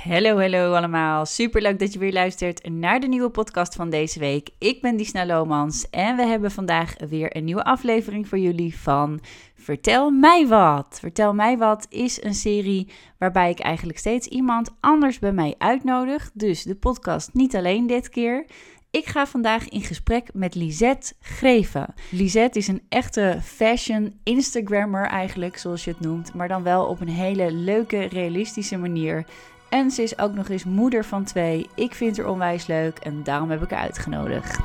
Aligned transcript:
Hallo, 0.00 0.38
hallo 0.38 0.74
allemaal. 0.74 1.26
Super 1.26 1.62
leuk 1.62 1.78
dat 1.78 1.92
je 1.92 1.98
weer 1.98 2.12
luistert 2.12 2.68
naar 2.68 3.00
de 3.00 3.06
nieuwe 3.06 3.30
podcast 3.30 3.74
van 3.74 3.90
deze 3.90 4.18
week. 4.18 4.48
Ik 4.58 4.80
ben 4.80 4.96
Disna 4.96 5.26
Lomans 5.26 5.90
en 5.90 6.16
we 6.16 6.22
hebben 6.22 6.50
vandaag 6.50 6.94
weer 7.08 7.36
een 7.36 7.44
nieuwe 7.44 7.64
aflevering 7.64 8.28
voor 8.28 8.38
jullie 8.38 8.78
van 8.78 9.20
Vertel 9.54 10.10
mij 10.10 10.46
wat. 10.46 10.98
Vertel 11.00 11.34
mij 11.34 11.58
wat 11.58 11.86
is 11.88 12.22
een 12.22 12.34
serie 12.34 12.88
waarbij 13.18 13.50
ik 13.50 13.58
eigenlijk 13.58 13.98
steeds 13.98 14.26
iemand 14.26 14.70
anders 14.80 15.18
bij 15.18 15.32
mij 15.32 15.54
uitnodig. 15.58 16.30
Dus 16.34 16.62
de 16.62 16.76
podcast 16.76 17.34
niet 17.34 17.56
alleen 17.56 17.86
dit 17.86 18.08
keer. 18.08 18.46
Ik 18.90 19.06
ga 19.06 19.26
vandaag 19.26 19.68
in 19.68 19.82
gesprek 19.82 20.28
met 20.32 20.54
Lisette 20.54 21.14
Greven. 21.20 21.94
Lisette 22.10 22.58
is 22.58 22.68
een 22.68 22.82
echte 22.88 23.38
fashion 23.42 24.14
Instagrammer 24.22 25.06
eigenlijk, 25.06 25.58
zoals 25.58 25.84
je 25.84 25.90
het 25.90 26.00
noemt, 26.00 26.34
maar 26.34 26.48
dan 26.48 26.62
wel 26.62 26.86
op 26.86 27.00
een 27.00 27.08
hele 27.08 27.52
leuke, 27.52 28.00
realistische 28.00 28.76
manier. 28.76 29.26
En 29.70 29.90
ze 29.90 30.02
is 30.02 30.18
ook 30.18 30.34
nog 30.34 30.48
eens 30.48 30.64
moeder 30.64 31.04
van 31.04 31.24
twee. 31.24 31.68
Ik 31.74 31.94
vind 31.94 32.16
haar 32.16 32.28
onwijs 32.28 32.66
leuk 32.66 32.98
en 32.98 33.22
daarom 33.22 33.50
heb 33.50 33.62
ik 33.62 33.70
haar 33.70 33.80
uitgenodigd. 33.80 34.58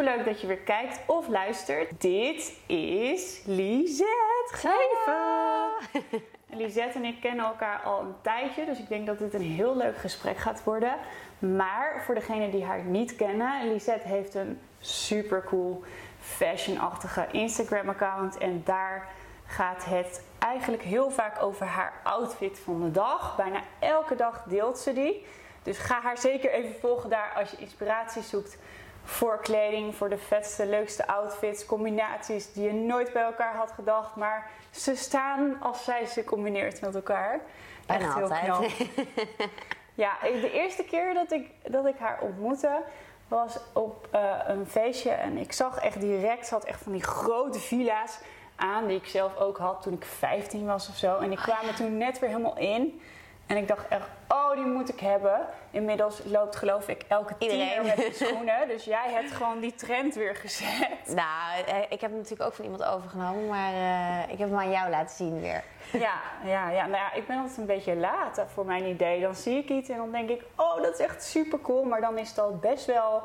Superleuk 0.00 0.26
dat 0.26 0.40
je 0.40 0.46
weer 0.46 0.56
kijkt 0.56 1.00
of 1.06 1.28
luistert. 1.28 2.00
Dit 2.00 2.58
is 2.66 3.42
Lisette 3.44 4.48
Geven. 4.50 6.12
Lisette 6.46 6.98
en 6.98 7.04
ik 7.04 7.20
kennen 7.20 7.44
elkaar 7.44 7.80
al 7.80 8.00
een 8.00 8.14
tijdje, 8.22 8.64
dus 8.64 8.78
ik 8.78 8.88
denk 8.88 9.06
dat 9.06 9.18
dit 9.18 9.34
een 9.34 9.40
heel 9.40 9.76
leuk 9.76 9.96
gesprek 9.96 10.36
gaat 10.36 10.64
worden. 10.64 10.94
Maar 11.38 12.02
voor 12.04 12.14
degenen 12.14 12.50
die 12.50 12.64
haar 12.64 12.82
niet 12.82 13.16
kennen, 13.16 13.72
Lisette 13.72 14.08
heeft 14.08 14.34
een 14.34 14.60
super 14.78 15.44
cool 15.44 15.82
fashion-achtige 16.20 17.26
Instagram-account 17.32 18.38
en 18.38 18.62
daar 18.64 19.08
gaat 19.46 19.84
het 19.84 20.22
eigenlijk 20.38 20.82
heel 20.82 21.10
vaak 21.10 21.42
over 21.42 21.66
haar 21.66 21.92
outfit 22.02 22.58
van 22.58 22.82
de 22.82 22.90
dag. 22.90 23.36
Bijna 23.36 23.60
elke 23.78 24.14
dag 24.14 24.42
deelt 24.46 24.78
ze 24.78 24.92
die. 24.92 25.26
Dus 25.62 25.78
ga 25.78 26.00
haar 26.00 26.18
zeker 26.18 26.50
even 26.52 26.74
volgen 26.80 27.10
daar 27.10 27.32
als 27.36 27.50
je 27.50 27.56
inspiratie 27.56 28.22
zoekt 28.22 28.58
voor 29.04 29.38
kleding, 29.40 29.94
voor 29.94 30.08
de 30.08 30.18
vetste, 30.18 30.66
leukste 30.66 31.06
outfits, 31.06 31.66
combinaties 31.66 32.52
die 32.52 32.64
je 32.64 32.72
nooit 32.72 33.12
bij 33.12 33.22
elkaar 33.22 33.54
had 33.54 33.72
gedacht, 33.72 34.16
maar 34.16 34.50
ze 34.70 34.96
staan 34.96 35.60
als 35.60 35.84
zij 35.84 36.06
ze 36.06 36.24
combineert 36.24 36.80
met 36.80 36.94
elkaar. 36.94 37.40
Bijna 37.86 38.04
Echt 38.04 38.14
heel 38.14 38.22
altijd. 38.22 38.44
knap. 38.44 38.66
Ja, 39.94 40.12
de 40.22 40.50
eerste 40.52 40.84
keer 40.84 41.14
dat 41.14 41.32
ik, 41.32 41.50
dat 41.62 41.86
ik 41.86 41.98
haar 41.98 42.20
ontmoette 42.20 42.82
was 43.28 43.58
op 43.72 44.08
eh, 44.10 44.36
een 44.46 44.66
feestje 44.66 45.10
en 45.10 45.36
ik 45.36 45.52
zag 45.52 45.78
echt 45.78 46.00
direct, 46.00 46.46
ze 46.46 46.54
had 46.54 46.64
echt 46.64 46.82
van 46.82 46.92
die 46.92 47.02
grote 47.02 47.58
villa's 47.58 48.18
aan 48.56 48.86
die 48.86 48.96
ik 48.96 49.06
zelf 49.06 49.36
ook 49.36 49.58
had 49.58 49.82
toen 49.82 49.92
ik 49.92 50.04
15 50.04 50.66
was 50.66 50.88
of 50.88 50.96
zo. 50.96 51.18
En 51.18 51.32
ik 51.32 51.38
kwam 51.38 51.68
er 51.68 51.74
toen 51.74 51.96
net 51.96 52.18
weer 52.18 52.28
helemaal 52.28 52.58
in. 52.58 53.00
En 53.50 53.56
ik 53.56 53.68
dacht 53.68 53.88
echt, 53.88 54.06
oh, 54.28 54.54
die 54.54 54.64
moet 54.64 54.88
ik 54.88 55.00
hebben. 55.00 55.40
Inmiddels 55.70 56.20
loopt 56.24 56.56
geloof 56.56 56.88
ik 56.88 57.04
elke 57.08 57.34
tiener 57.38 57.84
met 57.84 57.96
die 57.96 58.12
schoenen. 58.26 58.68
Dus 58.68 58.84
jij 58.84 59.10
hebt 59.10 59.30
gewoon 59.30 59.60
die 59.60 59.74
trend 59.74 60.14
weer 60.14 60.36
gezet. 60.36 61.06
Nou, 61.06 61.64
eh, 61.66 61.76
ik 61.88 62.00
heb 62.00 62.10
het 62.10 62.12
natuurlijk 62.12 62.42
ook 62.42 62.54
van 62.54 62.64
iemand 62.64 62.84
overgenomen, 62.84 63.46
maar 63.48 63.72
eh, 63.72 64.32
ik 64.32 64.38
heb 64.38 64.48
hem 64.48 64.58
aan 64.58 64.70
jou 64.70 64.90
laten 64.90 65.16
zien 65.16 65.40
weer. 65.40 65.62
Ja, 65.92 66.20
ja, 66.44 66.70
ja. 66.70 66.86
Nou 66.86 66.96
ja, 66.96 67.12
ik 67.12 67.26
ben 67.26 67.38
altijd 67.38 67.58
een 67.58 67.66
beetje 67.66 67.96
laat 67.96 68.44
voor 68.54 68.66
mijn 68.66 68.84
idee. 68.84 69.20
Dan 69.20 69.34
zie 69.34 69.58
ik 69.58 69.68
iets 69.68 69.88
en 69.88 69.96
dan 69.96 70.12
denk 70.12 70.28
ik, 70.28 70.42
oh, 70.56 70.82
dat 70.82 70.92
is 70.92 70.98
echt 70.98 71.24
super 71.24 71.60
cool. 71.60 71.84
Maar 71.84 72.00
dan 72.00 72.18
is 72.18 72.28
het 72.28 72.38
al 72.38 72.56
best 72.56 72.86
wel 72.86 73.22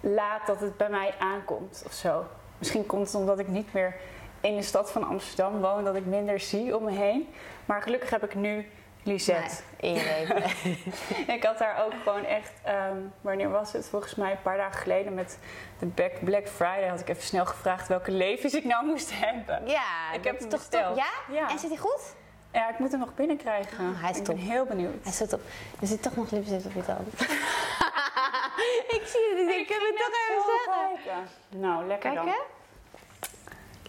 laat 0.00 0.46
dat 0.46 0.60
het 0.60 0.76
bij 0.76 0.88
mij 0.88 1.14
aankomt 1.18 1.82
of 1.86 1.92
zo. 1.92 2.24
Misschien 2.58 2.86
komt 2.86 3.06
het 3.06 3.14
omdat 3.14 3.38
ik 3.38 3.48
niet 3.48 3.72
meer 3.72 3.96
in 4.40 4.56
de 4.56 4.62
stad 4.62 4.90
van 4.90 5.04
Amsterdam 5.04 5.60
woon, 5.60 5.84
dat 5.84 5.94
ik 5.94 6.06
minder 6.06 6.40
zie 6.40 6.76
om 6.76 6.84
me 6.84 6.90
heen. 6.90 7.28
Maar 7.64 7.82
gelukkig 7.82 8.10
heb 8.10 8.24
ik 8.24 8.34
nu 8.34 8.66
Lisette. 9.08 9.54
Nee. 9.80 10.26
Ik 11.36 11.44
had 11.44 11.58
daar 11.58 11.84
ook 11.84 11.92
gewoon 12.02 12.24
echt, 12.24 12.52
ehm, 12.62 12.96
wanneer 13.20 13.50
was 13.50 13.72
het? 13.72 13.88
Volgens 13.88 14.14
mij 14.14 14.30
een 14.30 14.42
paar 14.42 14.56
dagen 14.56 14.80
geleden 14.80 15.14
met 15.14 15.38
de 15.78 15.86
Black- 15.86 16.24
Black 16.24 16.48
Friday 16.48 16.88
had 16.88 17.00
ik 17.00 17.08
even 17.08 17.22
snel 17.22 17.46
gevraagd 17.46 17.88
welke 17.88 18.10
levens 18.10 18.54
ik 18.54 18.64
nou 18.64 18.86
moest 18.86 19.10
hebben. 19.14 19.66
ja, 19.66 20.12
Ik 20.12 20.24
heb 20.24 20.38
hem 20.38 20.48
toch 20.48 20.58
besteld. 20.60 20.86
top. 20.86 21.04
Ja? 21.28 21.34
Ja. 21.34 21.50
En 21.50 21.58
zit 21.58 21.70
hij 21.70 21.78
goed? 21.78 22.14
Ja, 22.52 22.70
ik 22.70 22.78
moet 22.78 22.90
hem 22.90 23.00
nog 23.00 23.14
binnenkrijgen. 23.14 23.88
Oh, 23.90 24.00
hij 24.02 24.10
is 24.10 24.16
ik 24.18 24.24
top. 24.24 24.34
ben 24.34 24.44
heel 24.44 24.64
benieuwd. 24.64 25.02
Hij 25.04 25.12
zit 25.12 25.32
op. 25.32 25.40
Er 25.80 25.86
zit 25.86 26.02
toch 26.02 26.16
nog 26.16 26.30
lipstift 26.30 26.66
op 26.66 26.72
je 26.74 26.84
tand. 26.84 27.20
ik 28.96 29.02
zie 29.06 29.34
het, 29.36 29.48
ik 29.48 29.60
ik 29.60 29.68
heb 29.68 29.80
het 29.80 29.96
toch 29.96 30.10
even 30.30 30.42
zeggen. 30.44 31.04
kijken. 31.04 31.28
Nou, 31.60 31.86
lekker 31.86 32.10
Kijk 32.12 32.14
dan. 32.24 32.26
hè? 32.26 32.38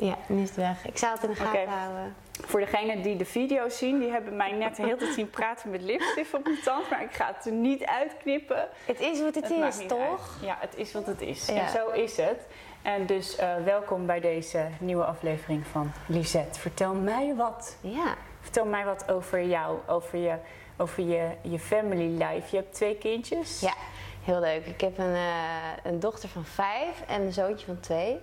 Ja, 0.05 0.15
nu 0.27 0.41
is 0.41 0.47
het 0.47 0.57
weg. 0.57 0.85
Ik 0.85 0.97
zou 0.97 1.13
het 1.13 1.23
in 1.23 1.29
de 1.29 1.35
gaten 1.35 1.67
houden. 1.67 2.15
Voor 2.45 2.59
degenen 2.59 3.01
die 3.01 3.15
de 3.15 3.25
video 3.25 3.69
zien, 3.69 3.99
die 3.99 4.11
hebben 4.11 4.35
mij 4.35 4.51
net 4.51 4.75
de 4.75 4.81
hele 4.81 4.95
tijd 4.95 5.13
zien 5.13 5.29
praten 5.29 5.69
met 5.69 5.81
lipstift 5.81 6.33
op 6.33 6.43
mijn 6.43 6.61
tand. 6.63 6.89
Maar 6.89 7.03
ik 7.03 7.11
ga 7.11 7.33
het 7.35 7.45
er 7.45 7.51
niet 7.51 7.85
uitknippen. 7.85 8.69
Het 8.85 8.99
is 8.99 9.21
wat 9.21 9.35
het, 9.35 9.49
is, 9.49 9.87
toch? 9.87 9.99
uit. 9.99 10.19
Ja, 10.41 10.57
het 10.59 10.75
is 10.75 10.91
wat 10.91 11.05
het 11.05 11.21
is. 11.21 11.45
Ja. 11.45 11.53
En 11.53 11.69
zo 11.69 11.89
is 11.89 12.17
het. 12.17 12.47
En 12.81 13.05
dus 13.05 13.35
eh, 13.35 13.55
welkom 13.63 14.05
bij 14.05 14.19
deze 14.19 14.67
nieuwe 14.79 15.03
aflevering 15.03 15.67
van 15.67 15.91
Lisette. 16.07 16.59
Vertel 16.59 16.93
mij 16.93 17.35
wat. 17.35 17.77
Ja. 17.81 18.15
Vertel 18.41 18.65
mij 18.65 18.85
wat 18.85 19.11
over 19.11 19.43
jou, 19.43 19.77
over 19.87 20.17
je, 20.17 20.35
over 20.77 21.03
je, 21.03 21.29
je 21.41 21.59
family 21.59 22.23
life. 22.23 22.47
Je 22.51 22.57
hebt 22.57 22.73
twee 22.73 22.97
kindjes. 22.97 23.59
Ja, 23.59 23.73
heel 24.23 24.39
leuk. 24.39 24.65
Ik 24.65 24.81
heb 24.81 24.97
een, 24.97 25.13
eh, 25.13 25.21
een 25.83 25.99
dochter 25.99 26.29
van 26.29 26.45
vijf 26.45 27.01
en 27.07 27.21
een 27.21 27.33
zoontje 27.33 27.65
van 27.65 27.79
twee. 27.79 28.19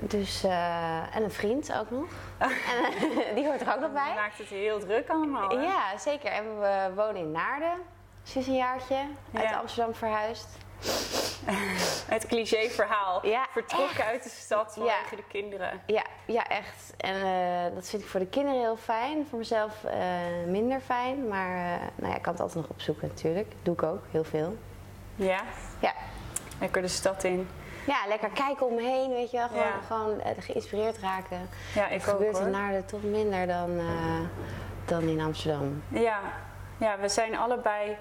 Dus, 0.00 0.44
eh, 0.44 1.16
en 1.16 1.22
een 1.22 1.30
vriend 1.30 1.72
ook 1.78 1.90
nog. 1.90 2.08
en, 2.38 2.50
eh, 2.94 3.34
die 3.34 3.46
hoort 3.46 3.60
er 3.60 3.74
ook 3.74 3.80
nog 3.80 3.92
bij. 3.92 4.12
maakt 4.14 4.38
het 4.38 4.46
heel 4.48 4.78
druk 4.78 5.08
allemaal. 5.08 5.48
hè? 5.48 5.54
Ja, 5.62 5.98
zeker. 5.98 6.30
En 6.30 6.60
we 6.60 6.90
wonen 6.94 7.16
in 7.16 7.30
Naarden. 7.30 7.74
Sinds 8.22 8.48
een 8.48 8.54
jaartje. 8.56 8.96
Uit 9.34 9.48
Ja. 9.48 9.56
Amsterdam 9.58 9.94
verhuisd. 9.94 10.48
Het 12.14 12.26
cliché 12.26 12.68
verhaal. 12.70 13.26
Ja, 13.26 13.46
Vertrokken 13.50 14.04
uit 14.04 14.22
de 14.22 14.28
stad 14.28 14.66
Ja. 14.66 14.82
vanwege 14.82 15.16
de 15.16 15.24
kinderen. 15.28 15.80
Ja, 15.86 16.02
ja 16.26 16.46
echt. 16.48 16.94
En 16.96 17.14
eh, 17.14 17.74
dat 17.74 17.88
vind 17.88 18.02
ik 18.02 18.08
voor 18.08 18.20
de 18.20 18.26
kinderen 18.26 18.60
heel 18.60 18.76
fijn. 18.76 19.26
Voor 19.28 19.38
mezelf 19.38 19.84
minder 20.46 20.80
fijn. 20.80 21.28
Maar 21.28 21.56
eh, 21.56 21.80
nou 21.94 22.10
ja, 22.10 22.16
ik 22.16 22.22
kan 22.22 22.32
het 22.32 22.42
altijd 22.42 22.60
nog 22.60 22.70
opzoeken 22.70 23.08
natuurlijk. 23.08 23.52
Doe 23.62 23.74
ik 23.74 23.82
ook, 23.82 24.02
heel 24.10 24.24
veel. 24.24 24.56
Ja, 25.14 25.40
Ja, 25.78 25.92
lekker 26.60 26.82
de 26.82 26.88
stad 26.88 27.24
in. 27.24 27.48
Ja 27.86 27.96
lekker 28.08 28.28
kijken 28.28 28.66
om 28.66 28.74
me 28.74 28.82
heen, 28.82 29.10
weet 29.10 29.30
je 29.30 29.36
wel. 29.36 29.46
Gewoon, 29.48 29.62
Ja. 29.64 29.72
gewoon 29.86 30.20
eh, 30.20 30.30
geïnspireerd 30.38 30.98
raken. 30.98 31.48
Ja, 31.74 31.88
ik 31.88 31.96
ook 31.96 32.02
gebeurt 32.02 32.36
hoor. 32.38 32.46
in 32.46 32.52
Naarden 32.52 32.84
toch 32.86 33.02
minder 33.02 33.46
dan, 33.46 33.78
eh, 33.78 34.20
dan 34.84 35.02
in 35.02 35.20
Amsterdam. 35.20 35.82
Ja. 35.88 36.18
ja, 36.78 36.98
we 36.98 37.08
zijn 37.08 37.36
allebei 37.36 37.96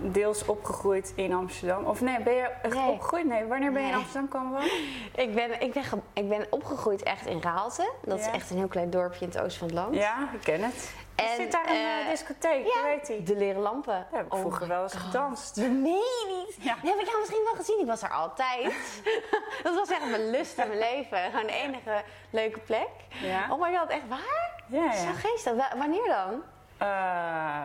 deels 0.00 0.44
opgegroeid 0.44 1.12
in 1.16 1.32
Amsterdam. 1.34 1.84
Of 1.84 2.00
nee, 2.00 2.22
ben 2.22 2.32
je 2.34 2.48
echt 2.62 2.74
Nee. 2.74 2.88
opgegroeid? 2.90 3.26
Nee, 3.26 3.44
wanneer 3.44 3.72
ben 3.72 3.82
je 3.82 3.88
in. 3.88 3.94
Amsterdam 3.94 4.28
komen 4.28 4.50
wonen? 4.52 4.70
Ik 5.26 5.34
ben, 5.34 5.60
ik, 5.60 5.72
ben 5.72 5.82
ik 6.12 6.28
ben 6.28 6.46
opgegroeid 6.50 7.02
echt 7.02 7.26
in 7.26 7.40
Raalte. 7.42 7.90
Dat 8.04 8.18
Ja. 8.18 8.26
is 8.26 8.32
echt 8.34 8.50
een 8.50 8.56
heel 8.56 8.68
klein 8.68 8.90
dorpje 8.90 9.20
in 9.24 9.28
het 9.30 9.40
oosten 9.40 9.58
van 9.58 9.66
het 9.68 9.76
land. 9.76 9.94
Ja, 9.94 10.28
ik 10.32 10.40
ken 10.42 10.60
het. 10.62 10.94
Er 11.14 11.24
En, 11.24 11.36
zit 11.36 11.52
daar 11.52 11.70
een 11.70 12.00
eh, 12.02 12.08
discotheek, 12.10 12.66
ja. 12.66 13.16
De 13.24 13.36
leren 13.36 13.62
lampen. 13.62 13.92
Daar 14.10 14.18
heb 14.18 14.26
ik 14.26 14.32
Oh 14.34 14.40
vroeger 14.40 14.68
wel 14.68 14.82
eens 14.82 14.92
God. 14.92 15.02
gedanst. 15.02 15.56
Nee, 15.56 15.70
niet. 16.28 16.56
Ja. 16.58 16.76
Die 16.82 16.90
heb 16.90 17.00
ik 17.00 17.06
jou 17.06 17.18
misschien 17.18 17.44
wel 17.44 17.54
gezien. 17.54 17.80
Ik 17.80 17.86
was 17.86 18.02
er 18.02 18.10
altijd. 18.10 18.74
dat 19.62 19.74
was 19.74 19.90
echt 19.90 20.10
mijn 20.10 20.30
lust 20.30 20.58
in 20.58 20.66
mijn 20.68 20.78
leven. 20.78 21.18
Gewoon 21.30 21.46
de 21.46 21.52
enige 21.52 22.02
leuke 22.30 22.58
plek. 22.58 22.88
Ja, 23.22 23.46
Oh 23.50 23.60
my 23.60 23.76
god, 23.76 23.88
echt 23.90 24.08
waar? 24.08 24.62
ja, 24.66 24.92
Zo 24.92 25.08
geestig. 25.16 25.52
Wa- 25.54 25.72
wanneer 25.78 26.06
dan? 26.08 26.42
Eh, 26.78 27.64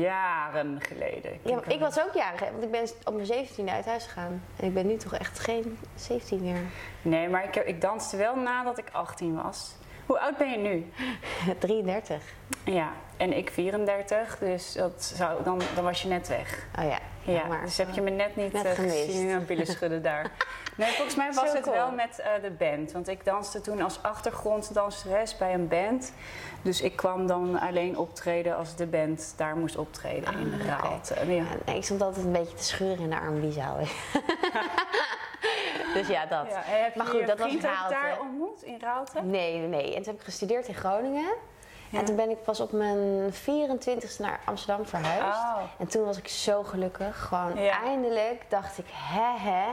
jaren 0.00 0.80
geleden. 0.80 1.40
Ja, 1.44 1.60
ik 1.66 1.80
was 1.80 2.00
ook 2.00 2.14
jarig, 2.14 2.40
hè, 2.40 2.50
want 2.50 2.62
ik 2.62 2.70
ben 2.70 2.88
op 3.04 3.14
mijn 3.14 3.26
17e 3.26 3.64
uit 3.72 3.86
huis 3.86 4.04
gegaan. 4.04 4.42
En 4.60 4.66
ik 4.66 4.74
ben 4.74 4.86
nu 4.86 4.96
toch 4.96 5.14
echt 5.14 5.38
geen 5.38 5.78
17 5.94 6.40
meer. 6.42 6.60
Nee, 7.02 7.28
maar 7.28 7.44
ik, 7.44 7.54
heb- 7.54 7.66
ik 7.66 7.80
danste 7.80 8.16
wel 8.16 8.36
nadat 8.36 8.78
ik 8.78 8.88
18 8.92 9.42
was. 9.42 9.74
Hoe 10.08 10.20
oud 10.20 10.36
ben 10.36 10.50
je 10.50 10.56
nu? 10.58 10.92
33. 11.58 12.22
Ja, 12.64 12.92
en 13.16 13.36
ik 13.36 13.50
34, 13.50 14.38
dus 14.38 14.72
dat 14.72 15.12
zou, 15.16 15.42
dan, 15.44 15.60
dan 15.74 15.84
was 15.84 16.02
je 16.02 16.08
net 16.08 16.28
weg. 16.28 16.66
Oh 16.78 16.84
ja. 16.84 16.98
Ja, 17.32 17.46
maar 17.46 17.60
dus 17.64 17.76
heb 17.76 17.90
je 17.94 18.00
me 18.00 18.10
net 18.10 18.36
niet 18.36 18.52
Net 18.52 18.64
eh, 18.64 18.72
gezien 18.72 19.30
en 19.30 19.46
billen 19.46 19.66
schudden 19.66 20.02
daar. 20.02 20.30
Nee, 20.76 20.90
volgens 20.92 21.16
mij 21.16 21.32
was 21.32 21.48
Zo 21.50 21.54
het 21.54 21.62
cool. 21.64 21.74
wel 21.74 21.90
met 21.90 22.18
eh, 22.18 22.42
de 22.42 22.50
band. 22.50 22.92
Want 22.92 23.08
ik 23.08 23.24
danste 23.24 23.60
toen 23.60 23.82
als 23.82 24.02
achtergronddanseres 24.02 25.36
bij 25.36 25.54
een 25.54 25.68
band. 25.68 26.12
Dus 26.62 26.80
ik 26.80 26.96
kwam 26.96 27.26
dan 27.26 27.60
alleen 27.60 27.96
optreden 27.98 28.56
als 28.56 28.76
de 28.76 28.86
band 28.86 29.32
daar 29.36 29.56
moest 29.56 29.76
optreden 29.76 30.38
in 30.38 30.52
Ah. 30.60 30.66
Raalte. 30.66 31.14
Ja. 31.14 31.32
Ja, 31.32 31.42
nee, 31.66 31.76
ik 31.76 31.84
stond 31.84 32.02
altijd 32.02 32.24
een 32.26 32.32
beetje 32.32 32.56
te 32.56 32.64
schuren 32.64 32.98
in 32.98 33.10
de 33.10 33.16
R&B-zaal. 33.16 33.76
dus 35.94 36.08
ja, 36.08 36.26
dat. 36.26 36.46
Ja, 36.48 36.60
heb 36.64 36.92
je 36.92 36.98
Maar 36.98 37.06
goed, 37.06 37.20
je 37.20 37.26
dat 37.26 37.38
was 37.38 37.52
Raalte. 37.60 37.94
daar 37.94 38.20
ontmoet 38.20 38.62
in 38.62 38.78
Raalte? 38.80 39.22
Nee, 39.22 39.56
nee, 39.58 39.68
nee. 39.68 39.86
En 39.94 40.02
toen 40.02 40.12
heb 40.12 40.14
ik 40.14 40.24
gestudeerd 40.24 40.68
in 40.68 40.74
Groningen. 40.74 41.32
Ja. 41.90 41.98
En 41.98 42.04
toen 42.04 42.16
ben 42.16 42.30
ik 42.30 42.42
pas 42.42 42.60
op 42.60 42.72
mijn 42.72 43.32
24ste 43.32 44.18
naar 44.18 44.40
Amsterdam 44.44 44.86
verhuisd. 44.86 45.38
Oh. 45.38 45.56
En 45.78 45.86
toen 45.86 46.04
was 46.04 46.18
ik 46.18 46.28
zo 46.28 46.62
gelukkig. 46.62 47.26
Gewoon 47.28 47.62
Ja. 47.62 47.82
eindelijk 47.82 48.44
dacht 48.48 48.78
ik, 48.78 48.84
hè 48.92 49.50
hè. 49.50 49.64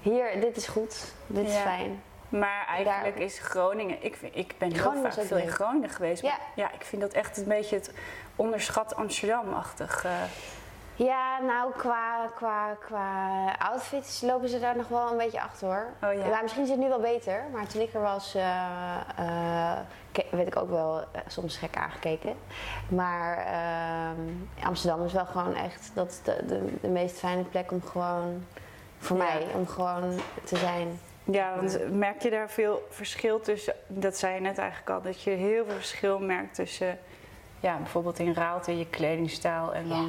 Hier, 0.00 0.40
dit 0.40 0.56
is 0.56 0.66
goed. 0.66 1.12
Dit 1.26 1.48
is 1.48 1.56
fijn. 1.56 2.02
Maar 2.28 2.66
eigenlijk 2.66 3.18
is 3.18 3.38
Groningen... 3.38 4.04
Ik, 4.04 4.16
vind, 4.16 4.36
ik 4.36 4.54
ben 4.58 4.72
heel 4.72 4.92
vaak 5.02 5.12
veel 5.12 5.36
in. 5.36 5.48
Groningen 5.48 5.90
geweest. 5.90 6.22
Ja. 6.22 6.28
Maar 6.28 6.40
ja, 6.54 6.72
ik 6.72 6.84
vind 6.84 7.02
dat 7.02 7.12
echt 7.12 7.36
een 7.36 7.44
beetje 7.44 7.76
het 7.76 7.90
onderschat 8.36 8.96
Amsterdam-achtig. 8.96 10.04
eh. 10.04 10.10
Ja, 10.96 11.40
nou, 11.40 11.72
qua, 11.76 12.26
qua, 12.34 12.76
qua 12.80 13.52
outfits 13.58 14.20
lopen 14.20 14.48
ze 14.48 14.60
daar 14.60 14.76
nog 14.76 14.88
wel 14.88 15.10
een 15.10 15.16
beetje 15.16 15.40
achter 15.42 15.66
hoor. 15.66 15.86
Oh, 16.02 16.26
ja. 16.26 16.40
misschien 16.42 16.62
is 16.64 16.70
het 16.70 16.78
nu 16.78 16.88
wel 16.88 17.00
beter, 17.00 17.44
maar 17.52 17.66
toen 17.66 17.80
ik 17.82 17.94
er 17.94 18.00
was, 18.00 18.32
ke- 20.12 20.26
werd 20.30 20.46
ik 20.46 20.56
ook 20.56 20.68
wel 20.70 21.00
eh, 21.00 21.20
soms 21.26 21.56
gek 21.56 21.76
aangekeken. 21.76 22.34
Maar 22.88 23.36
ehm, 23.38 24.66
Amsterdam 24.66 25.04
is 25.04 25.12
wel 25.12 25.26
gewoon 25.26 25.54
echt 25.54 25.90
dat 25.94 26.20
de, 26.24 26.44
de, 26.46 26.72
de 26.80 26.88
meest 26.88 27.18
fijne 27.18 27.42
plek 27.44 27.72
om 27.72 27.82
gewoon, 27.82 28.44
voor 28.98 29.16
Ja. 29.16 29.22
mij, 29.24 29.46
om 29.54 29.66
gewoon 29.66 30.20
te 30.44 30.56
zijn. 30.56 31.00
Ja, 31.24 31.54
want 31.56 31.78
merk 31.90 32.22
je 32.22 32.30
daar 32.30 32.50
veel 32.50 32.86
verschil 32.90 33.40
tussen... 33.40 33.74
Dat 33.86 34.16
zei 34.16 34.34
je 34.34 34.40
net 34.40 34.58
eigenlijk 34.58 34.90
al, 34.90 35.02
dat 35.02 35.22
je 35.22 35.30
heel 35.30 35.64
veel 35.64 35.74
verschil 35.74 36.18
merkt 36.18 36.54
tussen... 36.54 36.98
Ja, 37.60 37.76
bijvoorbeeld 37.76 38.18
in 38.18 38.34
Raalte, 38.34 38.78
je 38.78 38.86
kledingstijl 38.86 39.74
en 39.74 39.88
Ja. 39.88 40.04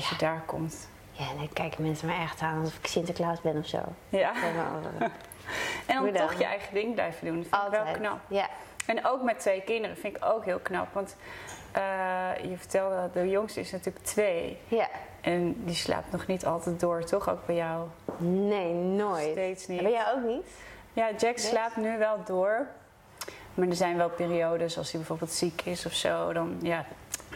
Dan 0.00 0.08
dat 0.10 0.18
je 0.18 0.24
daar 0.24 0.42
komt. 0.46 0.88
Ja, 1.12 1.24
dan 1.36 1.48
kijken 1.52 1.82
mensen 1.82 2.08
me 2.08 2.14
echt 2.14 2.40
aan 2.40 2.58
alsof 2.60 2.78
ik 2.78 2.86
Sinterklaas 2.86 3.40
ben 3.40 3.56
of 3.56 3.66
zo. 3.66 3.78
Ja. 4.08 4.32
Eh, 4.34 5.06
En 5.86 6.02
dan 6.02 6.12
toch 6.12 6.38
je 6.38 6.44
eigen 6.44 6.74
ding 6.74 6.94
blijven 6.94 7.26
doen. 7.26 7.36
Dat 7.36 7.46
vind 7.50 7.64
ik 7.64 7.70
wel 7.70 7.78
Altijd. 7.80 7.96
knap. 7.96 8.18
Ja. 8.28 8.48
En 8.86 9.06
ook 9.06 9.22
met 9.22 9.38
twee 9.40 9.60
kinderen 9.62 9.96
vind 9.96 10.16
ik 10.16 10.24
ook 10.24 10.44
heel 10.44 10.58
knap. 10.58 10.92
Want 10.92 11.16
eh, 11.72 11.80
je 12.50 12.56
vertelde 12.56 12.94
dat 12.94 13.12
de 13.14 13.28
jongste 13.30 13.60
is 13.60 13.70
natuurlijk 13.70 14.04
twee. 14.04 14.58
ja. 14.68 14.88
En 15.20 15.64
die 15.64 15.74
slaapt 15.74 16.12
nog 16.12 16.26
niet 16.26 16.46
altijd 16.46 16.80
door, 16.80 17.04
toch? 17.04 17.28
Ook 17.28 17.46
bij 17.46 17.54
jou 17.54 17.86
Nee, 18.18 18.72
nooit. 18.74 19.30
steeds 19.30 19.66
niet. 19.66 19.78
En 19.78 19.84
bij 19.84 19.92
jou 19.92 20.16
ook 20.18 20.24
niet? 20.30 20.46
Ja, 20.92 21.10
Jack 21.18 21.38
slaapt 21.38 21.76
nu 21.76 21.98
wel 21.98 22.18
door. 22.24 22.66
Maar 23.54 23.68
er 23.68 23.74
zijn 23.74 23.96
wel 23.96 24.08
periodes 24.10 24.78
als 24.78 24.90
hij 24.90 24.98
bijvoorbeeld 25.00 25.30
ziek 25.32 25.62
is 25.64 25.86
of 25.86 25.92
zo. 25.92 26.32
Dan 26.32 26.58
ja, 26.62 26.84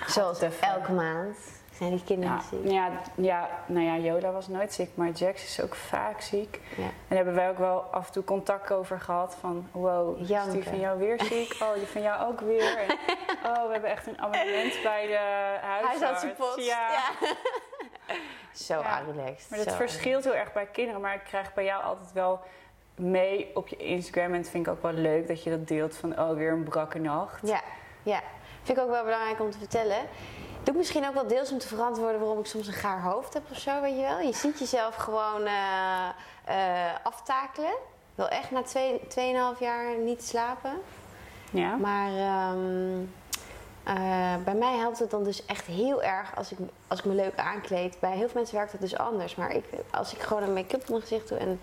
Zoals 0.06 0.41
even. 0.41 0.69
elke 0.69 0.93
maand 0.93 1.37
zijn 1.82 1.94
die 1.96 2.05
kinderen 2.05 2.34
Ja, 2.34 2.43
ziek. 2.50 2.70
ja, 2.70 2.90
ja, 3.14 3.49
nou 3.67 3.87
ja, 3.87 3.96
Yoda 3.96 4.31
was 4.32 4.49
nooit 4.49 4.73
ziek, 4.73 4.90
maar 4.94 5.11
Jax 5.11 5.44
is 5.44 5.61
ook 5.61 5.75
vaak 5.75 6.20
ziek. 6.20 6.61
Ja. 6.76 6.82
En 6.82 6.93
daar 7.08 7.17
hebben 7.17 7.34
wij 7.34 7.49
ook 7.50 7.58
wel 7.58 7.81
af 7.81 8.06
en 8.06 8.12
toe 8.12 8.25
contact 8.25 8.73
over 8.73 9.00
gehad. 9.00 9.37
Van, 9.40 9.69
wow, 9.73 10.20
is 10.20 10.29
Janken. 10.29 10.52
die 10.52 10.62
van 10.64 10.79
jou 10.81 10.99
weer 10.99 11.20
ziek? 11.25 11.56
Oh, 11.62 11.75
die 11.75 11.87
van 11.87 12.02
jou 12.02 12.29
ook 12.31 12.40
weer. 12.40 12.76
En, 12.79 12.96
oh, 13.50 13.67
we 13.67 13.73
hebben 13.73 13.90
echt 13.90 14.06
een 14.06 14.19
abonnement 14.20 14.82
bij 14.82 15.06
de 15.06 15.19
huisarts. 15.62 15.88
Huisartsenpost. 16.00 16.67
Ja. 16.67 16.88
Zo 18.67 18.81
Ja. 18.81 18.99
relaxed. 19.12 19.50
Maar 19.50 19.64
dat 19.64 19.75
verschilt 19.75 20.25
heel 20.25 20.35
erg 20.35 20.52
bij 20.52 20.67
kinderen. 20.67 21.00
Maar 21.00 21.14
ik 21.14 21.25
krijg 21.25 21.55
bij 21.55 21.64
jou 21.64 21.82
altijd 21.82 22.12
wel 22.12 22.40
mee 22.94 23.50
op 23.55 23.69
je 23.69 23.76
Instagram. 23.76 24.32
En 24.35 24.43
dat 24.43 24.50
vind 24.50 24.67
ik 24.67 24.73
ook 24.73 24.82
wel 24.82 24.93
leuk 24.93 25.28
dat 25.28 25.43
je 25.43 25.50
dat 25.50 25.69
deelt 25.69 25.96
van, 25.96 26.19
oh, 26.20 26.35
weer 26.37 26.52
een 26.52 26.64
brakke 26.64 26.99
nacht. 26.99 27.49
Ja, 27.49 27.61
ja. 28.02 28.20
Vind 28.62 28.78
ik 28.78 28.85
ook 28.85 28.90
wel 28.90 29.05
belangrijk 29.05 29.40
om 29.40 29.50
te 29.50 29.58
vertellen. 29.58 29.96
Doe 30.62 30.75
ik 30.75 30.81
misschien 30.81 31.06
ook 31.06 31.14
wel 31.14 31.26
deels 31.26 31.53
om 31.53 31.59
te 31.59 31.69
verantwoorden 31.69 32.20
waarom 32.20 32.38
ik 32.38 32.47
soms 32.47 32.67
een 32.67 32.73
gaar 32.73 33.03
hoofd 33.03 33.35
heb 33.35 33.43
of 33.50 33.59
zo, 33.59 33.81
weet 33.81 33.97
je 33.97 34.03
wel. 34.03 34.20
Je 34.20 34.32
ziet 34.32 34.59
jezelf 34.59 34.94
gewoon 34.94 35.47
eh, 35.47 36.09
eh, 36.44 36.94
aftakelen. 37.03 37.75
Wel 38.14 38.29
echt 38.29 38.50
na 38.50 38.62
twee, 38.62 39.00
2,5 39.55 39.59
jaar 39.59 39.99
niet 39.99 40.25
slapen. 40.25 40.73
Ja? 41.50 41.76
Maar 41.76 42.09
ehm, 42.09 43.00
eh, 43.85 44.44
bij 44.44 44.55
mij 44.55 44.76
helpt 44.76 44.99
het 44.99 45.11
dan 45.11 45.25
dus 45.25 45.44
echt 45.47 45.67
heel 45.67 46.03
erg 46.03 46.37
als 46.37 46.53
ik, 46.53 46.59
als 46.88 46.99
ik 46.99 47.05
me 47.05 47.14
leuk 47.14 47.37
aankleed. 47.37 47.97
Bij 48.00 48.11
heel 48.11 48.29
veel 48.29 48.41
mensen 48.41 48.56
werkt 48.56 48.73
het 48.73 48.81
dus 48.81 48.97
anders. 48.97 49.35
Maar 49.35 49.50
ik, 49.55 49.64
als 49.91 50.14
ik 50.14 50.20
gewoon 50.20 50.43
een 50.43 50.53
make-up 50.53 50.81
op 50.81 50.88
mijn 50.88 51.00
gezicht 51.00 51.29
doe 51.29 51.38
en 51.38 51.61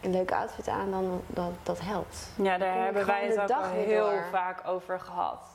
een 0.00 0.10
leuke 0.10 0.34
outfit 0.34 0.68
aan, 0.68 0.90
dan 0.90 1.22
dat, 1.26 1.52
dat 1.62 1.80
helpt. 1.80 2.16
Ja, 2.36 2.58
daar 2.58 2.84
hebben 2.84 3.06
wij 3.06 3.26
het 3.26 3.40
ook 3.40 3.50
al 3.50 3.62
heel 3.62 4.10
door. 4.10 4.24
vaak 4.30 4.68
over 4.68 5.00
gehad. 5.00 5.53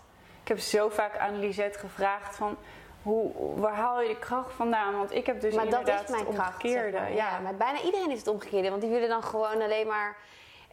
Ik 0.50 0.56
heb 0.56 0.64
zo 0.64 0.90
vaak 0.90 1.18
aan 1.18 1.40
Lisette 1.40 1.80
gevraagd 1.80 2.36
van... 2.36 2.58
Hoe, 3.04 3.32
waar 3.60 3.74
haal 3.74 4.02
je 4.02 4.08
de 4.08 4.20
kracht 4.20 4.54
vandaan? 4.54 4.98
Want 4.98 5.14
ik 5.14 5.26
heb 5.26 5.42
dus 5.42 5.56
maar 5.56 5.70
dat 5.70 5.88
is 5.88 6.10
mijn 6.10 6.26
het 6.26 6.34
kracht. 6.36 6.54
omgekeerde. 6.54 6.92
zeg 6.92 7.02
maar. 7.02 7.12
ja. 7.14 7.32
ja, 7.32 7.40
maar 7.40 7.56
bijna 7.56 7.82
iedereen 7.82 8.08
heeft 8.08 8.26
het 8.26 8.34
omgekeerde. 8.34 8.70
Want 8.70 8.82
die 8.82 8.92
willen 8.92 9.10
dan 9.10 9.24
gewoon 9.24 9.62
alleen 9.62 9.88
maar. 9.88 10.18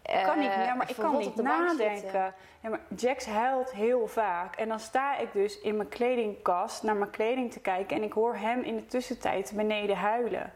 Ik 0.02 0.22
kan 0.24 0.38
niet, 0.38 0.50
eh, 0.50 0.64
ja, 0.64 0.74
maar 0.74 0.90
ik 0.90 0.96
kan 0.96 1.16
niet 1.16 1.34
nadenken. 1.36 2.34
Ja, 2.60 2.68
maar 2.68 2.80
Jax 2.96 3.26
huilt 3.26 3.70
heel 3.70 4.06
vaak. 4.06 4.56
En 4.56 4.68
dan 4.68 4.80
sta 4.80 5.16
ik 5.16 5.32
dus 5.32 5.60
in 5.60 5.76
mijn 5.76 5.88
kledingkast 5.88 6.82
naar 6.82 6.96
mijn 6.96 7.10
kleding 7.10 7.52
te 7.52 7.60
kijken. 7.60 7.96
En 7.96 8.02
ik 8.02 8.12
hoor 8.12 8.36
hem 8.36 8.62
in 8.62 8.76
de 8.76 8.86
tussentijd 8.86 9.52
beneden 9.54 9.96
huilen. 9.96 10.52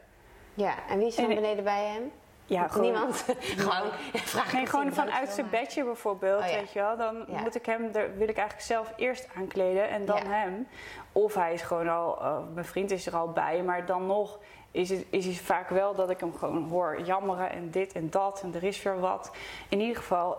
Ja, 0.55 0.75
en 0.89 0.99
wie 0.99 1.07
is 1.07 1.19
er 1.19 1.27
beneden 1.27 1.65
bij 1.65 1.85
hem? 1.85 2.13
Ja, 2.51 2.69
gewoon, 2.69 2.91
Niemand. 2.91 3.25
gewoon. 3.57 3.91
Vraag 4.15 4.53
Nee, 4.53 4.67
gewoon 4.67 4.93
vanuit 4.93 5.31
zijn 5.31 5.51
bedje 5.51 5.85
bijvoorbeeld, 5.85 6.43
Oh 6.43 6.49
ja. 6.49 6.55
weet 6.57 6.73
je 6.73 6.79
wel. 6.81 6.97
Dan 6.97 7.25
Ja. 7.29 7.41
moet 7.41 7.55
ik 7.55 7.67
hem, 7.67 7.93
daar 7.93 8.17
wil 8.17 8.29
ik 8.29 8.37
eigenlijk 8.37 8.67
zelf 8.67 8.93
eerst 8.97 9.29
aankleden 9.37 9.89
en 9.89 10.05
dan 10.05 10.17
Ja. 10.17 10.25
hem. 10.31 10.69
Of 11.13 11.35
hij 11.35 11.53
is 11.53 11.63
gewoon 11.63 11.89
al, 11.89 12.21
eh, 12.21 12.37
mijn 12.55 12.67
vriend 12.67 12.91
is 12.91 13.07
er 13.07 13.17
al 13.17 13.29
bij, 13.29 13.63
maar 13.63 13.87
dan 13.87 14.07
nog 14.07 14.39
is 14.71 14.91
het, 14.91 15.07
is 15.11 15.27
het 15.27 15.37
vaak 15.37 15.69
wel 15.69 15.95
dat 15.95 16.11
ik 16.11 16.21
hem 16.21 16.35
gewoon 16.37 16.69
hoor 16.69 17.01
jammeren 17.05 17.51
en 17.51 17.71
dit 17.71 17.93
en 17.93 18.11
dat 18.11 18.41
en 18.43 18.55
er 18.55 18.63
is 18.65 18.83
weer 18.83 19.01
wat. 19.01 19.31
In 19.69 19.81
ieder 19.81 19.97
geval, 19.97 20.37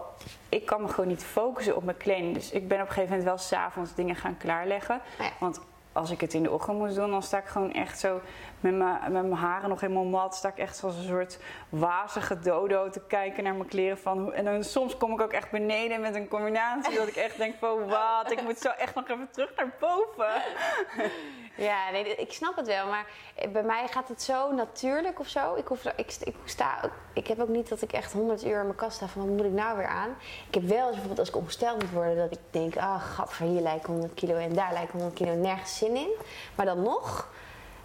ik 0.50 0.66
kan 0.66 0.82
me 0.82 0.88
gewoon 0.88 1.08
niet 1.08 1.24
focussen 1.24 1.76
op 1.76 1.84
mijn 1.84 1.98
kleding. 1.98 2.34
Dus 2.34 2.52
ik 2.52 2.68
ben 2.68 2.78
op 2.82 2.88
een 2.88 2.94
gegeven 2.94 3.10
moment 3.10 3.28
wel 3.28 3.38
s'avonds 3.38 3.94
dingen 3.96 4.16
gaan 4.16 4.38
klaarleggen. 4.38 5.02
Ja. 5.20 5.30
Want 5.40 5.62
als 5.94 6.12
ik 6.12 6.22
het 6.22 6.34
in 6.34 6.44
de 6.44 6.52
ochtend 6.52 6.78
moest 6.78 6.96
doen, 6.96 7.12
dan 7.12 7.24
sta 7.24 7.38
ik 7.38 7.46
gewoon 7.46 7.74
echt 7.74 8.00
zo 8.00 8.20
met 8.62 8.76
mijn, 8.76 9.00
met 9.02 9.12
mijn 9.12 9.32
haren 9.32 9.70
nog 9.70 9.82
helemaal 9.82 10.04
mat. 10.04 10.36
Sta 10.36 10.50
ik 10.50 10.58
echt 10.58 10.84
als 10.84 10.96
een 10.96 11.04
soort 11.04 11.40
wazige 11.70 12.40
dodo 12.40 12.90
te 12.90 13.02
kijken 13.08 13.44
naar 13.44 13.54
mijn 13.54 13.70
kleren. 13.70 13.98
Van, 13.98 14.34
en 14.34 14.46
dan 14.46 14.64
soms 14.64 14.98
kom 14.98 15.12
ik 15.12 15.22
ook 15.22 15.34
echt 15.34 15.52
beneden 15.52 16.02
met 16.02 16.16
een 16.16 16.28
combinatie 16.28 16.98
dat 16.98 17.08
ik 17.08 17.16
echt 17.16 17.38
denk 17.38 17.56
van 17.60 17.88
wat, 17.90 18.32
ik 18.32 18.42
moet 18.42 18.58
zo 18.58 18.70
echt 18.70 18.96
nog 18.96 19.10
even 19.10 19.30
terug 19.32 19.56
naar 19.56 19.74
boven. 19.80 20.42
Ja, 21.58 21.92
nee, 21.92 22.16
ik 22.16 22.34
snap 22.34 22.56
het 22.56 22.68
wel, 22.68 22.88
maar 22.88 23.06
bij 23.52 23.64
mij 23.64 23.88
gaat 23.88 24.08
het 24.08 24.22
zo 24.22 24.52
natuurlijk 24.52 25.20
of 25.20 25.28
zo. 25.28 25.56
Ik, 25.56 25.68
hoef, 25.68 25.86
ik, 25.86 26.16
ik, 26.24 26.36
sta, 26.46 26.80
ik 27.14 27.28
heb 27.28 27.40
ook 27.40 27.48
niet 27.48 27.70
dat 27.70 27.82
ik 27.82 27.92
echt 27.92 28.14
100 28.14 28.46
uur 28.46 28.60
in 28.60 28.66
mijn 28.66 28.76
kast 28.76 28.96
sta 28.96 29.08
van 29.08 29.22
wat 29.22 29.38
moet 29.38 29.46
ik 29.46 29.52
nou 29.52 29.78
weer 29.78 29.88
aan. 29.88 30.10
Ik 30.48 30.54
heb 30.54 30.64
wel 30.64 30.78
eens 30.78 30.90
bijvoorbeeld 30.90 31.20
als 31.20 31.28
ik 31.28 31.36
ongesteld 31.36 31.82
moet 31.82 31.92
worden 31.92 32.16
dat 32.16 32.32
ik 32.32 32.40
denk, 32.52 32.78
ah 32.78 33.02
gadver, 33.02 33.46
hier 33.46 33.62
lijkt 33.62 33.86
100 33.86 34.14
kilo 34.14 34.36
en 34.36 34.54
daar 34.54 34.74
lijkt 34.74 34.92
100 34.92 35.14
kilo 35.14 35.34
nergens 35.34 35.78
zin 35.78 35.96
in. 35.96 36.12
Maar 36.56 36.66
dan 36.66 36.82
nog 36.82 37.30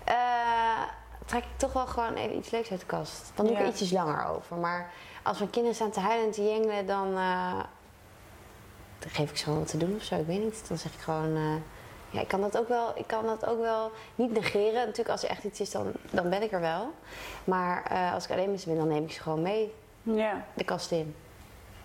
eh, 0.06 0.82
trek 1.26 1.42
ik 1.42 1.48
toch 1.58 1.72
wel 1.72 1.86
gewoon 1.86 2.14
even 2.14 2.36
iets 2.36 2.50
leuks 2.50 2.70
uit 2.70 2.80
de 2.80 2.86
kast. 2.86 3.30
Dan 3.34 3.44
doe 3.46 3.54
ik 3.54 3.60
Ja. 3.60 3.66
er 3.66 3.70
ietsjes 3.72 3.90
langer 3.90 4.26
over. 4.26 4.56
Maar 4.56 4.90
als 5.22 5.38
mijn 5.38 5.50
kinderen 5.50 5.76
staan 5.76 5.90
te 5.90 6.00
huilen 6.00 6.26
en 6.26 6.32
te 6.32 6.44
jengelen, 6.44 6.86
dan, 6.86 7.06
eh, 7.16 7.58
dan 8.98 9.10
geef 9.10 9.30
ik 9.30 9.36
ze 9.36 9.44
gewoon 9.44 9.58
wat 9.58 9.68
te 9.68 9.76
doen 9.76 9.94
of 9.96 10.02
zo. 10.02 10.14
Ik 10.14 10.26
weet 10.26 10.42
niet. 10.42 10.68
Dan 10.68 10.78
zeg 10.78 10.92
ik 10.92 11.00
gewoon. 11.00 11.36
eh, 11.36 11.54
ja, 12.10 12.20
ik 12.20 12.28
kan 12.28 12.40
dat 12.40 12.58
ook 12.58 12.68
wel, 12.68 12.92
ik 12.94 13.06
kan 13.06 13.24
dat 13.26 13.46
ook 13.46 13.60
wel 13.60 13.90
niet 14.14 14.32
negeren. 14.32 14.74
Natuurlijk, 14.80 15.08
als 15.08 15.22
er 15.22 15.28
echt 15.30 15.44
iets 15.44 15.60
is, 15.60 15.70
dan, 15.70 15.92
dan 16.10 16.30
ben 16.30 16.42
ik 16.42 16.52
er 16.52 16.60
wel. 16.60 16.92
Maar 17.44 17.90
als 18.14 18.24
ik 18.24 18.30
alleen 18.30 18.50
met 18.50 18.60
ze 18.60 18.68
ben, 18.68 18.76
dan 18.78 18.88
neem 18.88 19.04
ik 19.04 19.12
ze 19.12 19.20
gewoon 19.22 19.42
mee 19.42 19.74
Ja. 20.02 20.44
de 20.54 20.64
kast 20.64 20.90
in. 20.90 21.14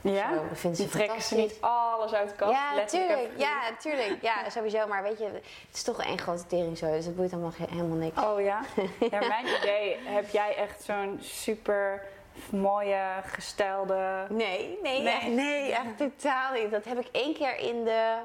Ja? 0.02 0.34
Zo, 0.34 0.48
dat 0.50 0.58
vinden 0.60 0.80
ze 0.80 0.90
trekken 0.90 1.22
ze 1.22 1.36
niet 1.36 1.58
alles 1.60 2.14
uit 2.14 2.30
de 2.30 2.36
kast. 2.36 2.52
ja, 2.52 2.76
natuurlijk. 2.76 3.30
Ja, 3.36 3.70
natuurlijk. 3.70 4.22
Ja, 4.22 4.50
sowieso. 4.50 4.88
Maar 4.88 5.04
weet 5.04 5.18
je, 5.18 5.26
het 5.26 5.44
is 5.74 5.84
toch 5.84 6.04
één 6.04 6.20
grote 6.20 6.48
tering 6.48 6.78
zo. 6.78 6.92
Dus 6.92 7.06
het 7.06 7.16
boeit 7.16 7.34
allemaal 7.34 7.52
helemaal 7.70 7.98
niks. 7.98 8.22
Oh 8.24 8.42
ja? 8.42 8.62
Ja, 9.12 9.20
mijn 9.28 9.46
idee, 9.62 9.98
heb 10.04 10.30
jij 10.30 10.56
echt 10.56 10.84
zo'n 10.84 11.18
super 11.22 12.04
mooie, 12.50 13.02
gestelde... 13.26 14.26
Nee, 14.30 14.80
nee, 14.84 15.02
Nee. 15.02 15.14
echt, 15.14 15.28
nee, 15.28 15.72
echt 15.72 15.98
totaal 15.98 16.54
niet. 16.54 16.72
Dat 16.72 16.86
heb 16.86 17.00
ik 17.00 17.08
één 17.12 17.34
keer 17.34 17.58
in 17.58 17.84
de 17.84 18.16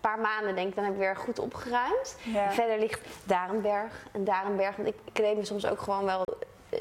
paar 0.00 0.18
maanden, 0.18 0.54
denk 0.54 0.68
ik, 0.68 0.74
dan 0.74 0.84
heb 0.84 0.92
ik 0.92 0.98
weer 0.98 1.16
goed 1.16 1.38
opgeruimd. 1.38 2.16
Ja. 2.22 2.52
Verder 2.52 2.78
ligt 2.78 3.00
daar 3.24 3.50
een 3.50 3.60
berg 3.62 4.06
en 4.12 4.24
daar 4.24 4.46
een 4.46 4.56
berg. 4.56 4.76
Want 4.76 4.88
ik 4.88 4.96
kleed 5.12 5.36
me 5.36 5.44
soms 5.44 5.66
ook 5.66 5.80
gewoon 5.80 6.04
wel 6.04 6.24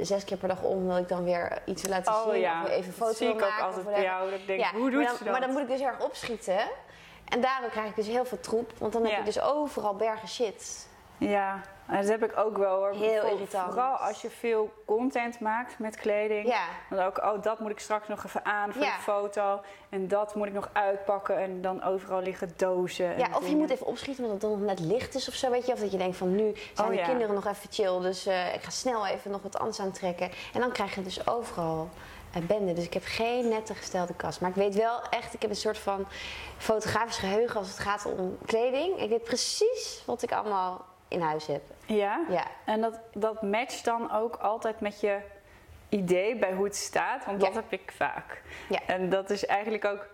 zes 0.02 0.24
keer 0.24 0.38
per 0.38 0.48
dag 0.48 0.62
om, 0.62 0.78
omdat 0.78 0.98
ik 0.98 1.08
dan 1.08 1.24
weer 1.24 1.62
iets 1.66 1.82
wil 1.82 1.92
laten 1.92 2.14
Oh 2.14 2.30
zien. 2.32 2.40
ja, 2.40 2.64
Of 2.64 2.70
even 2.70 2.86
een 2.88 2.94
foto 2.94 3.06
dat 3.08 3.18
zie 3.18 3.28
ik 3.28 3.34
wil 3.36 3.44
ook 3.44 3.50
maken. 3.50 3.66
altijd 3.66 3.86
bij 3.86 4.02
jou. 4.04 4.30
Dat 4.32 4.40
ik 4.40 4.48
denk, 4.48 4.60
Ja, 4.60 4.72
hoe 4.74 4.92
dat? 5.20 5.32
Maar 5.32 5.42
dan 5.42 5.52
moet 5.52 5.62
ik 5.62 5.68
dus 5.68 5.82
erg 5.82 6.00
opschieten. 6.04 6.60
En 7.26 7.42
daardoor 7.42 7.70
krijg 7.70 7.90
ik 7.90 7.96
dus 7.96 8.08
heel 8.08 8.26
veel 8.26 8.40
troep. 8.40 8.72
Want 8.78 8.94
dan 8.94 9.02
heb 9.04 9.12
Ja. 9.12 9.18
ik 9.20 9.26
dus 9.26 9.42
overal 9.42 9.96
bergen 9.96 10.28
shit. 10.28 10.88
Ja, 11.18 11.62
dat 11.92 12.08
heb 12.08 12.24
ik 12.24 12.38
ook 12.38 12.58
wel 12.58 12.76
hoor. 12.76 12.92
Heel 12.92 13.26
irritant. 13.26 13.74
Vooral 13.74 13.96
als 13.96 14.22
je 14.22 14.30
veel 14.30 14.74
content 14.86 15.40
maakt 15.40 15.80
met 15.80 15.96
kleding. 15.96 16.48
Ja. 16.48 16.64
Dan 16.90 17.00
ook, 17.06 17.18
oh, 17.18 17.42
dat 17.42 17.60
moet 17.60 17.72
ik 17.72 17.80
straks 17.80 18.08
nog 18.08 18.24
even 18.26 18.46
aan 18.46 18.74
voor 18.74 18.84
Ja. 18.84 18.96
de 18.96 19.02
foto. 19.02 19.62
En 19.90 20.08
dat 20.08 20.36
moet 20.36 20.48
ik 20.48 20.54
nog 20.54 20.70
uitpakken. 20.74 21.38
En 21.38 21.62
dan 21.62 21.84
overal 21.84 22.22
liggen 22.22 22.54
dozen. 22.56 23.14
en 23.14 23.20
Ja, 23.20 23.28
of 23.34 23.48
je 23.48 23.56
moet 23.56 23.70
even 23.70 23.86
opschieten 23.86 24.24
omdat 24.24 24.42
het 24.42 24.52
dan 24.52 24.60
nog 24.60 24.70
net 24.70 24.80
licht 24.80 25.16
is 25.16 25.28
of 25.28 25.34
zo, 25.34 25.50
weet 25.50 25.66
je. 25.66 25.74
Of 25.74 25.80
dat 25.80 25.92
je 25.92 25.98
denkt 25.98 26.18
van 26.18 26.36
nu 26.36 26.54
zijn 26.74 26.88
Oh, 26.88 26.94
de 26.94 27.00
ja. 27.00 27.06
kinderen 27.08 27.36
nog 27.36 27.46
even 27.48 27.72
chill, 27.72 28.00
dus 28.02 28.26
eh, 28.26 28.54
ik 28.54 28.62
ga 28.64 28.70
snel 28.70 29.06
even 29.08 29.32
nog 29.32 29.42
wat 29.42 29.60
anders 29.60 29.80
aantrekken. 29.80 30.32
En 30.54 30.60
dan 30.60 30.72
krijg 30.72 30.96
je 30.96 31.02
dus 31.04 31.28
overal 31.28 31.90
eh, 32.34 32.42
bende. 32.42 32.74
Dus 32.74 32.86
ik 32.86 32.94
heb 32.94 33.04
geen 33.06 33.48
nette 33.48 33.74
gestelde 33.76 34.14
kast. 34.14 34.42
Maar 34.42 34.50
ik 34.50 34.56
weet 34.56 34.76
wel 34.76 35.02
echt, 35.10 35.34
ik 35.34 35.42
heb 35.42 35.50
een 35.50 35.56
soort 35.56 35.78
van 35.78 36.06
fotografisch 36.58 37.18
geheugen 37.18 37.58
als 37.60 37.68
het 37.68 37.80
gaat 37.80 38.06
om 38.06 38.38
kleding. 38.46 39.00
Ik 39.02 39.10
weet 39.10 39.24
precies 39.24 40.04
wat 40.06 40.22
ik 40.22 40.32
allemaal 40.32 40.86
in 41.08 41.22
huis 41.22 41.48
heb. 41.48 41.62
Ja? 41.86 42.26
Ja. 42.30 42.46
En 42.66 42.82
dat, 42.82 43.00
dat 43.14 43.42
matcht 43.42 43.86
dan 43.86 44.12
ook 44.12 44.36
altijd 44.36 44.80
met 44.80 45.00
je 45.00 45.18
idee 45.90 46.36
bij 46.36 46.54
hoe 46.54 46.66
het 46.66 46.76
staat. 46.76 47.26
Want 47.26 47.42
Ja. 47.42 47.46
dat 47.48 47.56
heb 47.56 47.72
ik 47.82 47.92
vaak. 47.96 48.42
Ja. 48.70 48.80
En 48.88 49.10
dat 49.10 49.30
is 49.30 49.46
eigenlijk 49.46 49.86
ook... 49.86 50.08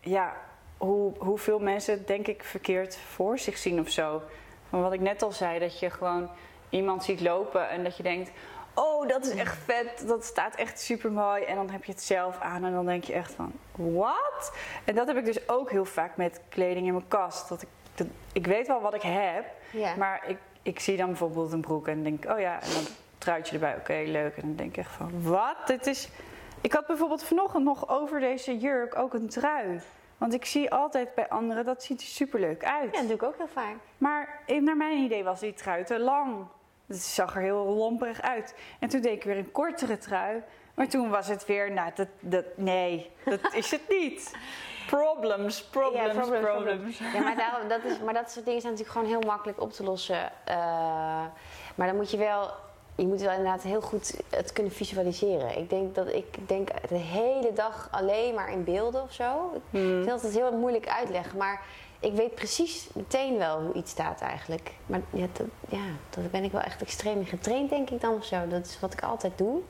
Ja, 0.00 0.36
hoe, 0.76 1.12
hoeveel 1.18 1.58
mensen 1.58 1.94
het 1.94 2.06
denk 2.06 2.26
ik 2.26 2.44
verkeerd 2.44 2.96
voor 2.96 3.38
zich 3.38 3.58
zien 3.58 3.80
of 3.80 3.88
zo. 3.88 4.22
Van 4.68 4.82
wat 4.82 4.92
ik 4.92 5.00
net 5.00 5.22
al 5.22 5.32
zei, 5.32 5.58
dat 5.58 5.78
je 5.78 5.90
gewoon 5.90 6.30
iemand 6.68 7.04
ziet 7.04 7.20
lopen 7.20 7.68
en 7.68 7.84
dat 7.84 7.96
je 7.96 8.02
denkt... 8.02 8.30
Oh, 8.74 9.08
dat 9.08 9.26
is 9.26 9.34
echt 9.34 9.56
vet. 9.64 10.06
Dat 10.06 10.24
staat 10.24 10.54
echt 10.54 10.80
super 10.80 11.12
mooi. 11.12 11.42
En 11.42 11.54
dan 11.56 11.70
heb 11.70 11.84
je 11.84 11.92
het 11.92 12.02
zelf 12.02 12.38
aan 12.40 12.64
en 12.64 12.72
dan 12.72 12.86
denk 12.86 13.04
je 13.04 13.12
echt 13.12 13.32
van... 13.32 13.52
Wat? 13.76 14.52
En 14.84 14.94
dat 14.94 15.06
heb 15.06 15.16
ik 15.16 15.24
dus 15.24 15.48
ook 15.48 15.70
heel 15.70 15.84
vaak 15.84 16.16
met 16.16 16.40
kleding 16.48 16.86
in 16.86 16.92
mijn 16.92 17.08
kast. 17.08 17.48
Dat 17.48 17.62
ik, 17.62 17.68
dat, 17.94 18.06
ik 18.32 18.46
weet 18.46 18.66
wel 18.66 18.80
wat 18.80 18.94
ik 18.94 19.02
heb, 19.02 19.44
Ja. 19.70 19.94
maar 19.96 20.22
ik, 20.26 20.38
ik 20.62 20.80
zie 20.80 20.96
dan 20.96 21.06
bijvoorbeeld 21.06 21.52
een 21.52 21.60
broek 21.60 21.88
en 21.88 22.02
denk 22.02 22.24
oh 22.24 22.40
ja, 22.40 22.62
en 22.62 22.72
dan 22.72 22.84
truitje 23.18 23.54
erbij, 23.54 23.76
oké, 23.76 24.02
leuk. 24.06 24.36
En 24.36 24.42
dan 24.42 24.56
denk 24.56 24.70
ik 24.70 24.76
echt 24.76 24.92
van, 24.92 25.22
wat? 25.22 25.56
Dit 25.66 25.86
is... 25.86 26.08
Ik 26.60 26.72
had 26.72 26.86
bijvoorbeeld 26.86 27.24
vanochtend 27.24 27.64
nog 27.64 27.88
over 27.88 28.20
deze 28.20 28.58
jurk 28.58 28.98
ook 28.98 29.14
een 29.14 29.28
trui. 29.28 29.80
Want 30.18 30.34
ik 30.34 30.44
zie 30.44 30.70
altijd 30.70 31.14
bij 31.14 31.28
anderen, 31.28 31.64
dat 31.64 31.82
ziet 31.82 32.00
er 32.00 32.06
superleuk 32.06 32.64
uit. 32.64 32.94
Ja, 32.94 32.98
dat 32.98 33.08
doe 33.08 33.16
ik 33.16 33.22
ook 33.22 33.36
heel 33.36 33.48
vaak. 33.48 33.74
Maar 33.98 34.42
naar 34.46 34.76
mijn 34.76 34.98
idee 34.98 35.24
was 35.24 35.40
die 35.40 35.54
trui 35.54 35.84
te 35.84 35.98
lang. 35.98 36.46
Het 36.86 36.98
zag 36.98 37.34
er 37.34 37.42
heel 37.42 37.64
lomperig 37.64 38.20
uit. 38.20 38.54
En 38.78 38.88
toen 38.88 39.00
deed 39.00 39.12
ik 39.12 39.24
weer 39.24 39.36
een 39.36 39.52
kortere 39.52 39.98
trui. 39.98 40.42
Maar 40.74 40.88
toen 40.88 41.08
was 41.08 41.28
het 41.28 41.46
weer, 41.46 41.72
nou, 41.72 41.90
dat, 41.94 42.08
dat, 42.20 42.44
nee, 42.56 43.10
dat 43.24 43.54
is 43.54 43.70
het 43.70 43.88
niet. 43.88 44.32
Problems, 44.90 45.62
problems, 45.62 46.14
Ja, 46.14 46.20
problems, 46.20 46.46
problems. 46.48 46.98
Ja, 46.98 47.20
maar, 47.20 47.36
daarom, 47.36 47.68
dat 47.68 47.84
is, 47.84 47.98
maar 48.04 48.14
dat 48.14 48.30
soort 48.30 48.44
dingen 48.44 48.60
zijn 48.60 48.72
natuurlijk 48.72 48.98
gewoon 48.98 49.18
heel 49.18 49.28
makkelijk 49.30 49.60
op 49.60 49.72
te 49.72 49.82
lossen. 49.84 50.30
Eh, 50.44 50.56
maar 51.74 51.86
dan 51.86 51.96
moet 51.96 52.10
je 52.10 52.16
wel, 52.16 52.50
je 52.94 53.06
moet 53.06 53.20
wel 53.20 53.30
inderdaad 53.30 53.62
heel 53.62 53.80
goed 53.80 54.20
het 54.30 54.52
kunnen 54.52 54.72
visualiseren. 54.72 55.58
Ik 55.58 55.70
denk 55.70 55.94
dat 55.94 56.08
ik 56.08 56.48
denk 56.48 56.68
de 56.88 56.94
hele 56.94 57.52
dag 57.52 57.88
alleen 57.90 58.34
maar 58.34 58.50
in 58.52 58.64
beelden 58.64 59.02
of 59.02 59.12
zo. 59.12 59.50
Ik 59.54 59.60
Hmm. 59.70 60.02
vind 60.04 60.22
het 60.22 60.32
heel 60.34 60.52
moeilijk 60.52 60.88
uitleggen, 60.88 61.38
maar 61.38 61.62
ik 62.00 62.12
weet 62.12 62.34
precies 62.34 62.88
meteen 62.94 63.38
wel 63.38 63.60
hoe 63.60 63.72
iets 63.74 63.90
staat 63.90 64.20
eigenlijk. 64.20 64.70
Maar 64.86 65.00
ja, 65.10 65.26
dat, 65.32 65.46
ja, 65.68 65.84
daar 66.10 66.30
ben 66.30 66.44
ik 66.44 66.52
wel 66.52 66.60
echt 66.60 66.82
extreem 66.82 67.18
in 67.18 67.26
getraind, 67.26 67.70
denk 67.70 67.90
ik 67.90 68.00
dan 68.00 68.14
of 68.14 68.24
zo. 68.24 68.48
Dat 68.48 68.66
is 68.66 68.80
wat 68.80 68.92
ik 68.92 69.02
altijd 69.02 69.38
doe. 69.38 69.60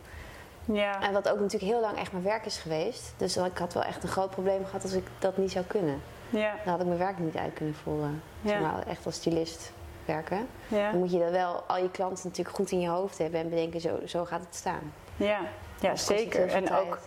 Ja. 0.72 1.02
En 1.02 1.12
wat 1.12 1.28
ook 1.28 1.40
natuurlijk 1.40 1.72
heel 1.72 1.80
lang 1.80 1.98
echt 1.98 2.12
mijn 2.12 2.24
werk 2.24 2.44
is 2.46 2.56
geweest. 2.58 3.12
Dus 3.16 3.36
ik 3.36 3.58
had 3.58 3.74
wel 3.74 3.82
echt 3.82 4.02
een 4.02 4.08
groot 4.08 4.30
probleem 4.30 4.64
gehad 4.64 4.82
als 4.82 4.92
ik 4.92 5.06
dat 5.18 5.36
niet 5.36 5.50
zou 5.50 5.64
kunnen. 5.64 6.00
Ja, 6.30 6.54
Dan 6.64 6.72
had 6.72 6.80
ik 6.80 6.86
mijn 6.86 6.98
werk 6.98 7.18
niet 7.18 7.36
uit 7.36 7.52
kunnen 7.54 7.74
voeren. 7.74 8.22
Ja. 8.40 8.48
Zeg 8.50 8.60
maar 8.60 8.86
echt 8.86 9.06
als 9.06 9.14
stylist 9.14 9.72
werken. 10.04 10.46
ja, 10.68 10.90
Dan 10.90 11.00
moet 11.00 11.12
je 11.12 11.18
dan 11.18 11.30
wel 11.30 11.62
al 11.66 11.78
je 11.78 11.90
klanten 11.90 12.26
natuurlijk 12.28 12.56
goed 12.56 12.70
in 12.70 12.80
je 12.80 12.88
hoofd 12.88 13.18
hebben 13.18 13.40
en 13.40 13.48
bedenken, 13.48 13.80
zo, 13.80 13.98
zo 14.06 14.24
gaat 14.24 14.40
het 14.40 14.54
staan. 14.54 14.92
ja, 15.16 15.40
ja 15.80 15.96
zeker. 15.96 16.48
En 16.48 16.64
tijd. 16.64 16.80
ook 16.80 16.98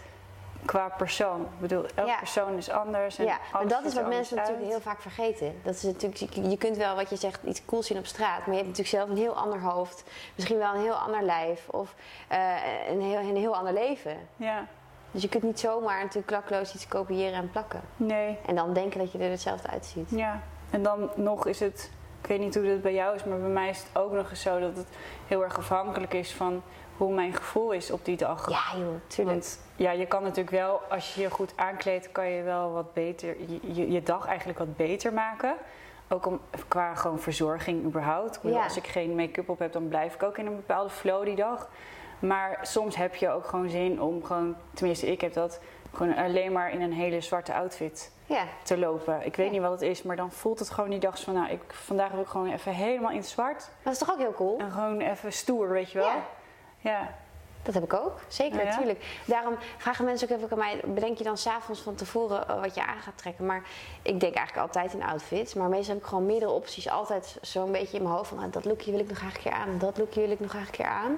qua 0.65 0.89
persoon. 0.97 1.41
Ik 1.41 1.59
bedoel, 1.59 1.85
elke 1.95 2.09
Ja. 2.09 2.17
persoon 2.17 2.57
is 2.57 2.69
anders. 2.69 3.17
En 3.17 3.25
Ja, 3.25 3.37
maar 3.53 3.67
dat 3.67 3.85
is 3.85 3.93
wat 3.93 4.07
mensen 4.07 4.35
natuurlijk 4.35 4.65
heel 4.67 4.81
vaak 4.81 5.01
vergeten. 5.01 5.59
Dat 5.63 5.73
is 5.75 5.83
natuurlijk, 5.83 6.33
je- 6.33 6.49
je 6.49 6.57
kunt 6.57 6.77
wel 6.77 6.95
wat 6.95 7.09
je 7.09 7.15
zegt 7.15 7.39
iets 7.43 7.65
cools 7.65 7.87
zien 7.87 7.97
op 7.97 8.05
straat, 8.05 8.37
maar 8.37 8.55
je 8.55 8.63
hebt 8.63 8.67
natuurlijk 8.67 8.87
zelf 8.95 9.09
een 9.09 9.17
heel 9.17 9.35
ander 9.37 9.59
hoofd. 9.61 10.03
Misschien 10.35 10.57
wel 10.57 10.73
een 10.73 10.81
heel 10.81 10.93
ander 10.95 11.21
lijf 11.23 11.69
of 11.69 11.95
eh, 12.27 12.39
een, 12.89 13.01
heel, 13.01 13.19
een 13.19 13.35
heel 13.35 13.55
ander 13.55 13.73
leven. 13.73 14.17
Ja, 14.35 14.65
Dus 15.11 15.21
je 15.21 15.29
kunt 15.29 15.43
niet 15.43 15.59
zomaar 15.59 15.99
natuurlijk 15.99 16.27
klakloos 16.27 16.73
iets 16.75 16.87
kopiëren 16.87 17.33
en 17.33 17.51
plakken. 17.51 17.81
nee, 17.97 18.37
En 18.47 18.55
dan 18.55 18.73
denken 18.73 18.99
dat 18.99 19.11
je 19.11 19.17
er 19.17 19.29
hetzelfde 19.29 19.67
uitziet. 19.69 20.09
ja. 20.09 20.41
En 20.69 20.83
dan 20.83 21.09
nog 21.15 21.45
is 21.45 21.59
het, 21.59 21.91
ik 22.21 22.27
weet 22.27 22.39
niet 22.39 22.55
hoe 22.55 22.67
dat 22.67 22.81
bij 22.81 22.93
jou 22.93 23.15
is, 23.15 23.23
maar 23.23 23.39
bij 23.39 23.49
mij 23.49 23.69
is 23.69 23.77
het 23.77 23.89
ook 24.01 24.11
nog 24.11 24.29
eens 24.29 24.41
zo 24.41 24.59
dat 24.59 24.75
het 24.77 24.87
heel 25.27 25.43
erg 25.43 25.57
afhankelijk 25.57 26.13
is 26.13 26.33
van 26.33 26.63
hoe 27.05 27.13
mijn 27.13 27.33
gevoel 27.33 27.71
is 27.71 27.91
op 27.91 28.05
die 28.05 28.17
dag. 28.17 28.49
Ja 28.49 28.79
joh, 28.79 28.95
tuurlijk. 29.07 29.37
Want 29.37 29.59
ja, 29.75 29.91
je 29.91 30.05
kan 30.05 30.23
natuurlijk 30.23 30.55
wel, 30.55 30.81
als 30.89 31.15
je 31.15 31.21
je 31.21 31.29
goed 31.29 31.53
aankleedt, 31.55 32.11
kan 32.11 32.29
je 32.29 32.43
wel 32.43 32.71
wat 32.71 32.93
beter, 32.93 33.35
je, 33.61 33.91
je, 33.91 34.03
dag 34.03 34.25
eigenlijk 34.25 34.59
wat 34.59 34.75
beter 34.75 35.13
maken. 35.13 35.55
Ook 36.09 36.25
om, 36.25 36.39
qua 36.67 36.95
gewoon 36.95 37.19
verzorging 37.19 37.83
überhaupt. 37.85 38.39
Ja. 38.43 38.63
Als 38.63 38.77
ik 38.77 38.87
geen 38.87 39.15
make-up 39.15 39.49
op 39.49 39.59
heb, 39.59 39.71
dan 39.71 39.87
blijf 39.87 40.13
ik 40.13 40.23
ook 40.23 40.37
in 40.37 40.45
een 40.45 40.55
bepaalde 40.55 40.89
flow 40.89 41.25
die 41.25 41.35
dag. 41.35 41.69
Maar 42.19 42.59
soms 42.61 42.95
heb 42.95 43.15
je 43.15 43.29
ook 43.29 43.45
gewoon 43.45 43.69
zin 43.69 44.01
om 44.01 44.23
gewoon, 44.23 44.55
tenminste 44.73 45.11
ik 45.11 45.21
heb 45.21 45.33
dat, 45.33 45.59
gewoon 45.93 46.15
alleen 46.15 46.51
maar 46.51 46.71
in 46.71 46.81
een 46.81 46.93
hele 46.93 47.21
zwarte 47.21 47.53
outfit 47.53 48.11
Ja, 48.25 48.43
te 48.63 48.77
lopen. 48.77 49.25
Ik 49.25 49.35
weet 49.35 49.45
Ja. 49.45 49.51
niet 49.51 49.61
wat 49.61 49.71
het 49.71 49.81
is, 49.81 50.03
maar 50.03 50.15
dan 50.15 50.31
voelt 50.31 50.59
het 50.59 50.69
gewoon 50.69 50.89
die 50.89 50.99
dag 50.99 51.21
van, 51.21 51.33
nou, 51.33 51.49
ik, 51.49 51.61
vandaag 51.67 52.11
wil 52.11 52.21
ik 52.21 52.27
gewoon 52.27 52.51
even 52.51 52.73
helemaal 52.73 53.11
in 53.11 53.17
het 53.17 53.27
zwart. 53.27 53.69
dat 53.83 53.93
is 53.93 53.99
toch 53.99 54.11
ook 54.11 54.19
heel 54.19 54.33
cool? 54.33 54.59
En 54.59 54.71
gewoon 54.71 54.99
even 54.99 55.33
stoer, 55.33 55.69
weet 55.69 55.91
je 55.91 55.97
wel. 55.97 56.07
Ja. 56.07 56.23
Ja. 56.81 57.09
Dat 57.63 57.73
heb 57.73 57.83
ik 57.83 57.93
ook, 57.93 58.19
zeker, 58.27 58.57
ja? 58.59 58.63
natuurlijk. 58.63 59.19
Daarom 59.25 59.55
vragen 59.77 60.05
mensen 60.05 60.29
ook 60.29 60.37
even 60.37 60.51
aan 60.51 60.57
mij, 60.57 60.81
bedenk 60.85 61.17
je 61.17 61.23
dan 61.23 61.37
s'avonds 61.37 61.81
van 61.81 61.95
tevoren 61.95 62.47
eh, 62.47 62.61
wat 62.61 62.75
je 62.75 62.85
aan 62.85 62.99
gaat 63.01 63.17
trekken. 63.17 63.45
Maar 63.45 63.61
ik 64.01 64.19
denk 64.19 64.35
eigenlijk 64.35 64.67
altijd 64.67 64.93
in 64.93 65.03
outfits. 65.03 65.53
Maar 65.53 65.69
meestal 65.69 65.93
heb 65.93 66.03
ik 66.03 66.09
gewoon 66.09 66.25
meerdere 66.25 66.51
opties, 66.51 66.89
altijd 66.89 67.37
zo'n 67.41 67.71
beetje 67.71 67.97
in 67.97 68.03
mijn 68.03 68.15
hoofd 68.15 68.29
van 68.29 68.39
ah, 68.39 68.51
dat 68.51 68.65
lookje 68.65 68.91
wil 68.91 68.99
ik 68.99 69.07
nog 69.07 69.17
graag 69.17 69.35
een 69.35 69.41
keer 69.41 69.51
aan, 69.51 69.77
dat 69.77 69.97
lookje 69.97 70.21
wil 70.21 70.31
ik 70.31 70.39
nog 70.39 70.49
graag 70.49 70.65
een 70.65 70.71
keer 70.71 70.85
aan. 70.85 71.17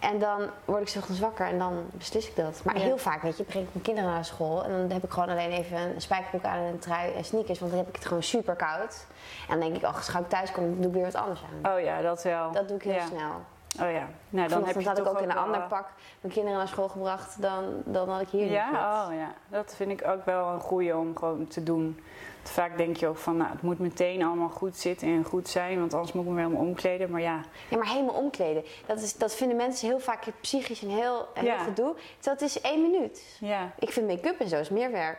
En 0.00 0.18
dan 0.18 0.50
word 0.64 0.88
ik 0.88 0.96
ochtends 0.96 1.20
wakker 1.20 1.46
en 1.46 1.58
dan 1.58 1.84
beslis 1.92 2.28
ik 2.28 2.36
dat. 2.36 2.60
Maar 2.64 2.76
Ja. 2.76 2.82
heel 2.82 2.98
vaak, 2.98 3.22
weet 3.22 3.36
je, 3.36 3.44
breng 3.44 3.64
ik 3.66 3.72
mijn 3.72 3.84
kinderen 3.84 4.10
naar 4.10 4.24
school 4.24 4.64
en 4.64 4.70
dan 4.70 4.90
heb 4.90 5.04
ik 5.04 5.10
gewoon 5.10 5.28
alleen 5.28 5.50
even 5.50 5.78
een 5.78 6.00
spijkerbroek 6.00 6.44
aan 6.44 6.58
en 6.58 6.64
een 6.64 6.78
trui 6.78 7.12
en 7.12 7.24
sneakers, 7.24 7.58
want 7.58 7.70
dan 7.70 7.80
heb 7.80 7.88
ik 7.88 7.94
het 7.96 8.06
gewoon 8.06 8.22
super 8.22 8.54
koud. 8.54 9.06
En 9.48 9.60
dan 9.60 9.60
denk 9.60 9.76
ik, 9.76 9.88
oh, 9.88 9.96
als 9.96 10.08
ik 10.08 10.28
thuis 10.28 10.52
kom, 10.52 10.76
doe 10.76 10.86
ik 10.86 10.92
weer 10.92 11.04
wat 11.04 11.14
anders 11.14 11.40
aan. 11.42 11.72
Oh 11.72 11.80
ja, 11.80 12.00
dat 12.00 12.22
wel. 12.22 12.52
Dat 12.52 12.68
doe 12.68 12.76
ik 12.76 12.82
heel 12.82 13.00
snel. 13.08 13.40
Oh 13.80 13.90
ja. 13.90 14.08
Nou, 14.28 14.48
dan 14.48 14.64
heb 14.64 14.80
je 14.80 14.88
had 14.88 14.98
ik 14.98 15.06
ook 15.06 15.20
in 15.20 15.30
een 15.30 15.36
ander 15.36 15.60
eh, 15.60 15.68
pak 15.68 15.88
mijn 16.20 16.32
kinderen 16.34 16.58
naar 16.58 16.68
school 16.68 16.88
gebracht 16.88 17.42
dan, 17.42 17.64
dan 17.84 18.08
had 18.08 18.20
ik 18.20 18.28
hier 18.28 18.50
Ja, 18.50 18.70
neergezet. 18.70 19.08
oh 19.08 19.14
ja. 19.14 19.34
Dat 19.48 19.74
vind 19.76 19.90
ik 19.90 20.06
ook 20.08 20.24
wel 20.24 20.48
een 20.48 20.60
goeie 20.60 20.96
om 20.96 21.16
gewoon 21.16 21.46
te 21.46 21.62
doen. 21.62 22.00
Want 22.42 22.54
vaak 22.54 22.76
denk 22.76 22.96
je 22.96 23.06
ook 23.08 23.16
van, 23.16 23.36
nou, 23.36 23.50
het 23.50 23.62
moet 23.62 23.78
meteen 23.78 24.22
allemaal 24.22 24.48
goed 24.48 24.76
zitten 24.76 25.08
en 25.08 25.24
goed 25.24 25.48
zijn, 25.48 25.78
want 25.78 25.94
anders 25.94 26.12
moet 26.12 26.24
ik 26.24 26.30
me 26.30 26.40
helemaal 26.40 26.60
omkleden. 26.66 27.10
Maar 27.10 27.20
ja, 27.20 27.40
Ja, 27.68 27.76
maar 27.76 27.86
helemaal 27.88 28.14
omkleden. 28.14 28.64
Dat, 28.86 29.00
is, 29.00 29.16
dat 29.16 29.34
vinden 29.34 29.56
mensen 29.56 29.88
heel 29.88 30.00
vaak 30.00 30.24
psychisch 30.40 30.82
en 30.82 30.88
heel, 30.88 31.28
Ja. 31.34 31.40
heel 31.40 31.58
gedoe. 31.64 31.94
Het 32.22 32.40
is 32.40 32.60
één 32.60 32.82
minuut. 32.82 33.36
ja, 33.40 33.70
Ik 33.78 33.90
vind 33.90 34.06
make-up 34.06 34.40
en 34.40 34.48
zo 34.48 34.56
is 34.58 34.68
meer 34.70 34.90
werk. 34.90 35.18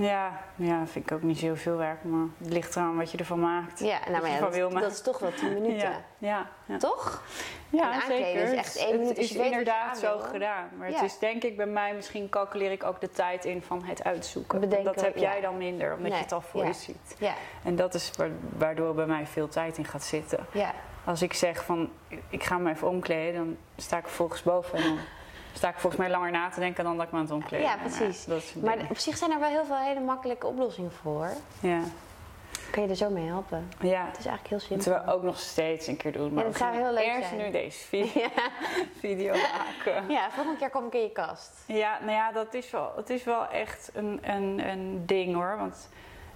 Ja, 0.00 0.40
ja, 0.56 0.86
vind 0.86 1.10
ik 1.10 1.16
ook 1.16 1.22
niet 1.22 1.38
zo 1.38 1.54
veel 1.54 1.76
werk, 1.76 2.04
maar 2.04 2.26
het 2.38 2.52
ligt 2.52 2.76
eraan 2.76 2.96
wat 2.96 3.10
je 3.10 3.18
ervan 3.18 3.40
maakt. 3.40 3.78
Ja, 3.80 3.98
nou, 4.08 4.22
maar 4.22 4.30
ja, 4.30 4.38
dat, 4.38 4.54
wil 4.54 4.68
maken. 4.68 4.82
dat 4.82 4.92
is 4.92 5.02
toch 5.02 5.18
wel 5.18 5.32
tien 5.34 5.52
minuten. 5.52 5.76
Ja, 5.88 6.00
ja, 6.18 6.46
ja. 6.66 6.76
Toch? 6.76 7.22
Ja, 7.70 7.92
En 7.92 8.00
zeker. 8.06 8.42
is 8.42 8.52
echt 8.52 8.76
één 8.76 8.90
minuut 8.92 9.08
Het 9.08 9.18
is 9.18 9.32
inderdaad 9.34 9.98
zo 9.98 10.18
gedaan. 10.18 10.68
Maar 10.78 10.88
het 10.88 11.02
is 11.02 11.18
denk 11.18 11.42
ik 11.42 11.56
bij 11.56 11.66
mij, 11.66 11.94
misschien 11.94 12.28
calculeer 12.28 12.70
ik 12.72 12.84
ook 12.84 13.00
de 13.00 13.10
tijd 13.10 13.44
in 13.44 13.62
van 13.62 13.84
het 13.84 14.04
uitzoeken. 14.04 14.60
Bedenken, 14.60 14.94
dat 14.94 15.04
heb 15.04 15.16
jij 15.16 15.40
dan 15.40 15.56
minder, 15.56 15.88
omdat 15.92 16.02
Nee, 16.08 16.12
je 16.18 16.24
het 16.24 16.32
al 16.32 16.40
voor 16.40 16.64
je 16.64 16.72
ziet. 16.72 17.16
Ja, 17.18 17.34
En 17.64 17.76
dat 17.76 17.94
is 17.94 18.10
wa- 18.16 18.26
waardoor 18.58 18.94
bij 18.94 19.06
mij 19.06 19.26
veel 19.26 19.48
tijd 19.48 19.78
in 19.78 19.84
gaat 19.84 20.02
zitten. 20.04 20.46
ja. 20.52 20.72
Als 21.04 21.22
ik 21.22 21.32
zeg 21.34 21.64
van, 21.64 21.90
ik 22.28 22.44
ga 22.44 22.58
me 22.58 22.70
even 22.70 22.88
omkleden, 22.88 23.34
dan 23.34 23.56
sta 23.76 23.96
ik 23.96 24.06
vervolgens 24.06 24.42
boven. 24.42 24.78
En 24.78 24.82
dan 24.84 24.98
sta 25.52 25.68
ik 25.68 25.74
volgens 25.78 26.02
mij 26.02 26.10
langer 26.10 26.30
na 26.30 26.48
te 26.48 26.60
denken 26.60 26.84
dan 26.84 26.96
dat 26.96 27.06
ik 27.06 27.12
me 27.12 27.18
aan 27.18 27.24
het 27.24 27.32
omkleden 27.34 27.66
Ja, 27.66 27.76
precies. 27.76 28.26
Maar 28.62 28.76
op 28.90 28.98
zich 28.98 29.16
zijn 29.16 29.30
er 29.32 29.38
wel 29.40 29.48
heel 29.48 29.64
veel 29.64 29.76
hele 29.76 30.00
makkelijke 30.00 30.46
oplossingen 30.46 30.92
voor. 30.92 31.28
ja. 31.60 31.80
Kan 32.70 32.82
je 32.82 32.88
er 32.88 32.96
zo 32.96 33.10
mee 33.10 33.26
helpen? 33.26 33.68
ja, 33.80 34.06
Het 34.06 34.18
is 34.18 34.26
eigenlijk 34.26 34.48
heel 34.48 34.58
simpel. 34.58 34.76
moeten 34.92 35.04
we 35.06 35.12
ook 35.12 35.22
nog 35.22 35.38
steeds 35.38 35.86
een 35.86 35.96
keer 35.96 36.12
doen. 36.12 36.32
Maar 36.32 36.44
dat 36.44 36.56
zou 36.56 36.74
heel 36.76 36.92
leuk 36.92 37.04
eerst 37.04 37.28
zijn. 37.28 37.40
nu 37.40 37.50
deze 37.50 37.78
video, 37.88 38.22
video 38.98 39.32
maken. 39.34 40.10
Ja, 40.10 40.30
volgende 40.30 40.58
keer 40.58 40.70
kom 40.70 40.86
ik 40.86 40.94
in 40.94 41.00
je 41.00 41.10
kast. 41.12 41.50
Ja, 41.66 41.98
nou 42.00 42.12
ja, 42.12 42.32
dat 42.32 42.54
is 42.54 42.70
wel, 42.70 42.92
het 42.96 43.10
is 43.10 43.24
wel 43.24 43.48
echt 43.48 43.90
een, 43.94 44.18
een, 44.22 44.68
een 44.68 45.02
ding 45.06 45.34
hoor. 45.34 45.56
Want 45.58 45.88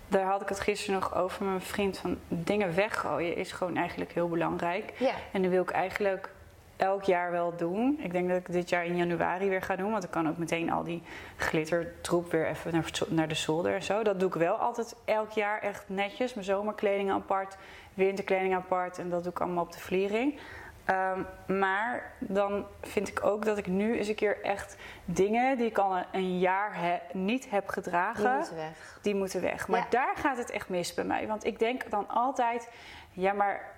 daar 0.09 0.25
had 0.25 0.43
ik 0.43 0.49
het 0.49 0.61
gisteren 0.61 1.01
nog 1.01 1.15
over 1.15 1.43
met 1.43 1.51
mijn 1.53 1.65
vriend. 1.65 1.99
Van 1.99 2.19
dingen 2.29 2.75
weggooien 2.75 3.37
is 3.37 3.53
gewoon 3.53 3.77
eigenlijk 3.77 4.13
heel 4.13 4.29
belangrijk. 4.29 4.93
Ja. 4.99 5.13
En 5.33 5.43
dan 5.43 5.51
wil 5.51 5.63
ik 5.63 5.71
eigenlijk 5.71 6.31
elk 6.77 7.03
jaar 7.03 7.31
wel 7.31 7.57
doen. 7.57 7.99
Ik 8.03 8.13
denk 8.13 8.29
dat 8.29 8.37
ik 8.39 8.53
dit 8.53 8.69
jaar 8.69 8.85
in 8.85 8.97
januari 8.97 9.49
weer 9.49 9.63
ga 9.63 9.77
doen. 9.77 9.91
Want 9.91 10.05
ik 10.05 10.11
kan 10.11 10.29
ook 10.29 10.37
meteen 10.39 10.71
al 10.73 10.85
die 10.85 11.03
glittertroep 11.37 12.31
weer 12.31 12.47
even 12.47 12.73
naar, 12.73 12.91
naar 13.09 13.29
de 13.29 13.35
zolder 13.35 13.75
en 13.75 13.83
zo. 13.83 14.03
Dat 14.03 14.21
doe 14.21 14.29
ik 14.29 14.35
wel 14.35 14.55
altijd 14.55 14.97
elk 15.05 15.31
jaar 15.31 15.61
echt 15.61 15.85
netjes. 15.89 16.35
Mijn 16.35 16.47
zomerkleding 16.47 17.11
apart, 17.11 17.57
winterkleding 17.95 18.55
apart. 18.55 18.99
En 18.99 19.11
dat 19.11 19.23
doe 19.23 19.33
ik 19.33 19.41
allemaal 19.41 19.65
op 19.65 19.73
de 19.73 19.79
vliering. 19.79 20.39
Ehm, 20.85 21.21
maar 21.47 22.13
dan 22.19 22.67
vind 22.83 23.09
ik 23.09 23.25
ook 23.25 23.45
dat 23.45 23.59
ik 23.59 23.67
nu 23.67 23.97
eens 23.99 24.09
een 24.09 24.15
keer 24.15 24.43
echt 24.43 24.77
dingen 25.05 25.57
die 25.57 25.67
ik 25.67 25.79
al 25.79 25.97
een, 25.97 26.05
een 26.13 26.39
jaar 26.39 26.71
he- 26.81 27.01
niet 27.19 27.51
heb 27.51 27.69
gedragen, 27.69 28.23
Die 28.25 28.35
moeten 28.37 28.57
weg. 28.57 28.99
die 29.03 29.15
moeten 29.15 29.41
weg. 29.41 29.69
Maar 29.69 29.81
Ja. 29.81 29.87
daar 29.91 30.13
gaat 30.17 30.37
het 30.37 30.51
echt 30.51 30.69
mis 30.69 30.95
bij 30.95 31.05
mij. 31.05 31.27
Want 31.27 31.45
ik 31.45 31.59
denk 31.59 31.91
dan 31.91 32.09
altijd, 32.09 32.69
ja, 33.11 33.33
maar 33.33 33.74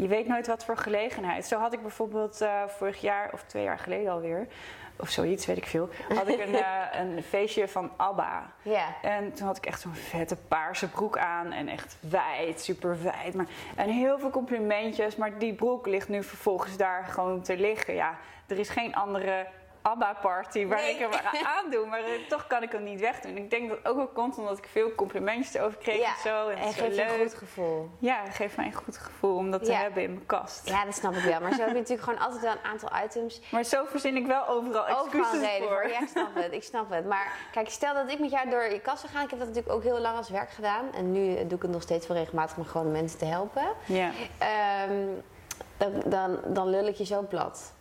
je 0.00 0.08
weet 0.08 0.26
nooit 0.26 0.46
wat 0.46 0.64
voor 0.64 0.76
gelegenheid. 0.76 1.46
Zo 1.46 1.58
had 1.58 1.72
ik 1.72 1.82
bijvoorbeeld 1.82 2.40
eh, 2.40 2.62
vorig 2.66 3.00
jaar 3.00 3.30
of 3.32 3.42
twee 3.42 3.62
jaar 3.62 3.78
geleden 3.78 4.12
alweer, 4.12 4.46
of 4.96 5.08
zoiets, 5.08 5.46
weet 5.46 5.56
ik 5.56 5.66
veel, 5.66 5.88
had 6.14 6.28
ik 6.28 6.40
een, 6.40 6.54
eh, 6.64 7.00
een 7.00 7.22
feestje 7.22 7.68
van 7.68 7.90
ABBA. 7.96 8.52
Ja. 8.62 8.86
En 9.02 9.32
toen 9.32 9.46
had 9.46 9.56
ik 9.56 9.66
echt 9.66 9.80
zo'n 9.80 9.94
vette 9.94 10.36
paarse 10.36 10.88
broek 10.88 11.18
aan. 11.18 11.52
En 11.52 11.68
echt 11.68 11.96
wijd, 12.00 12.60
super 12.60 13.02
wijd. 13.02 13.34
Maar, 13.34 13.46
en 13.76 13.88
heel 13.88 14.18
veel 14.18 14.30
complimentjes. 14.30 15.16
Maar 15.16 15.38
die 15.38 15.54
broek 15.54 15.86
ligt 15.86 16.08
nu 16.08 16.22
vervolgens 16.22 16.76
daar 16.76 17.04
gewoon 17.04 17.42
te 17.42 17.56
liggen. 17.56 17.94
Ja, 17.94 18.18
er 18.46 18.58
is 18.58 18.68
geen 18.68 18.94
andere 18.94 19.46
ABBA-party 19.82 20.66
waar 20.66 20.78
Nee. 20.78 20.94
ik 20.94 20.98
hem 20.98 21.10
aan 21.46 21.70
doe. 21.70 21.86
Maar 21.86 21.98
eh, 22.00 22.10
toch 22.28 22.46
kan 22.46 22.62
ik 22.62 22.72
hem 22.72 22.82
niet 22.82 23.00
wegdoen. 23.00 23.36
Ik 23.36 23.50
denk 23.50 23.68
dat 23.68 23.78
ook 23.84 23.96
wel 23.96 24.06
komt 24.08 24.38
omdat 24.38 24.58
ik 24.58 24.68
veel 24.70 24.94
complimentjes 24.94 25.54
erover 25.54 25.78
kreeg 25.78 25.98
Ja, 26.00 26.08
en 26.14 26.20
zo. 26.22 26.48
En, 26.48 26.56
En 26.58 26.72
geeft 26.72 26.98
een 26.98 27.18
goed 27.20 27.34
gevoel. 27.34 27.90
Ja, 27.98 28.22
het 28.22 28.34
geeft 28.34 28.56
mij 28.56 28.66
een 28.66 28.72
goed 28.74 28.96
gevoel 28.98 29.36
om 29.36 29.50
dat 29.50 29.64
te 29.64 29.72
hebben 29.72 30.02
in 30.02 30.12
mijn 30.12 30.26
kast. 30.26 30.68
Ja, 30.68 30.84
dat 30.84 30.94
snap 30.94 31.14
ik 31.14 31.22
wel. 31.24 31.40
Maar 31.40 31.52
zo 31.52 31.58
heb 31.60 31.68
je 31.68 31.74
natuurlijk 31.74 32.02
gewoon 32.02 32.18
altijd 32.20 32.42
wel 32.42 32.52
een 32.52 32.64
aantal 32.64 32.90
items. 33.04 33.40
Maar 33.50 33.64
zo 33.64 33.84
verzin 33.84 34.16
ik 34.16 34.26
wel 34.26 34.46
overal 34.48 34.86
excuses 34.86 35.40
reden 35.40 35.68
voor. 35.68 35.76
voor. 35.80 35.88
Ja, 35.88 36.00
ik 36.00 36.08
snap 36.08 36.34
het. 36.34 36.52
Ik 36.52 36.62
snap 36.62 36.90
het. 36.90 37.06
Maar 37.06 37.32
kijk, 37.52 37.68
stel 37.68 37.94
dat 37.94 38.10
ik 38.10 38.18
met 38.18 38.30
jou 38.30 38.50
door 38.50 38.62
je 38.62 38.80
kast 38.80 39.00
zou 39.00 39.12
gaan. 39.12 39.24
Ik 39.24 39.30
heb 39.30 39.38
dat 39.38 39.48
natuurlijk 39.48 39.74
ook 39.74 39.82
heel 39.82 39.98
lang 39.98 40.16
als 40.16 40.28
werk 40.30 40.50
gedaan. 40.50 40.92
En 40.94 41.12
nu 41.12 41.34
doe 41.46 41.56
ik 41.56 41.62
het 41.62 41.70
nog 41.70 41.82
steeds 41.82 42.06
wel 42.06 42.16
regelmatig 42.16 42.56
om 42.56 42.64
gewoon 42.64 42.90
mensen 42.92 43.18
te 43.18 43.24
helpen. 43.24 43.64
Ja. 43.86 44.10
Ehm, 44.38 45.06
dan, 45.76 46.02
dan, 46.06 46.38
dan 46.54 46.68
lul 46.68 46.86
ik 46.86 46.94
je 46.94 47.04
zo 47.04 47.22
plat. 47.22 47.72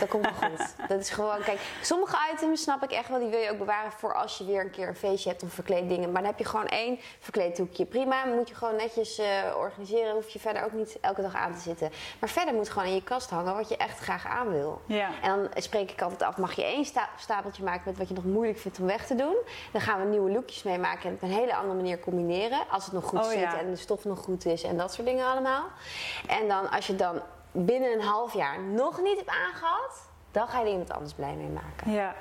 Dat 0.00 0.08
komt 0.08 0.22
wel 0.38 0.50
goed. 0.50 0.74
Dat 0.88 1.00
is 1.00 1.10
gewoon, 1.10 1.38
kijk, 1.44 1.58
sommige 1.82 2.16
items 2.32 2.62
snap 2.62 2.82
ik 2.82 2.90
echt 2.90 3.08
wel, 3.08 3.18
die 3.18 3.28
wil 3.28 3.38
je 3.40 3.50
ook 3.50 3.58
bewaren 3.58 3.92
voor 3.92 4.14
als 4.14 4.38
je 4.38 4.44
weer 4.44 4.60
een 4.60 4.70
keer 4.70 4.88
een 4.88 4.96
feestje 4.96 5.28
hebt 5.30 5.42
of 5.42 5.52
verkleed 5.52 5.88
dingen. 5.88 6.12
Maar 6.12 6.22
dan 6.22 6.30
heb 6.30 6.38
je 6.38 6.44
gewoon 6.44 6.66
één 6.66 6.98
verkleedhoekje. 7.20 7.84
Prima, 7.84 8.24
moet 8.24 8.48
je 8.48 8.54
gewoon 8.54 8.76
netjes 8.76 9.18
eh, 9.18 9.26
organiseren. 9.56 10.12
Hoef 10.14 10.28
je 10.28 10.38
verder 10.38 10.64
ook 10.64 10.72
niet 10.72 10.98
elke 11.00 11.22
dag 11.22 11.34
aan 11.34 11.54
te 11.54 11.60
zitten. 11.60 11.90
Maar 12.20 12.28
verder 12.28 12.54
moet 12.54 12.68
gewoon 12.68 12.88
in 12.88 12.94
je 12.94 13.02
kast 13.02 13.30
hangen 13.30 13.54
wat 13.56 13.68
je 13.68 13.76
echt 13.76 13.98
graag 13.98 14.26
aan 14.26 14.48
wil. 14.48 14.80
Ja. 14.86 15.08
En 15.22 15.30
dan 15.36 15.48
spreek 15.62 15.90
ik 15.90 16.02
altijd 16.02 16.22
af, 16.22 16.36
mag 16.36 16.52
je 16.52 16.64
één 16.64 16.84
sta- 16.84 17.08
stapeltje 17.16 17.62
maken 17.64 17.82
met 17.84 17.98
wat 17.98 18.08
je 18.08 18.14
nog 18.14 18.24
moeilijk 18.24 18.58
vindt 18.58 18.78
om 18.78 18.86
weg 18.86 19.06
te 19.06 19.14
doen. 19.14 19.36
Dan 19.72 19.80
gaan 19.80 20.00
we 20.00 20.06
nieuwe 20.06 20.30
lookjes 20.30 20.62
meemaken 20.62 21.08
en 21.08 21.14
op 21.14 21.22
een 21.22 21.30
hele 21.32 21.54
andere 21.54 21.74
manier 21.74 22.00
combineren. 22.00 22.58
Als 22.70 22.84
het 22.84 22.94
nog 22.94 23.04
goed 23.04 23.18
Oh, 23.18 23.28
zit 23.30 23.38
ja. 23.40 23.58
en 23.58 23.70
de 23.70 23.76
stof 23.76 24.04
nog 24.04 24.18
goed 24.18 24.46
is 24.46 24.62
en 24.62 24.76
dat 24.76 24.92
soort 24.94 25.06
dingen 25.06 25.26
allemaal. 25.26 25.64
En 26.26 26.48
dan 26.48 26.70
als 26.70 26.86
je 26.86 26.96
dan 26.96 27.20
binnen 27.64 27.92
een 27.92 28.00
half 28.00 28.34
jaar 28.34 28.60
nog 28.60 29.00
niet 29.00 29.16
hebt 29.16 29.30
aangehad, 29.30 30.00
dan 30.30 30.48
ga 30.48 30.58
je 30.58 30.64
er 30.64 30.70
iemand 30.70 30.92
anders 30.92 31.12
blij 31.12 31.34
mee 31.34 31.48
maken. 31.48 31.92
ja. 31.92 32.14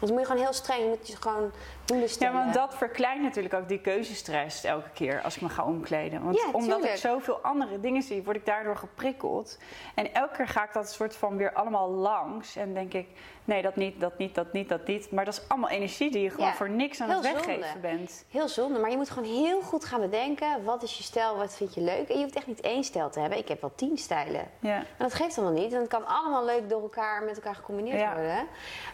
Dus 0.00 0.10
moet 0.10 0.20
je 0.20 0.26
gewoon 0.26 0.42
heel 0.42 0.52
streng, 0.52 0.88
moet 0.88 1.08
je 1.08 1.16
gewoon 1.16 1.50
doelen 1.88 2.08
Ja, 2.18 2.32
want 2.32 2.54
dat 2.54 2.74
verkleint 2.74 3.22
natuurlijk 3.22 3.54
ook 3.54 3.68
die 3.68 3.80
keuzestress 3.80 4.64
elke 4.64 4.90
keer 4.90 5.20
als 5.22 5.36
ik 5.36 5.42
me 5.42 5.48
ga 5.48 5.64
omkleden. 5.64 6.24
Want 6.24 6.36
Ja, 6.36 6.50
omdat 6.52 6.84
ik 6.84 6.96
zoveel 6.96 7.38
andere 7.42 7.80
dingen 7.80 8.02
zie, 8.02 8.22
word 8.22 8.36
ik 8.36 8.46
daardoor 8.46 8.76
geprikkeld. 8.76 9.58
En 9.94 10.14
elke 10.14 10.36
keer 10.36 10.48
ga 10.48 10.64
ik 10.64 10.72
dat 10.72 10.92
soort 10.92 11.16
van 11.16 11.36
weer 11.36 11.52
allemaal 11.52 11.90
langs. 11.90 12.56
En 12.56 12.74
denk 12.74 12.92
ik, 12.94 13.06
nee, 13.44 13.62
dat 13.62 13.76
niet, 13.76 14.00
dat 14.00 14.18
niet, 14.18 14.34
dat 14.34 14.52
niet, 14.52 14.68
dat 14.68 14.86
niet. 14.86 15.10
Maar 15.10 15.24
dat 15.24 15.34
is 15.34 15.48
allemaal 15.48 15.70
energie 15.70 16.10
die 16.10 16.22
je 16.22 16.30
gewoon 16.30 16.46
Ja, 16.46 16.54
voor 16.54 16.70
niks 16.70 17.00
aan 17.00 17.10
het 17.10 17.20
weggeven 17.22 17.64
zonde. 17.64 17.78
bent. 17.80 18.24
Heel 18.30 18.48
zonde, 18.48 18.78
maar 18.78 18.90
je 18.90 18.96
moet 18.96 19.10
gewoon 19.10 19.28
heel 19.28 19.60
goed 19.60 19.84
gaan 19.84 20.00
bedenken. 20.00 20.64
Wat 20.64 20.82
is 20.82 20.96
je 20.96 21.02
stijl, 21.02 21.36
wat 21.36 21.56
vind 21.56 21.74
je 21.74 21.80
leuk? 21.80 22.08
En 22.08 22.16
je 22.16 22.22
hoeft 22.22 22.36
echt 22.36 22.46
niet 22.46 22.60
één 22.60 22.84
stijl 22.84 23.10
te 23.10 23.20
hebben. 23.20 23.38
Ik 23.38 23.48
heb 23.48 23.60
wel 23.60 23.72
tien 23.74 23.98
stijlen. 23.98 24.48
Ja. 24.60 24.76
En 24.76 24.84
dat 24.98 25.14
geeft 25.14 25.38
allemaal 25.38 25.62
niet. 25.62 25.72
En 25.72 25.78
het 25.80 25.88
kan 25.88 26.06
allemaal 26.06 26.44
leuk 26.44 26.68
door 26.68 26.82
elkaar 26.82 27.22
met 27.22 27.36
elkaar 27.36 27.54
gecombineerd 27.54 28.00
Ja. 28.00 28.14
worden. 28.14 28.46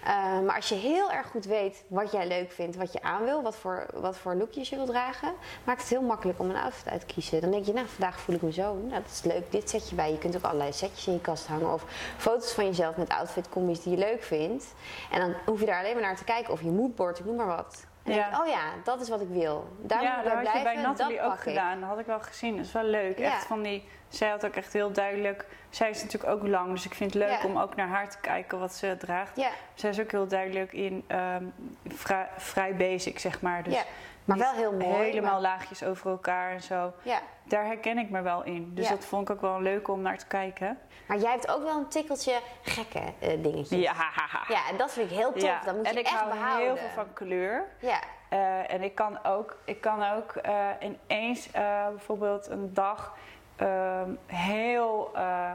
Eh, 0.05 0.41
maar 0.41 0.57
als 0.57 0.69
je 0.69 0.75
heel 0.75 1.11
erg 1.13 1.27
goed 1.27 1.45
weet 1.45 1.85
wat 1.89 2.13
jij 2.13 2.27
leuk 2.27 2.53
vindt, 2.53 2.77
wat 2.85 2.93
je 2.93 3.03
aan 3.03 3.25
wil, 3.25 3.43
wat 3.43 3.57
voor, 3.57 3.87
wat 3.95 4.17
voor 4.17 4.35
lookjes 4.35 4.69
je 4.69 4.77
wil 4.77 4.87
dragen, 4.87 5.33
maakt 5.65 5.81
het 5.81 5.89
heel 5.91 6.03
makkelijk 6.03 6.39
om 6.39 6.51
een 6.51 6.57
outfit 6.57 6.89
uit 6.93 7.01
te 7.01 7.07
kiezen. 7.07 7.41
Dan 7.41 7.51
denk 7.51 7.65
je, 7.67 7.73
nou, 7.73 7.87
vandaag 7.87 8.21
voel 8.21 8.35
ik 8.35 8.43
me 8.43 8.53
zo. 8.53 8.75
Nou, 8.75 9.03
dat 9.03 9.11
is 9.11 9.23
leuk. 9.23 9.51
Dit 9.53 9.71
zet 9.71 9.89
je 9.89 9.95
bij. 9.95 10.11
Je 10.11 10.19
kunt 10.19 10.37
ook 10.37 10.43
allerlei 10.43 10.73
setjes 10.73 11.07
in 11.07 11.13
je 11.13 11.21
kast 11.21 11.47
hangen. 11.47 11.73
Of 11.73 11.85
foto's 12.17 12.53
van 12.53 12.65
jezelf 12.65 12.97
met 12.97 13.09
outfitcombi's 13.09 13.83
die 13.83 13.93
je 13.93 13.99
leuk 13.99 14.23
vindt. 14.23 14.75
En 15.11 15.21
dan 15.21 15.35
hoef 15.47 15.61
je 15.61 15.67
daar 15.67 15.79
alleen 15.79 15.93
maar 15.93 16.03
naar 16.03 16.17
te 16.17 16.25
kijken. 16.25 16.53
Of 16.53 16.61
je 16.63 16.71
moodboard, 16.71 17.19
ik 17.19 17.25
noem 17.25 17.37
maar 17.37 17.47
wat. 17.47 17.87
En 18.03 18.11
dan 18.11 18.15
Ja. 18.15 18.23
denk 18.31 18.35
ik, 18.35 18.41
oh 18.47 18.49
ja, 18.53 18.63
dat 18.85 19.01
is 19.01 19.09
wat 19.09 19.21
ik 19.21 19.29
wil. 19.29 19.67
Daar 19.81 19.99
moet 19.99 20.07
ja, 20.09 20.19
ik 20.19 20.25
dat 20.25 20.33
bij 20.35 20.45
had 20.45 20.57
je 20.57 20.63
bij 20.63 20.75
Nathalie 20.83 21.17
dat 21.17 21.27
ook 21.27 21.33
ik. 21.35 21.41
gedaan. 21.41 21.81
Dat 21.81 21.89
had 21.89 21.99
ik 21.99 22.07
wel 22.07 22.21
gezien. 22.21 22.57
Dat 22.57 22.65
is 22.65 22.73
wel 22.73 22.83
leuk. 22.85 23.19
Ja. 23.19 23.25
Echt 23.35 23.45
van 23.47 23.63
die, 23.63 23.89
zij 24.17 24.29
had 24.29 24.47
ook 24.47 24.55
echt 24.55 24.73
heel 24.73 24.93
duidelijk... 24.93 25.47
Zij 25.71 25.91
is 25.91 26.03
natuurlijk 26.03 26.33
ook 26.33 26.47
lang, 26.49 26.71
dus 26.71 26.85
ik 26.85 26.95
vind 26.95 27.15
het 27.15 27.23
leuk 27.23 27.39
Ja. 27.43 27.49
om 27.49 27.59
ook 27.59 27.77
naar 27.77 27.89
haar 27.89 28.11
te 28.11 28.19
kijken 28.21 28.59
wat 28.59 28.73
ze 28.75 28.97
draagt. 28.99 29.37
Ja, 29.37 29.49
Zij 29.75 29.91
is 29.91 30.01
ook 30.01 30.11
heel 30.11 30.27
duidelijk 30.29 30.73
in 30.73 31.05
ehm, 31.07 31.45
vrij, 31.89 32.29
vrij 32.37 32.77
basic, 32.77 33.19
zeg 33.19 33.41
maar. 33.41 33.63
Dus 33.63 33.75
ja. 33.75 33.83
maar 34.25 34.39
wel 34.39 34.53
heel 34.53 34.73
mooi. 34.73 34.95
Helemaal 35.05 35.33
maar- 35.33 35.41
laagjes 35.41 35.83
over 35.85 36.11
elkaar 36.11 36.51
en 36.53 36.63
zo. 36.63 36.93
ja. 37.03 37.21
Daar 37.47 37.65
herken 37.65 37.99
ik 37.99 38.11
me 38.11 38.23
wel 38.23 38.43
in. 38.45 38.71
Dus 38.75 38.89
dat 38.89 39.05
vond 39.05 39.29
ik 39.29 39.35
ook 39.35 39.41
wel 39.41 39.61
leuk 39.61 39.89
om 39.89 40.01
naar 40.01 40.19
te 40.19 40.27
kijken. 40.27 40.79
Maar 41.07 41.19
jij 41.19 41.31
hebt 41.31 41.49
ook 41.51 41.63
wel 41.63 41.77
een 41.77 41.89
tikkeltje 41.89 42.41
gekke 42.63 42.99
eh, 43.19 43.43
dingetjes. 43.43 43.79
Ja, 43.81 43.93
Ja, 44.49 44.69
en 44.71 44.77
dat 44.77 44.93
vind 44.93 45.11
ik 45.11 45.17
heel 45.17 45.33
tof. 45.33 45.59
Dat 45.65 45.77
moet 45.77 45.87
en 45.87 45.93
je 45.93 45.99
ik 45.99 46.07
echt 46.07 46.15
hou 46.19 46.31
behouden. 46.33 46.67
heel 46.67 46.77
veel 46.77 46.89
van 46.95 47.13
kleur. 47.13 47.65
Ja, 47.79 47.99
Eh, 48.29 48.73
en 48.73 48.83
ik 48.83 48.95
kan 48.95 49.25
ook, 49.25 49.57
ik 49.65 49.81
kan 49.81 50.03
ook 50.13 50.33
eh, 50.37 50.69
ineens 50.81 51.51
bijvoorbeeld 51.51 52.49
een 52.49 52.75
dag 52.75 53.17
ehm, 53.57 54.11
heel 54.27 55.11
eh, 55.15 55.55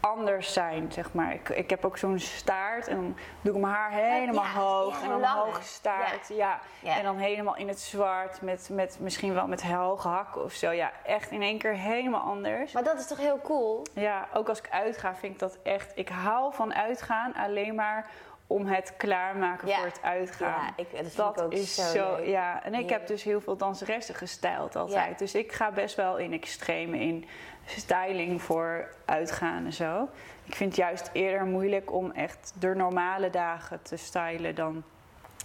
anders 0.00 0.52
zijn, 0.52 0.92
zeg 0.92 1.12
maar. 1.12 1.32
Ik, 1.32 1.48
ik 1.48 1.70
heb 1.70 1.84
ook 1.84 1.98
zo'n 1.98 2.18
staart 2.18 2.88
en 2.88 2.96
dan 2.96 3.16
doe 3.40 3.54
ik 3.54 3.60
mijn 3.60 3.74
haar 3.74 3.90
helemaal 3.90 4.44
ja, 4.44 4.52
hoog. 4.52 5.02
en 5.02 5.08
dan 5.08 5.22
een 5.22 5.28
hoge 5.28 5.62
staart, 5.62 6.28
ja. 6.28 6.60
Ja. 6.80 6.96
En 6.96 7.04
dan 7.04 7.16
helemaal 7.16 7.56
in 7.56 7.68
het 7.68 7.80
zwart, 7.80 8.42
met, 8.42 8.68
met 8.72 8.96
misschien 9.00 9.34
wel 9.34 9.46
met 9.46 9.62
hoge 9.62 10.08
hakken 10.08 10.44
of 10.44 10.52
zo. 10.52 10.70
Ja, 10.70 10.92
echt 11.04 11.30
in 11.30 11.42
één 11.42 11.58
keer 11.58 11.74
helemaal 11.74 12.20
anders. 12.20 12.72
maar 12.72 12.84
dat 12.84 12.98
is 12.98 13.06
toch 13.06 13.18
heel 13.18 13.40
cool? 13.42 13.86
Ja, 13.92 14.28
ook 14.34 14.48
als 14.48 14.58
ik 14.58 14.68
uitga 14.70 15.14
vind 15.14 15.32
ik 15.32 15.38
dat 15.38 15.58
echt... 15.62 15.92
Ik 15.94 16.08
hou 16.08 16.54
van 16.54 16.74
uitgaan 16.74 17.34
alleen 17.34 17.74
maar 17.74 18.10
om 18.46 18.66
het 18.66 18.94
klaarmaken 18.96 19.68
Ja. 19.68 19.76
voor 19.76 19.86
het 19.86 20.02
uitgaan. 20.02 20.48
Ja, 20.64 20.72
ik, 20.76 20.90
dat 20.90 21.00
vind 21.00 21.16
Dat 21.16 21.36
ik 21.36 21.42
ook 21.42 21.52
is 21.52 21.92
zo, 21.92 22.20
ja. 22.20 22.62
En 22.64 22.74
ik 22.74 22.90
heb 22.90 23.06
dus 23.06 23.22
heel 23.22 23.40
veel 23.40 23.56
danseressen 23.56 24.14
gestyled 24.14 24.76
altijd. 24.76 25.10
Ja. 25.10 25.16
Dus 25.16 25.34
ik 25.34 25.52
ga 25.52 25.70
best 25.70 25.94
wel 25.96 26.16
in 26.16 26.32
extreme, 26.32 26.98
in 26.98 27.28
styling 27.64 28.42
voor 28.42 28.88
uitgaan 29.04 29.64
en 29.64 29.72
zo. 29.72 30.08
Ik 30.44 30.54
vind 30.54 30.70
het 30.70 30.78
juist 30.80 31.10
eerder 31.12 31.46
moeilijk 31.46 31.92
om 31.92 32.10
echt 32.10 32.52
de 32.58 32.74
normale 32.74 33.30
dagen 33.30 33.82
te 33.82 33.96
stylen 33.96 34.54
dan 34.54 34.82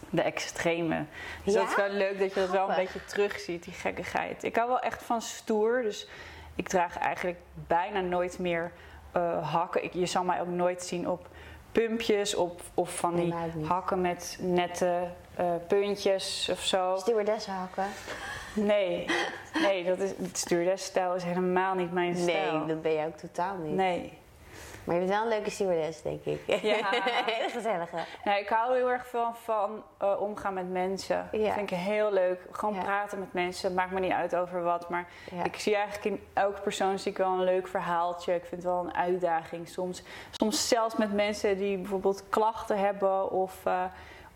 de 0.10 0.22
extreme. 0.22 1.06
Dus 1.44 1.54
Ja? 1.54 1.60
dat 1.60 1.70
is 1.70 1.76
wel 1.76 1.90
leuk 1.90 2.20
dat 2.20 2.34
je 2.34 2.40
dat 2.40 2.50
wel 2.50 2.70
een 2.70 2.76
beetje 2.76 3.06
terugziet, 3.06 3.64
die 3.64 3.74
gekkigheid. 3.74 4.44
Ik 4.44 4.56
hou 4.56 4.68
wel 4.68 4.80
echt 4.80 5.04
van 5.04 5.22
stoer, 5.22 5.82
dus 5.82 6.08
ik 6.56 6.68
draag 6.70 6.98
eigenlijk 6.98 7.40
bijna 7.68 8.00
nooit 8.00 8.40
meer 8.40 8.72
eh, 9.12 9.52
hakken. 9.54 9.84
Ik, 9.84 9.94
je 9.94 10.06
zal 10.06 10.24
mij 10.24 10.42
ook 10.42 10.48
nooit 10.48 10.84
zien 10.84 11.10
op 11.10 11.28
pumpjes 11.72 12.36
op, 12.36 12.62
of 12.74 12.96
van 12.96 13.16
Nee, 13.16 13.34
die 13.56 13.66
hakken 13.66 14.02
met 14.02 14.38
nette 14.42 15.08
eh, 15.36 15.46
puntjes 15.68 16.50
of 16.52 16.60
zo. 16.60 16.96
Stewardessenhakken? 16.98 17.86
Nee, 18.54 19.06
nee 19.62 19.84
dat 19.84 20.00
is, 20.00 20.10
het 20.18 20.38
stewardess-stijl 20.38 21.16
is 21.16 21.24
helemaal 21.24 21.76
niet 21.76 21.92
mijn 21.92 22.16
stijl. 22.16 22.58
Nee, 22.58 22.68
dat 22.68 22.82
ben 22.82 22.92
je 22.92 23.06
ook 23.06 23.18
totaal 23.18 23.58
niet. 23.58 23.76
Nee. 23.76 24.20
Maar 24.84 24.96
je 24.96 25.02
bent 25.02 25.14
wel 25.14 25.22
een 25.24 25.28
leuke 25.30 25.50
stewardess, 25.50 26.02
denk 26.02 26.24
ik. 26.26 26.42
Ja. 26.62 26.76
Hele 27.26 27.50
gezellige. 27.50 27.96
Nee, 28.24 28.40
ik 28.42 28.50
hou 28.50 28.76
heel 28.76 28.90
erg 28.90 29.08
veel 29.08 29.34
van 29.44 29.84
eh, 29.98 30.22
omgaan 30.22 30.54
met 30.54 30.72
mensen. 30.72 31.30
Ja. 31.32 31.44
Dat 31.46 31.54
vind 31.54 31.72
ik 31.72 31.78
heel 31.78 32.12
leuk. 32.14 32.40
Gewoon 32.52 32.76
Ja. 32.76 32.82
praten 32.82 33.20
met 33.20 33.34
mensen. 33.34 33.74
Maakt 33.74 33.92
me 33.92 34.00
niet 34.00 34.12
uit 34.12 34.36
over 34.36 34.64
wat. 34.64 34.90
Maar 34.90 35.08
Ja. 35.32 35.44
ik 35.44 35.56
zie 35.56 35.76
eigenlijk 35.76 36.06
in 36.06 36.24
elke 36.34 36.62
persoon 36.62 37.00
zie 37.00 37.12
ik 37.12 37.18
wel 37.18 37.32
een 37.32 37.44
leuk 37.44 37.68
verhaaltje. 37.68 38.34
Ik 38.36 38.46
vind 38.46 38.64
het 38.64 38.72
wel 38.72 38.84
een 38.86 38.94
uitdaging. 38.96 39.68
Soms, 39.68 40.04
soms 40.32 40.68
zelfs 40.68 40.96
met 40.96 41.14
mensen 41.14 41.58
die 41.58 41.78
bijvoorbeeld 41.78 42.24
klachten 42.30 42.78
hebben 42.80 43.30
of, 43.32 43.66
eh, 43.66 43.84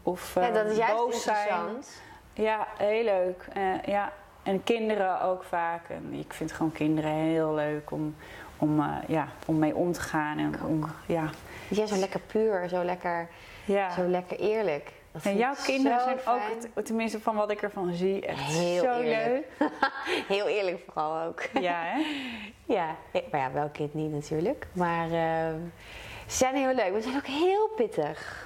of 0.04 0.36
Ja, 0.36 0.48
eh, 0.48 0.54
dat 0.54 0.66
is 0.66 0.78
juist 0.78 0.96
boos 0.96 1.24
zijn. 1.24 1.38
interessant. 1.38 2.02
Ja, 2.34 2.68
heel 2.78 3.04
leuk. 3.04 3.48
Eh, 3.54 3.84
ja. 3.86 4.12
En 4.44 4.64
kinderen 4.64 5.22
ook 5.22 5.44
vaak. 5.44 5.90
En 5.90 6.14
ik 6.14 6.34
vind 6.34 6.52
gewoon 6.52 6.72
kinderen 6.72 7.12
heel 7.12 7.54
leuk 7.54 7.92
om, 7.92 8.16
om, 8.58 8.80
eh, 8.80 8.88
ja, 9.08 9.28
om 9.46 9.60
mee 9.60 9.76
om 9.76 9.92
te 9.92 10.02
gaan. 10.02 10.38
En 10.38 10.54
om, 10.68 10.84
ja, 11.06 11.30
Jij 11.70 11.88
zo 11.88 11.96
lekker 11.96 12.20
puur, 12.20 12.70
zo 12.70 12.84
lekker, 12.84 13.30
ja. 13.66 13.92
zo 13.92 14.08
lekker 14.08 14.40
eerlijk. 14.40 14.92
En 15.24 15.38
jouw 15.38 15.54
kinderen 15.64 16.00
zijn 16.02 16.20
fijn. 16.20 16.72
ook, 16.76 16.86
tenminste 16.86 17.20
van 17.20 17.36
wat 17.36 17.52
ik 17.52 17.62
ervan 17.62 17.94
zie, 17.94 18.26
echt 18.26 18.40
Heel 18.40 18.84
zo 18.84 19.00
eerlijk. 19.00 19.46
leuk. 19.60 19.70
Heel 20.36 20.48
eerlijk 20.48 20.80
vooral 20.86 21.22
ook. 21.28 21.42
Ja, 21.60 21.82
hè? 21.84 22.04
Ja, 22.74 22.96
maar 23.32 23.40
ja, 23.40 23.52
welk 23.52 23.74
kind 23.74 23.94
niet 23.94 24.12
natuurlijk. 24.12 24.68
Maar 24.74 25.06
ehm, 25.12 25.60
ze 26.28 26.36
zijn 26.38 26.56
heel 26.56 26.74
leuk, 26.74 26.92
maar 26.92 27.02
ze 27.02 27.08
zijn 27.10 27.16
ook 27.16 27.28
heel 27.28 27.70
pittig. 27.76 28.45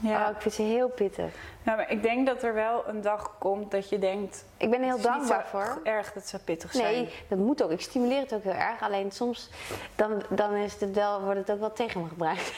Ja. 0.00 0.24
Oh, 0.28 0.30
ik 0.36 0.40
vind 0.42 0.54
ze 0.54 0.62
heel 0.62 0.88
pittig. 0.88 1.32
Nou, 1.62 1.76
maar 1.76 1.90
ik 1.90 2.02
denk 2.02 2.26
dat 2.26 2.42
er 2.42 2.54
wel 2.54 2.88
een 2.88 3.00
dag 3.00 3.34
komt 3.38 3.70
dat 3.70 3.88
je 3.88 3.98
denkt... 3.98 4.44
Ik 4.56 4.70
ben 4.70 4.80
er 4.80 4.84
heel 4.86 5.00
dankbaar 5.00 5.46
voor. 5.46 5.80
erg 5.84 6.12
dat 6.12 6.26
ze 6.28 6.38
pittig 6.38 6.72
zijn. 6.72 6.94
Nee, 6.94 7.12
dat 7.28 7.38
moet 7.38 7.62
ook. 7.62 7.70
Ik 7.70 7.80
stimuleer 7.80 8.20
het 8.20 8.34
ook 8.34 8.42
heel 8.42 8.52
erg. 8.52 8.82
Alleen 8.82 9.10
soms 9.12 9.50
dan, 9.94 10.22
dan 10.28 10.54
is 10.54 10.80
het 10.80 10.94
wel, 10.94 11.20
wordt 11.22 11.38
het 11.38 11.50
ook 11.50 11.60
wel 11.60 11.72
tegen 11.72 12.02
me 12.02 12.08
gebruikt. 12.08 12.52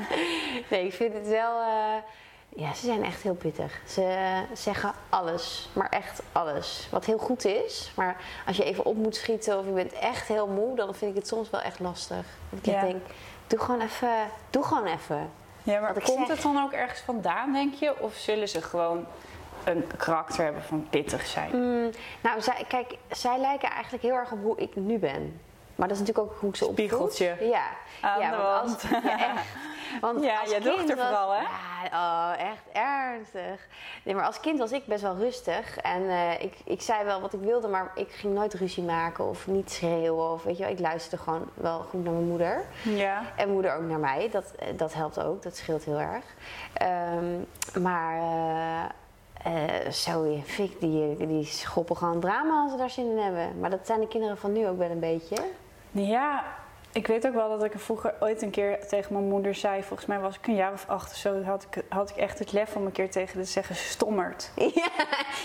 nee, 0.70 0.84
ik 0.86 0.92
vind 0.92 1.14
het 1.14 1.28
wel... 1.28 1.60
eh, 1.60 1.94
ja, 2.56 2.74
ze 2.74 2.86
zijn 2.86 3.04
echt 3.04 3.22
heel 3.22 3.34
pittig. 3.34 3.80
Ze 3.86 4.42
zeggen 4.52 4.92
alles, 5.08 5.68
maar 5.72 5.88
echt 5.88 6.22
alles. 6.32 6.88
Wat 6.90 7.04
heel 7.04 7.18
goed 7.18 7.44
is. 7.44 7.92
Maar 7.96 8.16
als 8.46 8.56
je 8.56 8.64
even 8.64 8.84
op 8.84 8.96
moet 8.96 9.16
schieten 9.16 9.58
of 9.58 9.64
je 9.66 9.72
bent 9.72 9.92
echt 9.92 10.28
heel 10.28 10.46
moe... 10.46 10.76
dan 10.76 10.94
vind 10.94 11.10
ik 11.10 11.16
het 11.16 11.28
soms 11.28 11.50
wel 11.50 11.60
echt 11.60 11.80
lastig. 11.80 12.26
Dat 12.50 12.58
ik 12.58 12.64
Ja. 12.66 12.80
denk, 12.80 13.02
doe 13.46 13.58
gewoon 13.58 13.80
even. 13.80 14.08
Doe 14.50 14.64
gewoon 14.64 14.86
even. 14.86 15.30
Ja, 15.64 15.80
maar 15.80 15.92
komt 15.92 16.26
zeg. 16.26 16.28
het 16.28 16.42
dan 16.42 16.62
ook 16.62 16.72
ergens 16.72 17.00
vandaan, 17.00 17.52
denk 17.52 17.74
je? 17.74 18.00
Of 18.00 18.14
zullen 18.14 18.48
ze 18.48 18.62
gewoon 18.62 19.06
een 19.64 19.86
karakter 19.96 20.44
hebben 20.44 20.62
van 20.62 20.86
pittig 20.90 21.26
zijn? 21.26 21.50
Mm, 21.52 21.90
nou, 22.22 22.40
zij, 22.40 22.64
kijk, 22.68 22.96
zij 23.10 23.38
lijken 23.38 23.70
eigenlijk 23.70 24.02
heel 24.02 24.14
erg 24.14 24.32
op 24.32 24.42
hoe 24.42 24.56
ik 24.58 24.76
nu 24.76 24.98
ben. 24.98 25.40
Maar 25.76 25.88
dat 25.88 25.96
is 25.96 26.02
natuurlijk 26.06 26.32
ook 26.32 26.38
hoe 26.40 26.48
ik 26.50 26.56
ze 26.56 26.66
opvoed. 26.66 26.78
Spiegeltje 26.86 27.36
Ja. 27.40 27.62
aan 28.00 28.20
ja, 28.20 28.30
de 28.30 28.36
want. 28.36 28.62
Als, 28.72 28.82
ja, 29.04 29.18
echt. 29.36 29.46
Want 30.00 30.24
Ja, 30.24 30.40
als 30.40 30.50
je 30.50 30.54
kind 30.60 30.64
dochter 30.76 30.96
was- 30.96 31.06
vooral, 31.06 31.30
hè? 31.32 31.40
Ja, 31.42 31.52
oh, 31.92 32.40
echt 32.50 32.62
ernstig. 32.72 33.66
Nee, 34.04 34.14
maar 34.14 34.24
als 34.24 34.40
kind 34.40 34.58
was 34.58 34.72
ik 34.72 34.86
best 34.86 35.02
wel 35.02 35.16
rustig. 35.16 35.76
En 35.76 36.08
eh, 36.08 36.42
ik, 36.42 36.54
ik 36.64 36.82
zei 36.82 37.04
wel 37.04 37.20
wat 37.20 37.32
ik 37.32 37.40
wilde, 37.40 37.68
maar 37.68 37.90
ik 37.94 38.10
ging 38.12 38.34
nooit 38.34 38.54
ruzie 38.54 38.82
maken 38.82 39.28
of 39.28 39.46
niet 39.46 39.70
schreeuwen. 39.72 40.30
Of, 40.32 40.42
weet 40.42 40.56
je 40.56 40.62
wel, 40.62 40.72
ik 40.72 40.78
luisterde 40.80 41.24
gewoon 41.24 41.48
wel 41.54 41.78
goed 41.80 42.04
naar 42.04 42.12
mijn 42.12 42.28
moeder. 42.28 42.64
Ja. 42.82 43.22
En 43.36 43.50
moeder 43.52 43.74
ook 43.74 43.82
naar 43.82 43.98
mij. 43.98 44.28
Dat, 44.30 44.52
eh, 44.58 44.66
dat 44.76 44.94
helpt 44.94 45.22
ook. 45.22 45.42
Dat 45.42 45.56
scheelt 45.56 45.84
heel 45.84 45.98
erg. 46.00 46.24
Ehm, 46.72 47.34
maar 47.82 48.16
eh, 49.44 49.84
eh, 49.84 49.90
zo, 49.90 50.40
Fik, 50.44 50.80
die, 50.80 51.16
die 51.26 51.44
schoppen 51.44 51.96
gewoon 51.96 52.20
drama 52.20 52.62
als 52.62 52.70
ze 52.70 52.76
daar 52.76 52.90
zin 52.90 53.10
in 53.10 53.18
hebben. 53.18 53.58
Maar 53.60 53.70
dat 53.70 53.86
zijn 53.86 54.00
de 54.00 54.08
kinderen 54.08 54.38
van 54.38 54.52
nu 54.52 54.66
ook 54.68 54.78
wel 54.78 54.90
een 54.90 54.98
beetje. 55.00 55.36
Ja, 55.94 56.44
ik 56.92 57.06
weet 57.06 57.26
ook 57.26 57.34
wel 57.34 57.48
dat 57.48 57.64
ik 57.64 57.72
er 57.72 57.80
vroeger 57.80 58.14
ooit 58.20 58.42
een 58.42 58.50
keer 58.50 58.86
tegen 58.86 59.12
mijn 59.12 59.28
moeder 59.28 59.54
zei. 59.54 59.82
Volgens 59.82 60.08
mij 60.08 60.20
was 60.20 60.36
ik 60.36 60.46
een 60.46 60.54
jaar 60.54 60.72
of 60.72 60.88
acht 60.88 61.10
of 61.10 61.16
zo. 61.16 61.42
Had 61.42 61.66
ik, 61.70 61.84
had 61.88 62.10
ik 62.10 62.16
echt 62.16 62.38
het 62.38 62.52
lef 62.52 62.76
om 62.76 62.86
een 62.86 62.92
keer 62.92 63.10
tegen 63.10 63.40
te 63.40 63.44
zeggen 63.44 63.74
stommerd. 63.74 64.50
ja, 64.56 64.88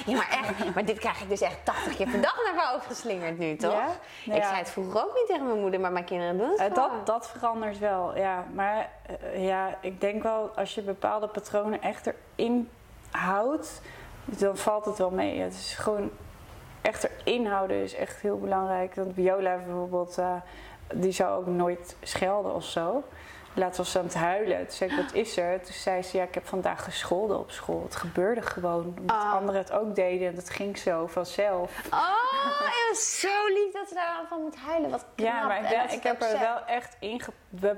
ja, 0.05 0.15
maar 0.15 0.29
echt. 0.29 0.73
Maar 0.73 0.85
dit 0.85 0.99
krijg 0.99 1.21
ik 1.21 1.29
dus 1.29 1.41
echt 1.41 1.65
80 1.65 1.95
keer 1.95 2.09
per 2.09 2.21
dag 2.21 2.37
naar 2.43 2.71
boven 2.71 2.87
geslingerd 2.87 3.37
nu, 3.37 3.55
toch? 3.55 3.97
Ja? 4.23 4.35
Ik 4.35 4.43
zei 4.43 4.55
het 4.55 4.69
vroeger 4.69 5.03
ook 5.03 5.13
niet 5.15 5.27
tegen 5.27 5.45
mijn 5.45 5.59
moeder, 5.59 5.79
maar 5.79 5.91
mijn 5.91 6.05
kinderen 6.05 6.37
doen 6.37 6.49
het 6.49 6.61
gewoon. 6.61 6.73
dat, 6.73 7.05
dat 7.05 7.29
verandert 7.29 7.79
wel, 7.79 8.17
ja. 8.17 8.45
Maar 8.53 8.89
eh, 9.05 9.45
ja, 9.45 9.77
ik 9.81 10.01
denk 10.01 10.23
wel 10.23 10.51
als 10.55 10.75
je 10.75 10.81
bepaalde 10.81 11.27
patronen 11.27 11.81
echt 11.81 12.13
erin 12.35 12.69
houdt, 13.11 13.81
dan 14.25 14.57
valt 14.57 14.85
het 14.85 14.97
wel 14.97 15.11
mee. 15.11 15.39
Het 15.39 15.53
is 15.53 15.73
gewoon 15.73 16.11
echt 16.81 17.09
erin 17.25 17.45
houden 17.45 17.83
is 17.83 17.95
echt 17.95 18.21
heel 18.21 18.37
belangrijk. 18.39 18.95
Want 18.95 19.13
Viola 19.13 19.55
bijvoorbeeld, 19.55 20.17
eh, 20.17 20.33
die 20.93 21.11
zou 21.11 21.37
ook 21.39 21.47
nooit 21.47 21.95
schelden 22.03 22.53
of 22.55 22.63
zo. 22.63 23.03
Laatst 23.53 23.77
was 23.77 23.91
ze 23.91 23.97
aan 23.99 24.03
het 24.05 24.13
huilen. 24.13 24.57
Toen 24.57 24.71
zei 24.75 24.89
ik, 24.91 24.95
wat 24.97 25.13
is 25.13 25.37
er? 25.37 25.61
Toen 25.61 25.73
zei 25.73 26.01
ze, 26.03 26.17
ja, 26.17 26.23
ik 26.23 26.33
heb 26.33 26.47
vandaag 26.47 26.83
gescholden 26.83 27.39
op 27.39 27.51
school. 27.51 27.83
Het 27.83 27.95
gebeurde 27.95 28.41
gewoon. 28.41 28.93
Omdat 28.99 29.15
Ah. 29.15 29.33
anderen 29.33 29.61
het 29.61 29.71
ook 29.71 29.95
deden. 29.95 30.27
En 30.27 30.35
dat 30.35 30.49
ging 30.49 30.77
zo 30.77 31.07
vanzelf. 31.07 31.71
Oh, 31.91 32.15
het 32.59 32.89
was 32.89 33.19
zo 33.19 33.47
lief 33.53 33.73
dat 33.73 33.87
ze 33.87 33.93
daar 33.93 34.25
van 34.29 34.41
moet 34.41 34.55
huilen. 34.55 34.89
Wat 34.89 35.05
knap. 35.15 35.27
Ja, 35.27 35.47
maar 35.47 35.63
ik, 35.63 35.69
ben- 35.69 35.99
heb 36.11 36.21
er 36.21 36.39
wel 36.39 36.65
echt 36.65 36.95
in... 36.99 37.21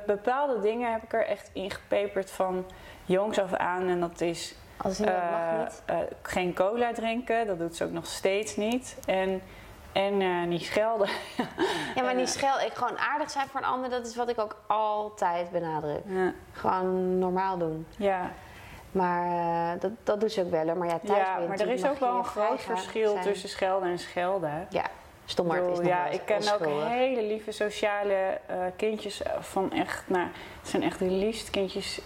Bepaalde 0.05 0.59
dingen 0.59 0.91
heb 0.91 1.03
ik 1.03 1.13
er 1.13 1.25
echt 1.25 1.49
in 1.53 1.71
gepeperd 1.71 2.31
van 2.31 2.65
jongs 3.05 3.39
af 3.39 3.53
aan. 3.53 3.87
En 3.87 3.99
dat 3.99 4.21
is 4.21 4.55
Als 4.81 4.97
dat 4.97 5.07
eh, 5.07 5.31
mag 5.31 5.63
niet. 5.63 5.81
eh, 5.85 5.97
geen 6.21 6.53
cola 6.53 6.93
drinken. 6.93 7.47
Dat 7.47 7.59
doet 7.59 7.75
ze 7.75 7.83
ook 7.83 7.91
nog 7.91 8.05
steeds 8.05 8.55
niet. 8.55 8.97
En, 9.05 9.41
en 9.91 10.21
eh, 10.21 10.43
niet 10.47 10.63
schelden. 10.63 11.09
Ja, 11.95 12.01
maar 12.03 12.15
die 12.15 12.27
schel, 12.27 12.59
ik 12.59 12.73
gewoon 12.73 12.97
aardig 12.97 13.29
zijn 13.31 13.47
voor 13.47 13.59
een 13.59 13.65
ander, 13.65 13.89
dat 13.89 14.07
is 14.07 14.15
wat 14.15 14.29
ik 14.29 14.39
ook 14.39 14.55
altijd 14.67 15.51
benadruk. 15.51 16.01
Ja, 16.05 16.33
Gewoon 16.51 17.19
normaal 17.19 17.57
doen. 17.57 17.85
ja. 17.97 18.31
Maar 18.91 19.25
eh, 19.73 19.81
dat, 19.81 19.91
dat 20.03 20.19
doet 20.19 20.31
ze 20.31 20.41
ook 20.41 20.49
wel. 20.51 20.75
Maar 20.75 20.87
ja, 20.87 20.99
thuis 21.05 21.19
ja 21.19 21.37
maar 21.47 21.59
er 21.59 21.69
is 21.69 21.85
ook 21.85 21.97
wel 21.99 22.15
een 22.17 22.25
groot 22.25 22.61
verschil 22.61 23.11
zijn. 23.11 23.23
tussen 23.23 23.49
schelden 23.49 23.89
en 23.89 23.99
schelden. 23.99 24.67
Ja, 24.69 24.85
stommerd 25.25 25.63
Ik 25.63 25.71
is 25.71 25.77
nog 25.77 25.87
ja, 25.87 26.05
ik 26.07 26.21
ken 26.25 26.53
ook 26.53 26.65
hele 26.87 27.23
lieve 27.23 27.51
sociale 27.51 28.39
eh, 28.45 28.57
kindjes 28.75 29.21
van 29.39 29.71
echt, 29.71 30.03
nou, 30.07 30.27
het 30.59 30.69
zijn 30.69 30.83
echt 30.83 30.99
de 30.99 31.05
liefste 31.05 31.51
kindjes 31.51 32.01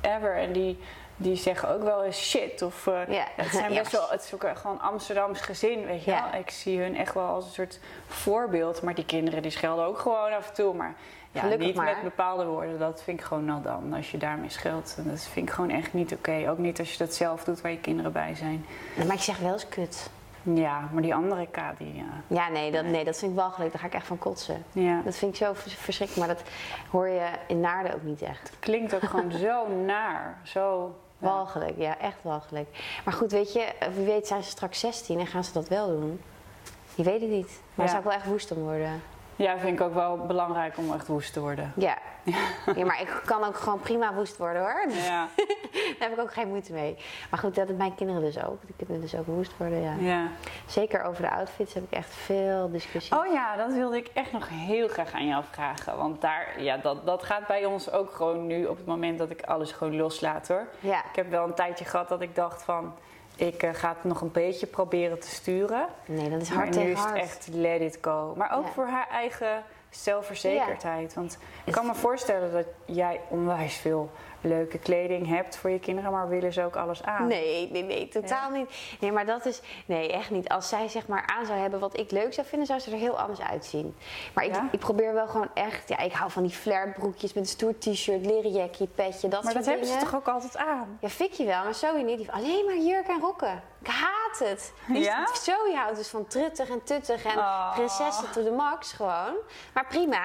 ever. 0.00 0.36
En 0.36 0.52
die, 0.52 0.78
die 1.20 1.36
zeggen 1.36 1.68
ook 1.68 1.82
wel 1.82 2.04
eens 2.04 2.28
shit. 2.28 2.62
Of 2.62 2.86
eh, 2.86 3.08
Ja. 3.08 3.24
het 3.36 3.46
zijn 3.52 3.74
best 3.82 3.92
wel, 3.92 4.08
het 4.10 4.22
is 4.24 4.34
ook 4.34 4.56
gewoon 4.58 4.80
Amsterdams 4.80 5.40
gezin, 5.40 5.86
weet 5.86 6.04
je 6.04 6.10
Ja. 6.10 6.28
wel. 6.30 6.40
Ik 6.40 6.50
zie 6.50 6.80
hun 6.80 6.96
echt 6.96 7.14
wel 7.14 7.26
als 7.26 7.44
een 7.44 7.52
soort 7.52 7.80
voorbeeld. 8.06 8.82
Maar 8.82 8.94
die 8.94 9.04
kinderen 9.04 9.42
die 9.42 9.50
schelden 9.50 9.84
ook 9.84 9.98
gewoon 9.98 10.32
af 10.32 10.48
en 10.48 10.54
toe. 10.54 10.74
Maar 10.74 10.94
ja, 11.32 11.40
Gelukkig 11.40 11.66
niet 11.66 11.76
maar. 11.76 11.84
met 11.84 12.02
bepaalde 12.02 12.44
woorden. 12.46 12.78
Dat 12.78 13.02
vind 13.02 13.20
ik 13.20 13.26
gewoon 13.26 13.44
nou 13.44 13.62
dan, 13.62 13.92
als 13.96 14.10
je 14.10 14.18
daarmee 14.18 14.50
scheldt. 14.50 14.94
En 14.98 15.10
Dat 15.10 15.20
vind 15.22 15.48
ik 15.48 15.54
gewoon 15.54 15.70
echt 15.70 15.92
niet 15.92 16.12
oké. 16.14 16.46
Ook 16.50 16.58
niet 16.58 16.78
als 16.78 16.92
je 16.92 16.98
dat 16.98 17.14
zelf 17.14 17.44
doet 17.44 17.60
waar 17.60 17.70
je 17.70 17.78
kinderen 17.80 18.12
bij 18.12 18.34
zijn. 18.34 18.66
Maar 19.06 19.14
ik 19.16 19.20
zeg 19.22 19.38
wel 19.38 19.52
eens 19.52 19.68
kut. 19.68 20.10
Ja, 20.42 20.88
maar 20.92 21.02
die 21.02 21.14
andere 21.14 21.46
K, 21.46 21.58
die... 21.78 21.94
Ja, 21.96 22.04
Ja, 22.26 22.48
nee 22.48 22.70
dat, 22.70 22.84
nee, 22.84 23.04
dat 23.04 23.18
vind 23.18 23.30
ik 23.30 23.36
walgelijk. 23.38 23.72
Daar 23.72 23.80
ga 23.80 23.86
ik 23.86 23.94
echt 23.94 24.06
van 24.06 24.18
kotsen. 24.18 24.64
ja. 24.72 25.00
Dat 25.04 25.16
vind 25.16 25.32
ik 25.32 25.46
zo 25.46 25.52
vers- 25.54 25.74
verschrikkelijk. 25.74 26.26
Maar 26.26 26.36
dat 26.36 26.46
hoor 26.90 27.08
je 27.08 27.26
in 27.46 27.60
Naarden 27.60 27.94
ook 27.94 28.02
niet 28.02 28.22
echt. 28.22 28.50
klinkt 28.58 28.94
ook 28.94 29.02
gewoon 29.04 29.32
zo 29.46 29.68
naar. 29.68 30.38
Zo. 30.42 30.94
Walgelijk, 31.18 31.78
ja, 31.78 31.98
echt 31.98 32.22
walgelijk. 32.22 32.68
Maar 33.04 33.14
goed, 33.14 33.32
weet 33.32 33.52
je, 33.52 33.72
wie 33.94 34.04
weet 34.04 34.26
zijn 34.26 34.42
ze 34.42 34.50
straks 34.50 34.80
16 34.80 35.18
en 35.18 35.26
gaan 35.26 35.44
ze 35.44 35.52
dat 35.52 35.68
wel 35.68 35.86
doen. 35.86 36.20
Je 36.94 37.02
weet 37.02 37.20
het 37.20 37.30
niet. 37.30 37.60
Maar 37.74 37.86
daar 37.86 37.88
zou 37.88 37.98
ik 37.98 38.04
wel 38.04 38.18
echt 38.18 38.26
woest 38.26 38.50
om 38.50 38.62
worden. 38.62 39.02
Ja, 39.38 39.58
vind 39.58 39.80
ik 39.80 39.86
ook 39.86 39.94
wel 39.94 40.16
belangrijk 40.16 40.78
om 40.78 40.92
echt 40.92 41.06
woest 41.06 41.32
te 41.32 41.40
worden. 41.40 41.72
Ja. 41.76 41.98
ja, 42.76 42.84
maar 42.84 43.00
ik 43.00 43.22
kan 43.24 43.44
ook 43.44 43.56
gewoon 43.56 43.80
prima 43.80 44.14
woest 44.14 44.36
worden 44.36 44.62
hoor. 44.62 44.84
Ja, 44.88 45.28
Daar 45.98 46.08
heb 46.08 46.12
ik 46.12 46.18
ook 46.18 46.32
geen 46.32 46.48
moeite 46.48 46.72
mee. 46.72 46.96
Maar 47.30 47.38
goed, 47.38 47.48
dat 47.48 47.56
hebben 47.56 47.76
mijn 47.76 47.94
kinderen 47.94 48.22
dus 48.22 48.44
ook. 48.44 48.66
Die 48.66 48.74
kunnen 48.76 49.00
dus 49.00 49.14
ook 49.14 49.26
woest 49.26 49.56
worden, 49.56 49.80
ja. 49.80 49.94
ja. 50.00 50.28
Zeker 50.66 51.02
over 51.02 51.22
de 51.22 51.30
outfits 51.30 51.74
heb 51.74 51.82
ik 51.82 51.90
echt 51.90 52.14
veel 52.14 52.70
discussie. 52.70 53.16
Oh 53.16 53.32
ja, 53.32 53.56
dat 53.56 53.72
wilde 53.72 53.96
ik 53.96 54.10
echt 54.14 54.32
nog 54.32 54.48
heel 54.48 54.88
graag 54.88 55.12
aan 55.12 55.26
jou 55.26 55.44
vragen. 55.50 55.96
Want 55.96 56.20
daar, 56.20 56.62
ja, 56.62 56.76
dat, 56.76 57.06
dat 57.06 57.22
gaat 57.22 57.46
bij 57.46 57.64
ons 57.64 57.90
ook 57.90 58.12
gewoon 58.12 58.46
nu 58.46 58.66
op 58.66 58.76
het 58.76 58.86
moment 58.86 59.18
dat 59.18 59.30
ik 59.30 59.42
alles 59.42 59.72
gewoon 59.72 59.96
loslaat 59.96 60.48
hoor. 60.48 60.66
Ja. 60.80 60.98
Ik 60.98 61.16
heb 61.16 61.30
wel 61.30 61.44
een 61.44 61.54
tijdje 61.54 61.84
gehad 61.84 62.08
dat 62.08 62.20
ik 62.20 62.34
dacht 62.34 62.62
van, 62.62 62.94
ik 63.38 63.62
eh, 63.62 63.70
ga 63.74 63.88
het 63.88 64.04
nog 64.04 64.20
een 64.20 64.32
beetje 64.32 64.66
proberen 64.66 65.20
te 65.20 65.28
sturen. 65.28 65.86
Nee, 66.06 66.30
dat 66.30 66.40
is 66.42 66.48
Maar 66.48 66.58
hard 66.58 66.68
nu 66.70 66.74
tegen 66.76 66.92
is 66.92 66.98
het 66.98 67.08
hard. 67.08 67.20
echt 67.20 67.48
let 67.52 67.80
it 67.80 67.98
go. 68.00 68.34
Maar 68.36 68.52
ook 68.56 68.64
Ja. 68.64 68.70
voor 68.72 68.86
haar 68.86 69.08
eigen 69.10 69.62
zelfverzekerdheid. 69.90 71.14
Want 71.14 71.38
ik 71.64 71.72
kan 71.72 71.86
me 71.86 71.94
voorstellen 71.94 72.52
dat 72.52 72.66
jij 72.84 73.20
onwijs 73.28 73.74
veel 73.76 74.10
leuke 74.40 74.78
kleding 74.78 75.26
hebt 75.26 75.56
voor 75.56 75.70
je 75.70 75.78
kinderen, 75.78 76.10
maar 76.12 76.28
willen 76.28 76.52
ze 76.52 76.64
ook 76.64 76.76
alles 76.76 77.02
aan? 77.02 77.26
Nee, 77.26 77.68
nee, 77.72 77.82
nee, 77.82 78.08
totaal 78.08 78.50
niet. 78.50 78.70
Nee, 79.00 79.12
maar 79.12 79.26
dat 79.26 79.46
is... 79.46 79.60
Nee, 79.86 80.12
echt 80.12 80.30
niet. 80.30 80.48
Als 80.48 80.68
zij 80.68 80.88
zeg 80.88 81.06
maar 81.06 81.26
aan 81.38 81.46
zou 81.46 81.58
hebben 81.58 81.80
wat 81.80 81.98
ik 81.98 82.10
leuk 82.10 82.34
zou 82.34 82.46
vinden, 82.46 82.66
zou 82.66 82.80
ze 82.80 82.90
er 82.90 82.96
heel 82.98 83.18
anders 83.20 83.40
uitzien. 83.40 83.94
Maar 84.34 84.44
ik, 84.44 84.54
Ja? 84.54 84.68
ik 84.72 84.78
probeer 84.78 85.12
wel 85.14 85.26
gewoon 85.28 85.48
echt... 85.54 85.88
Ja, 85.88 85.98
ik 85.98 86.12
hou 86.12 86.30
van 86.30 86.42
die 86.42 86.52
flairbroekjes 86.52 87.32
met 87.32 87.42
een 87.44 87.48
stoer 87.50 87.78
t-shirt, 87.78 88.26
leren 88.26 88.50
jackie, 88.52 88.88
petje, 88.94 89.28
dat 89.28 89.42
Maar 89.44 89.52
dat 89.54 89.64
soort 89.64 89.66
hebben 89.66 89.86
ze 89.86 89.92
dingen. 89.92 90.10
toch 90.10 90.20
ook 90.20 90.28
altijd 90.28 90.56
aan? 90.56 90.98
Ja, 91.00 91.08
fikje 91.08 91.44
wel, 91.44 91.64
maar 91.64 91.74
Zoe 91.74 92.02
niet. 92.02 92.30
Alleen 92.30 92.64
maar 92.64 92.76
jurk 92.78 93.06
en 93.08 93.20
rokken. 93.20 93.62
Ik 93.80 93.86
haat 93.86 94.38
het. 94.38 94.72
Die- 94.86 94.98
Ja? 95.02 95.28
Zoe 95.42 95.72
houdt 95.76 95.96
dus 95.96 96.08
van 96.08 96.26
truttig 96.26 96.68
en 96.68 96.82
tuttig 96.84 97.24
en 97.24 97.38
Oh. 97.38 97.72
prinsessen 97.74 98.30
to 98.30 98.42
the 98.44 98.50
max 98.50 98.92
gewoon. 98.92 99.34
Maar 99.74 99.86
prima. 99.88 100.22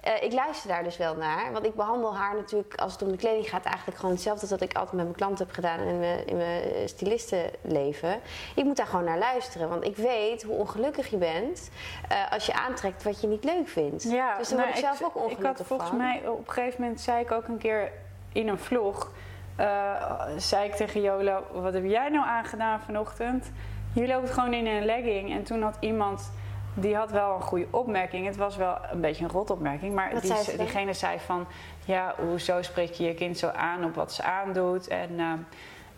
Eh, 0.00 0.22
ik 0.22 0.32
luister 0.32 0.68
daar 0.68 0.84
dus 0.84 0.96
wel 0.96 1.14
naar. 1.14 1.52
Want 1.52 1.64
ik 1.66 1.74
behandel 1.74 2.16
haar 2.16 2.34
natuurlijk, 2.34 2.74
als 2.74 2.92
het 2.92 3.02
om 3.02 3.10
de 3.10 3.16
kleding 3.16 3.48
gaat, 3.48 3.64
eigenlijk 3.64 3.96
gewoon 3.96 4.14
hetzelfde 4.14 4.40
als 4.40 4.50
dat 4.50 4.60
ik 4.60 4.74
altijd 4.76 4.92
met 4.96 5.04
mijn 5.04 5.16
klanten 5.16 5.46
heb 5.46 5.54
gedaan 5.54 5.78
in 5.80 5.98
mijn, 5.98 6.26
in 6.26 6.36
mijn 6.36 6.88
stylistenleven. 6.88 8.20
Ik 8.54 8.64
moet 8.64 8.76
daar 8.76 8.86
gewoon 8.86 9.04
naar 9.04 9.18
luisteren. 9.18 9.68
Want 9.68 9.84
ik 9.84 9.96
weet 9.96 10.42
hoe 10.42 10.54
ongelukkig 10.56 11.06
je 11.10 11.16
bent 11.16 11.70
eh, 12.08 12.32
als 12.32 12.46
je 12.46 12.52
aantrekt 12.54 13.02
wat 13.02 13.20
je 13.20 13.26
niet 13.26 13.44
leuk 13.44 13.68
vindt. 13.68 14.02
Ja, 14.02 14.36
dus 14.38 14.48
daar 14.48 14.58
nou, 14.58 14.70
word 14.70 14.80
ik 14.82 14.84
zelf 14.84 15.02
ook 15.02 15.16
Ik 15.16 15.22
ongelukkig 15.22 15.58
had 15.58 15.66
volgens 15.66 15.88
van. 15.88 15.98
mij 15.98 16.22
op 16.28 16.46
een 16.48 16.52
gegeven 16.52 16.80
moment 16.82 17.00
zei 17.00 17.20
ik 17.20 17.30
ook 17.32 17.48
een 17.48 17.58
keer 17.58 17.92
in 18.32 18.48
een 18.48 18.58
vlog, 18.58 19.10
eh, 19.58 20.26
zei 20.36 20.68
ik 20.68 20.74
tegen 20.74 21.00
Jola, 21.00 21.42
wat 21.52 21.72
heb 21.72 21.84
jij 21.84 22.08
nou 22.08 22.26
aangedaan 22.26 22.80
vanochtend? 22.80 23.50
Je 23.92 24.06
loopt 24.06 24.30
gewoon 24.30 24.52
in 24.52 24.66
een 24.66 24.84
legging 24.84 25.32
en 25.32 25.42
toen 25.42 25.62
had 25.62 25.76
iemand 25.80 26.30
die 26.74 26.96
had 26.96 27.10
wel 27.10 27.34
een 27.34 27.42
goede 27.42 27.66
opmerking. 27.70 28.26
Het 28.26 28.36
was 28.36 28.56
wel 28.56 28.76
een 28.92 29.00
beetje 29.00 29.24
een 29.24 29.30
rotopmerking, 29.30 29.94
maar 29.94 30.20
die, 30.20 30.34
zei 30.34 30.56
diegene 30.56 30.92
zei 30.92 31.18
van, 31.18 31.46
ja, 31.84 32.14
hoezo 32.16 32.62
spreek 32.62 32.92
je 32.92 33.04
je 33.04 33.14
kind 33.14 33.38
zo 33.38 33.48
aan 33.48 33.84
op 33.84 33.94
wat 33.94 34.12
ze 34.12 34.22
aandoet? 34.22 34.88
En, 34.88 35.10
eh, 35.18 35.32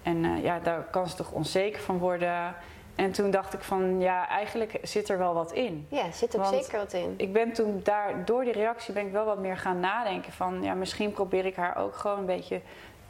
En 0.02 0.24
eh, 0.24 0.42
ja, 0.42 0.58
daar 0.58 0.82
kan 0.90 1.08
ze 1.08 1.16
toch 1.16 1.30
onzeker 1.30 1.80
van 1.80 1.98
worden. 1.98 2.54
En 2.94 3.12
toen 3.12 3.30
dacht 3.30 3.54
ik 3.54 3.60
van, 3.60 4.00
ja, 4.00 4.28
eigenlijk 4.28 4.78
zit 4.82 5.08
er 5.08 5.18
wel 5.18 5.34
wat 5.34 5.52
in. 5.52 5.86
Ja, 5.88 6.10
zit 6.10 6.36
ook 6.36 6.42
Want 6.42 6.64
zeker 6.64 6.78
wat 6.78 6.92
in. 6.92 7.14
Ik 7.16 7.32
ben 7.32 7.52
toen 7.52 7.80
daar, 7.82 8.24
door 8.24 8.44
die 8.44 8.52
reactie 8.52 8.94
ben 8.94 9.06
ik 9.06 9.12
wel 9.12 9.24
wat 9.24 9.38
meer 9.38 9.56
gaan 9.56 9.80
nadenken 9.80 10.32
van, 10.32 10.62
ja, 10.62 10.74
misschien 10.74 11.12
probeer 11.12 11.46
ik 11.46 11.56
haar 11.56 11.76
ook 11.76 11.94
gewoon 11.94 12.18
een 12.18 12.26
beetje 12.26 12.60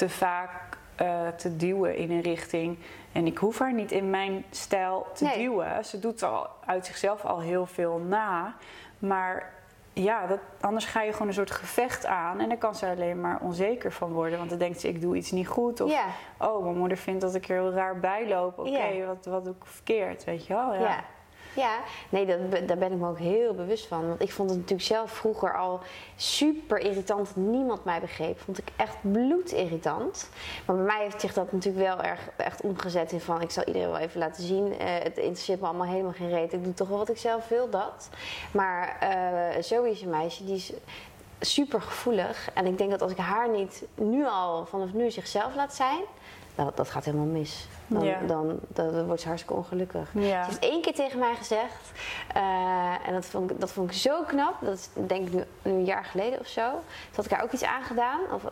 te 0.00 0.08
vaak 0.08 0.78
eh, 0.96 1.28
te 1.28 1.56
duwen 1.56 1.96
in 1.96 2.10
een 2.10 2.20
richting. 2.20 2.78
En 3.12 3.26
ik 3.26 3.38
hoef 3.38 3.58
haar 3.58 3.72
niet 3.72 3.92
in 3.92 4.10
mijn 4.10 4.44
stijl 4.50 5.06
te 5.14 5.24
Nee. 5.24 5.38
duwen. 5.38 5.84
Ze 5.84 5.98
doet 5.98 6.22
al 6.22 6.46
uit 6.66 6.86
zichzelf 6.86 7.24
al 7.24 7.40
heel 7.40 7.66
veel 7.66 7.98
na. 7.98 8.54
Maar 8.98 9.52
ja, 9.92 10.26
dat, 10.26 10.38
anders 10.60 10.84
ga 10.84 11.02
je 11.02 11.12
gewoon 11.12 11.28
een 11.28 11.34
soort 11.34 11.50
gevecht 11.50 12.06
aan. 12.06 12.40
En 12.40 12.48
dan 12.48 12.58
kan 12.58 12.74
ze 12.74 12.86
alleen 12.86 13.20
maar 13.20 13.38
onzeker 13.40 13.92
van 13.92 14.12
worden. 14.12 14.38
Want 14.38 14.50
dan 14.50 14.58
denkt 14.58 14.80
ze, 14.80 14.88
ik 14.88 15.00
doe 15.00 15.16
iets 15.16 15.30
niet 15.30 15.48
goed. 15.48 15.80
Of, 15.80 15.90
oh, 16.38 16.62
mijn 16.64 16.76
moeder 16.76 16.96
vindt 16.96 17.20
dat 17.20 17.34
ik 17.34 17.48
er 17.48 17.54
heel 17.54 17.72
raar 17.72 17.98
bij 18.00 18.28
loop. 18.28 18.58
Oké, 18.58 19.06
wat, 19.06 19.24
wat 19.26 19.44
doe 19.44 19.54
ik 19.54 19.64
verkeerd, 19.66 20.24
weet 20.24 20.46
je 20.46 20.54
wel? 20.54 20.74
ja. 20.74 21.04
Ja. 21.56 21.78
nee, 22.08 22.26
dat, 22.26 22.68
daar 22.68 22.78
ben 22.78 22.92
ik 22.92 22.98
me 22.98 23.08
ook 23.08 23.18
heel 23.18 23.54
bewust 23.54 23.86
van. 23.86 24.08
Want 24.08 24.22
ik 24.22 24.32
vond 24.32 24.50
het 24.50 24.58
natuurlijk 24.58 24.88
zelf 24.88 25.10
vroeger 25.10 25.56
al 25.56 25.80
super 26.16 26.78
irritant 26.78 27.26
dat 27.26 27.36
niemand 27.36 27.84
mij 27.84 28.00
begreep. 28.00 28.40
Vond 28.40 28.58
ik 28.58 28.68
echt 28.76 28.96
bloedirritant. 29.00 30.28
Maar 30.66 30.76
bij 30.76 30.84
mij 30.84 31.02
heeft 31.02 31.20
zich 31.20 31.32
dat 31.32 31.52
natuurlijk 31.52 31.86
wel 31.86 32.02
erg 32.02 32.20
echt 32.36 32.60
omgezet 32.60 33.12
in 33.12 33.20
van... 33.20 33.40
ik 33.40 33.50
zal 33.50 33.64
iedereen 33.64 33.90
wel 33.90 33.98
even 33.98 34.20
laten 34.20 34.42
zien. 34.42 34.78
eh, 34.78 34.86
het 35.02 35.16
interesseert 35.16 35.60
me 35.60 35.66
allemaal 35.66 35.86
helemaal 35.86 36.12
geen 36.12 36.30
reet. 36.30 36.52
Ik 36.52 36.64
doe 36.64 36.74
toch 36.74 36.88
wel 36.88 36.98
wat 36.98 37.08
ik 37.08 37.18
zelf 37.18 37.48
wil, 37.48 37.70
dat. 37.70 38.08
Maar 38.52 38.96
eh 39.00 39.62
Zoe 39.62 39.90
is 39.90 40.02
een 40.02 40.10
meisje 40.10 40.44
die 40.44 40.54
is 40.54 40.72
super 41.40 41.82
gevoelig. 41.82 42.50
En 42.54 42.66
ik 42.66 42.78
denk 42.78 42.90
dat 42.90 43.02
als 43.02 43.12
ik 43.12 43.18
haar 43.18 43.50
niet 43.50 43.84
nu 43.94 44.26
al 44.26 44.66
vanaf 44.66 44.92
nu 44.92 45.10
zichzelf 45.10 45.54
laat 45.54 45.74
zijn... 45.74 46.00
Dat, 46.54 46.76
dat 46.76 46.90
gaat 46.90 47.04
helemaal 47.04 47.26
mis. 47.26 47.66
Dan, 47.90 48.04
Ja. 48.04 48.20
dan, 48.26 48.58
dan, 48.68 48.92
dan 48.92 49.06
wordt 49.06 49.20
ze 49.20 49.26
hartstikke 49.28 49.56
ongelukkig. 49.58 50.08
Ja. 50.14 50.42
Ze 50.44 50.48
heeft 50.50 50.58
één 50.58 50.82
keer 50.82 50.94
tegen 50.94 51.18
mij 51.18 51.34
gezegd, 51.34 51.90
eh, 52.34 52.42
en 53.06 53.12
dat 53.12 53.26
vond, 53.26 53.50
ik, 53.50 53.60
dat 53.60 53.72
vond 53.72 53.90
ik 53.90 53.96
zo 53.96 54.22
knap, 54.22 54.54
dat 54.60 54.74
is 54.74 54.88
denk 55.06 55.26
ik 55.26 55.32
nu, 55.32 55.44
nu 55.62 55.72
een 55.72 55.84
jaar 55.84 56.04
geleden 56.04 56.38
of 56.40 56.46
zo. 56.46 56.70
Toen 56.70 56.80
had 57.16 57.24
ik 57.24 57.30
haar 57.30 57.42
ook 57.42 57.52
iets 57.52 57.64
aangedaan, 57.64 58.20
of 58.32 58.42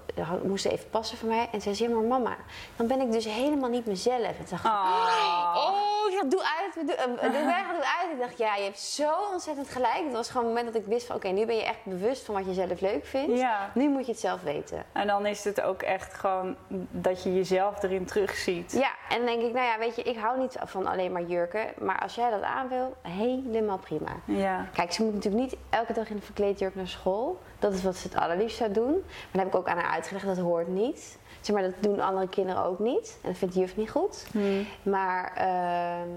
moest 0.42 0.62
ze 0.62 0.70
even 0.70 0.90
passen 0.90 1.18
voor 1.18 1.29
mij. 1.29 1.48
En 1.53 1.61
zei 1.61 1.74
ze, 1.74 1.83
ja 1.88 1.94
maar 1.94 2.03
mama, 2.05 2.37
dan 2.77 2.87
ben 2.87 3.01
ik 3.01 3.12
dus 3.12 3.24
helemaal 3.24 3.70
niet 3.70 3.87
mezelf. 3.87 4.16
En 4.18 4.35
dacht 4.51 4.64
ik, 4.64 4.70
Oh. 4.70 5.55
oh, 5.57 6.12
ik 6.12 6.14
dacht, 6.14 6.31
doe 6.31 6.42
uit, 6.61 6.87
doe, 6.87 6.96
uh, 6.96 7.22
doe 7.22 7.44
weg, 7.44 7.66
doe 7.66 7.85
uit. 8.01 8.12
Ik 8.12 8.18
dacht, 8.20 8.38
ja, 8.38 8.55
je 8.57 8.62
hebt 8.62 8.79
zo 8.81 9.11
ontzettend 9.33 9.68
gelijk. 9.68 10.05
Het 10.05 10.12
was 10.12 10.29
gewoon 10.31 10.46
het 10.46 10.55
moment 10.55 10.72
dat 10.74 10.83
ik 10.83 10.88
wist 10.88 11.07
van, 11.07 11.16
oké, 11.16 11.29
nu 11.29 11.46
ben 11.46 11.57
je 11.57 11.64
echt 11.64 11.85
bewust 11.85 12.24
van 12.24 12.35
wat 12.35 12.44
je 12.46 12.53
zelf 12.55 12.81
leuk 12.81 13.07
vindt. 13.07 13.38
Ja. 13.38 13.70
Nu 13.74 13.88
moet 13.88 14.07
je 14.07 14.12
het 14.12 14.20
zelf 14.20 14.42
weten. 14.42 14.85
En 14.92 15.07
dan 15.07 15.27
is 15.27 15.44
het 15.44 15.61
ook 15.61 15.83
echt 15.83 16.14
gewoon 16.14 16.57
dat 16.90 17.22
je 17.22 17.35
jezelf 17.35 17.83
erin 17.83 18.05
terugziet. 18.05 18.72
Ja, 18.72 18.90
en 19.09 19.24
denk 19.28 19.42
ik, 19.42 19.52
nou 19.52 19.66
ja, 19.66 19.78
weet 19.78 19.96
je, 19.96 20.02
ik 20.02 20.16
hou 20.16 20.38
niet 20.38 20.56
van 20.64 20.86
alleen 20.86 21.12
maar 21.12 21.22
jurken. 21.22 21.66
Maar 21.80 21.98
als 21.98 22.14
jij 22.14 22.30
dat 22.30 22.42
aan 22.42 22.68
wil, 22.68 22.96
helemaal 23.02 23.78
prima. 23.78 24.10
Ja. 24.24 24.66
Kijk, 24.72 24.92
ze 24.92 25.02
moet 25.02 25.14
natuurlijk 25.14 25.42
niet 25.42 25.56
elke 25.70 25.92
dag 25.92 26.08
in 26.08 26.16
een 26.16 26.22
verkleedjurk 26.22 26.74
naar 26.74 26.88
school. 26.88 27.40
Dat 27.58 27.72
is 27.72 27.82
wat 27.82 27.96
ze 27.96 28.08
het 28.08 28.16
allerliefst 28.16 28.56
zou 28.56 28.72
doen. 28.72 28.90
Maar 28.90 29.28
dat 29.32 29.40
heb 29.40 29.46
ik 29.46 29.54
ook 29.54 29.68
aan 29.68 29.78
haar 29.78 29.90
uitgelegd, 29.90 30.26
dat 30.26 30.38
hoort 30.38 30.68
niet. 30.68 31.18
Zeg 31.40 31.54
maar, 31.54 31.64
dat 31.64 31.74
doen 31.80 32.00
andere 32.00 32.28
kinderen 32.28 32.64
ook 32.64 32.78
niet. 32.78 33.18
En 33.22 33.28
dat 33.28 33.38
vindt 33.38 33.54
de 33.54 33.60
juf 33.60 33.76
niet 33.76 33.90
goed. 33.90 34.26
Hm. 34.32 34.62
Maar 34.82 35.32
ehm, 35.34 36.08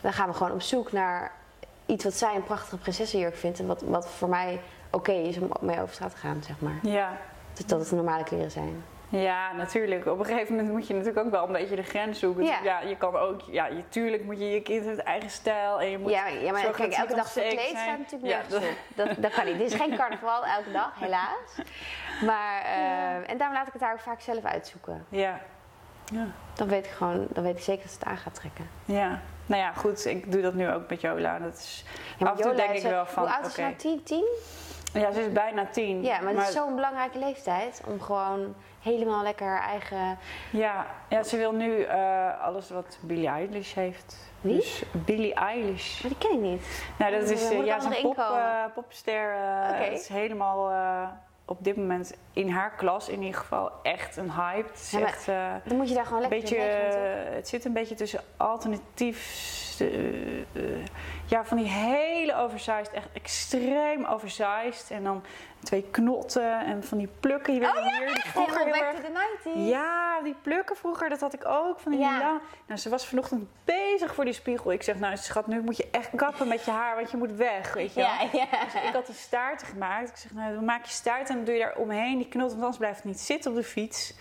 dan 0.00 0.12
gaan 0.12 0.28
we 0.28 0.34
gewoon 0.34 0.52
op 0.52 0.62
zoek 0.62 0.92
naar 0.92 1.32
iets 1.86 2.04
wat 2.04 2.14
zij 2.14 2.34
een 2.34 2.44
prachtige 2.44 2.76
prinsessenjurk 2.76 3.36
vindt. 3.36 3.58
En 3.58 3.66
wat, 3.66 3.82
wat 3.82 4.08
voor 4.08 4.28
mij 4.28 4.60
oké 4.90 5.12
is 5.12 5.38
om 5.38 5.50
mee 5.60 5.80
over 5.80 5.94
straat 5.94 6.10
te 6.10 6.16
gaan, 6.16 6.42
zeg 6.42 6.60
maar. 6.60 6.78
Ja. 6.82 7.16
Dus 7.52 7.66
dat 7.66 7.80
het 7.80 7.90
normale 7.90 8.24
kleren 8.24 8.50
zijn. 8.50 8.84
Ja, 9.10 9.52
natuurlijk. 9.52 10.06
Op 10.06 10.18
een 10.18 10.24
gegeven 10.24 10.54
moment 10.54 10.72
moet 10.72 10.86
je 10.86 10.94
natuurlijk 10.94 11.26
ook 11.26 11.30
wel 11.32 11.46
een 11.46 11.52
beetje 11.52 11.76
de 11.76 11.82
grens 11.82 12.18
zoeken. 12.18 12.44
Ja. 12.44 12.58
Ja, 12.62 12.80
je 12.80 12.96
kan 12.96 13.16
ook, 13.16 13.40
ja, 13.40 13.66
je, 13.66 13.88
tuurlijk 13.88 14.24
moet 14.24 14.38
je 14.38 14.50
je 14.50 14.62
kind 14.62 14.84
het 14.84 14.98
eigen 14.98 15.30
stijl 15.30 15.80
en 15.80 15.90
je 15.90 15.98
moet 15.98 16.10
Ja, 16.10 16.26
ja 16.26 16.52
maar 16.52 16.60
zorgen 16.60 16.78
kijk, 16.88 16.90
dat 16.90 17.00
elke 17.00 17.14
dag 17.14 17.30
verkleed 17.32 17.60
zijn. 17.60 17.76
staat 17.76 17.98
natuurlijk 17.98 18.32
Ja, 18.32 18.58
nergens. 18.58 18.76
Dat, 18.94 19.08
dat 19.18 19.32
kan 19.32 19.44
niet. 19.44 19.58
Dit 19.58 19.72
is 19.72 19.74
geen 19.80 19.96
carnaval 20.00 20.44
elke 20.46 20.72
dag, 20.72 20.92
helaas. 20.98 21.66
Maar, 22.24 22.62
eh, 22.62 23.30
en 23.30 23.38
daarom 23.38 23.56
laat 23.56 23.66
ik 23.66 23.72
het 23.72 23.82
daar 23.82 23.92
ook 23.92 24.00
vaak 24.00 24.20
zelf 24.20 24.44
uitzoeken. 24.44 25.04
Ja. 25.08 25.40
Ja. 26.12 26.26
Dan 26.54 26.68
weet 26.68 26.84
ik 26.86 26.90
gewoon, 26.90 27.26
dan 27.30 27.44
weet 27.44 27.56
ik 27.56 27.62
zeker 27.62 27.82
dat 27.82 27.92
ze 27.92 27.98
het 27.98 28.08
aan 28.08 28.16
gaat 28.16 28.34
trekken. 28.34 28.68
ja. 28.84 29.20
Nou 29.46 29.62
ja, 29.62 29.72
goed. 29.72 30.06
Ik 30.06 30.32
doe 30.32 30.42
dat 30.42 30.54
nu 30.54 30.70
ook 30.70 30.88
met 30.88 31.00
Jola. 31.00 31.38
Dat 31.38 31.54
is, 31.54 31.84
Ja, 32.18 32.26
af 32.26 32.36
en 32.36 32.42
toe 32.42 32.54
denk 32.54 32.70
ik 32.72 32.82
wel 32.82 33.06
van, 33.06 33.22
Hoe 33.22 33.32
oud 33.32 33.46
is 33.46 33.54
ze 33.54 33.60
nou? 33.60 33.74
10? 33.74 34.02
10? 34.02 34.24
Ja, 34.92 35.12
ze 35.12 35.20
is 35.20 35.32
bijna 35.32 35.66
tien. 35.66 36.02
Ja, 36.02 36.20
maar 36.20 36.32
het 36.34 36.48
is 36.48 36.54
zo'n 36.54 36.74
belangrijke 36.74 37.18
leeftijd 37.18 37.80
om 37.86 38.00
gewoon 38.00 38.54
helemaal 38.82 39.22
lekker 39.22 39.46
haar 39.46 39.62
eigen... 39.68 40.18
Ja, 40.50 40.86
ja, 41.08 41.22
ze 41.22 41.36
wil 41.36 41.52
nu 41.52 41.82
eh, 41.82 42.40
alles 42.42 42.70
wat 42.70 42.98
Billie 43.00 43.28
Eilish 43.28 43.74
heeft. 43.74 44.16
Wie? 44.40 44.56
Dus 44.56 44.82
Billie 44.92 45.34
Eilish. 45.34 46.02
Maar 46.02 46.10
die 46.10 46.28
ken 46.28 46.36
ik 46.36 46.40
niet. 46.50 46.84
Nou, 46.98 47.12
dat 47.12 47.22
Oh, 47.22 47.30
is 47.30 47.50
eh, 47.50 47.64
ja, 47.64 47.80
zo'n 47.80 47.94
pop, 48.02 48.18
eh, 48.18 48.64
popster. 48.74 49.32
Oké. 49.70 49.82
Het 49.84 50.00
is 50.00 50.08
helemaal 50.08 50.72
op 51.44 51.64
dit 51.64 51.76
moment 51.76 52.16
in 52.32 52.48
haar 52.50 52.70
klas 52.70 53.08
in 53.08 53.22
ieder 53.22 53.40
geval 53.40 53.70
echt 53.82 54.16
een 54.16 54.32
hype. 54.32 54.68
Het 54.68 54.80
is 54.80 54.90
Ja, 54.90 55.00
echt 55.00 55.26
Dan 55.64 55.76
moet 55.76 55.88
je 55.88 55.94
daar 55.94 56.06
gewoon 56.06 56.20
lekker 56.20 56.40
beetje. 56.40 56.58
het 57.34 57.48
zit 57.48 57.64
een 57.64 57.72
beetje 57.72 57.94
tussen 57.94 58.20
alternatief. 58.36 59.56
ja, 61.26 61.44
van 61.44 61.56
die 61.56 61.66
hele 61.68 62.36
oversized, 62.36 62.90
echt 62.90 63.08
extreem 63.12 64.04
oversized. 64.04 64.90
En 64.90 65.04
dan 65.04 65.22
twee 65.62 65.82
knotten 65.90 66.60
en 66.66 66.84
van 66.84 66.98
die 66.98 67.08
plukken. 67.20 67.52
Hier, 67.52 67.60
die 68.06 68.22
vroeger 68.24 68.58
Helemaal 68.58 68.74
heel 68.74 68.92
back 68.92 69.04
to 69.04 69.12
the 69.12 69.48
90s. 69.48 69.68
ja, 69.68 70.20
die 70.22 70.34
plukken 70.42 70.76
vroeger, 70.76 71.08
dat 71.08 71.20
had 71.20 71.34
ik 71.34 71.46
ook. 71.46 71.80
Van 71.80 71.92
die 71.92 72.00
Ja. 72.00 72.18
lang- 72.18 72.40
Nou, 72.66 72.80
ze 72.80 72.88
was 72.88 73.06
vanochtend 73.06 73.48
bezig 73.64 74.14
voor 74.14 74.24
die 74.24 74.32
spiegel. 74.34 74.72
Ik 74.72 74.82
zeg, 74.82 74.98
nou 74.98 75.16
schat, 75.16 75.46
nu 75.46 75.60
moet 75.60 75.76
je 75.76 75.88
echt 75.90 76.08
kappen 76.16 76.48
met 76.48 76.64
je 76.64 76.70
haar, 76.70 76.96
want 76.96 77.10
je 77.10 77.16
moet 77.16 77.32
weg, 77.32 77.72
weet 77.74 77.94
je 77.94 78.00
wel. 78.00 78.08
Ja, 78.08 78.20
ja. 78.32 78.64
Dus 78.64 78.74
ik 78.88 78.92
had 78.92 79.08
een 79.08 79.14
staart 79.14 79.62
gemaakt. 79.62 80.08
Ik 80.08 80.16
zeg, 80.16 80.32
nou, 80.32 80.54
dan 80.54 80.64
maak 80.64 80.84
je 80.84 80.90
staart 80.92 81.28
en 81.28 81.34
dan 81.36 81.44
doe 81.44 81.54
je 81.54 81.60
daar 81.60 81.76
omheen 81.76 82.18
die 82.18 82.28
knot, 82.28 82.48
want 82.50 82.58
anders 82.60 82.76
blijft 82.78 82.96
het 82.96 83.04
niet 83.04 83.20
zitten 83.20 83.50
op 83.50 83.56
de 83.56 83.62
fiets. 83.64 84.14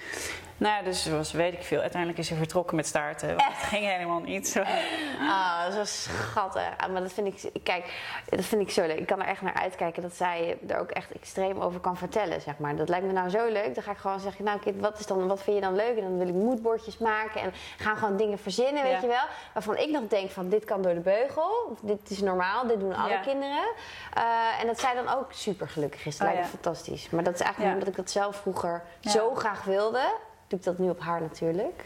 Nou 0.57 0.75
ja, 0.77 0.81
dus 0.83 1.07
was, 1.07 1.31
weet 1.31 1.53
ik 1.53 1.63
veel. 1.63 1.79
Uiteindelijk 1.81 2.19
is 2.19 2.27
ze 2.27 2.35
vertrokken 2.35 2.75
met 2.75 2.85
staarten. 2.85 3.27
want 3.27 3.41
Het 3.41 3.63
ging 3.67 3.85
helemaal 3.85 4.19
niet 4.19 4.47
zo. 4.47 4.63
Ah, 5.19 5.63
dat 5.75 5.85
is 5.85 6.03
schattig. 6.03 6.69
Ah, 6.77 6.89
maar 6.91 7.01
dat 7.01 7.13
vind 7.13 7.43
ik, 7.43 7.63
kijk, 7.63 7.93
dat 8.29 8.45
vind 8.45 8.61
ik 8.61 8.69
zo 8.71 8.85
leuk. 8.87 8.97
Ik 8.99 9.05
kan 9.05 9.21
er 9.21 9.27
echt 9.27 9.41
naar 9.41 9.53
uitkijken 9.53 10.01
dat 10.01 10.15
zij 10.15 10.57
er 10.67 10.79
ook 10.79 10.91
echt 10.91 11.11
extreem 11.27 11.59
over 11.61 11.79
kan 11.79 11.97
vertellen, 11.97 12.41
zeg 12.41 12.57
maar. 12.57 12.75
Dat 12.75 12.89
lijkt 12.89 13.05
me 13.05 13.11
nou 13.11 13.29
zo 13.29 13.45
leuk. 13.47 13.73
Dan 13.75 13.83
ga 13.83 13.91
ik 13.91 13.97
gewoon 13.97 14.19
zeggen, 14.19 14.43
nou 14.45 14.59
kind, 14.59 14.81
wat, 14.81 14.99
is 14.99 15.05
dan, 15.05 15.27
wat 15.27 15.41
vind 15.43 15.55
je 15.55 15.61
dan 15.61 15.75
leuk? 15.75 15.97
En 15.97 16.01
dan 16.03 16.17
wil 16.17 16.27
ik 16.27 16.33
moodboardjes 16.33 16.97
maken 16.97 17.41
en 17.41 17.53
gaan 17.77 17.97
gewoon 17.97 18.17
dingen 18.17 18.37
verzinnen, 18.39 18.83
weet 18.83 18.91
Ja. 18.91 19.01
je 19.01 19.07
wel. 19.07 19.25
Waarvan 19.53 19.77
ik 19.77 19.89
nog 19.89 20.07
denk 20.07 20.29
van, 20.29 20.49
dit 20.49 20.65
kan 20.65 20.81
door 20.81 20.93
de 20.93 20.99
beugel. 20.99 21.77
Dit 21.81 22.09
is 22.09 22.21
normaal, 22.21 22.67
dit 22.67 22.79
doen 22.79 22.95
alle 22.95 23.09
Ja. 23.09 23.19
kinderen. 23.19 23.65
Eh, 24.13 24.61
en 24.61 24.67
dat 24.67 24.79
zij 24.79 24.93
dan 24.93 25.09
ook 25.09 25.31
super 25.33 25.69
gelukkig 25.69 26.05
is. 26.05 26.17
Dat 26.17 26.27
Oh, 26.27 26.33
lijkt 26.33 26.51
me 26.51 26.57
fantastisch. 26.59 27.09
Maar 27.09 27.23
dat 27.23 27.33
is 27.33 27.41
eigenlijk 27.41 27.73
omdat 27.73 27.87
ik 27.87 27.95
dat 27.95 28.09
zelf 28.11 28.35
vroeger 28.35 28.83
zo 29.01 29.35
graag 29.35 29.63
wilde. 29.63 30.01
Doe 30.47 30.59
ik 30.59 30.65
dat 30.65 30.77
nu 30.77 30.89
op 30.89 30.99
haar 30.99 31.21
natuurlijk. 31.21 31.85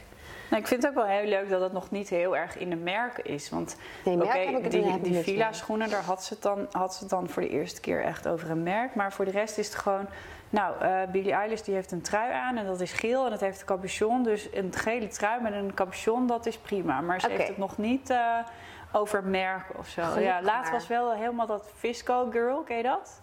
Nou, 0.52 0.64
ik 0.64 0.70
vind 0.70 0.84
het 0.84 0.92
ook 0.92 0.98
wel 0.98 1.18
heel 1.18 1.30
leuk 1.30 1.50
dat 1.50 1.62
het 1.62 1.72
nog 1.72 1.92
niet 1.92 2.10
heel 2.10 2.38
erg 2.38 2.58
in 2.58 2.70
de 2.70 2.76
merken 2.76 3.26
is. 3.26 3.50
Want 3.50 3.76
Nee, 4.06 4.18
merk 4.18 4.30
oké, 4.30 4.38
heb 4.40 4.58
ik 4.58 4.64
het 4.64 4.72
die, 4.72 5.00
die 5.02 5.12
niks 5.12 5.24
Villa 5.24 5.46
mee. 5.46 5.54
schoenen, 5.54 5.90
daar 5.90 6.04
had 6.04 6.24
ze, 6.24 6.34
het 6.34 6.44
dan, 6.44 6.68
had 6.72 6.94
ze 6.94 7.00
het 7.00 7.10
dan 7.10 7.30
voor 7.30 7.42
de 7.42 7.50
eerste 7.50 7.82
keer 7.82 8.04
echt 8.04 8.28
over 8.28 8.50
een 8.50 8.64
merk. 8.64 8.96
Maar 8.96 9.14
voor 9.14 9.26
de 9.26 9.32
rest 9.32 9.58
is 9.58 9.66
het 9.66 9.76
gewoon... 9.76 10.08
Nou, 10.50 10.82
eh 10.82 11.02
Billie 11.12 11.32
Eilish 11.32 11.62
die 11.62 11.74
heeft 11.74 11.92
een 11.92 12.02
trui 12.02 12.32
aan 12.34 12.58
en 12.58 12.66
dat 12.66 12.82
is 12.82 12.92
geel 12.92 13.26
en 13.26 13.32
dat 13.32 13.40
heeft 13.40 13.60
een 13.60 13.66
capuchon. 13.66 14.24
Dus 14.24 14.48
een 14.54 14.74
gele 14.74 15.08
trui 15.08 15.42
met 15.42 15.54
een 15.54 15.74
capuchon, 15.74 16.28
dat 16.28 16.46
is 16.46 16.58
prima. 16.58 17.02
Maar 17.02 17.22
ze 17.22 17.30
heeft 17.30 17.48
het 17.48 17.58
nog 17.58 17.78
niet 17.78 18.10
eh, 18.10 18.38
over 18.92 19.24
merken 19.24 19.78
of 19.78 19.88
zo. 19.88 20.02
Gelukkig 20.02 20.24
ja, 20.24 20.42
laatst 20.42 20.72
maar. 20.72 20.80
was 20.80 20.88
wel 20.88 21.14
helemaal 21.14 21.48
dat 21.48 21.70
Fisco 21.76 22.30
Girl, 22.32 22.62
ken 22.62 22.78
je 22.78 22.84
dat? 22.84 23.22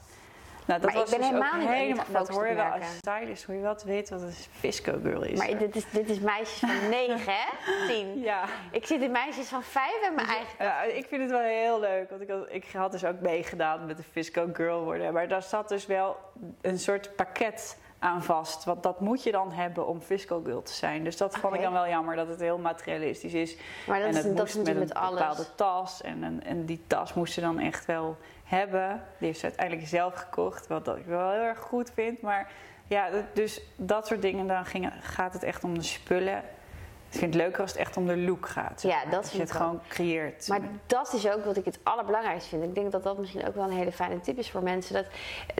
Nou, 0.68 0.80
dat 0.80 0.92
Maar 0.92 1.02
ik 1.02 1.10
ben 1.10 1.18
dus 1.18 1.28
helemaal 1.28 1.56
niet 1.58 1.68
helemaal, 1.68 2.04
Dat 2.12 2.28
hoor 2.28 2.48
je 2.48 2.54
wel 2.54 2.64
als 2.64 2.96
stylist, 2.96 3.44
hoor 3.44 3.54
je 3.54 3.60
wel 3.60 3.74
te 3.76 3.86
weten 3.86 4.18
wat 4.18 4.28
een 4.28 4.34
Fisco 4.50 4.98
Girl 5.02 5.22
is. 5.22 5.38
Maar 5.38 5.58
dit 5.58 5.76
is, 5.76 5.90
dit 5.90 6.08
is 6.08 6.18
meisjes 6.18 6.58
van 6.58 6.88
9, 6.90 7.18
hè? 7.26 7.86
10. 7.86 8.18
ja. 8.20 8.44
Ik 8.70 8.86
zit 8.86 9.02
in 9.02 9.10
meisjes 9.10 9.48
van 9.48 9.62
5 9.62 9.92
en 10.02 10.14
mijn 10.14 10.26
eigen. 10.26 10.54
Ja, 10.58 10.82
ik 10.82 11.06
vind 11.08 11.22
het 11.22 11.30
wel 11.30 11.40
heel 11.40 11.80
leuk. 11.80 12.10
Want 12.10 12.22
ik 12.22 12.28
had, 12.28 12.46
ik 12.48 12.64
had 12.72 12.92
dus 12.92 13.04
ook 13.04 13.20
meegedaan 13.20 13.86
met 13.86 13.96
de 13.96 14.02
Fisco 14.02 14.48
Girl 14.52 14.84
worden. 14.84 15.12
Maar 15.12 15.28
daar 15.28 15.42
zat 15.42 15.68
dus 15.68 15.86
wel 15.86 16.16
een 16.60 16.78
soort 16.78 17.16
pakket 17.16 17.78
aan 17.98 18.22
vast. 18.22 18.64
Want 18.64 18.82
dat 18.82 19.00
moet 19.00 19.22
je 19.22 19.32
dan 19.32 19.52
hebben 19.52 19.86
om 19.86 20.00
Fisco 20.00 20.40
Girl 20.44 20.62
te 20.62 20.72
zijn. 20.72 21.04
Dus 21.04 21.16
dat 21.16 21.32
vond 21.32 21.44
Oké. 21.44 21.54
ik 21.56 21.62
dan 21.62 21.72
wel 21.72 21.88
jammer 21.88 22.16
dat 22.16 22.28
het 22.28 22.40
heel 22.40 22.58
materialistisch 22.58 23.34
is. 23.34 23.56
Maar 23.86 23.98
dat 23.98 24.08
en 24.08 24.14
is, 24.16 24.24
het 24.24 24.36
dat 24.36 24.36
moest 24.36 24.48
is 24.48 24.54
natuurlijk 24.54 24.78
met 24.86 24.88
met 24.88 24.96
een 24.96 25.02
alles. 25.08 25.18
bepaalde 25.20 25.54
tas. 25.54 26.02
En, 26.02 26.24
en, 26.24 26.44
en 26.44 26.64
die 26.64 26.82
tas 26.86 27.14
moest 27.14 27.32
ze 27.32 27.40
dan 27.40 27.58
echt 27.58 27.84
wel 27.86 28.16
hebben. 28.44 29.02
Die 29.18 29.26
heeft 29.26 29.38
ze 29.38 29.44
uiteindelijk 29.46 29.86
zelf 29.88 30.14
gekocht. 30.14 30.66
Wat 30.66 30.84
dat 30.84 30.96
ik 30.96 31.04
wel 31.06 31.30
heel 31.30 31.40
erg 31.42 31.58
goed 31.58 31.90
vind. 31.94 32.20
Maar 32.20 32.50
ja, 32.86 33.10
dat- 33.10 33.34
dus 33.34 33.60
dat 33.76 34.06
soort 34.06 34.22
dingen. 34.22 34.46
Dan 34.46 34.64
ging, 34.64 34.90
gaat 35.00 35.32
het 35.32 35.42
echt 35.42 35.64
om 35.64 35.74
de 35.74 35.82
spullen. 35.84 36.42
Ik 37.10 37.18
vind 37.18 37.34
het 37.34 37.42
leuker 37.42 37.60
als 37.60 37.70
het 37.70 37.80
echt 37.80 37.96
om 37.96 38.06
de 38.06 38.16
look 38.16 38.48
gaat. 38.48 38.82
Ja, 38.82 39.04
dat 39.04 39.22
Als 39.22 39.32
je 39.32 39.40
het 39.40 39.52
gewoon 39.52 39.80
creëert. 39.88 40.48
Maar 40.48 40.60
dat 40.86 41.12
is 41.12 41.30
ook 41.30 41.44
wat 41.44 41.56
ik 41.56 41.64
het 41.64 41.78
allerbelangrijkste 41.82 42.48
vind. 42.48 42.64
Ik 42.64 42.74
denk 42.74 42.92
dat 42.92 43.02
dat 43.02 43.18
misschien 43.18 43.46
ook 43.46 43.54
wel 43.54 43.64
een 43.64 43.70
hele 43.70 43.92
fijne 43.92 44.20
tip 44.20 44.38
is 44.38 44.50
voor 44.50 44.62
mensen. 44.62 44.94
Dat, 44.94 45.06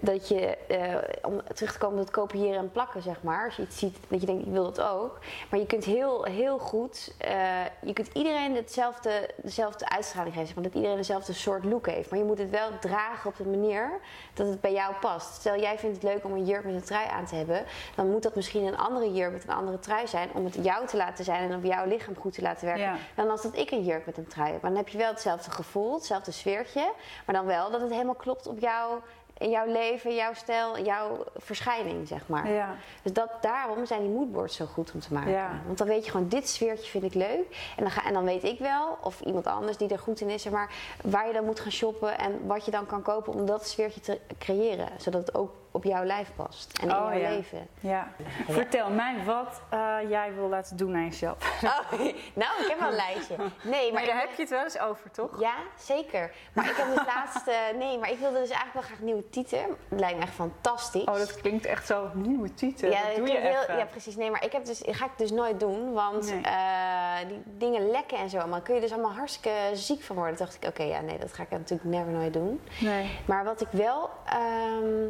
dat 0.03 0.29
je, 0.29 0.57
eh, 0.57 0.97
om 1.23 1.41
terug 1.55 1.73
te 1.73 1.79
komen 1.79 1.99
op 1.99 2.05
het 2.05 2.15
kopiëren 2.15 2.59
en 2.59 2.71
plakken, 2.71 3.03
zeg 3.03 3.23
maar. 3.23 3.45
Als 3.45 3.57
je 3.57 3.63
iets 3.63 3.79
ziet, 3.79 3.97
dat 4.09 4.21
je 4.21 4.27
denkt, 4.27 4.47
ik 4.47 4.53
wil 4.53 4.65
dat 4.65 4.81
ook. 4.81 5.19
Maar 5.51 5.61
je 5.61 5.67
kunt 5.67 5.85
heel, 5.85 6.25
heel 6.25 6.59
goed, 6.59 7.15
eh, 7.19 7.65
je 7.83 7.93
kunt 7.93 8.09
iedereen 8.13 8.55
hetzelfde, 8.55 9.31
dezelfde 9.37 9.89
uitstraling 9.89 10.35
geven. 10.35 10.47
zeg 10.47 10.57
Maar 10.57 10.65
dat 10.65 10.75
iedereen 10.75 10.97
dezelfde 10.97 11.33
soort 11.33 11.65
look 11.65 11.87
heeft. 11.87 12.11
Maar 12.11 12.19
je 12.19 12.25
moet 12.25 12.39
het 12.39 12.51
wel 12.51 12.69
dragen 12.81 13.31
op 13.31 13.37
de 13.37 13.45
manier 13.45 14.01
dat 14.35 14.47
het 14.47 14.61
bij 14.61 14.73
jou 14.73 14.95
past. 15.01 15.35
Stel, 15.35 15.61
jij 15.61 15.79
vindt 15.79 16.03
het 16.03 16.05
leuk 16.13 16.25
om 16.25 16.33
een 16.33 16.45
jurk 16.45 16.65
met 16.65 16.75
een 16.75 16.85
trui 16.85 17.09
aan 17.09 17.27
te 17.27 17.35
hebben. 17.35 17.65
Dan 17.95 18.11
moet 18.11 18.23
dat 18.23 18.35
misschien 18.35 18.67
een 18.67 18.79
andere 18.79 19.13
jurk 19.13 19.33
met 19.33 19.45
een 19.45 19.55
andere 19.55 19.79
trui 19.79 20.07
zijn. 20.07 20.29
Om 20.35 20.45
het 20.45 20.59
jou 20.63 20.87
te 20.87 20.97
laten 20.97 21.25
zijn 21.25 21.38
en 21.39 21.55
op 21.55 21.65
jouw 21.65 21.87
lichaam 21.87 22.15
goed 22.17 22.33
te 22.33 22.43
laten 22.43 22.67
werken 22.67 22.85
Ja. 22.85 22.97
dan 23.15 23.31
als 23.31 23.43
dat 23.43 23.57
ik 23.57 23.71
een 23.71 23.85
jurk 23.85 24.07
met 24.07 24.17
een 24.17 24.27
trui 24.29 24.53
heb. 24.53 24.63
Maar 24.63 24.71
dan 24.71 24.81
heb 24.81 24.89
je 24.89 24.99
wel 24.99 25.11
hetzelfde 25.11 25.51
gevoel, 25.51 25.95
hetzelfde 25.95 26.31
sfeertje. 26.31 26.93
Maar 27.27 27.35
dan 27.35 27.45
wel 27.47 27.71
dat 27.71 27.81
het 27.81 27.91
helemaal 27.91 28.15
klopt 28.15 28.47
op 28.47 28.59
jou, 28.59 29.01
in 29.39 29.51
jouw 29.51 29.67
leven, 29.67 30.15
jouw 30.15 30.35
stijl, 30.35 30.79
jouw 30.81 31.25
verschijning, 31.37 32.09
zeg 32.09 32.29
maar. 32.29 32.51
Ja. 32.51 32.75
Dus 33.03 33.13
dat, 33.13 33.31
daarom 33.41 33.87
zijn 33.87 34.01
die 34.01 34.11
moodboards 34.11 34.57
zo 34.57 34.65
goed 34.67 34.93
om 34.95 35.01
te 35.01 35.13
maken. 35.13 35.31
Ja. 35.31 35.51
Want 35.67 35.79
dan 35.79 35.87
weet 35.87 36.05
je 36.05 36.11
gewoon, 36.11 36.29
dit 36.29 36.49
sfeertje 36.49 36.91
vind 36.91 37.05
ik 37.05 37.15
leuk. 37.15 37.73
En 37.77 37.83
dan, 37.83 37.91
ga, 37.91 38.05
en 38.05 38.13
dan 38.13 38.25
weet 38.25 38.45
ik 38.45 38.59
wel, 38.59 38.99
of 39.03 39.21
iemand 39.21 39.47
anders 39.47 39.77
die 39.77 39.89
er 39.89 39.99
goed 39.99 40.21
in 40.21 40.31
is, 40.31 40.43
zeg 40.43 40.53
maar, 40.53 40.73
waar 41.03 41.27
je 41.27 41.33
dan 41.33 41.45
moet 41.45 41.61
gaan 41.61 41.73
shoppen 41.73 42.19
en 42.19 42.47
wat 42.47 42.65
je 42.65 42.71
dan 42.71 42.87
kan 42.87 43.03
kopen 43.03 43.33
om 43.33 43.47
dat 43.47 43.69
sfeertje 43.69 44.01
te 44.01 44.21
creëren. 44.39 44.89
Zodat 44.97 45.27
het 45.27 45.35
ook 45.35 45.51
op 45.79 45.85
jouw 45.85 46.05
lijf 46.05 46.31
past 46.37 46.79
en 46.79 46.89
in 46.89 46.95
Oh, 46.95 47.01
jouw 47.01 47.19
ja. 47.19 47.29
leven. 47.29 47.69
Ja. 47.81 48.09
Vertel 48.49 48.91
mij 48.91 49.15
wat 49.25 49.61
eh, 49.71 49.97
jij 50.09 50.35
wil 50.35 50.49
laten 50.49 50.77
doen 50.77 50.95
aan 50.95 51.05
jezelf. 51.05 51.37
Oh, 51.69 51.91
nou, 52.35 52.63
ik 52.63 52.67
heb 52.69 52.79
wel 52.79 52.89
een 52.89 52.95
lijstje. 52.95 53.37
Nee, 53.63 53.93
maar, 53.93 53.93
Maar 53.93 54.11
daar 54.13 54.21
heb 54.21 54.31
je 54.37 54.41
het 54.43 54.51
wel 54.51 54.63
eens 54.65 54.79
over, 54.79 55.11
toch? 55.11 55.41
Ja, 55.41 55.55
zeker. 55.79 56.33
Maar 56.53 56.71
ik 56.71 56.77
heb 56.77 56.87
dus 56.95 57.07
laatst... 57.15 57.47
eh, 57.49 57.55
nee, 57.79 57.99
maar 57.99 58.11
ik 58.11 58.19
wilde 58.19 58.39
dus 58.39 58.51
eigenlijk 58.51 58.73
wel 58.73 58.83
graag 58.83 59.01
nieuwe 59.01 59.29
tieten. 59.31 59.59
Het 59.89 60.01
lijkt 60.01 60.17
me 60.17 60.23
echt 60.23 60.33
fantastisch. 60.35 61.05
Oh, 61.05 61.15
dat 61.17 61.41
klinkt 61.41 61.67
echt 61.67 61.87
zo 61.87 62.09
nieuwe 62.15 62.55
titel. 62.55 62.91
ja, 62.91 63.03
dat 63.07 63.17
doe 63.17 63.27
je. 63.29 63.65
Ja, 63.79 63.85
precies. 63.91 64.17
Nee, 64.17 64.31
maar 64.31 64.45
ik 64.45 64.53
heb 64.53 64.65
dus, 64.65 64.83
ga 64.87 65.05
ik 65.05 65.11
dus 65.17 65.31
nooit 65.31 65.61
doen. 65.61 65.93
Want 65.93 66.31
Nee. 66.31 66.43
eh, 66.43 67.29
die 67.29 67.43
dingen 67.45 67.91
lekken 67.91 68.19
en 68.19 68.29
zo. 68.31 68.47
Maar 68.47 68.61
kun 68.61 68.75
je 68.75 68.81
dus 68.81 68.93
allemaal 68.93 69.13
hartstikke 69.13 69.51
ziek 69.73 70.03
van 70.03 70.17
worden. 70.17 70.37
Toen 70.37 70.47
dacht 70.47 70.63
ik, 70.63 70.69
oké, 70.69 70.83
ja, 70.83 71.01
nee, 71.01 71.19
dat 71.19 71.33
ga 71.33 71.43
ik 71.43 71.51
natuurlijk 71.51 71.89
never 71.91 72.13
nooit 72.13 72.33
doen. 72.33 72.61
Nee. 72.81 73.19
Maar 73.25 73.45
wat 73.45 73.61
ik 73.61 73.69
wel 73.71 74.11
ehm 74.27 75.07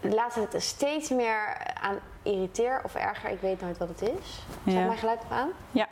laatste 0.00 0.48
tijd 0.48 0.62
steeds 0.62 1.08
meer 1.10 1.56
aan 1.82 1.98
irriteer 2.22 2.80
of 2.84 2.94
erger, 2.94 3.30
ik 3.30 3.40
weet 3.40 3.60
nooit 3.60 3.78
wat 3.78 3.88
het 3.88 4.02
is. 4.02 4.42
Zet 4.64 4.74
Ja. 4.74 4.86
mijn 4.86 4.98
geluid 4.98 5.20
nog 5.22 5.38
aan? 5.38 5.50
Ja. 5.70 5.86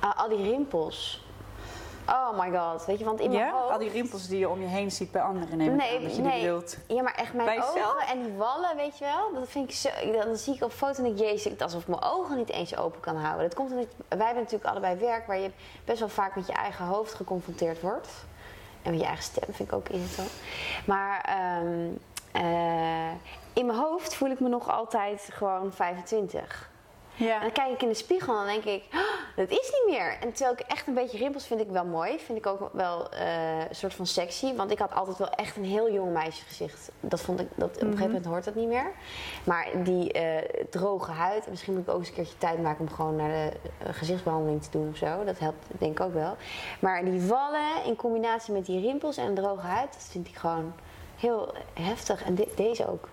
Ah, 0.00 0.18
al 0.18 0.28
die 0.28 0.42
rimpels. 0.50 1.26
Oh 2.08 2.38
my 2.38 2.58
god, 2.58 2.84
weet 2.86 2.98
je, 2.98 3.04
want 3.04 3.20
in 3.20 3.30
mijn 3.30 3.44
Ja? 3.44 3.52
hoofd... 3.52 3.72
Al 3.72 3.78
die 3.78 3.90
rimpels 3.90 4.26
die 4.28 4.38
je 4.38 4.48
om 4.48 4.60
je 4.60 4.66
heen 4.66 4.90
ziet 4.90 5.10
bij 5.12 5.22
anderen, 5.22 5.56
neem 5.58 5.68
ik 5.74 5.80
Nee, 5.80 5.96
aan 5.96 6.02
dat 6.02 6.16
je 6.16 6.22
nee. 6.22 6.32
die 6.40 6.42
bedoelt. 6.48 6.76
Ja, 6.88 7.02
maar 7.02 7.14
echt 7.14 7.32
mijn 7.32 7.46
Bij 7.46 7.56
jezelf? 7.56 7.92
ogen 7.94 8.06
en 8.06 8.22
die 8.22 8.32
wallen, 8.36 8.76
weet 8.76 8.98
je 8.98 9.04
wel, 9.04 9.32
dat 9.40 9.48
vind 9.48 9.68
ik 9.68 9.74
zo. 9.74 9.88
Dan 10.24 10.36
zie 10.36 10.54
ik 10.54 10.62
op 10.62 10.72
foto 10.72 11.04
en 11.04 11.10
ik, 11.10 11.18
jezus, 11.18 11.44
het 11.52 11.62
alsof 11.62 11.80
ik 11.82 11.88
mijn 11.88 12.02
ogen 12.02 12.36
niet 12.36 12.50
eens 12.50 12.76
open 12.76 13.00
kan 13.00 13.16
houden. 13.16 13.42
Dat 13.48 13.54
komt 13.54 13.70
omdat 13.70 13.86
wij 14.08 14.26
hebben 14.26 14.42
natuurlijk 14.42 14.70
allebei 14.70 14.96
werk 14.96 15.26
waar 15.26 15.38
je 15.38 15.50
best 15.84 15.98
wel 16.00 16.08
vaak 16.08 16.34
met 16.36 16.46
je 16.46 16.52
eigen 16.52 16.84
hoofd 16.84 17.14
geconfronteerd 17.14 17.80
wordt. 17.80 18.08
En 18.82 18.90
met 18.90 19.00
je 19.00 19.06
eigen 19.06 19.24
stem 19.24 19.54
vind 19.54 19.68
ik 19.68 19.74
ook 19.74 19.88
irritant. 19.88 20.30
Maar 20.86 21.20
ehm, 21.20 21.66
eh, 21.66 22.11
in 23.62 23.68
mijn 23.68 23.78
hoofd 23.78 24.14
voel 24.14 24.30
ik 24.30 24.40
me 24.40 24.48
nog 24.48 24.70
altijd 24.70 25.28
gewoon 25.32 25.72
25. 25.72 26.70
Ja. 27.14 27.34
En 27.34 27.40
dan 27.40 27.52
kijk 27.52 27.72
ik 27.72 27.82
in 27.82 27.88
de 27.88 27.94
spiegel 27.94 28.32
en 28.38 28.46
dan 28.46 28.62
denk 28.62 28.64
ik, 28.64 28.84
"Ah, 28.92 29.00
dat 29.36 29.50
is 29.50 29.72
niet 29.72 29.84
meer. 29.86 30.16
En 30.20 30.32
terwijl 30.32 30.56
ik 30.58 30.66
echt 30.66 30.86
een 30.86 30.94
beetje 30.94 31.18
rimpels 31.18 31.46
vind 31.46 31.60
ik 31.60 31.68
wel 31.70 31.84
mooi. 31.84 32.18
Vind 32.18 32.38
ik 32.38 32.46
ook 32.46 32.70
wel 32.72 33.10
eh, 33.10 33.58
een 33.68 33.74
soort 33.74 33.94
van 33.94 34.06
sexy. 34.06 34.54
Want 34.54 34.70
ik 34.70 34.78
had 34.78 34.94
altijd 34.94 35.18
wel 35.18 35.30
echt 35.30 35.56
een 35.56 35.64
heel 35.64 35.92
jong 35.92 36.12
meisjesgezicht. 36.12 36.90
Dat 37.00 37.20
vond 37.20 37.40
ik, 37.40 37.46
dat, 37.54 37.68
op 37.68 37.74
een 37.80 37.86
gegeven 37.86 38.06
moment 38.06 38.24
hoort 38.24 38.44
dat 38.44 38.54
niet 38.54 38.68
meer. 38.68 38.92
Maar 39.44 39.66
die 39.84 40.12
eh, 40.12 40.64
droge 40.70 41.10
huid. 41.10 41.44
En 41.44 41.50
misschien 41.50 41.72
moet 41.74 41.82
ik 41.82 41.92
ook 41.92 41.98
eens 41.98 42.08
een 42.08 42.14
keertje 42.14 42.38
tijd 42.38 42.62
maken 42.62 42.80
om 42.80 42.94
gewoon 42.94 43.16
naar 43.16 43.28
de 43.30 43.52
eh, 43.78 43.94
gezichtsbehandeling 43.94 44.62
te 44.62 44.70
doen 44.70 44.88
of 44.88 44.96
zo. 44.96 45.24
Dat 45.24 45.38
helpt 45.38 45.66
denk 45.78 45.98
ik 45.98 46.04
ook 46.06 46.14
wel. 46.14 46.36
Maar 46.80 47.04
die 47.04 47.22
wallen 47.22 47.84
in 47.84 47.96
combinatie 47.96 48.52
met 48.52 48.66
die 48.66 48.80
rimpels 48.80 49.16
en 49.16 49.34
droge 49.34 49.66
huid. 49.66 49.92
Dat 49.92 50.08
vind 50.10 50.28
ik 50.28 50.36
gewoon 50.36 50.72
heel 51.16 51.54
heftig. 51.74 52.24
En 52.24 52.38
deze 52.56 52.88
ook. 52.88 53.08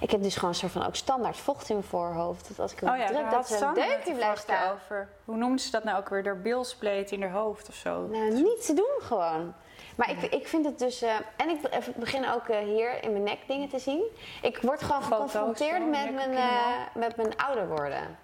Ik 0.00 0.10
heb 0.10 0.22
dus 0.22 0.34
gewoon 0.34 0.50
een 0.50 0.56
soort 0.56 0.72
van 0.72 0.86
ook 0.86 0.96
standaard 0.96 1.36
vocht 1.36 1.68
in 1.68 1.74
mijn 1.76 1.88
voorhoofd. 1.88 2.48
Dat 2.48 2.58
als 2.58 2.72
ik 2.72 2.82
Oh 2.82 2.96
ja, 2.96 3.06
druk, 3.06 3.30
dat 3.30 3.50
er 3.50 3.62
een 3.62 3.74
deukje 3.74 4.14
blijft 4.14 4.42
staan. 4.42 4.72
over. 4.72 5.08
Hoe 5.24 5.36
noemden 5.36 5.58
ze 5.60 5.70
dat 5.70 5.84
nou 5.84 5.98
ook 5.98 6.08
weer? 6.08 6.22
Door 6.22 6.36
bilspleet 6.36 7.10
in 7.10 7.22
haar 7.22 7.30
hoofd 7.30 7.68
of 7.68 7.74
zo. 7.74 8.06
Nou, 8.06 8.32
niet 8.32 8.66
te 8.66 8.74
doen 8.74 8.98
gewoon. 9.00 9.54
Maar 9.96 10.10
ik, 10.10 10.22
ik 10.22 10.48
vind 10.48 10.64
het 10.64 10.78
dus... 10.78 11.02
eh, 11.02 11.14
en 11.36 11.48
ik 11.48 11.60
be- 11.62 11.68
ik 11.86 11.96
begin 11.96 12.28
ook 12.30 12.48
eh, 12.48 12.58
hier 12.58 13.02
in 13.02 13.12
mijn 13.12 13.24
nek 13.24 13.38
dingen 13.46 13.68
te 13.68 13.78
zien. 13.78 14.02
Ik 14.42 14.58
word 14.62 14.82
gewoon 14.82 15.02
Foto's 15.02 15.30
geconfronteerd 15.30 15.78
van 15.80 15.90
met 15.90 16.14
mijn, 16.14 16.32
eh, 16.34 16.46
met 16.94 17.16
mijn 17.16 17.36
ouder 17.36 17.68
worden. 17.68 18.18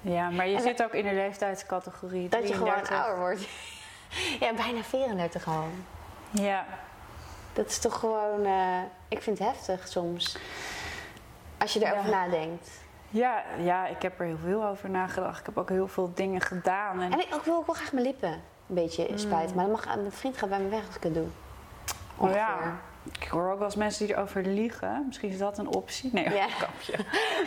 Ja, 0.00 0.30
maar 0.30 0.48
je 0.48 0.56
En- 0.56 0.62
zit 0.62 0.82
ook 0.82 0.92
in 0.92 1.04
de 1.04 1.14
leeftijdscategorie 1.14 2.28
Dat 2.28 2.48
je 2.48 2.54
gewoon 2.54 2.72
33. 2.72 2.98
ouder 3.04 3.18
wordt. 3.18 3.40
ja, 4.44 4.54
bijna 4.54 4.82
34 4.82 5.46
al. 5.48 5.64
Ja. 6.30 6.64
Dat 7.52 7.66
is 7.66 7.78
toch 7.78 7.98
gewoon... 7.98 8.44
eh, 8.44 8.78
ik 9.08 9.22
vind 9.22 9.38
het 9.38 9.48
heftig 9.48 9.88
soms. 9.88 10.36
Als 11.58 11.72
je 11.72 11.86
erover 11.86 12.10
Ja. 12.10 12.16
nadenkt. 12.26 12.70
Ja, 13.08 13.42
ja, 13.58 13.86
ik 13.86 14.02
heb 14.02 14.20
er 14.20 14.26
heel 14.26 14.38
veel 14.44 14.64
over 14.64 14.90
nagedacht. 14.90 15.40
Ik 15.40 15.46
heb 15.46 15.58
ook 15.58 15.68
heel 15.68 15.88
veel 15.88 16.12
dingen 16.14 16.40
gedaan. 16.40 17.00
En, 17.00 17.12
En 17.12 17.18
ik 17.20 17.34
ook 17.34 17.44
wil 17.44 17.56
ook 17.56 17.66
wel 17.66 17.74
graag 17.74 17.92
mijn 17.92 18.06
lippen 18.06 18.32
een 18.68 18.74
beetje 18.74 19.06
Mm. 19.10 19.18
spuiten. 19.18 19.56
Maar 19.56 19.64
dan 19.64 19.74
mag, 19.74 19.86
mijn 19.86 20.12
vriend 20.12 20.36
gaat 20.36 20.48
bij 20.48 20.58
me 20.60 20.68
weg 20.68 20.86
als 20.86 20.96
ik 20.96 21.02
het 21.02 21.14
doe. 21.14 21.26
oh 22.16 22.22
Ongeveer. 22.22 22.38
ja, 22.40 22.80
ik 23.20 23.28
hoor 23.28 23.50
ook 23.50 23.56
wel 23.58 23.66
eens 23.66 23.76
mensen 23.76 24.06
die 24.06 24.14
erover 24.16 24.42
liegen. 24.42 25.04
Misschien 25.06 25.30
is 25.30 25.38
dat 25.38 25.58
een 25.58 25.66
optie. 25.74 26.10
Nee, 26.12 26.30
Ja. 26.34 26.44
een 26.44 26.50
kapje. 26.66 26.94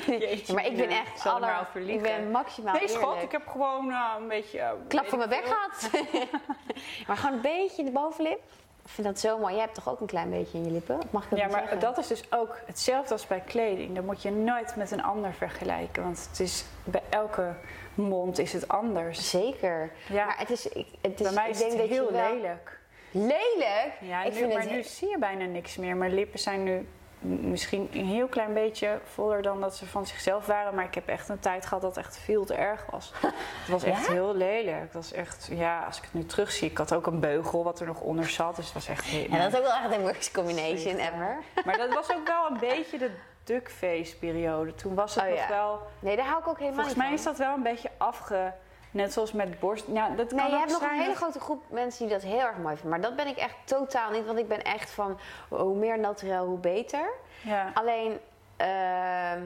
Jeetje, 0.20 0.54
maar 0.54 0.66
ik 0.66 0.76
ben 0.78 0.90
echt 0.90 1.26
er 1.26 1.32
aller, 1.32 1.68
ik 1.86 2.02
ben 2.02 2.32
maximaal 2.32 2.74
Nee, 2.74 2.88
schat, 2.88 3.04
eerlijk. 3.04 3.22
ik 3.24 3.32
heb 3.32 3.48
gewoon 3.48 3.92
eh, 3.92 4.14
een 4.20 4.28
beetje... 4.28 4.60
eh, 4.60 4.72
klap 4.88 5.08
voor 5.10 5.18
mijn 5.18 5.30
bek 5.30 5.44
veel. 5.48 5.54
gehad. 5.56 6.06
maar 7.08 7.18
gewoon 7.18 7.36
een 7.36 7.42
beetje 7.42 7.84
de 7.84 7.92
bovenlip. 7.92 8.42
Ik 8.84 8.90
vind 8.90 9.08
dat 9.08 9.20
zo 9.20 9.38
mooi. 9.40 9.54
Jij 9.54 9.62
hebt 9.64 9.76
toch 9.76 9.90
ook 9.90 10.00
een 10.00 10.08
klein 10.08 10.30
beetje 10.30 10.58
in 10.58 10.64
je 10.66 10.72
lippen? 10.72 11.00
Mag 11.10 11.24
ik 11.24 11.30
dat 11.30 11.40
Ja, 11.40 11.48
maar 11.48 11.60
zeggen? 11.60 11.80
dat 11.80 11.98
is 11.98 12.08
dus 12.08 12.24
ook 12.32 12.60
hetzelfde 12.66 13.14
als 13.14 13.28
bij 13.28 13.40
kleding. 13.46 13.96
Dat 13.96 14.04
moet 14.04 14.22
je 14.22 14.32
nooit 14.32 14.76
met 14.76 14.92
een 14.92 15.04
ander 15.04 15.34
vergelijken. 15.34 16.04
Want 16.04 16.28
het 16.30 16.40
is, 16.40 16.66
bij 16.84 17.02
elke 17.10 17.54
mond 17.94 18.38
is 18.40 18.54
het 18.54 18.68
anders. 18.68 19.30
Zeker. 19.30 19.92
Ja. 20.10 20.26
Maar 20.26 20.38
het 20.38 20.50
is... 20.50 20.68
Ik, 20.68 20.88
het 21.02 21.20
is 21.20 21.26
bij 21.26 21.32
mij 21.32 21.46
ik 21.46 21.52
is 21.52 21.58
denk 21.58 21.72
het 21.72 21.80
dat 21.80 21.90
heel 21.90 22.06
je 22.06 22.12
wel... 22.12 22.34
lelijk. 22.34 22.80
Lelijk? 23.12 23.94
Ja, 24.00 24.24
ik 24.24 24.32
nu, 24.32 24.38
vind 24.38 24.54
maar 24.54 24.62
het... 24.62 24.72
nu 24.72 24.84
zie 24.84 25.10
je 25.10 25.18
bijna 25.18 25.46
niks 25.46 25.76
meer. 25.78 25.96
Mijn 25.96 26.14
lippen 26.14 26.40
zijn 26.40 26.64
nu 26.64 26.88
misschien 27.24 27.90
een 27.94 28.06
heel 28.06 28.28
klein 28.28 28.54
beetje 28.54 29.00
voller 29.14 29.42
dan 29.42 29.62
dat 29.62 29.76
ze 29.76 29.86
van 29.86 30.06
zichzelf 30.06 30.46
waren. 30.46 30.76
Maar 30.76 30.86
ik 30.86 30.96
heb 30.96 31.08
echt 31.08 31.30
een 31.30 31.40
tijd 31.40 31.66
gehad 31.66 31.82
dat 31.82 31.96
het 31.96 32.06
echt 32.06 32.18
veel 32.18 32.46
te 32.46 32.54
erg 32.54 32.86
was. 32.92 33.12
Het 33.62 33.70
was 33.70 33.84
echt 33.84 34.06
Ja? 34.06 34.12
heel 34.12 34.36
lelijk. 34.36 34.82
Het 34.82 34.94
was 34.94 35.12
echt, 35.12 35.48
ja, 35.52 35.84
als 35.86 35.98
ik 35.98 36.04
het 36.04 36.14
nu 36.14 36.26
terugzie. 36.26 36.70
Ik 36.70 36.78
had 36.78 36.94
ook 36.94 37.08
een 37.08 37.20
beugel 37.20 37.64
wat 37.64 37.80
er 37.80 37.86
nog 37.88 38.02
onder 38.02 38.30
zat. 38.30 38.56
Dus 38.56 38.66
het 38.66 38.74
was 38.74 38.88
echt 38.88 39.06
heel... 39.06 39.26
En 39.30 39.40
dat 39.40 39.54
is 39.54 39.58
ook 39.60 39.66
wel 39.66 39.76
echt 39.76 39.90
de 39.90 40.00
worst 40.00 40.32
combination 40.32 40.96
ever. 40.96 41.38
Maar 41.66 41.78
dat 41.78 41.94
was 41.94 42.12
ook 42.12 42.28
wel 42.28 42.48
een 42.50 42.60
beetje 42.60 42.98
de 42.98 43.12
duckface 43.44 44.18
periode. 44.18 44.76
Toen 44.76 44.96
was 44.96 45.16
het 45.16 45.24
Oh, 45.24 45.30
nog 45.30 45.40
ja. 45.40 45.48
wel... 45.48 45.80
Nee, 46.00 46.16
daar 46.16 46.26
hou 46.26 46.40
ik 46.40 46.48
ook 46.48 46.60
helemaal 46.60 46.80
Volgens 46.86 47.04
mij 47.04 47.14
is 47.14 47.24
dat 47.24 47.38
wel 47.38 47.54
een 47.54 47.64
beetje 47.64 47.90
afge... 47.98 48.54
Net 48.94 49.14
zoals 49.14 49.32
met 49.32 49.60
borst... 49.60 49.86
Ja, 49.94 50.10
dat 50.10 50.28
kan 50.28 50.38
Nee, 50.38 50.50
je 50.50 50.58
hebt 50.58 50.72
nog 50.72 50.82
een 50.82 50.90
hele 50.90 51.06
dat- 51.08 51.16
grote 51.16 51.40
groep 51.40 51.62
mensen 51.70 52.06
die 52.08 52.14
dat 52.14 52.24
heel 52.24 52.40
erg 52.40 52.58
mooi 52.58 52.76
vinden. 52.76 52.90
Maar 52.90 53.02
dat 53.10 53.16
ben 53.16 53.28
ik 53.28 53.38
echt 53.38 53.56
totaal 53.66 54.12
niet. 54.12 54.26
Want 54.26 54.40
ik 54.40 54.48
ben 54.48 54.64
echt 54.64 54.92
van 54.92 55.20
hoe 55.50 55.76
meer 55.76 56.00
naturel, 56.00 56.46
hoe 56.46 56.58
beter. 56.58 57.10
Ja. 57.42 57.72
Alleen, 57.74 58.20
ehm, 58.58 59.42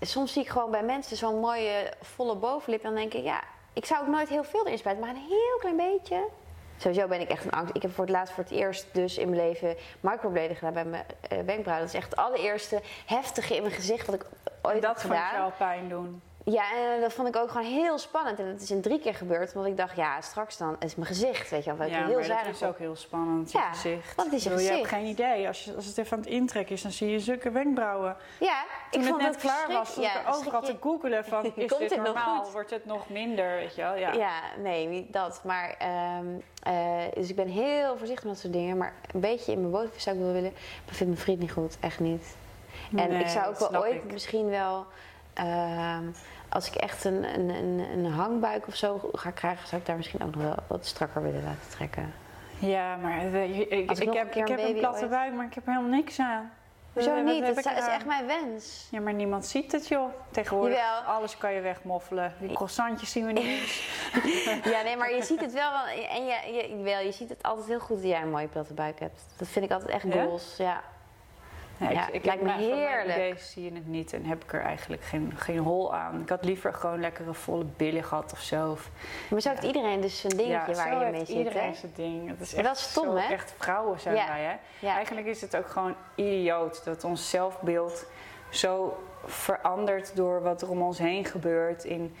soms 0.00 0.32
zie 0.32 0.42
ik 0.42 0.48
gewoon 0.48 0.70
bij 0.70 0.82
mensen 0.82 1.16
zo'n 1.16 1.40
mooie 1.40 1.92
volle 2.00 2.34
bovenlip. 2.36 2.80
En 2.82 2.86
dan 2.88 2.98
denk 2.98 3.14
ik, 3.14 3.24
ja, 3.24 3.40
ik 3.72 3.84
zou 3.84 4.00
ook 4.02 4.08
nooit 4.08 4.28
heel 4.28 4.44
veel 4.44 4.66
erin 4.66 4.78
spuiten, 4.78 5.04
maar 5.06 5.14
een 5.14 5.26
heel 5.28 5.56
klein 5.58 5.76
beetje. 5.76 6.24
Sowieso 6.76 7.06
ben 7.06 7.20
ik 7.20 7.28
echt 7.28 7.44
een 7.44 7.50
angst. 7.50 7.74
Ik 7.76 7.82
heb 7.82 7.94
voor 7.94 8.04
het 8.04 8.12
laatst 8.12 8.34
voor 8.34 8.42
het 8.42 8.52
eerst 8.52 8.86
dus 8.92 9.18
in 9.18 9.30
mijn 9.30 9.46
leven 9.46 9.76
microblading 10.00 10.58
gedaan 10.58 10.72
bij 10.72 10.84
mijn 10.84 11.04
eh, 11.20 11.38
wenkbrauwen. 11.44 11.86
Dat 11.86 11.94
is 11.94 12.00
echt 12.00 12.10
het 12.10 12.18
allereerste 12.18 12.80
heftige 13.06 13.54
in 13.56 13.62
mijn 13.62 13.74
gezicht 13.74 14.06
wat 14.06 14.14
ik 14.14 14.26
ooit 14.62 14.82
dat 14.82 14.90
heb 14.90 15.00
vond 15.00 15.12
gedaan. 15.14 15.32
je 15.34 15.38
wel 15.40 15.52
pijn 15.58 15.88
doen. 15.88 16.22
Ja, 16.44 16.64
en 16.94 17.00
dat 17.00 17.12
vond 17.12 17.28
ik 17.28 17.36
ook 17.36 17.50
gewoon 17.50 17.66
heel 17.66 17.98
spannend. 17.98 18.38
En 18.38 18.52
dat 18.52 18.60
is 18.60 18.70
in 18.70 18.80
drie 18.80 18.98
keer 19.00 19.14
gebeurd. 19.14 19.52
Want 19.52 19.66
ik 19.66 19.76
dacht, 19.76 19.96
ja, 19.96 20.20
straks 20.20 20.56
dan 20.56 20.76
is 20.78 20.94
mijn 20.94 21.06
gezicht, 21.08 21.50
weet 21.50 21.64
je 21.64 21.76
wel. 21.76 21.86
Ja, 21.86 22.06
heel 22.06 22.18
maar 22.18 22.28
dat 22.28 22.46
is 22.54 22.62
op. 22.62 22.68
ook 22.68 22.78
heel 22.78 22.96
spannend, 22.96 23.52
je 23.52 23.58
Ja, 23.58 23.72
gezicht. 23.72 24.14
want 24.14 24.28
het 24.30 24.36
is 24.38 24.42
je 24.44 24.48
bedoel, 24.50 24.64
gezicht. 24.66 24.80
Je 24.82 24.86
hebt 24.88 25.02
geen 25.02 25.10
idee. 25.12 25.46
Als, 25.46 25.64
je, 25.64 25.74
als 25.74 25.86
het 25.86 25.98
even 25.98 26.12
aan 26.16 26.22
het 26.22 26.32
intrekken 26.32 26.74
is, 26.74 26.82
dan 26.82 26.90
zie 26.90 27.10
je 27.10 27.20
zulke 27.20 27.50
wenkbrauwen. 27.50 28.16
Ja, 28.40 28.64
Toen 28.90 29.00
ik 29.00 29.06
het 29.06 29.08
vond 29.08 29.22
net 29.22 29.32
het 29.34 29.40
klaar 29.40 29.66
was, 29.68 29.88
stond 29.90 30.06
verschrik- 30.06 30.22
ik 30.22 30.28
er 30.28 30.34
overal 30.34 30.62
te 30.62 30.76
googelen 30.80 31.24
van... 31.24 31.44
Is 31.54 31.68
Komt 31.68 31.80
dit 31.88 31.96
nog 31.96 32.06
normaal? 32.06 32.42
goed? 32.44 32.52
Wordt 32.52 32.70
het 32.70 32.84
nog 32.84 33.08
minder? 33.08 33.54
Weet 33.54 33.74
je 33.74 33.82
wel? 33.82 33.94
Ja. 33.96 34.12
Ja, 34.12 34.40
nee, 34.58 34.86
niet 34.86 35.12
dat. 35.12 35.40
Maar, 35.44 35.74
ehm, 35.78 36.26
eh, 36.62 37.12
dus 37.14 37.28
ik 37.30 37.36
ben 37.36 37.48
heel 37.48 37.96
voorzichtig 37.96 38.24
met 38.24 38.32
dat 38.32 38.42
soort 38.42 38.52
dingen. 38.52 38.76
Maar 38.76 38.94
een 39.12 39.20
beetje 39.20 39.52
in 39.52 39.58
mijn 39.58 39.70
bovenlijf 39.72 40.00
zou 40.02 40.16
ik 40.16 40.22
wel 40.22 40.32
willen. 40.32 40.52
Maar 40.86 40.94
vindt 40.94 41.12
mijn 41.12 41.24
vriend 41.24 41.38
niet 41.40 41.52
goed, 41.52 41.76
echt 41.80 42.00
niet. 42.00 42.36
En 42.96 43.08
Nee, 43.10 43.20
ik 43.20 43.28
zou 43.28 43.46
ook 43.46 43.70
wel 43.70 43.80
ooit 43.82 43.94
ik. 43.94 44.12
misschien 44.12 44.48
wel... 44.48 44.86
ehm, 45.34 46.04
als 46.48 46.66
ik 46.68 46.74
echt 46.74 47.04
een, 47.04 47.24
een, 47.38 47.48
een, 47.48 47.78
een 47.92 48.06
hangbuik 48.12 48.66
of 48.66 48.74
zo 48.74 49.10
ga 49.12 49.30
krijgen, 49.30 49.68
zou 49.68 49.80
ik 49.80 49.86
daar 49.86 49.96
misschien 49.96 50.22
ook 50.22 50.34
nog 50.34 50.42
wel 50.44 50.56
wat 50.66 50.86
strakker 50.86 51.22
willen 51.22 51.42
laten 51.44 51.68
trekken. 51.70 52.12
Ja, 52.58 52.96
maar 52.96 53.18
eh, 53.18 53.58
ik, 53.60 53.70
ik, 53.70 53.88
heb, 53.90 53.98
een 54.34 54.40
ik 54.40 54.48
heb 54.48 54.58
een 54.58 54.74
platte 54.78 55.00
ooit- 55.00 55.10
buik, 55.10 55.34
maar 55.34 55.46
ik 55.46 55.54
heb 55.54 55.66
helemaal 55.66 55.90
niks 55.90 56.18
aan. 56.18 56.50
Hoezo 56.92 57.14
wat 57.14 57.24
niet? 57.24 57.46
Dat 57.46 57.56
is 57.56 57.64
echt 57.66 58.06
mijn 58.06 58.26
wens. 58.26 58.88
Ja, 58.90 59.00
maar 59.00 59.12
niemand 59.14 59.46
ziet 59.46 59.72
het, 59.72 59.88
joh. 59.88 60.08
Tegenwoordig, 60.30 60.76
Jawel. 60.76 61.00
alles 61.14 61.38
kan 61.38 61.52
je 61.52 61.60
wegmoffelen. 61.60 62.34
Die 62.38 62.52
croissantjes 62.52 63.10
zien 63.12 63.26
we 63.26 63.32
niet. 63.32 63.84
Ja, 64.72 64.82
nee, 64.82 64.96
maar 64.96 65.12
je 65.14 65.22
ziet 65.22 65.40
het 65.40 65.52
wel. 65.52 65.70
en 66.10 66.24
je, 66.24 66.66
je, 66.76 66.82
wel, 66.82 67.00
je 67.00 67.12
ziet 67.12 67.28
het 67.28 67.42
altijd 67.42 67.66
heel 67.66 67.80
goed 67.80 67.96
dat 67.96 68.06
jij 68.10 68.22
een 68.22 68.30
mooie 68.30 68.46
platte 68.48 68.74
buik 68.74 69.00
hebt. 69.00 69.20
Dat 69.36 69.48
vind 69.48 69.64
ik 69.64 69.70
altijd 69.70 69.90
echt 69.90 70.02
Ja? 70.14 70.22
goals. 70.24 70.54
Ja. 70.58 70.82
Nee, 71.82 71.92
Ja, 71.94 72.06
ik, 72.08 72.14
ik 72.14 72.24
lijkt 72.24 72.42
me 72.42 72.48
van 72.48 72.58
heerlijk. 72.58 73.16
idee 73.18 73.34
zie 73.38 73.62
je 73.64 73.72
het 73.74 73.86
niet 73.86 74.12
en 74.12 74.24
heb 74.24 74.44
ik 74.44 74.52
er 74.52 74.60
eigenlijk 74.60 75.02
geen, 75.02 75.32
geen 75.36 75.58
hol 75.58 75.94
aan. 75.94 76.20
Ik 76.20 76.28
had 76.28 76.44
liever 76.44 76.74
gewoon 76.74 77.00
lekkere 77.00 77.34
volle 77.34 77.64
billen 77.76 78.04
gehad 78.04 78.32
of 78.32 78.40
zo. 78.40 78.70
Of, 78.70 78.90
Maar 79.30 79.40
zo 79.40 79.48
heeft 79.50 79.62
iedereen 79.62 80.00
dus 80.00 80.20
zijn 80.20 80.36
dingetje 80.36 80.72
ja, 80.74 80.76
waar 80.84 81.04
je 81.04 81.10
mee 81.10 81.24
zit. 81.26 81.36
iedereen 81.36 81.68
Hè? 81.70 81.74
zijn 81.74 81.92
ding. 81.94 82.28
Het 82.28 82.40
is 82.40 82.54
echt 82.54 82.66
dat 82.66 82.76
is 82.76 82.82
stom, 82.82 83.04
zo- 83.06 83.16
hè? 83.16 83.32
Echt 83.32 83.54
vrouwen 83.58 84.00
zijn 84.00 84.14
Ja. 84.16 84.26
wij, 84.26 84.42
hè? 84.42 84.54
Ja. 84.86 84.94
Eigenlijk 84.94 85.26
is 85.26 85.40
het 85.40 85.56
ook 85.56 85.68
gewoon 85.68 85.94
idioot 86.14 86.84
dat 86.84 87.04
ons 87.04 87.30
zelfbeeld 87.30 88.06
zo 88.50 89.02
verandert 89.24 90.16
door 90.16 90.42
wat 90.42 90.62
er 90.62 90.70
om 90.70 90.82
ons 90.82 90.98
heen 90.98 91.24
gebeurt 91.24 91.84
in, 91.84 92.14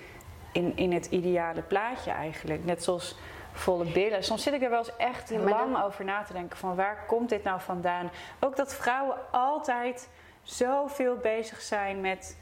in, 0.52 0.76
in 0.76 0.92
het 0.92 1.06
ideale 1.06 1.62
plaatje 1.62 2.10
eigenlijk. 2.10 2.64
Net 2.64 2.84
zoals 2.84 3.16
volle 3.52 3.84
billen. 3.84 4.24
Soms 4.24 4.42
zit 4.42 4.52
ik 4.52 4.62
er 4.62 4.70
wel 4.70 4.78
eens 4.78 4.96
echt 4.96 5.28
Ja, 5.28 5.38
lang 5.38 5.82
over 5.82 6.04
na 6.04 6.22
te 6.22 6.32
denken 6.32 6.56
van 6.58 6.74
waar 6.74 7.04
komt 7.06 7.28
dit 7.28 7.44
nou 7.44 7.60
vandaan? 7.60 8.10
Ook 8.40 8.56
dat 8.56 8.74
vrouwen 8.74 9.16
altijd 9.30 10.08
zoveel 10.42 11.16
bezig 11.16 11.60
zijn 11.60 12.00
met 12.00 12.38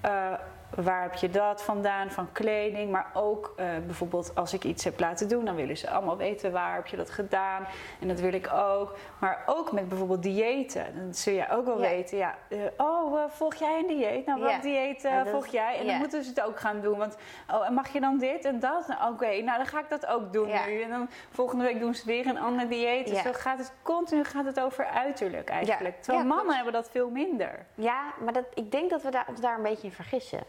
eh, 0.00 0.32
waar 0.76 1.02
heb 1.02 1.14
je 1.14 1.30
dat 1.30 1.62
vandaan, 1.62 2.10
van 2.10 2.32
kleding. 2.32 2.90
Maar 2.90 3.10
ook 3.12 3.52
eh, 3.56 3.66
bijvoorbeeld 3.86 4.34
als 4.34 4.52
ik 4.52 4.64
iets 4.64 4.84
heb 4.84 5.00
laten 5.00 5.28
doen, 5.28 5.44
dan 5.44 5.54
willen 5.54 5.76
ze 5.76 5.90
allemaal 5.90 6.16
weten 6.16 6.52
waar 6.52 6.74
heb 6.74 6.86
je 6.86 6.96
dat 6.96 7.10
gedaan. 7.10 7.66
En 8.00 8.08
dat 8.08 8.20
wil 8.20 8.32
ik 8.32 8.52
ook. 8.52 8.96
Maar 9.18 9.42
ook 9.46 9.72
met 9.72 9.88
bijvoorbeeld 9.88 10.22
diëten. 10.22 10.86
Dan 10.96 11.14
zul 11.14 11.34
je 11.34 11.48
ook 11.50 11.64
wel 11.64 11.82
Ja. 11.82 11.88
weten, 11.88 12.16
ja, 12.18 12.34
eh, 12.48 12.58
oh, 12.76 13.22
eh, 13.22 13.28
volg 13.30 13.54
jij 13.54 13.78
een 13.78 13.86
dieet? 13.86 14.26
Nou, 14.26 14.40
Ja. 14.40 14.46
welk 14.46 14.62
dieet 14.62 15.02
Ja, 15.02 15.26
volg 15.26 15.46
jij? 15.46 15.78
En 15.78 15.86
dan 15.86 15.96
moeten 15.96 16.22
ze 16.24 16.28
het 16.28 16.40
ook 16.40 16.60
gaan 16.60 16.80
doen. 16.80 16.98
Want 16.98 17.16
oh, 17.50 17.66
en 17.66 17.74
mag 17.74 17.92
je 17.92 18.00
dan 18.00 18.18
dit 18.18 18.44
en 18.44 18.60
dat? 18.60 18.88
Nou, 18.88 19.12
Oké, 19.12 19.26
nou 19.42 19.56
dan 19.56 19.66
ga 19.66 19.78
ik 19.80 19.88
dat 19.88 20.06
ook 20.06 20.32
doen 20.32 20.48
nu. 20.66 20.82
En 20.82 20.90
dan 20.90 21.08
volgende 21.30 21.64
week 21.64 21.80
doen 21.80 21.94
ze 21.94 22.06
weer 22.06 22.26
een 22.26 22.38
ander 22.38 22.68
dieet. 22.68 23.06
Dus 23.08 23.22
zo 23.22 23.32
gaat 23.32 23.58
het 23.58 23.72
continu 23.82 24.24
gaat 24.24 24.44
het 24.44 24.60
over 24.60 24.86
uiterlijk 24.86 25.48
eigenlijk. 25.50 26.02
Terwijl 26.02 26.26
mannen 26.26 26.54
hebben 26.54 26.72
dat 26.72 26.90
veel 26.90 27.10
minder. 27.10 27.66
Ja, 27.74 28.12
maar 28.24 28.32
dat, 28.32 28.44
ik 28.54 28.70
denk 28.70 28.90
dat 28.90 29.02
we 29.02 29.10
daar, 29.10 29.24
ons 29.28 29.40
daar 29.40 29.56
een 29.56 29.62
beetje 29.62 29.86
in 29.86 29.92
vergissen. 29.92 30.40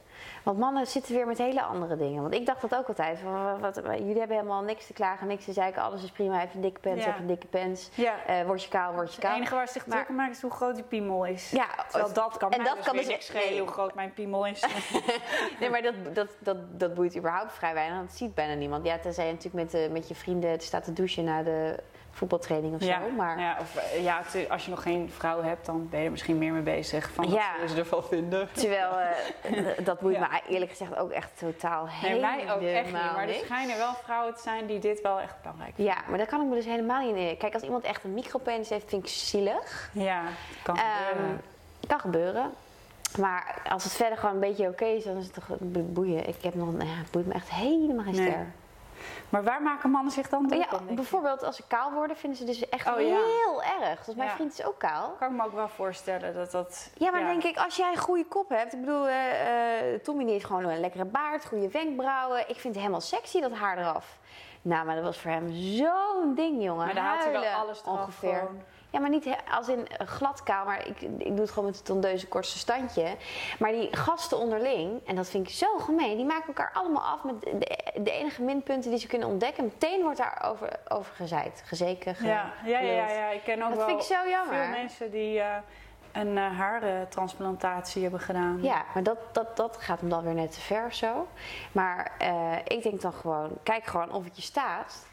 Want 0.44 0.58
mannen 0.58 0.88
zitten 0.88 1.14
weer 1.16 1.28
met 1.28 1.38
hele 1.38 1.62
andere 1.62 1.96
dingen. 1.98 2.22
Want 2.22 2.34
ik 2.34 2.46
dacht 2.46 2.62
dat 2.62 2.76
ook 2.76 2.88
altijd. 2.88 3.20
Van, 3.20 3.60
wat, 3.60 3.76
wat- 3.76 3.98
jullie 3.98 4.18
hebben 4.20 4.38
helemaal 4.38 4.62
niks 4.62 4.88
te 4.88 4.94
klagen, 4.94 5.28
niks 5.28 5.46
te 5.46 5.54
zeiken. 5.54 5.82
Alles 5.82 6.04
is 6.04 6.12
prima. 6.12 6.40
Heb 6.40 6.50
je 6.50 6.56
een 6.56 6.62
dikke 6.62 6.80
pens, 6.80 7.00
Ja. 7.00 7.06
heb 7.06 7.16
je 7.16 7.22
een 7.22 7.28
dikke 7.28 7.48
pens. 7.48 7.90
Ja. 7.94 8.14
Eh, 8.26 8.46
word 8.46 8.64
je 8.64 8.70
kaal, 8.70 8.94
word 8.94 9.08
je 9.14 9.16
Het 9.16 9.26
kaal. 9.26 9.36
enige 9.38 9.56
waar 9.56 9.68
ze 9.68 9.74
zich 9.74 9.84
druk 9.84 10.10
maken 10.10 10.32
is 10.34 10.42
hoe 10.42 10.52
groot 10.52 10.76
die 10.76 10.84
piemel 10.84 11.26
is. 11.26 11.52
Ja, 11.52 11.66
Terwijl 11.90 12.14
dat 12.14 12.38
kan 12.38 12.52
en 12.52 12.58
mij 12.58 12.68
dat 12.68 12.76
dus 12.78 12.86
kan 12.86 12.96
dus- 12.96 13.08
niks 13.08 13.26
schelen 13.26 13.50
nee. 13.50 13.60
hoe 13.60 13.68
groot 13.68 13.94
mijn 13.94 14.14
piemel 14.14 14.46
is. 14.46 14.66
Nee, 15.60 15.70
maar 15.70 15.82
dat, 15.82 15.94
dat, 16.14 16.28
dat, 16.40 16.58
dat 16.80 16.94
boeit 16.94 17.18
überhaupt 17.18 17.54
vrij 17.54 17.74
weinig. 17.74 18.00
Dat 18.02 18.12
ziet 18.18 18.34
bijna 18.36 18.54
niemand. 18.54 18.86
Ja, 18.86 18.98
tenzij 19.00 19.26
je 19.28 19.32
natuurlijk 19.34 19.64
met, 19.72 19.82
eh, 19.84 19.92
met 19.92 20.08
je 20.08 20.16
vrienden 20.16 20.60
staat 20.60 20.84
te 20.84 20.94
douchen 20.94 21.24
na 21.24 21.44
de 21.44 21.80
voetbaltraining 22.16 22.76
of 22.76 22.84
ja, 22.84 23.00
zo. 23.02 23.10
Maar 23.16 23.40
ja, 23.40 23.58
of, 23.60 23.76
eh, 23.76 24.04
ja, 24.04 24.22
als 24.50 24.64
je 24.66 24.70
nog 24.70 24.82
geen 24.82 25.12
vrouw 25.18 25.42
hebt, 25.42 25.66
dan 25.66 25.90
ben 25.90 26.00
je 26.00 26.06
er 26.06 26.12
misschien 26.12 26.38
meer 26.38 26.54
mee 26.54 26.62
bezig. 26.62 27.12
Van 27.12 27.26
wat 27.26 27.34
Ja. 27.34 27.52
zullen 27.56 27.70
ze 27.70 27.76
ervan 27.78 28.04
vinden? 28.04 28.50
terwijl 28.52 28.92
eh, 29.00 29.86
dat 29.86 30.00
boeit 30.00 30.16
Ja. 30.16 30.28
me 30.32 30.42
eerlijk 30.54 30.72
gezegd 30.72 30.96
ook 30.96 31.12
echt 31.12 31.30
totaal 31.40 31.88
Nee, 32.02 32.20
mij 32.20 32.40
ook 32.42 32.48
echt 32.48 32.60
niet. 32.60 32.70
helemaal 32.70 33.14
Maar 33.14 33.28
er 33.28 33.34
schijnen 33.34 33.78
wel 33.78 33.94
vrouwen 34.04 34.36
te 34.36 34.42
zijn 34.42 34.66
die 34.66 34.80
dit 34.80 35.02
wel 35.02 35.20
echt 35.20 35.36
belangrijk 35.42 35.76
vinden. 35.76 35.94
Ja, 35.94 36.02
maar 36.10 36.18
daar 36.18 36.28
kan 36.28 36.42
ik 36.42 36.48
me 36.48 36.56
dus 36.56 36.66
helemaal 36.66 37.06
niet 37.06 37.16
in. 37.16 37.38
Kijk, 37.38 37.54
als 37.54 37.64
iemand 37.64 37.84
echt 37.84 38.04
een 38.04 38.14
micropenis 38.14 38.70
heeft, 38.70 38.90
vind 38.90 39.04
ik 39.04 39.10
zielig. 39.10 39.90
Ja, 39.94 40.22
kan 40.64 40.76
Ehm, 40.78 40.86
gebeuren. 41.10 41.42
kan 41.88 42.00
gebeuren. 42.00 42.52
Maar 43.20 43.62
als 43.70 43.84
het 43.84 43.94
verder 43.94 44.18
gewoon 44.18 44.34
een 44.36 44.42
beetje 44.42 44.68
oké 44.68 44.86
is, 44.86 45.04
dan 45.04 45.18
is 45.18 45.24
het 45.26 45.34
toch 45.34 45.48
bo- 45.60 45.80
boeien. 45.82 46.28
Ik 46.28 46.44
heb 46.44 46.54
nog, 46.56 46.72
nou 46.74 46.90
ja, 46.90 46.96
het 46.96 47.12
boeit 47.12 47.26
me 47.28 47.34
echt 47.34 47.50
helemaal 47.50 48.04
geen 48.06 48.16
Nee. 48.16 48.36
Maar 49.30 49.44
waar 49.44 49.62
maken 49.62 49.90
mannen 49.90 50.12
zich 50.14 50.30
dan 50.30 50.48
druk 50.48 50.66
Ja, 50.72 50.78
om? 50.88 50.96
bijvoorbeeld 50.96 51.44
als 51.44 51.56
ze 51.56 51.64
kaal 51.68 51.92
worden, 51.92 52.18
vinden 52.18 52.38
ze 52.40 52.46
dus 52.46 52.70
echt 52.70 52.88
Oh, 52.88 53.00
ja. 53.00 53.06
heel 53.08 53.64
erg. 53.82 54.04
Dus 54.04 54.16
mijn 54.16 54.30
Ja. 54.30 54.36
vriend 54.36 54.60
is 54.60 54.66
ook 54.66 54.80
kaal. 54.80 55.16
kan 55.20 55.30
ik 55.32 55.36
me 55.38 55.46
ook 55.46 55.54
wel 55.54 55.68
voorstellen 55.68 56.34
dat 56.34 56.52
dat... 56.52 56.92
Ja, 56.98 57.12
maar 57.12 57.26
denk 57.26 57.44
ik, 57.44 57.58
als 57.58 57.76
jij 57.76 57.92
een 57.92 57.98
goede 57.98 58.26
kop 58.26 58.50
hebt. 58.50 58.74
Ik 58.74 58.80
bedoel, 58.80 59.08
eh, 59.08 59.16
Tommy 60.04 60.26
heeft 60.32 60.46
gewoon 60.46 60.64
een 60.64 60.80
lekkere 60.80 61.06
baard, 61.06 61.46
goede 61.46 61.70
wenkbrauwen. 61.70 62.40
Ik 62.40 62.46
vind 62.60 62.64
het 62.64 62.76
helemaal 62.76 63.02
sexy, 63.02 63.42
dat 63.42 63.52
haar 63.52 63.78
eraf. 63.78 64.18
Nou, 64.62 64.86
maar 64.86 64.96
dat 64.96 65.04
was 65.04 65.18
voor 65.18 65.32
hem 65.32 65.52
zo'n 65.52 66.34
ding, 66.36 66.64
jongen. 66.64 66.86
Maar 66.86 66.96
dan 66.96 67.04
haalt 67.04 67.24
hij 67.24 67.32
wel 67.32 67.44
alles 67.46 67.82
eraf 67.86 68.00
ongeveer. 68.00 68.34
gewoon. 68.38 68.62
Ja, 68.94 69.00
maar 69.00 69.10
niet 69.10 69.28
als 69.52 69.68
in 69.68 69.88
eh, 69.88 70.08
glad 70.08 70.44
kaal, 70.44 70.66
maar 70.66 70.88
ik, 70.88 71.02
ik 71.02 71.28
doe 71.28 71.40
het 71.40 71.50
gewoon 71.50 71.66
met 71.66 71.76
het 71.76 71.86
tondeuze 71.86 72.28
kortste 72.28 72.58
standje. 72.58 73.16
Maar 73.60 73.72
die 73.72 73.96
gasten 73.96 74.38
onderling, 74.38 75.02
en 75.06 75.16
dat 75.16 75.30
vind 75.30 75.48
ik 75.48 75.54
zo 75.54 75.78
gemeen, 75.78 76.16
die 76.18 76.26
maken 76.26 76.48
elkaar 76.48 76.72
allemaal 76.74 77.04
af 77.04 77.24
met 77.24 77.42
de, 77.42 77.78
de 78.02 78.12
enige 78.12 78.42
minpunten 78.42 78.90
die 78.92 79.00
ze 79.00 79.08
kunnen 79.08 79.28
ontdekken. 79.28 79.64
Meteen 79.64 80.02
wordt 80.02 80.18
daar 80.18 80.46
over, 80.52 80.70
over 80.88 81.14
gezeikt, 81.16 81.62
gezeken, 81.66 82.16
ge- 82.16 82.28
Ja, 82.28 82.54
ja, 82.66 82.80
ja, 82.80 83.10
ja, 83.12 83.30
ik 83.30 83.44
ken 83.44 83.62
ook 83.64 83.70
Dat 83.70 83.78
wel 83.78 83.88
vind 83.88 84.00
ik 84.00 84.06
zo 84.18 84.30
jammer. 84.30 84.56
veel 84.56 84.68
mensen 84.70 85.12
die 85.12 85.40
eh, 85.40 85.56
een 86.12 86.36
uh, 86.38 86.58
haartransplantatie 86.60 88.02
hebben 88.02 88.20
gedaan. 88.20 88.60
Ja, 88.62 88.84
maar 88.94 89.04
dat, 89.04 89.18
dat, 89.32 89.58
dat 89.58 89.78
gaat 89.78 90.00
hem 90.00 90.10
dan 90.10 90.24
weer 90.24 90.34
net 90.34 90.52
te 90.52 90.60
ver 90.62 90.86
of 90.86 90.94
zo. 90.94 91.28
Maar 91.72 92.12
eh, 92.18 92.56
ik 92.68 92.84
denk 92.84 93.02
dan 93.02 93.14
gewoon, 93.14 93.50
kijk 93.64 93.86
gewoon 93.86 94.12
of 94.12 94.24
het 94.24 94.36
je 94.36 94.42
staat. 94.42 95.06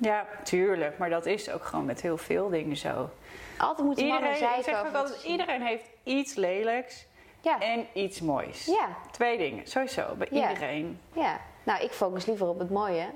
Ja, 0.00 0.26
tuurlijk. 0.42 0.98
Maar 0.98 1.10
dat 1.10 1.26
is 1.26 1.50
ook 1.50 1.64
gewoon 1.64 1.84
met 1.84 2.00
heel 2.00 2.18
veel 2.18 2.48
dingen 2.48 2.76
zo. 2.76 3.10
Altijd 3.58 3.86
moeten 3.86 4.06
mannen 4.06 4.32
Iedereen, 4.32 4.58
ik 4.58 4.64
zeg 4.64 4.86
ook 4.86 4.94
altijd, 4.94 5.22
iedereen 5.22 5.62
heeft 5.62 5.84
iets 6.02 6.34
lelijks 6.34 7.06
Ja, 7.40 7.60
en 7.60 7.86
iets 7.92 8.20
moois. 8.20 8.64
ja, 8.66 8.88
Twee 9.10 9.38
dingen, 9.38 9.66
sowieso, 9.66 10.14
bij 10.14 10.26
Ja. 10.30 10.48
iedereen. 10.48 11.00
ja. 11.12 11.40
Nou, 11.62 11.82
ik 11.82 11.90
focus 11.90 12.26
liever 12.26 12.46
op 12.48 12.58
het 12.58 12.70
mooie 12.70 13.06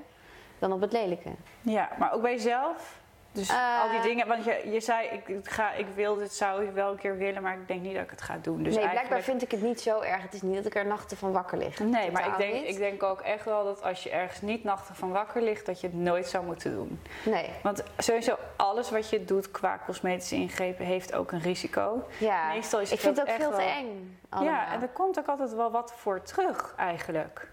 dan 0.59 0.71
op 0.71 0.81
het 0.81 0.91
lelijke. 0.91 1.29
Ja, 1.61 1.89
maar 1.99 2.13
ook 2.13 2.21
bij 2.21 2.31
jezelf. 2.31 3.01
Dus 3.33 3.49
Eh. 3.49 3.81
al 3.81 3.89
die 3.89 4.01
dingen, 4.01 4.27
want 4.27 4.43
je, 4.45 4.61
je 4.71 4.79
zei, 4.79 5.07
ik, 5.07 5.37
ga, 5.43 5.71
ik 5.73 5.85
wil 5.95 6.15
dit, 6.15 6.33
zou 6.33 6.63
ik 6.65 6.71
wel 6.73 6.91
een 6.91 6.97
keer 6.97 7.17
willen, 7.17 7.41
maar 7.41 7.53
ik 7.53 7.67
denk 7.67 7.81
niet 7.81 7.93
dat 7.93 8.03
ik 8.03 8.09
het 8.09 8.21
ga 8.21 8.37
doen. 8.41 8.63
Dus 8.63 8.75
nee, 8.75 8.89
blijkbaar 8.89 9.21
vind 9.21 9.41
ik 9.41 9.51
het 9.51 9.61
niet 9.61 9.81
zo 9.81 9.99
erg. 10.01 10.21
Het 10.21 10.33
is 10.33 10.41
niet 10.41 10.55
dat 10.55 10.65
ik 10.65 10.75
er 10.75 10.85
nachten 10.85 11.17
van 11.17 11.31
wakker 11.31 11.57
lig. 11.57 11.79
Nee, 11.79 12.11
maar 12.11 12.27
ik 12.27 12.37
denk, 12.37 12.53
niet. 12.53 12.67
ik 12.67 12.77
denk 12.77 13.03
ook 13.03 13.21
echt 13.21 13.45
wel 13.45 13.63
dat 13.63 13.83
als 13.83 14.03
je 14.03 14.09
ergens 14.09 14.41
niet 14.41 14.63
nachten 14.63 14.95
van 14.95 15.11
wakker 15.11 15.41
ligt, 15.41 15.65
dat 15.65 15.81
je 15.81 15.87
het 15.87 15.95
nooit 15.95 16.27
zou 16.27 16.45
moeten 16.45 16.71
doen. 16.75 17.01
Nee, 17.25 17.49
Want 17.63 17.83
sowieso 17.97 18.35
alles 18.55 18.89
wat 18.89 19.09
je 19.09 19.25
doet 19.25 19.51
qua 19.51 19.79
cosmetische 19.85 20.35
ingrepen 20.35 20.85
heeft 20.85 21.13
ook 21.13 21.31
een 21.31 21.41
risico. 21.41 22.07
ja. 22.17 22.47
Meestal 22.47 22.79
is 22.79 22.91
ik 22.91 22.99
vind 22.99 23.17
het 23.17 23.29
ook 23.29 23.35
veel 23.35 23.51
te 23.51 23.61
eng. 23.61 24.17
allemaal. 24.29 24.53
Ja, 24.53 24.71
en 24.73 24.81
er 24.81 24.87
komt 24.89 25.19
ook 25.19 25.27
altijd 25.27 25.53
wel 25.55 25.71
wat 25.71 25.93
voor 25.95 26.21
terug 26.21 26.73
eigenlijk. 26.77 27.51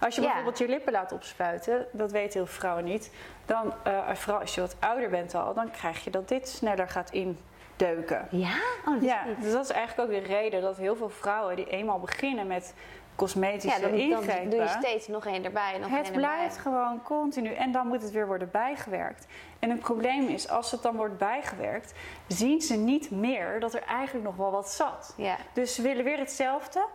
Als 0.00 0.14
je 0.14 0.20
Ja. 0.20 0.26
bijvoorbeeld 0.26 0.58
je 0.58 0.68
lippen 0.68 0.92
laat 0.92 1.12
opspuiten, 1.12 1.86
dat 1.92 2.10
weten 2.12 2.32
heel 2.32 2.46
veel 2.46 2.58
vrouwen 2.60 2.84
niet. 2.84 3.10
Dan, 3.46 3.74
eh, 3.82 4.14
vooral 4.14 4.40
als 4.40 4.54
je 4.54 4.60
wat 4.60 4.76
ouder 4.80 5.10
bent 5.10 5.34
al, 5.34 5.54
dan 5.54 5.70
krijg 5.70 6.04
je 6.04 6.10
dat 6.10 6.28
dit 6.28 6.48
sneller 6.48 6.88
gaat 6.88 7.10
indeuken. 7.10 8.26
Ja? 8.30 8.54
Oh, 8.86 8.94
dat 8.94 9.02
Ja, 9.04 9.24
dus 9.40 9.52
dat 9.52 9.64
is 9.64 9.70
eigenlijk 9.70 10.10
ook 10.10 10.22
de 10.22 10.26
reden 10.32 10.60
dat 10.62 10.76
heel 10.76 10.96
veel 10.96 11.10
vrouwen 11.10 11.56
die 11.56 11.68
eenmaal 11.68 11.98
beginnen 12.00 12.46
met 12.46 12.74
cosmetische 13.16 13.80
Ja, 13.80 13.88
dan, 13.88 13.90
dan 13.90 14.00
ingrepen... 14.00 14.50
doe 14.50 14.60
je 14.60 14.68
steeds 14.68 15.08
nog 15.08 15.26
één 15.26 15.44
erbij 15.44 15.74
en 15.74 15.80
nog 15.80 15.90
Het 15.90 16.12
blijft 16.12 16.56
erbij. 16.56 16.72
gewoon 16.72 17.02
continu 17.02 17.52
en 17.54 17.72
dan 17.72 17.86
moet 17.86 18.02
het 18.02 18.10
weer 18.10 18.26
worden 18.26 18.48
bijgewerkt. 18.50 19.26
En 19.58 19.70
het 19.70 19.78
probleem 19.80 20.28
is, 20.28 20.48
als 20.48 20.70
het 20.70 20.82
dan 20.82 20.96
wordt 20.96 21.18
bijgewerkt, 21.18 21.92
zien 22.26 22.60
ze 22.60 22.76
niet 22.76 23.10
meer 23.10 23.60
dat 23.60 23.74
er 23.74 23.82
eigenlijk 23.82 24.26
nog 24.26 24.36
wel 24.36 24.50
wat 24.50 24.70
zat. 24.70 25.14
Ja. 25.16 25.36
Dus 25.52 25.74
ze 25.74 25.82
willen 25.82 26.04
weer 26.04 26.18
hetzelfde, 26.18 26.86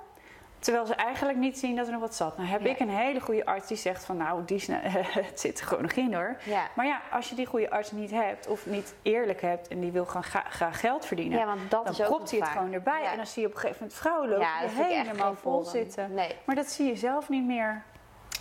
terwijl 0.59 0.85
ze 0.85 0.95
eigenlijk 0.95 1.37
niet 1.37 1.59
zien 1.59 1.75
dat 1.75 1.85
er 1.85 1.91
nog 1.91 2.01
wat 2.01 2.15
zat. 2.15 2.37
Nou 2.37 2.49
heb 2.49 2.65
ik 2.65 2.79
een 2.79 2.89
hele 2.89 3.19
goede 3.19 3.45
arts 3.45 3.67
die 3.67 3.77
zegt 3.77 4.05
van 4.05 4.17
nou, 4.17 4.45
die 4.45 4.63
het 4.71 5.39
zit 5.39 5.59
er 5.59 5.65
gewoon 5.65 5.83
nog 5.83 5.91
in 5.91 6.13
hoor. 6.13 6.37
Ja. 6.43 6.67
Maar 6.73 6.85
ja, 6.85 7.01
als 7.11 7.29
je 7.29 7.35
die 7.35 7.45
goede 7.45 7.69
arts 7.69 7.91
niet 7.91 8.11
hebt 8.11 8.47
of 8.47 8.65
niet 8.65 8.95
eerlijk 9.01 9.41
hebt 9.41 9.67
en 9.67 9.79
die 9.79 9.91
wil 9.91 10.05
graag 10.05 10.79
geld 10.79 11.05
verdienen, 11.05 11.39
ja, 11.39 11.45
want 11.45 11.71
dat 11.71 11.83
dan 11.83 11.93
is 11.93 12.01
ook 12.01 12.07
propt 12.07 12.31
hij 12.31 12.39
het 12.39 12.49
gewoon 12.49 12.73
erbij. 12.73 13.01
Ja. 13.01 13.11
En 13.11 13.17
dan 13.17 13.27
zie 13.27 13.41
je 13.41 13.47
op 13.47 13.53
een 13.53 13.59
gegeven 13.59 13.81
moment 13.81 13.99
vrouwen 13.99 14.29
lopen 14.29 14.45
Ja, 14.45 14.59
die 14.67 14.97
helemaal 14.97 15.35
vol 15.35 15.63
zitten. 15.63 16.13
Nee. 16.13 16.35
Maar 16.43 16.55
dat 16.55 16.67
zie 16.67 16.87
je 16.87 16.95
zelf 16.95 17.29
niet 17.29 17.45
meer. 17.45 17.83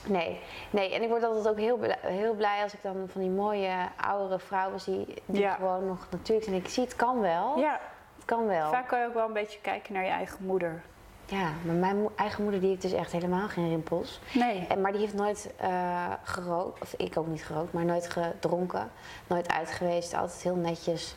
Nee, 0.08 0.40
nee, 0.70 0.94
en 0.94 1.02
ik 1.02 1.08
word 1.08 1.22
altijd 1.22 1.48
ook 1.48 1.58
heel 1.58 1.76
blij, 1.76 1.98
heel 2.00 2.34
blij 2.34 2.62
als 2.62 2.74
ik 2.74 2.82
dan 2.82 3.08
van 3.08 3.20
die 3.20 3.30
mooie 3.30 3.74
oudere 3.96 4.38
vrouwen 4.38 4.80
zie 4.80 5.22
die 5.24 5.48
gewoon 5.48 5.86
nog 5.86 6.06
natuurlijk 6.10 6.46
zijn. 6.46 6.56
Ik 6.56 6.68
zie 6.68 6.84
het 6.84 6.96
kan 6.96 7.20
wel. 7.20 7.58
Ja, 7.58 7.80
Het 8.16 8.24
kan 8.24 8.46
wel. 8.46 8.70
Vaak 8.70 8.88
kan 8.88 9.00
je 9.00 9.06
ook 9.06 9.14
wel 9.14 9.26
een 9.26 9.32
beetje 9.32 9.60
kijken 9.60 9.92
naar 9.92 10.04
je 10.04 10.10
eigen 10.10 10.44
moeder. 10.46 10.82
Ja, 11.28 11.50
maar 11.64 11.74
mijn 11.74 12.02
mo- 12.02 12.12
eigen 12.16 12.42
moeder 12.42 12.60
die 12.60 12.68
heeft 12.68 12.82
dus 12.82 12.92
echt 12.92 13.12
helemaal 13.12 13.48
geen 13.48 13.68
rimpels. 13.68 14.20
Nee. 14.32 14.66
En, 14.68 14.80
maar 14.80 14.92
die 14.92 15.00
heeft 15.00 15.14
nooit 15.14 15.50
eh, 15.56 16.12
gerookt, 16.22 16.82
of 16.82 16.94
ik 16.96 17.16
ook 17.18 17.26
niet 17.26 17.44
gerookt, 17.44 17.72
maar 17.72 17.84
nooit 17.84 18.10
gedronken. 18.10 18.90
Nooit 19.26 19.52
uit 19.52 19.70
geweest, 19.70 20.14
altijd 20.14 20.42
heel 20.42 20.54
netjes 20.54 21.14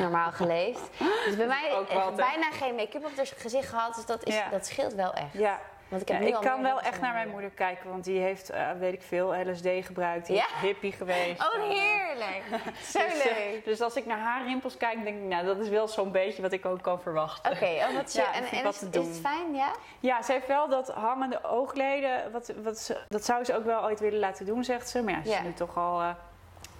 normaal 0.00 0.30
geleefd. 0.42 0.80
Dus 1.26 1.36
bij 1.36 1.46
mij 1.46 1.84
bijna 2.16 2.50
geen 2.52 2.74
make-up 2.74 3.04
op 3.04 3.16
haar 3.16 3.26
gezicht 3.36 3.68
gehad, 3.68 3.94
dus 3.94 4.06
dat, 4.06 4.24
is, 4.24 4.34
Ja. 4.34 4.48
dat 4.50 4.66
scheelt 4.66 4.94
wel 4.94 5.12
echt. 5.12 5.32
Ja, 5.32 5.60
Want 5.88 6.02
ik 6.02 6.08
heb 6.08 6.20
Ja, 6.22 6.26
ik 6.26 6.34
kan 6.40 6.62
wel 6.62 6.80
echt 6.80 7.00
naar 7.00 7.12
mijn 7.12 7.28
moeder 7.28 7.50
kijken, 7.50 7.90
want 7.90 8.04
die 8.04 8.20
heeft, 8.20 8.50
eh, 8.50 8.70
weet 8.78 8.92
ik 8.92 9.02
veel, 9.02 9.34
LSD 9.50 9.68
gebruikt. 9.80 10.26
Die 10.26 10.36
Ja? 10.36 10.44
is 10.44 10.60
hippie 10.60 10.92
geweest. 10.92 11.40
Oh, 11.40 11.62
heerlijk. 11.68 12.42
Zo 12.92 12.98
Dus, 12.98 13.18
eh, 13.18 13.36
leuk. 13.36 13.64
dus 13.64 13.80
als 13.80 13.96
ik 13.96 14.06
naar 14.06 14.18
haar 14.18 14.44
rimpels 14.44 14.76
kijk, 14.76 15.04
denk 15.04 15.16
ik, 15.16 15.22
nou, 15.28 15.44
dat 15.44 15.58
is 15.58 15.68
wel 15.68 15.88
zo'n 15.88 16.12
beetje 16.12 16.42
wat 16.42 16.52
ik 16.52 16.66
ook 16.66 16.82
kan 16.82 17.00
verwachten. 17.00 17.52
Oké, 17.52 17.64
oh, 17.64 17.94
wat 17.94 18.12
Ja, 18.14 18.22
ja, 18.22 18.34
en, 18.34 18.44
en 18.58 18.64
wat 18.64 18.74
is, 18.74 18.80
het 18.80 19.18
fijn, 19.22 19.54
ja? 19.54 19.72
Ja, 20.00 20.22
ze 20.22 20.32
heeft 20.32 20.46
wel 20.46 20.68
dat 20.68 20.88
hangende 20.88 21.40
oogleden. 21.44 22.32
Wat, 22.32 22.52
wat 22.62 22.78
ze, 22.78 22.96
dat 23.08 23.24
zou 23.24 23.44
ze 23.44 23.56
ook 23.56 23.64
wel 23.64 23.82
ooit 23.82 24.00
willen 24.00 24.18
laten 24.18 24.46
doen, 24.46 24.64
zegt 24.64 24.88
ze. 24.88 25.02
Maar 25.02 25.14
ja, 25.14 25.22
ze 25.22 25.30
is 25.30 25.42
nu 25.42 25.52
toch 25.52 25.76
al 25.76 26.00
eh, 26.00 26.08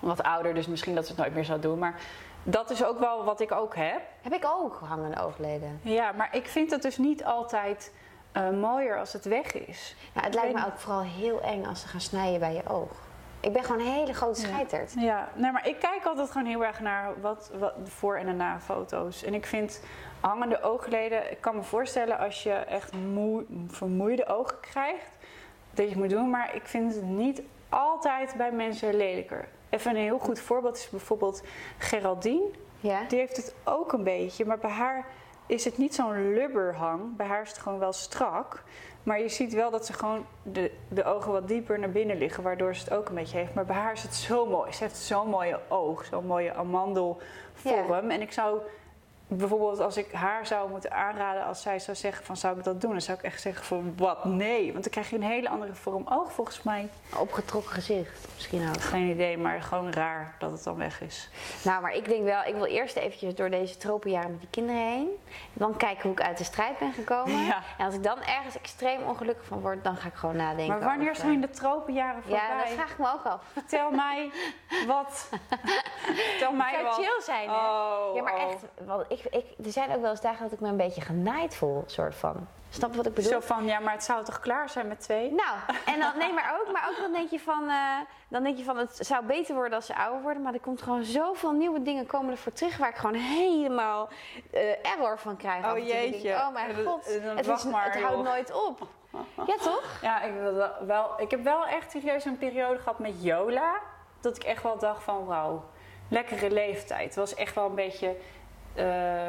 wat 0.01 0.23
ouder, 0.23 0.55
dus 0.55 0.67
misschien 0.67 0.95
dat 0.95 1.05
ze 1.05 1.11
het 1.13 1.21
nooit 1.21 1.35
meer 1.35 1.45
zou 1.45 1.61
doen. 1.61 1.79
Maar 1.79 2.01
dat 2.43 2.71
is 2.71 2.85
ook 2.85 2.99
wel 2.99 3.25
wat 3.25 3.41
ik 3.41 3.53
ook 3.53 3.77
heb. 3.77 4.01
Heb 4.23 4.33
ik 4.33 4.45
ook 4.57 4.81
hangende 4.85 5.23
oogleden. 5.23 5.81
Ja, 5.83 6.13
maar 6.13 6.29
ik 6.37 6.47
vind 6.49 6.71
het 6.71 6.83
dus 6.83 6.99
niet 6.99 7.25
altijd 7.25 7.93
eh, 8.35 8.51
mooier 8.51 8.99
als 8.99 9.13
het 9.13 9.25
weg 9.25 9.53
is. 9.53 9.97
Nou, 10.13 10.27
het 10.27 10.35
Ik 10.35 10.41
lijkt 10.43 10.59
me 10.59 10.67
ook 10.67 10.79
vooral 10.79 11.03
heel 11.03 11.43
eng 11.43 11.65
als 11.67 11.81
ze 11.81 11.89
gaan 11.89 12.01
snijden 12.01 12.41
bij 12.41 12.53
je 12.55 12.69
oog. 12.69 12.91
Ik 13.41 13.53
ben 13.53 13.65
gewoon 13.65 13.81
een 13.81 13.93
hele 13.93 14.15
grote 14.15 14.41
Ja. 14.41 14.47
scheiterd. 14.47 14.93
Ja, 14.99 15.29
nee, 15.35 15.53
maar 15.53 15.69
ik 15.69 15.79
kijk 15.79 16.05
altijd 16.05 16.31
gewoon 16.31 16.47
heel 16.47 16.65
erg 16.65 16.81
naar 16.81 17.21
wat, 17.21 17.51
wat 17.59 17.75
de 17.85 17.91
voor- 17.91 18.17
en 18.17 18.27
de 18.27 18.33
na-foto's. 18.33 19.23
En 19.25 19.35
ik 19.35 19.47
vind 19.47 19.81
hangende 20.21 20.63
oogleden, 20.63 21.31
ik 21.31 21.41
kan 21.41 21.57
me 21.57 21.63
voorstellen 21.63 22.19
als 22.19 22.43
je 22.43 22.53
echt 22.53 22.93
moe, 22.93 23.45
vermoeide 23.69 24.27
ogen 24.27 24.61
krijgt, 24.61 25.07
dat 25.71 25.85
je 25.85 25.91
het 25.91 26.01
moet 26.01 26.11
doen. 26.11 26.31
Maar 26.31 26.55
ik 26.55 26.67
vind 26.67 26.95
het 26.95 27.05
niet 27.05 27.43
altijd 27.69 28.35
bij 28.37 28.53
mensen 28.53 28.95
lelijker. 28.97 29.49
Even 29.71 29.91
een 29.91 29.97
heel 30.03 30.19
goed 30.19 30.41
voorbeeld 30.41 30.77
is 30.77 30.91
bijvoorbeeld 30.91 31.43
Geraldine. 31.79 32.51
Ja? 32.81 33.01
Die 33.09 33.19
heeft 33.19 33.37
het 33.37 33.55
ook 33.65 33.93
een 33.93 34.05
beetje, 34.05 34.45
maar 34.45 34.59
bij 34.59 34.71
haar 34.71 35.07
is 35.47 35.65
het 35.65 35.79
niet 35.79 35.95
zo'n 35.95 36.35
lubberhang. 36.35 37.17
Bij 37.17 37.27
haar 37.27 37.43
is 37.43 37.49
het 37.49 37.59
gewoon 37.59 37.79
wel 37.79 37.93
strak. 37.93 38.63
Maar 39.03 39.21
je 39.21 39.29
ziet 39.29 39.53
wel 39.53 39.71
dat 39.71 39.87
ze 39.87 39.93
gewoon 39.93 40.27
de, 40.43 40.71
de 40.89 41.05
ogen 41.05 41.33
wat 41.33 41.49
dieper 41.49 41.79
naar 41.79 41.91
binnen 41.91 42.19
liggen, 42.19 42.43
waardoor 42.43 42.75
ze 42.75 42.85
het 42.85 42.93
ook 42.93 43.09
een 43.09 43.15
beetje 43.15 43.39
heeft. 43.39 43.55
Maar 43.55 43.65
bij 43.65 43.77
haar 43.77 43.93
is 43.93 44.03
het 44.03 44.15
zo 44.15 44.47
mooi. 44.47 44.73
Ze 44.73 44.83
heeft 44.83 44.97
zo'n 44.97 45.29
mooie 45.29 45.61
oog, 45.69 46.05
zo'n 46.05 46.27
mooie 46.27 46.55
amandelvorm. 46.55 48.11
En 48.11 48.21
ik 48.21 48.33
zou 48.33 48.61
bijvoorbeeld, 49.29 49.81
als 49.81 49.97
ik 49.97 50.13
haar 50.13 50.47
zou 50.47 50.71
moeten 50.71 50.93
aanraden, 50.93 51.45
als 51.45 51.63
zij 51.63 51.79
zou 51.79 51.97
zeggen 51.97 52.25
van 52.25 52.37
zou 52.37 52.59
ik 52.59 52.65
dat 52.65 52.81
doen, 52.81 52.91
dan 52.91 53.01
zou 53.01 53.19
ik 53.19 53.25
echt 53.25 53.41
zeggen 53.41 53.65
van 53.65 53.95
wat 53.97 54.25
nee. 54.25 54.73
Want 54.73 54.83
dan 54.85 54.93
krijg 54.93 55.11
je 55.11 55.17
een 55.17 55.23
hele 55.23 55.49
andere 55.49 55.75
vorm 55.75 56.07
oog 56.09 56.33
volgens 56.33 56.63
mij. 56.63 56.89
Opgetrokken 57.19 57.73
gezicht 57.73 58.27
misschien 58.35 58.69
ook. 58.69 58.81
Geen 58.81 59.09
idee, 59.11 59.39
maar 59.39 59.63
gewoon 59.63 59.93
raar 59.93 60.35
dat 60.39 60.51
het 60.51 60.65
dan 60.65 60.77
weg 60.77 61.01
is. 61.01 61.29
Nou, 61.65 61.83
maar 61.83 61.93
ik 61.95 62.09
denk 62.09 62.25
wel, 62.25 62.43
ik 62.45 62.55
wil 62.55 62.65
eerst 62.65 62.97
eventjes 62.97 63.35
door 63.35 63.51
deze 63.51 63.77
tropenjaren 63.77 64.31
met 64.31 64.41
die 64.41 64.49
kinderen 64.51 64.83
heen. 64.83 65.09
Dan 65.53 65.77
kijken 65.77 66.03
hoe 66.03 66.13
ik 66.13 66.21
uit 66.23 66.39
de 66.39 66.45
strijd 66.45 66.79
ben 66.79 66.93
gekomen. 66.93 67.45
Ja. 67.45 67.63
En 67.79 67.87
als 67.87 67.95
ik 67.95 68.03
dan 68.03 68.19
ergens 68.23 68.57
extreem 68.59 69.03
ongelukkig 69.03 69.45
van 69.47 69.61
word, 69.61 69.85
dan 69.85 69.97
ga 69.97 70.09
ik 70.09 70.15
gewoon 70.15 70.37
nadenken. 70.37 70.67
Maar 70.79 70.85
wanneer 70.89 71.11
over- 71.11 71.23
zijn 71.23 71.41
de 71.41 71.51
tropenjaren 71.51 72.23
voorbij? 72.23 72.41
Ja, 72.49 72.59
dat 72.63 72.73
vraag 72.73 72.91
ik 72.91 72.99
me 72.99 73.13
ook 73.15 73.25
af. 73.25 73.43
Vertel 73.53 73.91
mij 73.91 74.31
wat. 74.87 75.29
Vertel 76.31 76.53
mij 76.53 76.71
Het 76.71 76.81
zou 76.81 76.85
wat. 76.85 76.95
chill 76.95 77.21
zijn, 77.23 77.49
hè? 77.49 77.55
Oh, 77.57 78.15
ja, 78.15 78.23
maar 78.23 78.35
oh. 78.35 78.51
echt, 78.51 78.65
want 78.85 79.05
ik, 79.09 79.24
ik, 79.31 79.45
er 79.65 79.71
zijn 79.73 79.95
ook 79.95 80.01
wel 80.01 80.11
eens 80.11 80.21
dagen 80.21 80.43
dat 80.43 80.53
ik 80.53 80.61
me 80.61 80.69
een 80.69 80.77
beetje 80.77 81.01
genaaid 81.01 81.57
voel, 81.57 81.83
soort 81.87 82.15
van. 82.15 82.47
Snap 82.71 82.91
je 82.91 82.97
wat 82.97 83.07
ik 83.07 83.15
bedoel? 83.15 83.31
Zo 83.31 83.41
van, 83.41 83.65
ja, 83.65 83.79
maar 83.79 83.93
het 83.93 84.05
zou 84.05 84.25
toch 84.25 84.41
klaar 84.41 84.69
zijn 84.69 84.89
met 84.89 85.01
twee? 85.01 85.33
Nou, 85.33 85.57
en 85.87 86.01
dan, 86.01 86.19
nee, 86.19 86.33
maar 86.33 86.61
ook, 86.61 86.73
maar 86.73 86.89
ook 86.91 86.97
dan 86.97 87.13
denk 87.13 87.31
je 87.31 87.41
van, 87.41 87.69
eh, 87.69 87.99
dan 88.29 88.43
denk 88.43 88.57
je 88.59 88.65
van, 88.65 88.77
het 88.77 88.97
zou 89.07 89.25
beter 89.25 89.55
worden 89.55 89.75
als 89.75 89.87
ze 89.87 89.97
ouder 89.97 90.23
worden, 90.23 90.43
maar 90.43 90.55
er 90.55 90.61
komt 90.61 90.83
gewoon 90.83 91.05
zoveel 91.05 91.53
nieuwe 91.53 91.83
dingen 91.83 92.07
komen 92.07 92.31
ervoor 92.31 92.53
terug 92.53 92.77
waar 92.77 92.89
ik 92.89 92.97
gewoon 92.97 93.15
helemaal 93.15 94.09
eh, 94.53 94.91
error 94.93 95.19
van 95.19 95.37
krijg. 95.37 95.65
Oh, 95.65 95.75
denk, 95.75 95.87
jeetje. 95.87 96.35
oh 96.35 96.53
mijn 96.53 96.77
dat- 96.77 96.87
god, 96.87 97.05
het, 97.05 97.65
maar, 97.71 97.93
het 97.93 98.03
houdt 98.03 98.23
nooit 98.23 98.53
op. 98.67 98.87
Ja, 99.47 99.57
toch? 99.57 99.99
Ja, 100.03 100.23
ik, 100.23 100.33
wel- 100.87 101.15
ik 101.21 101.31
heb 101.31 101.43
wel 101.43 101.67
echt 101.67 101.91
serieus 101.91 102.25
een 102.25 102.39
periode 102.39 102.79
gehad 102.79 102.99
met 102.99 103.23
Yola. 103.23 103.75
Dat 104.21 104.37
ik 104.37 104.45
echt 104.45 104.63
wel 104.63 104.79
dacht 104.79 105.03
van, 105.03 105.25
wauw, 105.25 105.65
lekkere 106.09 106.51
leeftijd. 106.51 107.05
Het 107.05 107.15
was 107.15 107.35
echt 107.35 107.55
wel 107.55 107.67
een 107.67 107.75
beetje 107.75 108.09
eh 108.09 108.15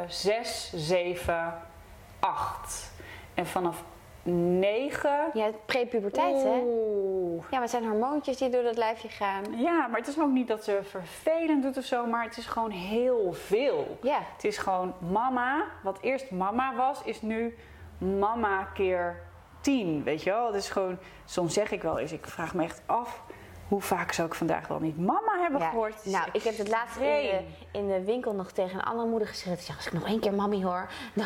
zes, 0.08 0.72
zeven, 0.76 1.54
acht. 2.20 2.92
En 3.34 3.46
vanaf 3.46 3.84
negen... 4.60 5.30
Ja, 5.34 5.50
prepuberteit, 5.66 6.44
hè? 6.44 6.60
Oeh. 6.64 7.44
Ja, 7.44 7.48
maar 7.52 7.62
het 7.62 7.70
zijn 7.70 7.86
hormoontjes 7.86 8.38
die 8.38 8.50
door 8.50 8.64
dat 8.64 8.78
lijfje 8.78 9.10
gaan. 9.10 9.44
Ja, 9.58 9.88
maar 9.88 10.00
het 10.00 10.08
is 10.08 10.20
ook 10.20 10.32
niet 10.32 10.48
dat 10.48 10.64
ze 10.64 10.80
vervelend 10.84 11.64
doet 11.64 11.78
of 11.78 11.84
zo, 11.84 12.06
maar 12.06 12.24
het 12.24 12.38
is 12.38 12.46
gewoon 12.46 12.70
heel 12.72 13.34
veel. 13.34 13.98
Ja, 14.02 14.20
Het 14.34 14.44
is 14.44 14.58
gewoon 14.58 14.94
mama. 15.12 15.66
Wat 15.84 15.98
eerst 16.02 16.32
mama 16.32 16.76
was, 16.76 17.02
is 17.04 17.22
nu 17.22 17.58
mama 17.98 18.64
keer 18.64 19.22
tien. 19.62 20.04
Weet 20.04 20.24
je 20.24 20.30
wel? 20.30 20.46
Het 20.46 20.56
is 20.56 20.70
gewoon, 20.70 20.98
soms 21.26 21.54
zeg 21.54 21.72
ik 21.72 21.82
wel 21.82 22.00
eens, 22.00 22.12
ik 22.12 22.28
vraag 22.28 22.54
me 22.54 22.64
echt 22.64 22.82
af. 22.86 23.22
Hoe 23.68 23.82
vaak 23.82 24.12
zou 24.12 24.28
ik 24.28 24.34
vandaag 24.34 24.68
wel 24.68 24.80
niet 24.80 24.98
mama 24.98 25.40
hebben 25.42 25.60
ja. 25.60 25.70
gehoord? 25.70 26.06
Nou, 26.06 26.30
ik 26.32 26.44
heb 26.44 26.58
het 26.58 26.68
laatst 26.68 26.96
in 26.96 27.04
de, 27.04 27.42
in 27.72 27.88
de 27.88 28.04
winkel 28.04 28.34
nog 28.34 28.52
tegen 28.52 28.80
een 28.80 28.86
andere 28.86 29.08
moeder 29.08 29.28
gezegd. 29.28 29.60
Ik 29.60 29.66
zeg, 29.66 29.76
als 29.76 29.86
ik 29.86 29.94
nog 29.94 30.08
één 30.08 30.20
keer 30.20 30.34
mami 30.34 30.64
hoor, 30.64 30.90
dan 31.14 31.26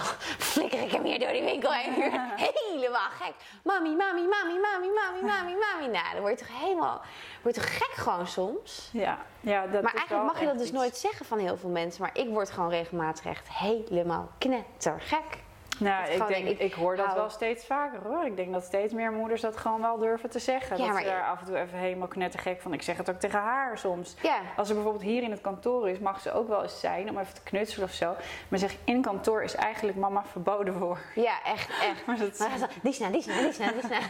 flikker 0.52 0.82
ik 0.82 0.92
hem 0.92 1.04
hier 1.04 1.20
door 1.20 1.32
die 1.32 1.44
winkel 1.44 1.72
heen. 1.72 1.94
Helemaal 2.48 3.10
gek. 3.10 3.34
Mami, 3.64 3.96
mami, 3.96 4.22
mami, 4.22 4.60
mami, 4.60 4.90
mami, 4.94 5.22
mami, 5.22 5.56
mami. 5.56 5.92
Nou, 5.92 6.14
dan 6.14 6.22
word 6.22 6.40
je 6.40 6.46
toch 6.46 6.60
helemaal, 6.60 7.02
word 7.42 7.56
je 7.56 7.62
toch 7.62 7.78
gek 7.78 7.94
gewoon 7.94 8.28
soms. 8.28 8.90
Ja, 8.94 9.18
ja 9.40 9.68
dat 9.68 9.82
maar 9.82 9.94
is 9.94 10.00
eigenlijk 10.00 10.32
mag 10.32 10.40
je 10.40 10.46
dat 10.46 10.58
dus 10.58 10.68
iets. 10.68 10.78
nooit 10.78 10.98
zeggen 10.98 11.26
van 11.26 11.40
heel 11.40 11.58
veel 11.58 11.70
mensen. 11.70 12.02
Maar 12.02 12.18
ik 12.18 12.30
word 12.30 12.52
gewoon 12.52 12.70
regelmatig 12.70 13.26
echt 13.26 13.50
helemaal 13.50 14.30
knettergek. 14.38 15.48
Nou, 15.80 16.06
Dat 16.06 16.30
ik, 16.30 16.36
denk, 16.36 16.48
ik, 16.48 16.60
ik, 16.60 16.74
hoor 16.74 16.96
dat 16.96 17.06
hou- 17.06 17.18
wel 17.18 17.30
steeds 17.30 17.66
vaker 17.66 18.00
hoor. 18.04 18.26
Ik 18.26 18.36
denk 18.36 18.54
dat 18.54 18.64
steeds 18.64 18.94
meer 18.94 19.12
moeders 19.12 19.42
dat 19.42 19.58
gewoon 19.58 19.82
wel 19.82 19.98
durven 19.98 20.30
te 20.30 20.40
zeggen. 20.40 20.78
Ja, 20.78 20.88
dat 20.88 20.98
ze 20.98 21.04
daar 21.04 21.24
af 21.24 21.40
en 21.40 21.46
toe 21.46 21.58
even 21.58 21.78
helemaal 21.78 22.08
knettergek 22.08 22.62
van. 22.62 22.74
Ik 22.74 22.82
zeg 22.82 22.98
het 22.98 23.10
ook 23.10 23.20
tegen 23.20 23.40
haar 23.40 23.78
soms. 23.78 24.16
Ja. 24.22 24.40
Als 24.58 24.68
er 24.70 24.74
bijvoorbeeld 24.76 25.04
hier 25.04 25.24
in 25.24 25.32
het 25.32 25.42
kantoor 25.42 25.90
is, 25.90 26.00
mag 26.00 26.20
ze 26.20 26.32
ook 26.34 26.48
wel 26.48 26.64
eens 26.64 26.80
zijn 26.80 27.10
om 27.10 27.18
even 27.18 27.34
te 27.34 27.42
knutselen 27.44 27.88
of 27.88 27.94
zo. 27.94 28.16
Maar 28.48 28.60
zeg, 28.60 28.76
in 28.84 29.02
kantoor 29.02 29.44
is 29.44 29.56
eigenlijk 29.56 29.98
mama 29.98 30.24
verboden 30.26 30.74
voor. 30.74 31.00
Ja, 31.16 31.44
echt, 31.44 31.70
echt. 31.70 32.06
Maar 32.08 32.18
dat, 32.18 32.40
Maar 32.40 32.50
gaat 32.50 32.60
ze, 32.60 32.68
die 32.84 32.94
snel, 32.94 33.12
die 33.12 33.22
snel, 33.22 33.52
die 33.52 33.58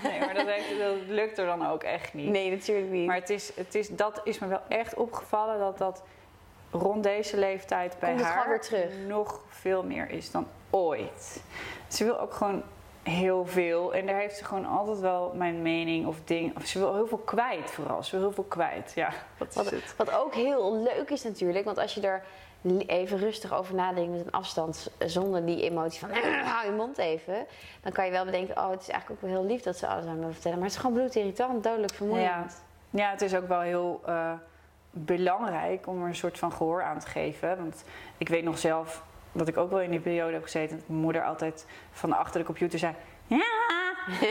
nee, 0.03 0.19
maar 0.19 0.33
dat, 0.33 0.45
heeft- 0.47 0.79
dat 0.79 0.95
lukt 1.07 1.37
er 1.37 1.45
dan 1.45 1.67
ook 1.67 1.83
echt 1.83 2.13
niet. 2.13 2.29
Nee, 2.29 2.49
natuurlijk 2.51 2.89
niet. 2.89 3.07
Maar 3.07 3.15
het 3.15 3.29
is, 3.29 3.55
het 3.55 3.75
is, 3.75 3.87
dat 3.89 4.21
is 4.23 4.39
me 4.39 4.47
wel 4.47 4.61
echt 4.67 4.93
opgevallen 4.93 5.59
dat 5.59 5.77
dat 5.77 6.03
rond 6.71 7.03
deze 7.03 7.37
leeftijd 7.37 7.95
bij 7.99 8.17
haar 8.21 8.59
nog 9.07 9.41
veel 9.49 9.83
meer 9.83 10.09
is 10.09 10.31
dan 10.31 10.47
ooit. 10.69 11.43
Ze 11.87 12.03
wil 12.03 12.19
ook 12.19 12.33
gewoon 12.33 12.63
heel 13.03 13.45
veel 13.45 13.93
en 13.93 14.05
daar 14.05 14.19
heeft 14.19 14.37
ze 14.37 14.45
gewoon 14.45 14.65
altijd 14.65 14.99
wel 14.99 15.31
mijn 15.35 15.61
mening 15.61 16.07
of 16.07 16.17
ding. 16.25 16.55
Of 16.55 16.65
ze 16.65 16.79
wil 16.79 16.93
heel 16.93 17.07
veel 17.07 17.17
kwijt 17.17 17.71
vooral. 17.71 18.03
Ze 18.03 18.11
wil 18.11 18.19
heel 18.19 18.31
veel 18.33 18.43
kwijt. 18.43 18.91
Ja, 18.95 19.09
dat 19.37 19.47
is 19.49 19.55
Wat, 19.55 19.69
het. 19.69 19.95
wat 19.97 20.11
ook 20.11 20.33
heel 20.33 20.75
leuk 20.75 21.09
is 21.09 21.23
natuurlijk, 21.23 21.65
want 21.65 21.77
als 21.77 21.93
je 21.93 22.01
er 22.01 22.23
even 22.85 23.17
rustig 23.17 23.53
over 23.53 23.75
nadenkt 23.75 24.11
met 24.11 24.25
een 24.25 24.31
afstand, 24.31 24.91
zonder 24.97 25.45
die 25.45 25.61
emotie 25.61 25.99
van 25.99 26.09
hou 26.43 26.65
je 26.65 26.71
mond 26.77 26.97
even, 26.97 27.45
dan 27.81 27.91
kan 27.91 28.05
je 28.05 28.11
wel 28.11 28.25
bedenken, 28.25 28.57
oh 28.57 28.69
het 28.69 28.81
is 28.81 28.89
eigenlijk 28.89 29.23
ook 29.23 29.29
wel 29.29 29.39
heel 29.39 29.49
lief 29.49 29.61
dat 29.61 29.77
ze 29.77 29.87
alles 29.87 30.05
aan 30.05 30.19
me 30.19 30.31
vertellen. 30.31 30.57
Maar 30.57 30.67
het 30.67 30.75
is 30.75 30.81
gewoon 30.81 30.95
bloedirritant, 30.95 31.63
dodelijk 31.63 31.93
vermoeiend. 31.93 32.63
Ja, 32.89 33.11
het 33.11 33.21
is 33.21 33.35
ook 33.35 33.47
wel 33.47 33.59
heel 33.59 34.01
eh, 34.05 34.31
belangrijk 34.91 35.87
om 35.87 36.01
er 36.01 36.07
een 36.07 36.15
soort 36.15 36.39
van 36.39 36.51
gehoor 36.51 36.83
aan 36.83 36.99
te 36.99 37.07
geven. 37.07 37.57
Want 37.57 37.83
ik 38.17 38.29
weet 38.29 38.43
nog 38.43 38.57
zelf 38.57 39.03
dat 39.31 39.47
ik 39.47 39.57
ook 39.57 39.69
wel 39.69 39.81
in 39.81 39.91
die 39.91 39.99
periode 39.99 40.33
heb 40.33 40.43
gezeten. 40.43 40.77
Dat 40.77 40.87
mijn 40.87 41.01
moeder 41.01 41.23
altijd 41.23 41.65
van 41.91 42.13
achter 42.13 42.39
de 42.39 42.45
computer 42.45 42.79
zei: 42.79 42.93
Ja, 43.27 43.37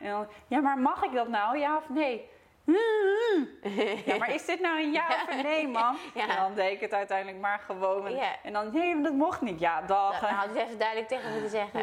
ja. 0.00 0.26
Ja, 0.46 0.60
maar 0.60 0.78
mag 0.78 1.02
ik 1.04 1.12
dat 1.12 1.28
nou? 1.28 1.58
Ja 1.58 1.76
of 1.76 1.88
nee? 1.88 2.28
Ja, 4.06 4.16
maar 4.18 4.34
is 4.34 4.44
dit 4.46 4.60
nou 4.60 4.82
een 4.82 4.92
ja 4.92 5.06
of 5.08 5.26
een 5.36 5.42
nee, 5.42 5.68
man? 5.68 5.96
Ja. 6.14 6.28
En 6.28 6.36
dan 6.36 6.54
deed 6.54 6.72
ik 6.72 6.80
het 6.80 6.94
uiteindelijk 6.94 7.38
maar 7.40 7.60
gewoon. 7.66 8.06
En, 8.06 8.14
Ja. 8.14 8.36
en 8.42 8.52
dan, 8.52 8.72
nee, 8.72 9.00
dat 9.00 9.12
mocht 9.12 9.40
niet. 9.40 9.60
Ja, 9.60 9.82
dag. 9.82 10.20
Dan 10.20 10.30
had 10.30 10.44
ik 10.44 10.56
het 10.56 10.66
even 10.66 10.78
duidelijk 10.78 11.08
tegen 11.08 11.32
moeten 11.32 11.50
zeggen. 11.50 11.82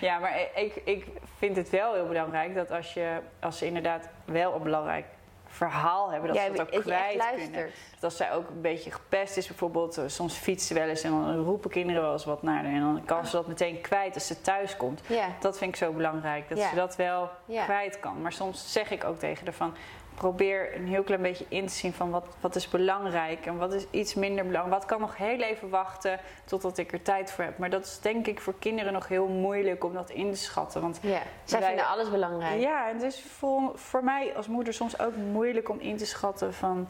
Ja, 0.00 0.18
maar 0.18 0.40
ik, 0.54 0.74
ik 0.84 1.06
vind 1.38 1.56
het 1.56 1.70
wel 1.70 1.92
heel 1.94 2.06
belangrijk 2.06 2.54
dat 2.54 2.70
als, 2.70 2.94
je, 2.94 3.20
als 3.40 3.58
ze 3.58 3.66
inderdaad 3.66 4.08
wel 4.24 4.54
een 4.54 4.62
belangrijk 4.62 5.06
verhaal 5.54 6.10
hebben, 6.10 6.34
dat 6.34 6.42
ze 6.42 6.50
dat 6.52 6.74
ook 6.74 6.80
kwijt 6.82 7.24
kunnen. 7.36 7.70
Dat 7.94 8.02
als 8.04 8.16
zij 8.16 8.32
ook 8.32 8.48
een 8.48 8.60
beetje 8.60 8.90
gepest 8.90 9.36
is, 9.36 9.46
bijvoorbeeld, 9.46 9.96
eh, 9.98 10.04
soms 10.06 10.34
fietst 10.34 10.66
ze 10.66 10.74
wel 10.74 10.88
eens 10.88 11.02
en 11.02 11.10
dan 11.10 11.36
roepen 11.44 11.70
kinderen 11.70 12.02
wel 12.02 12.12
eens 12.12 12.24
wat 12.24 12.42
naar 12.42 12.54
haar 12.64 12.64
en 12.72 12.80
dan 12.80 13.02
kan 13.04 13.26
ze 13.26 13.36
dat 13.36 13.46
meteen 13.46 13.80
kwijt 13.80 14.14
als 14.14 14.26
ze 14.26 14.40
thuis 14.40 14.76
komt. 14.76 15.00
Ja. 15.06 15.26
Dat 15.40 15.58
vind 15.58 15.70
ik 15.70 15.76
zo 15.76 15.92
belangrijk, 15.92 16.48
dat 16.48 16.58
Ja. 16.58 16.68
ze 16.68 16.74
dat 16.74 16.96
wel 16.96 17.30
kwijt 17.64 18.00
kan. 18.00 18.22
Maar 18.22 18.32
soms 18.32 18.72
zeg 18.72 18.90
ik 18.90 19.04
ook 19.04 19.18
tegen 19.18 19.44
haar 19.44 19.54
van, 19.54 19.74
probeer 20.14 20.76
een 20.76 20.86
heel 20.86 21.02
klein 21.02 21.22
beetje 21.22 21.44
in 21.48 21.66
te 21.66 21.72
zien 21.72 21.92
van 21.92 22.10
wat, 22.10 22.26
wat 22.40 22.54
is 22.56 22.68
belangrijk 22.68 23.46
en 23.46 23.56
wat 23.58 23.72
is 23.74 23.86
iets 23.90 24.14
minder 24.14 24.46
belangrijk. 24.46 24.78
Wat 24.80 24.84
kan 24.90 25.00
nog 25.00 25.16
heel 25.16 25.40
even 25.40 25.68
wachten 25.68 26.20
totdat 26.44 26.78
ik 26.78 26.92
er 26.92 27.02
tijd 27.02 27.32
voor 27.32 27.44
heb. 27.44 27.58
Maar 27.58 27.70
dat 27.70 27.84
is 27.84 27.98
denk 28.00 28.26
ik 28.26 28.40
voor 28.40 28.54
kinderen 28.58 28.92
nog 28.92 29.08
heel 29.08 29.26
moeilijk 29.28 29.84
om 29.84 29.92
dat 29.94 30.10
in 30.10 30.30
te 30.30 30.36
schatten. 30.38 30.80
Want 30.80 30.98
Ja, 31.02 31.18
zij 31.44 31.58
Wij- 31.58 31.68
vinden 31.68 31.86
alles 31.86 32.10
belangrijk. 32.10 32.60
ja, 32.60 32.88
en 32.88 32.94
het 32.94 33.02
is 33.02 33.20
voor, 33.22 33.72
voor 33.74 34.04
mij 34.04 34.32
als 34.36 34.48
moeder 34.48 34.74
soms 34.74 34.98
ook 34.98 35.16
moeilijk 35.16 35.68
om 35.68 35.78
in 35.80 35.96
te 35.96 36.06
schatten 36.06 36.54
van 36.54 36.88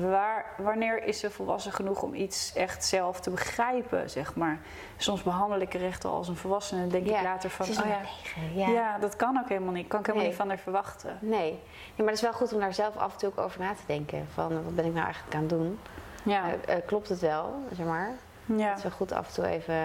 waar, 0.00 0.44
wanneer 0.56 1.04
is 1.04 1.18
ze 1.20 1.30
volwassen 1.30 1.72
genoeg 1.72 2.02
om 2.02 2.14
iets 2.14 2.52
echt 2.54 2.84
zelf 2.84 3.20
te 3.20 3.30
begrijpen, 3.30 4.10
zeg 4.10 4.34
maar. 4.34 4.58
Soms 4.96 5.22
behandel 5.22 5.60
ik 5.60 5.74
er 5.74 5.84
echt 5.84 6.04
al 6.04 6.14
als 6.14 6.28
een 6.28 6.36
volwassene 6.36 6.82
en 6.82 6.88
denk 6.88 7.06
Ja, 7.06 7.16
ik 7.18 7.22
later 7.24 7.50
van, 7.50 7.66
oh 7.68 7.74
ja, 7.74 7.82
negen, 7.84 8.54
ja. 8.58 8.68
ja. 8.68 8.98
dat 8.98 9.16
kan 9.16 9.38
ook 9.42 9.48
helemaal 9.48 9.72
niet. 9.72 9.88
Kan 9.88 10.00
ik 10.00 10.06
helemaal 10.06 10.26
Nee. 10.26 10.32
niet 10.32 10.40
van 10.40 10.48
haar 10.48 10.58
verwachten. 10.58 11.18
Nee. 11.20 11.38
nee, 11.40 11.58
maar 11.96 12.06
het 12.06 12.14
is 12.14 12.20
wel 12.20 12.32
goed 12.32 12.52
om 12.52 12.60
daar 12.60 12.74
zelf 12.74 12.96
af 12.96 13.12
en 13.12 13.18
toe 13.18 13.28
ook 13.28 13.38
over 13.38 13.60
na 13.60 13.74
te 13.74 13.82
denken. 13.86 14.26
Van, 14.34 14.64
wat 14.64 14.74
ben 14.74 14.84
ik 14.84 14.92
nou 14.92 15.04
eigenlijk 15.04 15.34
aan 15.34 15.40
het 15.40 15.50
doen? 15.50 15.78
Ja, 16.22 16.44
Eh, 16.66 16.76
eh, 16.76 16.82
klopt 16.86 17.08
het 17.08 17.20
wel, 17.20 17.54
zeg 17.76 17.86
maar? 17.86 18.10
ja. 18.44 18.68
Het 18.68 18.76
is 18.76 18.82
wel 18.82 18.92
goed 18.92 19.12
af 19.12 19.26
en 19.28 19.34
toe 19.34 19.46
even 19.46 19.76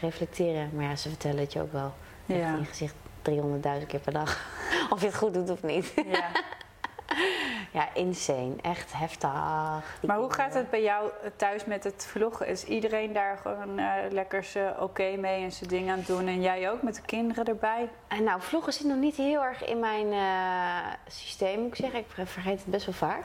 reflecteren. 0.00 0.70
Maar 0.74 0.84
ja, 0.84 0.96
ze 0.96 1.08
vertellen 1.08 1.38
het 1.38 1.52
je 1.52 1.60
ook 1.60 1.72
wel 1.72 1.92
Ja. 2.26 2.34
in 2.52 2.58
je 2.58 2.64
gezicht 2.64 2.94
300.000 3.22 3.86
keer 3.86 4.00
per 4.00 4.12
dag. 4.12 4.38
Of 4.92 5.00
je 5.00 5.06
het 5.06 5.16
goed 5.16 5.34
doet 5.34 5.50
of 5.50 5.62
niet. 5.62 5.92
ja. 6.06 6.24
Ja, 7.72 7.88
insane. 7.94 8.52
Echt 8.62 8.92
heftig. 8.92 9.30
Die 10.00 10.08
Maar 10.08 10.18
hoe 10.18 10.32
gaat 10.32 10.54
het 10.54 10.70
bij 10.70 10.82
jou 10.82 11.10
eh, 11.22 11.30
thuis 11.36 11.64
met 11.64 11.84
het 11.84 12.06
vloggen? 12.10 12.46
Is 12.46 12.64
iedereen 12.64 13.12
daar 13.12 13.38
gewoon 13.42 13.78
eh, 13.78 13.92
lekker 14.10 14.46
oké 14.80 15.16
mee 15.16 15.42
en 15.44 15.52
zijn 15.52 15.68
dingen 15.68 15.92
aan 15.92 15.98
het 15.98 16.06
doen? 16.06 16.26
En 16.26 16.40
jij 16.42 16.70
ook 16.70 16.82
met 16.82 16.94
de 16.94 17.02
kinderen 17.02 17.44
erbij? 17.44 17.88
En 18.08 18.24
nou, 18.24 18.40
vloggen 18.40 18.72
zit 18.72 18.86
nog 18.86 18.96
niet 18.96 19.16
heel 19.16 19.42
erg 19.42 19.64
in 19.64 19.78
mijn 19.80 20.12
eh, 20.12 20.92
systeem, 21.06 21.58
moet 21.60 21.68
ik 21.68 21.74
zeggen. 21.74 21.98
Ik 21.98 22.06
ver- 22.08 22.26
vergeet 22.26 22.58
het 22.58 22.66
best 22.70 22.86
wel 22.86 22.94
vaak. 22.94 23.24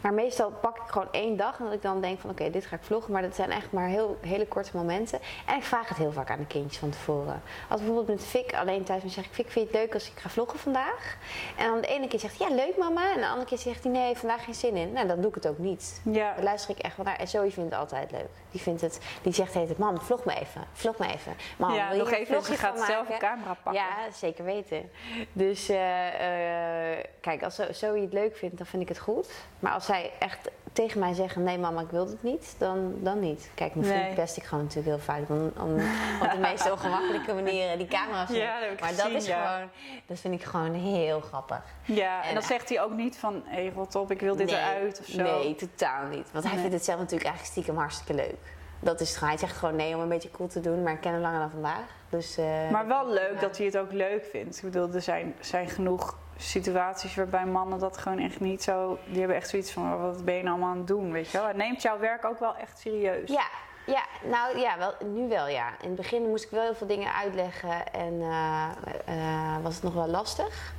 Maar 0.00 0.12
meestal 0.14 0.50
pak 0.50 0.76
ik 0.76 0.86
gewoon 0.90 1.08
één 1.10 1.36
dag 1.36 1.58
en 1.58 1.64
dat 1.64 1.74
ik 1.74 1.82
dan 1.82 2.00
denk 2.00 2.20
van 2.20 2.30
oké, 2.30 2.50
dit 2.50 2.66
ga 2.66 2.76
ik 2.76 2.82
vloggen. 2.82 3.12
Maar 3.12 3.22
dat 3.22 3.34
zijn 3.34 3.50
echt 3.50 3.72
maar 3.72 3.88
heel, 3.88 4.18
hele 4.20 4.46
korte 4.46 4.70
momenten. 4.76 5.20
En 5.46 5.56
ik 5.56 5.64
vraag 5.64 5.88
het 5.88 5.98
heel 5.98 6.12
vaak 6.12 6.30
aan 6.30 6.38
de 6.38 6.46
kindjes 6.46 6.78
van 6.78 6.90
tevoren. 6.90 7.42
Als 7.68 7.80
bijvoorbeeld 7.80 8.18
met 8.18 8.26
Fik 8.26 8.54
alleen 8.54 8.84
thuis 8.84 9.02
ben, 9.02 9.10
zeg 9.10 9.24
ik 9.24 9.32
Fik, 9.32 9.50
vind 9.50 9.70
je 9.70 9.76
het 9.76 9.84
leuk 9.84 9.94
als 9.94 10.10
ik 10.10 10.18
ga 10.18 10.28
vloggen 10.28 10.58
vandaag? 10.58 11.16
En 11.56 11.66
dan 11.68 11.80
de 11.80 11.86
ene 11.86 12.08
keer 12.08 12.20
zegt 12.20 12.38
ja 12.38 12.48
leuk 12.48 12.76
mama. 12.78 13.12
En 13.14 13.20
de 13.20 13.26
andere 13.26 13.46
keer 13.46 13.58
zegt 13.58 13.83
hij 13.84 13.92
nee, 13.92 14.16
vandaag 14.16 14.44
geen 14.44 14.54
zin 14.54 14.76
in. 14.76 14.92
Nou, 14.92 15.06
dan 15.06 15.20
doe 15.20 15.28
ik 15.28 15.34
het 15.34 15.46
ook 15.46 15.58
niet. 15.58 16.00
Ja, 16.04 16.34
Daar 16.34 16.44
luister 16.44 16.70
ik 16.70 16.78
echt 16.78 16.96
wel 16.96 17.06
naar. 17.06 17.16
En 17.16 17.28
Zoe 17.28 17.50
vindt 17.50 17.70
het 17.70 17.78
altijd 17.80 18.10
leuk. 18.10 18.28
Die, 18.54 18.62
vindt 18.62 18.80
het, 18.80 19.00
die 19.22 19.32
zegt 19.32 19.54
heet 19.54 19.68
het, 19.68 19.78
mam, 19.78 20.00
vlog 20.00 20.24
me 20.24 20.34
even. 20.34 20.64
Vlog 20.72 20.98
me 20.98 21.06
even. 21.06 21.34
Mam, 21.56 21.72
ja 21.72 21.88
wil 21.88 21.96
je 21.96 22.02
nog 22.02 22.12
een 22.12 22.18
even. 22.18 22.42
Ze 22.42 22.56
gaat 22.56 22.80
zelf 22.80 23.08
een 23.10 23.18
camera 23.18 23.54
pakken. 23.62 23.82
Ja, 23.82 24.10
zeker 24.12 24.44
weten. 24.44 24.90
Dus 25.32 25.68
eh, 25.68 26.92
eh, 26.92 27.04
kijk, 27.20 27.42
als 27.42 27.54
Zo- 27.54 27.72
Zoe 27.72 28.00
het 28.00 28.12
leuk 28.12 28.36
vindt, 28.36 28.56
dan 28.56 28.66
vind 28.66 28.82
ik 28.82 28.88
het 28.88 28.98
goed. 28.98 29.30
Maar 29.58 29.72
als 29.72 29.86
zij 29.86 30.10
echt 30.18 30.50
tegen 30.72 31.00
mij 31.00 31.14
zeggen: 31.14 31.42
nee, 31.42 31.58
mama, 31.58 31.80
ik 31.80 31.90
wil 31.90 32.06
het 32.06 32.22
niet, 32.22 32.54
dan, 32.58 32.94
dan 32.96 33.20
niet. 33.20 33.50
Kijk, 33.54 33.74
mijn 33.74 33.86
vriend 33.86 34.14
pest 34.14 34.36
ik 34.36 34.42
gewoon 34.44 34.64
natuurlijk 34.64 34.96
heel 34.96 35.04
vaak 35.04 35.28
om, 35.28 35.52
om 35.58 35.74
op 36.24 36.30
de 36.30 36.38
meest 36.40 36.70
ongemakkelijke 36.70 37.34
manieren 37.34 37.78
die 37.78 37.86
camera's 37.88 38.30
Ja, 38.30 38.52
dat 38.54 38.62
heb 38.62 38.72
ik 38.72 38.80
Maar 38.80 38.88
gezien, 38.88 39.12
dat 39.12 39.22
is 39.22 39.28
ja. 39.28 39.54
gewoon, 39.54 39.70
dat 40.06 40.18
vind 40.18 40.34
ik 40.34 40.42
gewoon 40.44 40.74
heel 40.74 41.20
grappig. 41.20 41.62
Ja, 41.84 42.22
en 42.22 42.28
En, 42.28 42.34
dan 42.34 42.42
zegt 42.42 42.68
hij 42.68 42.82
ook 42.82 42.92
niet 42.92 43.16
van, 43.18 43.42
hé 43.46 43.62
hey, 43.62 43.72
rot 43.74 43.94
op, 43.94 44.10
ik 44.10 44.20
wil 44.20 44.36
dit 44.36 44.46
nee, 44.50 44.56
eruit 44.56 45.00
of 45.00 45.06
zo. 45.06 45.22
Nee, 45.22 45.54
totaal 45.54 46.06
niet. 46.06 46.28
Want 46.32 46.44
hij 46.44 46.52
Nee. 46.52 46.60
vindt 46.62 46.74
het 46.76 46.84
zelf 46.84 46.98
natuurlijk 46.98 47.28
eigenlijk 47.28 47.52
stiekem 47.56 47.76
hartstikke 47.76 48.14
leuk. 48.14 48.43
Dat 48.84 49.00
is 49.00 49.08
het 49.08 49.16
gewoon. 49.16 49.30
Hij 49.30 49.38
zegt 49.38 49.56
gewoon 49.56 49.76
nee 49.76 49.94
om 49.94 50.00
een 50.00 50.08
beetje 50.08 50.30
cool 50.30 50.48
te 50.48 50.60
doen, 50.60 50.82
maar 50.82 50.92
ik 50.92 51.00
ken 51.00 51.12
hem 51.12 51.20
langer 51.20 51.38
dan 51.38 51.50
vandaag. 51.50 51.84
Dus, 52.08 52.36
eh, 52.36 52.70
Maar 52.70 52.86
wel 52.86 53.08
leuk 53.08 53.34
ja. 53.34 53.40
dat 53.40 53.56
hij 53.56 53.66
het 53.66 53.78
ook 53.78 53.92
leuk 53.92 54.24
vindt. 54.24 54.56
Ik 54.56 54.62
bedoel, 54.62 54.92
er 54.92 55.02
zijn, 55.02 55.34
zijn 55.40 55.68
genoeg 55.68 56.18
situaties 56.36 57.14
waarbij 57.14 57.46
mannen 57.46 57.78
dat 57.78 57.98
gewoon 57.98 58.18
echt 58.18 58.40
niet 58.40 58.62
zo... 58.62 58.98
Die 59.06 59.18
hebben 59.18 59.36
echt 59.36 59.48
zoiets 59.48 59.72
van, 59.72 59.92
oh, 59.92 60.00
wat 60.00 60.24
ben 60.24 60.34
je 60.34 60.42
nou 60.42 60.52
allemaal 60.52 60.72
aan 60.72 60.78
het 60.78 60.86
doen, 60.86 61.12
weet 61.12 61.30
je 61.30 61.38
wel? 61.38 61.46
Het 61.46 61.56
neemt 61.56 61.82
jouw 61.82 61.98
werk 61.98 62.24
ook 62.24 62.38
wel 62.38 62.56
echt 62.56 62.78
serieus. 62.78 63.30
Ja, 63.30 63.46
ja, 63.86 64.02
nou 64.22 64.58
ja, 64.58 64.78
wel, 64.78 64.94
nu 65.14 65.28
wel 65.28 65.48
ja. 65.48 65.68
In 65.80 65.86
het 65.88 65.96
begin 65.96 66.28
moest 66.28 66.44
ik 66.44 66.50
wel 66.50 66.62
heel 66.62 66.74
veel 66.74 66.86
dingen 66.86 67.14
uitleggen 67.14 67.92
en 67.92 68.20
eh, 68.20 68.68
eh, 69.04 69.62
was 69.62 69.74
het 69.74 69.82
nog 69.82 69.94
wel 69.94 70.08
lastig. 70.08 70.72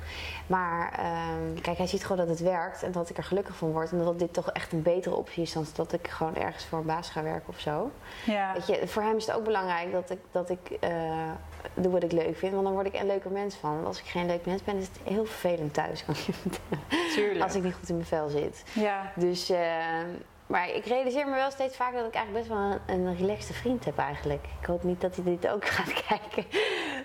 Maar 0.46 0.92
ehm, 0.92 1.60
kijk, 1.62 1.78
hij 1.78 1.86
ziet 1.86 2.02
gewoon 2.02 2.26
dat 2.26 2.38
het 2.38 2.48
werkt 2.48 2.82
en 2.82 2.92
dat 2.92 3.10
ik 3.10 3.16
er 3.16 3.24
gelukkig 3.24 3.56
van 3.56 3.72
word. 3.72 3.90
En 3.92 4.04
dat 4.04 4.18
dit 4.18 4.32
toch 4.32 4.50
echt 4.50 4.72
een 4.72 4.82
betere 4.82 5.14
optie 5.14 5.42
is 5.42 5.52
dan 5.52 5.66
dat 5.74 5.92
ik 5.92 6.08
gewoon 6.08 6.36
ergens 6.36 6.64
voor 6.64 6.78
een 6.78 6.86
baas 6.86 7.08
ga 7.08 7.22
werken 7.22 7.48
of 7.48 7.60
zo. 7.60 7.90
Ja. 8.24 8.52
Weet 8.52 8.66
je, 8.66 8.88
voor 8.88 9.02
hem 9.02 9.16
is 9.16 9.26
het 9.26 9.36
ook 9.36 9.44
belangrijk 9.44 9.92
dat 9.92 10.10
ik, 10.10 10.18
dat 10.30 10.50
ik 10.50 10.70
eh, 10.80 11.30
doe 11.74 11.92
wat 11.92 12.02
ik 12.02 12.12
leuk 12.12 12.36
vind. 12.36 12.52
Want 12.52 12.64
dan 12.64 12.72
word 12.72 12.86
ik 12.86 12.94
een 12.94 13.06
leuker 13.06 13.30
mens 13.30 13.54
van. 13.54 13.74
Want 13.74 13.86
als 13.86 13.98
ik 14.00 14.06
geen 14.06 14.26
leuk 14.26 14.46
mens 14.46 14.62
ben, 14.64 14.76
is 14.76 14.86
het 14.86 14.98
heel 15.04 15.24
vervelend 15.24 15.74
thuis. 15.74 16.04
Kan 16.04 16.14
je 16.26 16.32
vertellen. 16.32 16.84
tuurlijk. 17.14 17.44
Als 17.44 17.54
ik 17.54 17.62
niet 17.62 17.74
goed 17.74 17.88
in 17.88 17.94
mijn 17.94 18.06
vel 18.06 18.28
zit. 18.28 18.64
Ja, 18.72 19.12
Dus, 19.14 19.50
eh, 19.50 19.58
maar 20.46 20.68
ik 20.68 20.84
realiseer 20.86 21.28
me 21.28 21.34
wel 21.34 21.50
steeds 21.50 21.76
vaker 21.76 21.98
dat 21.98 22.06
ik 22.06 22.14
eigenlijk 22.14 22.46
best 22.48 22.58
wel 22.60 22.78
een, 22.86 23.06
een 23.06 23.16
relaxte 23.16 23.52
vriend 23.52 23.84
heb 23.84 23.98
eigenlijk. 23.98 24.44
Ik 24.60 24.66
hoop 24.66 24.82
niet 24.82 25.00
dat 25.00 25.14
hij 25.16 25.24
dit 25.24 25.48
ook 25.48 25.64
gaat 25.76 25.92
kijken. 26.06 26.46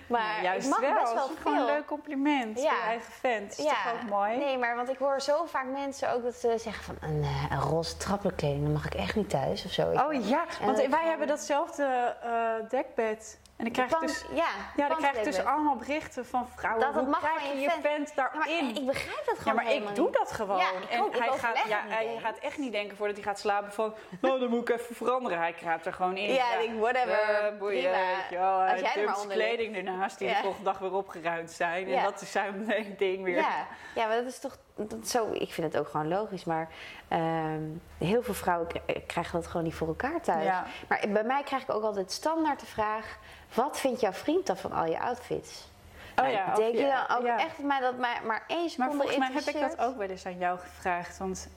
Maar 0.06 0.32
Nou, 0.32 0.42
juist 0.42 0.66
ik 0.66 0.70
mag 0.72 0.80
wel. 0.80 1.00
best 1.00 1.14
wel 1.14 1.26
gewoon 1.42 1.58
een 1.58 1.64
veel. 1.66 1.74
leuk 1.74 1.86
compliment 1.86 2.62
Ja. 2.62 2.68
voor 2.68 2.78
je 2.78 2.84
eigen 2.86 3.12
fan. 3.12 3.40
Dat 3.48 3.58
is 3.58 3.64
toch 3.64 3.92
ook 4.02 4.08
mooi? 4.10 4.36
Nee, 4.36 4.58
maar 4.58 4.76
want 4.76 4.88
ik 4.88 4.98
hoor 4.98 5.20
zo 5.20 5.44
vaak 5.44 5.66
mensen 5.66 6.12
ook 6.12 6.22
dat 6.22 6.34
ze 6.34 6.54
zeggen 6.58 6.84
van 6.84 6.96
een, 7.00 7.22
eh, 7.22 7.44
een 7.50 7.60
roze 7.60 7.96
trappenkleding, 7.96 8.62
dan 8.62 8.72
mag 8.72 8.86
ik 8.86 8.94
echt 8.94 9.16
niet 9.16 9.30
thuis 9.30 9.64
of 9.64 9.70
zo. 9.72 9.82
Oh 9.90 10.12
ja, 10.28 10.44
En 10.60 10.66
want 10.66 10.86
wij 10.86 11.04
hebben 11.04 11.26
datzelfde 11.26 12.16
eh, 12.22 12.68
dekbed. 12.68 13.40
En 13.62 13.72
dan 13.72 13.86
krijg 13.86 13.90
ik 13.90 13.96
Pand- 13.98 14.26
dus... 14.30 14.36
ja, 14.38 14.48
Ja, 14.76 14.88
dan 14.88 14.96
krijg 14.96 15.16
ik 15.16 15.24
dus 15.24 15.44
allemaal 15.44 15.76
berichten 15.76 16.26
van 16.26 16.48
vrouwen. 16.56 16.84
Dat 16.84 16.94
het 16.94 17.02
Hoe 17.02 17.10
mag 17.10 17.20
krijg 17.20 17.52
je 17.52 17.58
je 17.60 17.70
vent 17.82 18.12
Ja, 18.14 18.30
daarin? 18.34 18.76
ik 18.76 18.86
begrijp 18.86 19.22
dat 19.26 19.36
Ja, 19.36 19.42
gewoon 19.42 19.54
maar 19.64 19.72
ik 19.72 19.94
doe 19.94 20.10
dat 20.10 20.32
gewoon. 20.32 20.56
Ja, 20.58 20.70
ik 20.80 20.88
en 20.90 21.00
ook. 21.02 21.18
Hij, 21.18 21.38
gaat, 21.38 21.62
ja, 21.68 21.80
hij 21.86 22.18
gaat 22.22 22.38
echt 22.38 22.58
niet 22.58 22.72
denken 22.72 22.96
voordat 22.96 23.16
hij 23.16 23.24
gaat 23.24 23.38
slapen 23.38 23.72
van... 23.72 23.94
Nou, 24.20 24.40
dan 24.40 24.48
moet 24.48 24.68
ik 24.68 24.78
even 24.78 24.94
veranderen. 24.94 25.38
Hij 25.38 25.52
kraapt 25.52 25.86
er 25.86 25.92
gewoon 25.92 26.16
in. 26.16 26.32
Ja, 26.32 26.54
ik 26.54 26.66
denk, 26.68 26.80
whatever, 26.80 27.18
eh, 27.20 27.58
boeien, 27.58 27.90
wel. 28.30 28.60
Als 28.60 28.70
Hij 28.70 28.80
jij 28.80 28.90
er 28.90 28.96
maar 28.96 29.04
dumpt 29.04 29.20
onder 29.20 29.36
kleding 29.36 29.76
ernaast 29.76 30.18
die 30.18 30.28
Ja. 30.28 30.34
de 30.34 30.40
volgende 30.42 30.64
dag 30.70 30.78
weer 30.78 30.92
opgeruimd 30.92 31.50
zijn. 31.50 31.84
En 31.84 31.90
Ja. 31.90 32.02
dat 32.02 32.20
is 32.20 32.30
zijn 32.32 32.66
ding 32.98 33.24
weer. 33.24 33.36
Ja, 33.36 33.66
ja, 33.94 34.06
maar 34.06 34.16
dat 34.16 34.26
is 34.26 34.38
toch 34.38 34.56
dat 34.76 34.98
is 35.02 35.10
zo. 35.10 35.28
Ik 35.32 35.52
vind 35.52 35.72
het 35.72 35.82
ook 35.82 35.88
gewoon 35.88 36.08
logisch. 36.08 36.44
Maar 36.44 36.68
ehm, 37.08 37.62
heel 37.98 38.22
veel 38.22 38.34
vrouwen 38.34 38.66
k- 38.68 39.00
krijgen 39.06 39.32
dat 39.32 39.46
gewoon 39.46 39.62
niet 39.64 39.74
voor 39.74 39.88
elkaar 39.88 40.20
thuis. 40.20 40.44
Ja. 40.44 40.64
Maar 40.88 41.04
bij 41.08 41.24
mij 41.24 41.42
krijg 41.42 41.62
ik 41.62 41.74
ook 41.74 41.82
altijd 41.82 42.12
standaard 42.12 42.60
de 42.60 42.66
vraag: 42.66 43.18
wat 43.54 43.78
vindt 43.80 44.00
jouw 44.00 44.12
vriend 44.12 44.46
dan 44.46 44.56
van 44.56 44.72
al 44.72 44.86
je 44.86 45.00
outfits? 45.00 45.70
Oh 46.16 46.24
Nou, 46.24 46.30
ja, 46.30 46.54
denk 46.54 46.74
je 46.74 46.80
ja, 46.80 47.06
dan 47.06 47.16
ook 47.18 47.24
ja. 47.26 47.38
echt 47.38 47.58
mij 47.58 47.80
dat 47.80 47.98
mij 47.98 48.20
maar 48.26 48.44
één 48.46 48.70
Maar 48.76 48.90
volgens 48.92 49.16
mij 49.16 49.30
heb 49.32 49.42
ik 49.42 49.60
dat 49.60 49.78
ook 49.78 49.96
wel 49.96 50.08
eens 50.08 50.26
aan 50.26 50.38
jou 50.38 50.58
gevraagd. 50.58 51.18
Want 51.18 51.48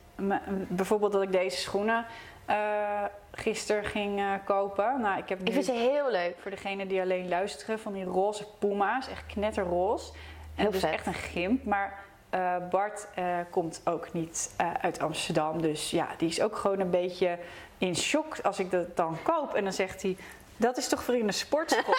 bijvoorbeeld 0.68 1.12
dat 1.12 1.22
ik 1.22 1.32
deze 1.32 1.58
schoenen 1.58 2.06
eh 2.46 3.04
gisteren 3.32 3.86
ging 3.86 4.20
eh, 4.20 4.32
kopen. 4.46 5.02
Nou, 5.02 5.18
ik 5.18 5.30
heb 5.30 5.40
nu 5.40 5.46
Ik 5.46 5.54
vind 5.54 5.66
ze 5.66 5.72
heel 5.72 6.12
leuk. 6.12 6.36
voor 6.40 6.52
degene 6.52 6.88
die 6.88 7.02
alleen 7.02 7.28
luisteren 7.30 7.80
van 7.80 7.94
die 7.94 8.04
roze 8.04 8.48
puma's. 8.60 9.08
Echt 9.08 9.26
knetterroze. 9.26 10.12
En 10.14 10.62
Heel 10.62 10.72
dus 10.72 10.80
vet. 10.80 10.92
echt 10.92 11.06
een 11.06 11.14
gimp. 11.14 11.64
Maar 11.66 12.04
eh, 12.36 12.56
Bart 12.70 13.08
eh, 13.14 13.38
komt 13.50 13.82
ook 13.84 14.14
niet 14.14 14.54
eh, 14.58 14.72
uit 14.82 15.00
Amsterdam. 15.00 15.62
Dus 15.62 15.92
ja, 15.92 16.08
die 16.18 16.30
is 16.30 16.42
ook 16.42 16.56
gewoon 16.56 16.80
een 16.80 16.90
beetje 16.90 17.40
in 17.78 17.96
shock 17.96 18.40
als 18.44 18.60
ik 18.60 18.72
dat 18.72 18.96
dan 18.96 19.18
koop. 19.24 19.54
En 19.54 19.64
dan 19.64 19.74
zegt 19.74 20.02
hij... 20.02 20.18
Dat 20.58 20.78
is 20.78 20.88
toch 20.88 21.04
voor 21.04 21.16
in 21.16 21.28
de 21.34 21.34
sportschool? 21.34 21.94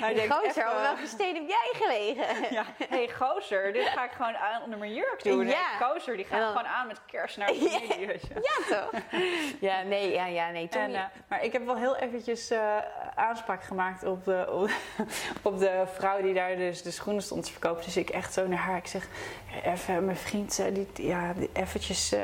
Hij 0.00 0.28
gozer, 0.28 0.48
even- 0.48 0.82
welke 0.82 1.06
steen 1.06 1.34
heb 1.34 1.48
jij 1.48 1.70
gelegen? 1.72 2.24
ja, 2.58 2.64
hey 2.88 3.08
gozer, 3.18 3.72
dit 3.72 3.86
ga 3.88 4.04
ik 4.04 4.10
gewoon 4.10 4.36
aan 4.36 4.62
onder 4.62 4.78
mijn 4.78 4.94
jurk 4.94 5.22
doen. 5.22 5.46
Ja. 5.46 5.54
Hey, 5.78 5.86
gozer, 5.88 6.16
die 6.16 6.24
gaat 6.24 6.38
dan- 6.40 6.48
gewoon 6.48 6.66
aan 6.66 6.86
met 6.86 7.00
kerst 7.06 7.36
naar 7.36 7.46
de 7.46 7.54
familie. 7.88 8.20
Ja, 8.34 8.76
toch? 8.76 9.00
ja, 9.60 9.82
nee, 9.82 10.10
ja, 10.12 10.26
ja, 10.26 10.50
nee. 10.50 10.68
Toen 10.68 10.80
En, 10.82 10.94
eh, 10.94 11.02
maar 11.28 11.44
ik 11.44 11.52
heb 11.52 11.64
wel 11.64 11.76
heel 11.76 11.96
eventjes 11.96 12.50
eh, 12.50 12.76
aanspraak 13.14 13.62
gemaakt 13.64 14.04
op 14.04 14.24
de, 14.24 14.46
op, 14.50 14.70
op 15.42 15.58
de 15.58 15.82
vrouw 15.94 16.22
die 16.22 16.34
daar 16.34 16.56
dus 16.56 16.82
de 16.82 16.90
schoenen 16.90 17.22
stond 17.22 17.44
te 17.44 17.50
verkopen. 17.50 17.84
Dus 17.84 17.96
ik 17.96 18.10
echt 18.10 18.32
zo 18.32 18.46
naar 18.46 18.58
haar. 18.58 18.76
Ik 18.76 18.86
zeg, 18.86 19.06
even 19.64 20.04
mijn 20.04 20.16
vriend, 20.16 20.58
eh, 20.58 20.74
die, 20.74 20.88
ja, 21.06 21.32
eventjes... 21.52 22.14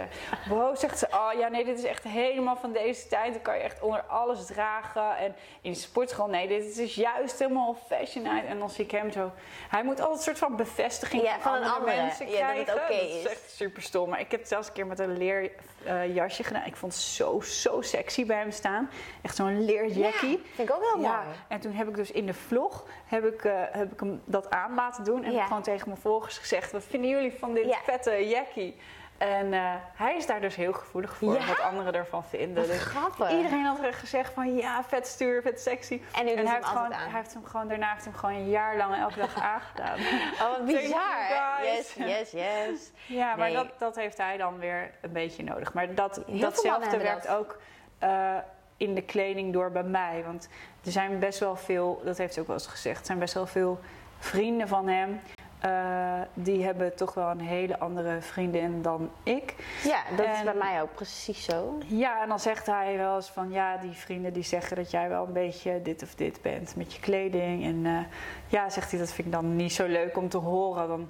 wow, 0.49 0.77
zegt 0.77 0.99
ze, 0.99 1.07
oh 1.11 1.31
ja, 1.39 1.49
nee, 1.49 1.65
dit 1.65 1.79
is 1.79 1.85
echt 1.85 2.03
helemaal 2.03 2.57
van 2.57 2.73
deze 2.73 3.07
tijd. 3.09 3.33
Dan 3.33 3.43
kan 3.43 3.57
je 3.57 3.63
echt 3.63 3.81
onder 3.81 4.03
alles 4.03 4.47
dragen. 4.47 5.03
En 5.13 5.35
in 5.61 5.73
de 5.73 5.79
sportschool, 5.79 6.27
nee, 6.27 6.49
dit 6.49 6.79
is 6.79 6.95
juist 6.95 7.39
helemaal 7.39 7.77
fashion 7.89 8.29
uit. 8.29 8.45
En 8.45 8.59
dan 8.59 8.71
zie 8.71 8.85
ik 8.85 8.91
hem 8.91 9.13
zo... 9.13 9.33
Hij 9.69 9.85
moet 9.85 10.01
altijd 10.01 10.17
een 10.19 10.23
soort 10.25 10.39
van 10.39 10.57
bevestiging 10.57 11.23
Ja, 11.23 11.39
van, 11.41 11.53
andere 11.53 11.73
andere. 11.75 11.97
mensen 11.97 12.29
Ja, 12.31 12.47
dat 12.47 12.57
het 12.57 12.65
krijgen. 12.65 12.85
oké 12.85 13.01
dat 13.01 13.09
is 13.09 13.25
is. 13.25 13.27
echt 13.31 13.51
super 13.51 13.83
stom. 13.83 14.09
Maar 14.09 14.21
ik 14.21 14.31
heb 14.31 14.41
het 14.41 14.49
zelfs 14.49 14.67
een 14.69 14.73
keer 14.73 14.87
met 14.87 14.99
een 14.99 15.17
leer 15.17 15.51
eh, 15.85 16.15
jasje 16.15 16.43
gedaan. 16.45 16.65
Ik 16.67 16.77
vond 16.77 16.93
het 16.93 17.03
zo, 17.03 17.41
zo 17.41 17.81
sexy 17.81 18.27
bij 18.27 18.39
hem 18.39 18.51
staan. 18.51 18.91
Echt 19.23 19.37
zo'n 19.37 19.65
leerjackie. 19.65 20.31
Ja, 20.31 20.39
vind 20.55 20.69
ik 20.69 20.75
ook 20.77 20.83
heel 20.93 21.03
Ja, 21.03 21.23
mooi. 21.23 21.37
en 21.49 21.61
toen 21.61 21.73
heb 21.73 21.89
ik 21.89 21.95
dus 21.95 22.11
in 22.11 22.27
de 22.27 22.35
vlog 22.35 22.85
heb 23.07 23.25
ik, 23.25 23.45
eh, 23.45 23.53
heb 23.71 23.93
ik 23.93 24.01
hem 24.01 24.23
dat 24.25 24.51
aan 24.51 24.75
laten 24.75 25.05
doen. 25.05 25.25
En 25.25 25.35
heb 25.35 25.47
gewoon 25.47 25.63
tegen 25.63 25.89
mijn 25.89 26.01
volgers 26.01 26.39
gezegd: 26.39 26.73
wat 26.73 26.85
vinden 26.85 27.11
jullie 27.11 27.33
van 27.39 27.55
dit 27.55 27.77
vette 27.85 28.29
jackie? 28.29 28.77
En 29.19 29.53
eh, 29.53 29.75
hij 29.95 30.17
is 30.17 30.27
daar 30.27 30.41
dus 30.41 30.57
heel 30.57 30.73
gevoelig 30.73 31.17
voor, 31.17 31.35
Ja? 31.35 31.47
wat 31.47 31.61
anderen 31.61 31.95
ervan 31.95 32.25
vinden. 32.25 32.67
Dus 32.67 32.83
grappig. 32.83 33.31
iedereen 33.31 33.65
had 33.65 33.83
er 33.83 33.95
gezegd 33.95 34.33
van 34.33 34.55
ja, 34.57 34.85
vet 34.85 35.07
stuur, 35.07 35.43
vet 35.43 35.61
sexy. 35.61 36.01
En 36.15 36.27
hij 36.27 36.37
heeft, 36.37 36.49
hem 36.49 36.63
gewoon, 36.63 36.93
hij 36.93 37.11
heeft 37.11 37.35
hem 37.35 37.45
gewoon, 37.45 37.69
daarna 37.69 37.93
heeft 37.93 38.05
hem 38.05 38.15
gewoon 38.15 38.35
een 38.35 38.49
jaar 38.49 38.77
lang 38.77 38.97
elke 38.97 39.19
dag 39.19 39.41
aangedaan. 39.55 39.99
Oh, 40.33 40.51
wat 40.51 40.65
bizar. 40.67 41.63
Yes, 41.63 41.95
yes, 41.95 42.31
yes. 42.31 42.91
Ja, 43.07 43.37
maar 43.37 43.53
dat, 43.53 43.69
dat 43.79 43.97
heeft 43.97 44.19
hij 44.19 44.37
dan 44.37 44.59
weer 44.59 44.91
een 45.01 45.13
beetje 45.13 45.43
nodig. 45.45 45.73
Maar 45.73 45.95
dat, 45.95 46.23
datzelfde 46.27 46.99
werkt 46.99 47.27
dat. 47.27 47.37
ook 47.37 47.59
eh, 47.99 48.37
in 48.77 48.95
de 48.95 49.03
kleding 49.03 49.53
door 49.53 49.71
bij 49.71 49.83
mij. 49.83 50.23
Want 50.27 50.49
er 50.85 50.93
zijn 50.93 51.19
best 51.19 51.39
wel 51.39 51.57
veel, 51.57 52.03
dat 52.05 52.19
heeft 52.19 52.33
hij 52.33 52.43
ook 52.43 52.49
wel 52.49 52.57
eens 52.59 52.67
gezegd, 52.67 53.01
er 53.01 53.07
zijn 53.07 53.19
best 53.19 53.35
wel 53.35 53.47
veel 53.47 53.81
vrienden 54.19 54.69
van 54.69 54.89
hem. 54.89 55.21
Eh, 55.65 56.21
die 56.35 56.65
hebben 56.65 56.97
toch 56.97 57.15
wel 57.15 57.31
een 57.31 57.41
hele 57.41 57.79
andere 57.79 58.21
vriendin 58.21 58.83
dan 58.83 59.11
ik. 59.23 59.55
Ja, 59.85 60.03
dat 60.17 60.27
is 60.27 60.43
bij 60.43 60.55
mij 60.55 60.83
ook 60.83 60.95
precies 60.95 61.45
zo. 61.45 61.79
Ja, 61.87 62.23
en 62.23 62.29
dan 62.29 62.41
zegt 62.41 62.67
hij 62.67 62.97
wel 62.97 63.17
eens 63.17 63.31
van 63.31 63.51
ja, 63.51 63.77
die 63.77 63.93
vrienden 63.93 64.33
die 64.33 64.43
zeggen 64.43 64.77
dat 64.77 64.91
jij 64.91 65.09
wel 65.09 65.27
een 65.27 65.33
beetje 65.33 65.83
dit 65.83 66.03
of 66.03 66.15
dit 66.15 66.43
bent 66.43 66.77
met 66.77 66.95
je 66.95 67.01
kleding. 67.01 67.65
En 67.65 67.87
eh, 67.87 68.05
ja, 68.47 68.71
zegt 68.71 68.91
hij, 68.91 69.01
dat 69.01 69.13
vind 69.13 69.27
ik 69.27 69.33
dan 69.33 69.57
niet 69.57 69.73
zo 69.73 69.87
leuk 69.87 70.17
om 70.17 70.29
te 70.29 70.39
horen. 70.39 70.89
Dan, 70.89 71.09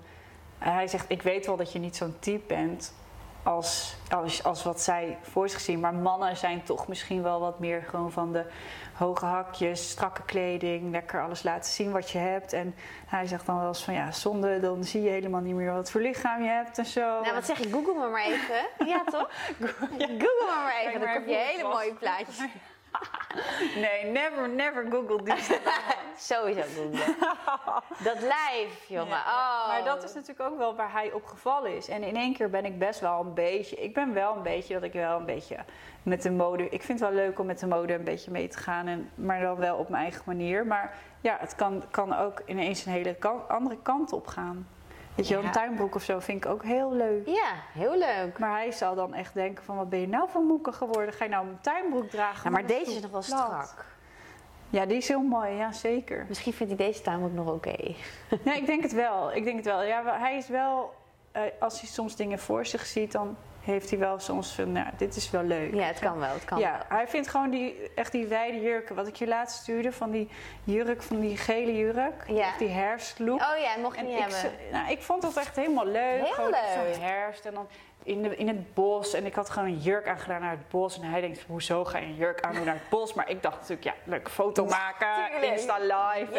hij 0.58 0.86
zegt, 0.86 1.04
ik 1.08 1.22
weet 1.22 1.46
wel 1.46 1.56
dat 1.56 1.72
je 1.72 1.78
niet 1.78 1.96
zo'n 1.96 2.16
type 2.18 2.46
bent 2.46 2.94
als, 3.44 3.96
als, 4.10 4.44
als 4.44 4.62
wat 4.62 4.80
zij 4.80 5.18
voor 5.22 5.48
zich 5.48 5.60
zien. 5.60 5.80
Maar 5.80 5.94
mannen 5.94 6.36
zijn 6.36 6.62
toch 6.62 6.88
misschien 6.88 7.22
wel 7.22 7.40
wat 7.40 7.58
meer 7.58 7.82
gewoon 7.82 8.12
van 8.12 8.32
de 8.32 8.44
hoge 8.94 9.24
hakjes, 9.24 9.90
strakke 9.90 10.22
kleding, 10.22 10.90
lekker 10.90 11.22
alles 11.22 11.42
laten 11.42 11.72
zien 11.72 11.92
wat 11.92 12.10
je 12.10 12.18
hebt. 12.18 12.52
En 12.52 12.74
hij 13.06 13.26
zegt 13.26 13.46
dan 13.46 13.58
wel 13.58 13.68
eens 13.68 13.84
van 13.84 13.94
ja, 13.94 14.12
zonde, 14.12 14.60
dan 14.60 14.84
zie 14.84 15.02
je 15.02 15.10
helemaal 15.10 15.40
niet 15.40 15.54
meer 15.54 15.72
wat 15.72 15.90
voor 15.90 16.00
lichaam 16.00 16.42
je 16.42 16.48
hebt 16.48 16.78
en 16.78 16.86
zo. 16.86 17.00
Nou, 17.00 17.34
wat 17.34 17.44
zeg 17.44 17.58
je? 17.58 17.70
Google 17.70 17.94
me 17.94 18.08
maar 18.08 18.24
even. 18.24 18.66
Ja, 18.94 19.04
toch? 19.04 19.30
Google 19.98 20.18
me 20.18 20.62
maar 20.64 20.74
even. 20.84 21.00
Dan 21.00 21.14
kom 21.14 21.28
je 21.28 21.34
hele 21.34 21.68
mooie 21.68 21.94
plaatjes. 21.94 22.38
Nee, 23.74 24.04
never, 24.04 24.48
never 24.48 24.86
Google 24.90 25.22
die. 25.22 25.34
Sowieso 26.16 26.62
googlen. 26.74 27.14
Dat 28.08 28.20
lijf, 28.20 28.84
jongen. 28.88 29.08
Ja, 29.08 29.22
Oh. 29.26 29.68
Maar 29.68 29.84
dat 29.84 30.02
is 30.04 30.12
natuurlijk 30.14 30.50
ook 30.50 30.58
wel 30.58 30.74
waar 30.76 30.92
hij 30.92 31.12
op 31.12 31.24
gevallen 31.26 31.76
is. 31.76 31.88
En 31.88 32.02
in 32.02 32.16
één 32.16 32.34
keer 32.34 32.50
ben 32.50 32.64
ik 32.64 32.78
best 32.78 33.00
wel 33.00 33.20
een 33.20 33.34
beetje. 33.34 33.76
Ik 33.76 33.94
ben 33.94 34.14
wel 34.14 34.36
een 34.36 34.42
beetje 34.42 34.74
dat 34.74 34.82
ik 34.82 34.92
wel 34.92 35.18
een 35.18 35.24
beetje 35.26 35.56
met 36.02 36.22
de 36.22 36.30
mode. 36.30 36.68
Ik 36.68 36.82
vind 36.82 37.00
het 37.00 37.08
wel 37.08 37.18
leuk 37.18 37.38
om 37.38 37.46
met 37.46 37.58
de 37.58 37.66
mode 37.66 37.94
een 37.94 38.04
beetje 38.04 38.30
mee 38.30 38.48
te 38.48 38.58
gaan. 38.58 38.86
En, 38.86 39.10
maar 39.14 39.40
dan 39.40 39.56
wel 39.56 39.76
op 39.76 39.88
mijn 39.88 40.02
eigen 40.02 40.22
manier. 40.26 40.66
Maar 40.66 40.94
ja, 41.20 41.36
het 41.40 41.54
kan, 41.54 41.84
kan 41.90 42.16
ook 42.16 42.42
ineens 42.46 42.86
een 42.86 42.92
hele 42.92 43.14
kan- 43.14 43.48
andere 43.48 43.78
kant 43.82 44.12
op 44.12 44.26
gaan. 44.26 44.68
Weet 45.14 45.28
je 45.28 45.34
wel, 45.34 45.44
een 45.44 45.50
tuinbroek 45.50 45.94
of 45.94 46.02
zo 46.02 46.18
vind 46.20 46.44
ik 46.44 46.50
ook 46.50 46.62
heel 46.64 46.92
leuk. 46.92 47.26
Ja, 47.26 47.52
heel 47.72 47.98
leuk. 47.98 48.38
Maar 48.38 48.50
hij 48.50 48.72
zal 48.72 48.94
dan 48.94 49.14
echt 49.14 49.34
denken 49.34 49.64
van 49.64 49.76
wat 49.76 49.88
ben 49.88 50.00
je 50.00 50.08
nou 50.08 50.28
voor 50.30 50.42
moeke 50.42 50.72
geworden? 50.72 51.14
Ga 51.14 51.24
je 51.24 51.30
nou 51.30 51.48
een 51.48 51.60
tuinbroek 51.60 52.10
dragen? 52.10 52.44
Ja, 52.44 52.50
maar 52.50 52.66
deze 52.66 52.90
is 52.90 53.00
nog 53.00 53.10
wel 53.10 53.22
plat? 53.26 53.40
strak. 53.40 53.84
Ja, 54.70 54.86
die 54.86 54.96
is 54.96 55.08
heel 55.08 55.22
mooi, 55.22 55.52
ja 55.54 55.72
zeker. 55.72 56.24
Misschien 56.28 56.52
vind 56.52 56.70
ik 56.70 56.78
deze 56.78 57.00
tuin 57.00 57.22
ook 57.22 57.32
nog 57.32 57.52
oké. 57.52 57.94
Ja, 58.44 58.54
ik 58.54 58.66
denk 58.66 58.82
het 58.82 58.92
wel. 58.92 59.32
Ik 59.34 59.44
denk 59.44 59.56
het 59.56 59.64
wel. 59.64 59.82
Ja, 59.82 60.18
hij 60.18 60.36
is 60.36 60.48
wel, 60.48 60.94
eh, 61.32 61.42
als 61.60 61.80
hij 61.80 61.88
soms 61.88 62.16
dingen 62.16 62.38
voor 62.38 62.66
zich 62.66 62.86
ziet, 62.86 63.12
dan 63.12 63.36
heeft 63.64 63.90
hij 63.90 63.98
wel 63.98 64.18
soms 64.18 64.54
van, 64.54 64.72
nou, 64.72 64.86
dit 64.96 65.16
is 65.16 65.30
wel 65.30 65.42
leuk. 65.42 65.74
Ja, 65.74 65.82
het 65.82 65.98
kan 65.98 66.18
wel. 66.18 66.32
Het 66.32 66.44
kan 66.44 66.58
ja, 66.58 66.72
wel. 66.72 66.98
hij 66.98 67.08
vindt 67.08 67.28
gewoon 67.28 67.50
die, 67.50 67.90
echt 67.94 68.12
die 68.12 68.26
wijde 68.26 68.60
jurken. 68.60 68.94
Wat 68.94 69.06
ik 69.06 69.16
je 69.16 69.26
laatst 69.26 69.60
stuurde, 69.60 69.92
van 69.92 70.10
die 70.10 70.28
jurk, 70.64 71.02
van 71.02 71.20
die 71.20 71.36
gele 71.36 71.76
jurk. 71.76 72.24
Ja. 72.26 72.46
Echt 72.46 72.58
die 72.58 72.68
herfstlook. 72.68 73.40
Oh 73.40 73.58
ja, 73.58 73.80
mocht 73.80 73.94
je 73.96 74.00
En 74.00 74.06
niet 74.06 74.18
ik, 74.18 74.24
hebben. 74.24 74.50
nou, 74.72 74.90
ik 74.90 75.02
vond 75.02 75.22
dat 75.22 75.36
echt 75.36 75.56
helemaal 75.56 75.86
leuk. 75.86 76.20
Heel 76.20 76.32
Gewoon 76.32 76.50
leuk. 76.50 76.94
Zo'n 76.94 77.02
herfst 77.02 77.44
en 77.44 77.54
dan 77.54 77.68
in, 78.04 78.22
de, 78.22 78.36
in 78.36 78.48
het 78.48 78.74
bos. 78.74 79.14
En 79.14 79.26
ik 79.26 79.34
had 79.34 79.50
gewoon 79.50 79.68
een 79.68 79.78
jurk 79.78 80.08
aangedaan 80.08 80.40
naar 80.40 80.50
het 80.50 80.68
bos. 80.68 80.98
En 81.00 81.10
hij 81.10 81.20
denkt, 81.20 81.44
hoezo 81.46 81.84
ga 81.84 81.98
je 81.98 82.06
een 82.06 82.14
jurk 82.14 82.40
aandoen 82.40 82.64
naar 82.64 82.74
het 82.74 82.88
bos? 82.88 83.14
Maar 83.14 83.30
ik 83.30 83.42
dacht 83.42 83.56
natuurlijk, 83.56 83.84
ja, 83.84 83.94
leuk 84.04 84.30
foto 84.30 84.64
maken. 84.64 85.42
Insta 85.42 85.78
live. 85.78 86.38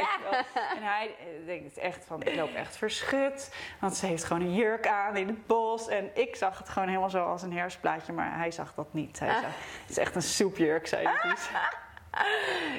En 0.54 0.84
hij 0.84 1.16
eh, 1.20 1.46
denkt 1.46 1.78
echt 1.78 2.06
van, 2.06 2.24
ik 2.24 2.36
loop 2.36 2.54
echt 2.54 2.78
verschut. 2.78 3.56
Want 3.80 3.96
ze 3.96 4.06
heeft 4.06 4.24
gewoon 4.24 4.42
een 4.42 4.54
jurk 4.54 4.88
aan 4.88 5.16
in 5.16 5.28
het 5.28 5.48
bos. 5.48 5.88
En 5.88 6.10
ik 6.14 6.36
zag 6.36 6.58
het 6.58 6.70
gewoon 6.70 6.88
helemaal 6.88 7.10
zo 7.10 7.26
als 7.26 7.42
een 7.42 7.54
herfstplaatje. 7.54 8.14
Maar 8.14 8.38
hij 8.38 8.52
zag 8.52 8.74
dat 8.74 8.94
niet. 8.94 9.20
Hij 9.20 9.30
zag, 9.30 9.42
het 9.82 9.90
is 9.90 9.98
echt 9.98 10.16
een 10.16 10.22
soepjurk, 10.22 10.88
zei 10.88 11.08
hij. 11.08 11.30
dus. 11.30 11.50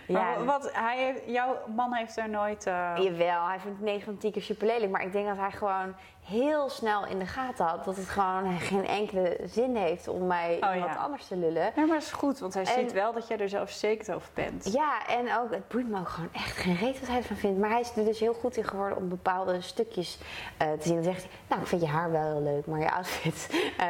Ja. 0.07 0.45
Wat, 0.45 0.71
hij 0.73 1.23
jouw 1.27 1.57
man 1.75 1.93
heeft 1.95 2.17
er 2.17 2.29
nooit... 2.29 2.67
eh, 2.67 2.93
Jawel, 2.97 3.47
hij 3.47 3.59
vindt 3.59 3.81
9 3.81 4.03
van 4.05 4.13
de 4.15 4.19
10 4.19 4.33
keer 4.33 4.43
super 4.43 4.67
lelijk. 4.67 4.93
Maar 4.93 5.03
ik 5.03 5.13
denk 5.13 5.27
dat 5.27 5.37
hij 5.37 5.51
gewoon 5.51 5.95
heel 6.25 6.69
snel 6.69 7.07
in 7.07 7.19
de 7.19 7.27
gaten 7.27 7.65
had 7.65 7.85
dat 7.85 7.97
het 7.97 8.09
gewoon 8.09 8.59
geen 8.71 8.87
enkele 8.87 9.37
zin 9.45 9.77
heeft 9.77 10.09
om 10.09 10.27
mij 10.27 10.55
Oh, 10.61 10.69
wat 10.69 10.77
ja. 10.89 10.95
anders 10.95 11.27
te 11.27 11.37
lullen. 11.37 11.63
Ja, 11.63 11.71
maar 11.77 11.87
dat 11.87 12.03
is 12.03 12.13
goed, 12.13 12.39
want 12.39 12.55
hij 12.55 12.63
En- 12.65 12.73
ziet 12.73 12.93
wel 12.93 13.13
dat 13.13 13.29
jij 13.29 13.39
er 13.39 13.49
zelfverzekerd 13.49 14.13
over 14.13 14.29
bent. 14.35 14.73
Ja, 14.73 15.07
en 15.07 15.37
ook, 15.39 15.51
het 15.51 15.69
boeit 15.69 15.89
me 15.89 15.99
ook 15.99 16.09
gewoon 16.09 16.33
echt 16.33 16.57
geen 16.57 16.77
reet 16.77 17.01
wat 17.01 17.09
hij 17.09 17.19
ervan 17.19 17.37
vindt. 17.37 17.59
Maar 17.61 17.71
hij 17.71 17.81
is 17.81 17.97
er 17.97 18.05
dus 18.05 18.21
heel 18.21 18.35
goed 18.35 18.57
in 18.57 18.65
geworden 18.65 18.99
om 18.99 19.09
bepaalde 19.09 19.61
stukjes 19.61 20.19
eh, 20.59 20.73
te 20.73 20.87
zien. 20.89 20.95
Dan 20.95 21.05
zegt 21.05 21.23
hij, 21.23 21.31
nou, 21.49 21.61
ik 21.61 21.67
vind 21.67 21.81
je 21.81 21.89
haar 21.89 22.11
wel 22.11 22.23
heel 22.33 22.43
leuk, 22.43 22.67
maar 22.67 22.81
je 22.81 22.91
outfit 22.93 23.51
eh, 23.79 23.89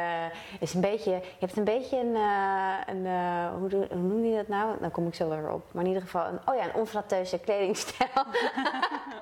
is 0.59 0.73
een 0.73 0.81
beetje... 0.81 1.11
Je 1.11 1.21
hebt 1.45 1.57
een 1.57 1.63
beetje 1.63 1.97
een, 1.99 2.15
een 2.95 3.05
hoe, 3.59 3.69
hoe 3.89 3.97
noem 4.01 4.25
je 4.25 4.35
dat 4.35 4.47
nou? 4.47 4.75
Dan 4.79 4.91
kom 4.91 5.07
ik 5.07 5.15
zo 5.15 5.27
op. 5.51 5.73
Maar 5.73 5.83
in 5.83 5.87
ieder 5.89 6.03
geval, 6.03 6.25
een, 6.27 6.39
oh 6.45 6.55
ja, 6.55 6.63
een 6.63 6.73
onflatteuze 6.73 7.39
kledingstijl. 7.39 8.09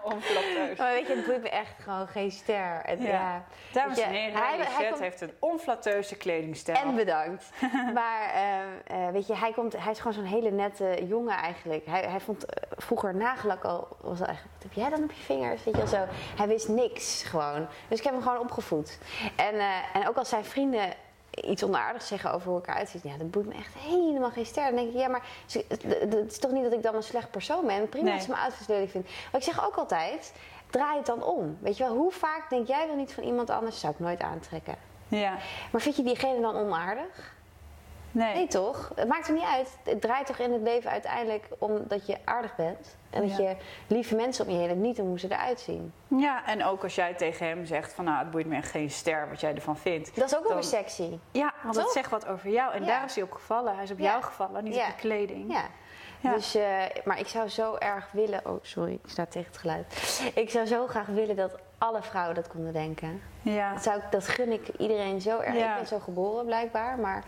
Onflatteus. 0.04 0.78
maar 0.78 0.92
weet 0.94 1.08
je, 1.08 1.16
het 1.16 1.26
boeit 1.26 1.42
me 1.42 1.50
echt 1.50 1.74
gewoon 1.84 2.08
geen 2.08 2.32
ster. 2.32 2.80
Het, 2.84 3.02
Ja. 3.02 3.08
ja. 3.10 3.44
Dames 3.72 4.00
en 4.00 4.10
heren, 4.10 4.38
hij- 4.42 4.58
hij 4.60 4.88
komt- 4.88 5.00
heeft 5.00 5.22
een 5.22 5.34
onflatteuze 5.40 6.16
kledingstijl. 6.18 6.78
En 6.78 6.96
bedankt. 6.96 7.50
maar 7.94 8.30
eh, 8.34 9.08
eh, 9.08 9.12
weet 9.14 9.28
je, 9.28 9.36
hij, 9.36 9.52
komt, 9.52 9.78
hij 9.84 9.92
is 9.92 9.98
gewoon 9.98 10.14
zo'n 10.14 10.24
hele 10.24 10.52
nette 10.52 11.06
jongen 11.08 11.38
eigenlijk. 11.38 11.86
Hij, 11.86 12.02
hij 12.02 12.20
vond 12.20 12.46
eh, 12.46 12.64
vroeger 12.78 13.16
nagellak 13.16 13.64
al, 13.64 13.88
was 14.02 14.20
al 14.22 14.28
wat 14.28 14.64
heb 14.64 14.74
jij 14.74 14.90
dan 14.90 15.04
op 15.04 15.12
je 15.12 15.22
vingers? 15.24 15.64
Weet 15.64 15.74
je 15.76 15.80
wel 15.82 15.90
zo. 15.90 16.06
Hij 16.38 16.48
wist 16.48 16.68
niks 16.68 17.24
gewoon. 17.24 17.68
Dus 17.88 17.98
ik 17.98 18.04
heb 18.04 18.14
hem 18.14 18.22
gewoon 18.24 18.40
opgevoed. 18.40 19.00
En, 19.36 19.54
eh, 19.60 19.68
en 19.94 20.08
ook 20.08 20.16
als 20.18 20.30
zijn 20.30 20.46
vrienden 20.46 20.94
iets 21.44 21.64
onaardigs 21.64 22.08
zeggen 22.08 22.34
over 22.34 22.50
hoe 22.50 22.60
ik 22.60 22.68
eruit 22.68 22.90
zie, 22.90 23.00
ja, 23.04 23.18
dat 23.18 23.32
boeit 23.32 23.46
me 23.46 23.54
echt 23.54 23.74
helemaal 23.74 24.32
geen 24.32 24.46
ster. 24.46 24.66
Dan 24.66 24.76
denk 24.76 24.88
ik, 24.88 25.00
ja, 25.00 25.08
maar 25.08 25.26
het, 25.68 26.32
is 26.32 26.40
toch 26.40 26.52
niet 26.52 26.64
dat 26.64 26.74
ik 26.74 26.84
dan 26.84 26.96
een 26.96 27.04
slecht 27.04 27.32
persoon 27.32 27.66
ben? 27.66 27.90
Prima 27.90 28.06
Nee. 28.06 28.14
dat 28.14 28.24
ze 28.24 28.30
mijn 28.30 28.42
outfit 28.42 28.68
lelijk 28.68 28.92
vindt. 28.92 29.08
Maar 29.32 29.42
ik 29.42 29.48
zeg 29.48 29.66
ook 29.66 29.76
altijd, 29.76 30.34
draai 30.70 30.98
het 30.98 31.06
dan 31.06 31.24
om. 31.24 31.58
Weet 31.62 31.78
je 31.78 31.84
wel, 31.84 31.96
hoe 31.96 32.12
vaak 32.12 32.50
denk 32.50 32.68
jij 32.68 32.88
wel 32.88 32.96
niet 32.96 33.14
van 33.14 33.24
iemand 33.24 33.50
anders, 33.50 33.80
zou 33.80 33.94
ik 33.94 34.00
nooit 34.00 34.22
aantrekken. 34.22 34.76
Ja, 35.08 35.38
Maar 35.72 35.82
vind 35.82 35.96
je 35.96 36.04
diegene 36.04 36.42
dan 36.42 36.56
onaardig? 36.56 37.35
Nee. 38.16 38.34
Nee, 38.34 38.48
toch? 38.48 38.92
Het 38.96 39.08
maakt 39.08 39.28
er 39.28 39.34
niet 39.34 39.44
uit. 39.44 39.78
Het 39.84 40.02
draait 40.02 40.26
toch 40.28 40.38
in 40.38 40.52
het 40.54 40.62
leven 40.62 40.92
uiteindelijk 40.92 41.48
om 41.58 41.84
dat 41.88 42.08
je 42.08 42.18
aardig 42.26 42.56
bent. 42.56 42.96
En 43.10 43.28
dat 43.28 43.38
Ja. 43.38 43.44
je 43.50 43.56
lieve 43.88 44.16
mensen 44.16 44.46
om 44.46 44.52
je 44.52 44.58
heen 44.58 44.68
hebt, 44.68 44.80
niet 44.80 45.00
om 45.00 45.08
hoe 45.08 45.20
ze 45.20 45.32
eruit 45.32 45.60
zien. 45.60 45.94
Ja, 46.08 46.46
en 46.46 46.64
ook 46.64 46.84
als 46.84 46.96
jij 46.96 47.14
tegen 47.14 47.48
hem 47.48 47.66
zegt 47.66 47.94
van 47.94 48.06
nou, 48.06 48.18
het 48.20 48.32
boeit 48.32 48.46
me 48.48 48.56
echt 48.56 48.72
geen 48.72 48.90
ster 48.92 49.30
wat 49.30 49.40
jij 49.42 49.56
ervan 49.56 49.78
vindt. 49.78 50.16
Dat 50.16 50.26
is 50.32 50.38
ook 50.38 50.44
wel 50.44 50.54
weer 50.54 50.64
sexy. 50.64 51.18
Ja, 51.32 51.54
want 51.64 51.76
dat 51.76 51.92
zegt 51.92 52.10
wat 52.10 52.28
over 52.28 52.50
jou. 52.50 52.74
En 52.74 52.80
Ja. 52.82 52.86
daar 52.88 53.06
is 53.06 53.16
hij 53.16 53.24
op 53.24 53.32
gevallen. 53.32 53.76
Hij 53.76 53.84
is 53.84 53.92
op 53.92 54.00
Ja. 54.00 54.06
jou 54.06 54.24
gevallen, 54.24 54.64
niet 54.64 54.76
op 54.76 54.86
de 54.86 54.96
kleding. 54.96 55.54
Ja. 55.54 55.64
Ja. 56.26 56.34
Dus, 56.34 56.56
eh, 56.56 56.82
maar 57.04 57.20
ik 57.20 57.28
zou 57.28 57.50
zo 57.50 57.76
erg 57.76 58.12
willen... 58.12 58.42
Oh, 58.44 58.60
sorry, 58.62 58.92
ik 58.92 59.10
sta 59.10 59.26
tegen 59.26 59.52
het 59.52 59.58
geluid. 59.58 60.22
Ik 60.36 60.50
zou 60.50 60.66
zo 60.66 60.88
graag 60.88 61.06
willen 61.06 61.36
dat 61.36 61.52
alle 61.78 62.02
vrouwen 62.02 62.36
dat 62.36 62.48
konden 62.48 62.74
denken. 62.74 63.22
Ja. 63.42 63.74
Dat, 63.74 63.84
zou 63.84 63.98
ik, 63.98 64.04
dat 64.12 64.28
gun 64.28 64.52
ik 64.52 64.68
iedereen 64.78 65.22
zo 65.22 65.40
erg. 65.40 65.56
Ja. 65.56 65.72
Ik 65.72 65.78
ben 65.78 65.88
zo 65.88 66.00
geboren 66.00 66.46
blijkbaar. 66.46 67.00
Maar, 67.00 67.24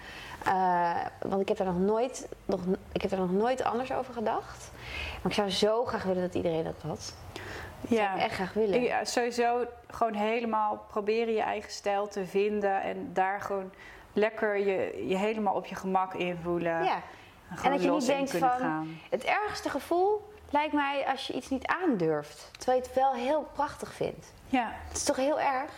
eh, 0.46 1.30
want 1.30 1.42
ik 1.42 1.48
heb, 1.48 1.58
daar 1.58 1.68
nog 1.68 1.80
nooit, 1.80 2.28
nog, 2.46 2.60
ik 2.92 3.02
heb 3.02 3.12
daar 3.12 3.20
nog 3.20 3.32
nooit 3.32 3.64
anders 3.64 3.92
over 3.92 4.14
gedacht. 4.14 4.72
Maar 5.22 5.32
ik 5.32 5.38
zou 5.38 5.50
zo 5.50 5.86
graag 5.86 6.04
willen 6.04 6.22
dat 6.22 6.36
iedereen 6.36 6.64
dat 6.64 6.82
had. 6.82 7.14
Dat 7.82 7.98
zou 7.98 8.16
ik 8.16 8.22
echt 8.22 8.34
graag 8.34 8.54
willen. 8.54 8.82
Ja, 8.82 9.06
sowieso 9.06 9.66
gewoon 9.90 10.14
helemaal 10.14 10.86
proberen 10.90 11.34
je 11.34 11.42
eigen 11.42 11.72
stijl 11.72 12.08
te 12.08 12.26
vinden. 12.26 12.82
En 12.82 13.10
daar 13.14 13.42
gewoon 13.42 13.72
lekker 14.14 14.58
je, 14.58 15.08
je 15.08 15.18
helemaal 15.18 15.54
op 15.54 15.66
je 15.66 15.76
gemak 15.76 16.14
invoelen. 16.14 16.84
Ja. 16.84 17.02
En, 17.50 17.64
En 17.64 17.72
dat 17.72 17.84
je 17.84 17.92
niet 17.92 18.06
denkt 18.06 18.32
van, 18.32 18.50
gaan. 18.50 19.00
het 19.10 19.24
ergste 19.24 19.70
gevoel 19.70 20.34
lijkt 20.50 20.74
mij 20.74 21.06
als 21.08 21.28
je 21.28 21.34
iets 21.34 21.50
niet 21.50 21.66
aandurft. 21.68 22.50
Terwijl 22.58 22.78
je 22.78 22.84
het 22.88 22.96
wel 22.96 23.14
heel 23.14 23.50
prachtig 23.54 23.94
vindt. 23.94 24.34
Ja, 24.48 24.72
Het 24.88 24.98
is 24.98 25.04
toch 25.04 25.16
heel 25.16 25.40
erg? 25.40 25.72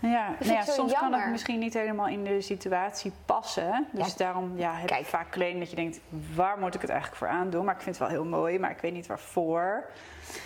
Ja. 0.00 0.34
Nou 0.40 0.52
ja 0.52 0.62
soms 0.62 0.92
kan 0.92 1.12
het 1.12 1.30
misschien 1.30 1.58
niet 1.58 1.74
helemaal 1.74 2.08
in 2.08 2.24
de 2.24 2.40
situatie 2.40 3.12
passen. 3.26 3.86
Dus 3.92 4.06
Ja. 4.06 4.12
daarom 4.16 4.52
ja, 4.58 4.74
heb 4.74 4.86
Kijk. 4.86 5.00
je 5.00 5.06
vaak 5.06 5.30
kleding 5.30 5.58
dat 5.58 5.70
je 5.70 5.76
denkt, 5.76 6.00
waar 6.34 6.58
moet 6.58 6.74
ik 6.74 6.80
het 6.80 6.90
eigenlijk 6.90 7.18
voor 7.20 7.28
aandoen? 7.28 7.64
Maar 7.64 7.74
ik 7.74 7.80
vind 7.80 7.98
het 7.98 8.08
wel 8.08 8.16
heel 8.16 8.28
mooi, 8.30 8.58
maar 8.58 8.70
ik 8.70 8.80
weet 8.80 8.92
niet 8.92 9.06
waarvoor. 9.06 9.84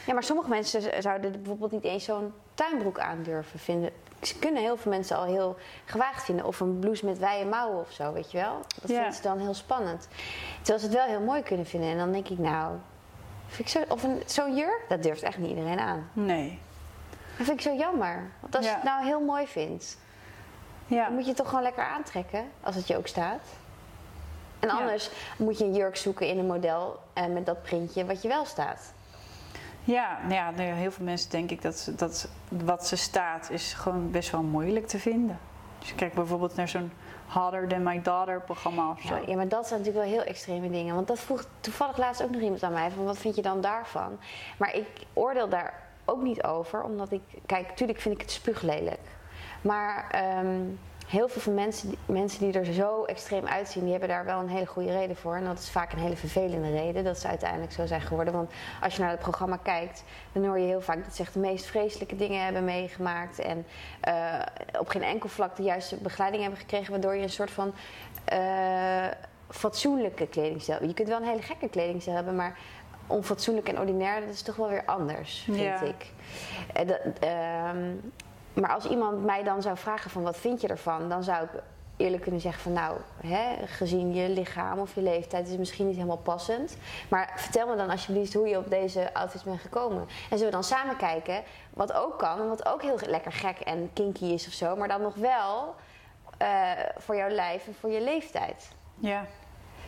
Ja, 0.06 0.12
maar 0.12 0.22
sommige 0.22 0.48
mensen 0.48 1.02
zouden 1.02 1.32
bijvoorbeeld 1.32 1.72
niet 1.72 1.84
eens 1.84 2.04
zo'n 2.04 2.32
tuinbroek 2.54 2.98
aandurven 2.98 3.58
vinden. 3.58 3.90
Ze 4.22 4.38
kunnen 4.38 4.62
heel 4.62 4.76
veel 4.76 4.90
mensen 4.92 5.16
al 5.16 5.24
heel 5.24 5.56
gewaagd 5.84 6.24
vinden. 6.24 6.46
Of 6.46 6.60
een 6.60 6.78
blouse 6.78 7.04
met 7.04 7.18
wijde 7.18 7.48
mouwen 7.48 7.80
of 7.80 7.90
zo, 7.92 8.12
weet 8.12 8.30
je 8.30 8.38
wel. 8.38 8.56
Dat 8.80 8.90
Ja. 8.90 8.94
vinden 8.94 9.12
ze 9.12 9.22
dan 9.22 9.38
heel 9.38 9.54
spannend. 9.54 10.08
Terwijl 10.56 10.78
ze 10.78 10.86
het 10.86 10.94
wel 10.94 11.06
heel 11.06 11.20
mooi 11.20 11.42
kunnen 11.42 11.66
vinden. 11.66 11.90
En 11.90 11.96
dan 11.98 12.12
denk 12.12 12.28
ik, 12.28 12.38
nou... 12.38 12.72
Vind 13.46 13.68
ik 13.68 13.68
zo, 13.68 13.92
of 13.94 14.02
een- 14.02 14.22
zo'n 14.26 14.56
jurk, 14.56 14.80
dat 14.88 15.02
durft 15.02 15.22
echt 15.22 15.38
niet 15.38 15.48
iedereen 15.48 15.78
aan. 15.78 16.08
Nee. 16.12 16.58
Dat 17.36 17.46
vind 17.46 17.58
ik 17.58 17.60
zo 17.60 17.74
jammer. 17.74 18.30
Want 18.40 18.56
als 18.56 18.64
je 18.66 18.72
het 18.72 18.82
nou 18.82 19.04
heel 19.04 19.20
mooi 19.20 19.46
vindt... 19.46 19.96
Ja. 20.86 21.04
Dan 21.04 21.14
moet 21.14 21.22
je 21.22 21.28
het 21.28 21.36
toch 21.36 21.48
gewoon 21.48 21.62
lekker 21.62 21.84
aantrekken, 21.84 22.44
als 22.60 22.74
het 22.74 22.86
je 22.86 22.96
ook 22.96 23.06
staat. 23.06 23.42
En 24.60 24.68
Ja. 24.68 24.74
anders 24.74 25.10
moet 25.36 25.58
je 25.58 25.64
een 25.64 25.74
jurk 25.74 25.96
zoeken 25.96 26.26
in 26.28 26.38
een 26.38 26.46
model 26.46 27.00
eh, 27.12 27.26
met 27.26 27.46
dat 27.46 27.62
printje 27.62 28.04
wat 28.04 28.22
je 28.22 28.28
wel 28.28 28.44
staat. 28.44 28.92
Ja, 29.84 30.18
nou 30.22 30.34
ja, 30.34 30.50
nou 30.50 30.68
heel 30.68 30.90
veel 30.92 31.04
mensen 31.04 31.30
denk 31.30 31.50
ik 31.50 31.62
dat, 31.62 31.90
dat 31.96 32.28
wat 32.48 32.86
ze 32.86 32.96
staat 32.96 33.50
is 33.50 33.72
gewoon 33.72 34.10
best 34.10 34.30
wel 34.30 34.42
moeilijk 34.42 34.86
te 34.86 34.98
vinden. 34.98 35.38
Dus 35.78 35.88
je 35.88 35.94
kijkt 35.94 36.14
bijvoorbeeld 36.14 36.54
naar 36.56 36.68
zo'n 36.68 36.92
Hotter 37.26 37.68
Than 37.68 37.82
My 37.82 38.02
Daughter 38.02 38.40
programma 38.40 38.90
of 38.90 39.00
zo. 39.00 39.14
Ja, 39.14 39.20
ja, 39.26 39.36
maar 39.36 39.48
dat 39.48 39.66
zijn 39.66 39.80
natuurlijk 39.80 40.06
wel 40.06 40.16
heel 40.16 40.24
extreme 40.28 40.70
dingen. 40.70 40.94
Want 40.94 41.06
dat 41.06 41.18
vroeg 41.18 41.44
toevallig 41.60 41.96
laatst 41.96 42.22
ook 42.22 42.30
nog 42.30 42.40
iemand 42.40 42.62
aan 42.62 42.72
mij. 42.72 42.90
Van 42.90 43.04
wat 43.04 43.18
vind 43.18 43.34
je 43.36 43.42
dan 43.42 43.60
daarvan? 43.60 44.18
Maar 44.56 44.74
ik 44.74 44.86
oordeel 45.12 45.48
daar 45.48 45.82
ook 46.04 46.22
niet 46.22 46.42
over, 46.42 46.82
omdat 46.82 47.12
ik, 47.12 47.22
kijk, 47.46 47.68
natuurlijk 47.68 48.00
vind 48.00 48.14
ik 48.14 48.20
het 48.20 48.30
spuuglelijk. 48.30 49.00
Maar 49.60 50.08
ehm, 50.10 50.60
heel 51.06 51.28
veel 51.28 51.42
van 51.42 51.54
mensen, 51.54 51.94
mensen 52.06 52.40
die 52.40 52.60
er 52.60 52.72
zo 52.72 53.04
extreem 53.04 53.46
uitzien, 53.46 53.82
die 53.82 53.90
hebben 53.90 54.08
daar 54.08 54.24
wel 54.24 54.40
een 54.40 54.48
hele 54.48 54.66
goede 54.66 54.92
reden 54.92 55.16
voor. 55.16 55.36
En 55.36 55.44
dat 55.44 55.58
is 55.58 55.70
vaak 55.70 55.92
een 55.92 55.98
hele 55.98 56.16
vervelende 56.16 56.70
reden 56.70 57.04
dat 57.04 57.18
ze 57.18 57.28
uiteindelijk 57.28 57.72
zo 57.72 57.86
zijn 57.86 58.00
geworden. 58.00 58.34
Want 58.34 58.50
als 58.82 58.96
je 58.96 59.02
naar 59.02 59.10
het 59.10 59.20
programma 59.20 59.56
kijkt, 59.56 60.04
dan 60.32 60.44
hoor 60.44 60.58
je 60.58 60.66
heel 60.66 60.80
vaak 60.80 61.04
dat 61.04 61.14
ze 61.14 61.22
echt 61.22 61.32
de 61.32 61.38
meest 61.40 61.66
vreselijke 61.66 62.16
dingen 62.16 62.44
hebben 62.44 62.64
meegemaakt. 62.64 63.38
En 63.38 63.66
eh, 64.00 64.40
op 64.78 64.88
geen 64.88 65.02
enkel 65.02 65.28
vlak 65.28 65.56
de 65.56 65.62
juiste 65.62 65.96
begeleiding 65.96 66.42
hebben 66.42 66.60
gekregen, 66.60 66.90
waardoor 66.90 67.14
je 67.14 67.22
een 67.22 67.30
soort 67.30 67.50
van 67.50 67.74
eh, 68.24 69.06
fatsoenlijke 69.48 70.26
kledingstijl. 70.26 70.84
Je 70.84 70.94
kunt 70.94 71.08
wel 71.08 71.20
een 71.20 71.28
hele 71.28 71.42
gekke 71.42 71.68
kledingstijl 71.68 72.16
hebben, 72.16 72.36
maar 72.36 72.58
onfatsoenlijk 73.06 73.68
en 73.68 73.78
ordinair, 73.78 74.20
dat 74.20 74.28
is 74.28 74.42
toch 74.42 74.56
wel 74.56 74.68
weer 74.68 74.84
anders, 74.86 75.40
vind 75.44 75.58
Ja. 75.58 75.80
ik. 75.80 76.12
Eh, 76.72 76.86
dat, 76.88 77.00
ehm, 77.20 77.94
maar 78.52 78.70
als 78.74 78.84
iemand 78.88 79.24
mij 79.24 79.42
dan 79.42 79.62
zou 79.62 79.76
vragen 79.76 80.10
van 80.10 80.22
wat 80.22 80.36
vind 80.36 80.60
je 80.60 80.68
ervan, 80.68 81.08
dan 81.08 81.24
zou 81.24 81.44
ik 81.44 81.50
eerlijk 81.96 82.22
kunnen 82.22 82.40
zeggen 82.40 82.62
van 82.62 82.72
nou, 82.72 82.96
hè, 83.26 83.66
gezien 83.66 84.14
je 84.14 84.28
lichaam 84.28 84.78
of 84.78 84.94
je 84.94 85.02
leeftijd 85.02 85.44
is 85.44 85.50
het 85.50 85.58
misschien 85.58 85.86
niet 85.86 85.94
helemaal 85.96 86.16
passend. 86.16 86.76
Maar 87.08 87.32
vertel 87.36 87.68
me 87.68 87.76
dan 87.76 87.90
alsjeblieft 87.90 88.34
hoe 88.34 88.48
je 88.48 88.58
op 88.58 88.70
deze 88.70 89.14
outfits 89.14 89.44
bent 89.44 89.60
gekomen. 89.60 90.00
En 90.02 90.08
zullen 90.38 90.44
we 90.44 90.50
dan 90.50 90.64
samen 90.64 90.96
kijken 90.96 91.42
wat 91.70 91.92
ook 91.92 92.18
kan 92.18 92.40
en 92.40 92.48
wat 92.48 92.66
ook 92.68 92.82
heel 92.82 92.98
lekker 93.06 93.32
gek 93.32 93.58
en 93.60 93.90
kinky 93.92 94.24
is 94.24 94.46
of 94.46 94.52
zo, 94.52 94.76
maar 94.76 94.88
dan 94.88 95.02
nog 95.02 95.14
wel 95.14 95.74
eh, 96.38 96.70
voor 96.96 97.16
jouw 97.16 97.28
lijf 97.28 97.66
en 97.66 97.74
voor 97.80 97.90
je 97.90 98.00
leeftijd. 98.00 98.68
Ja. 98.98 99.24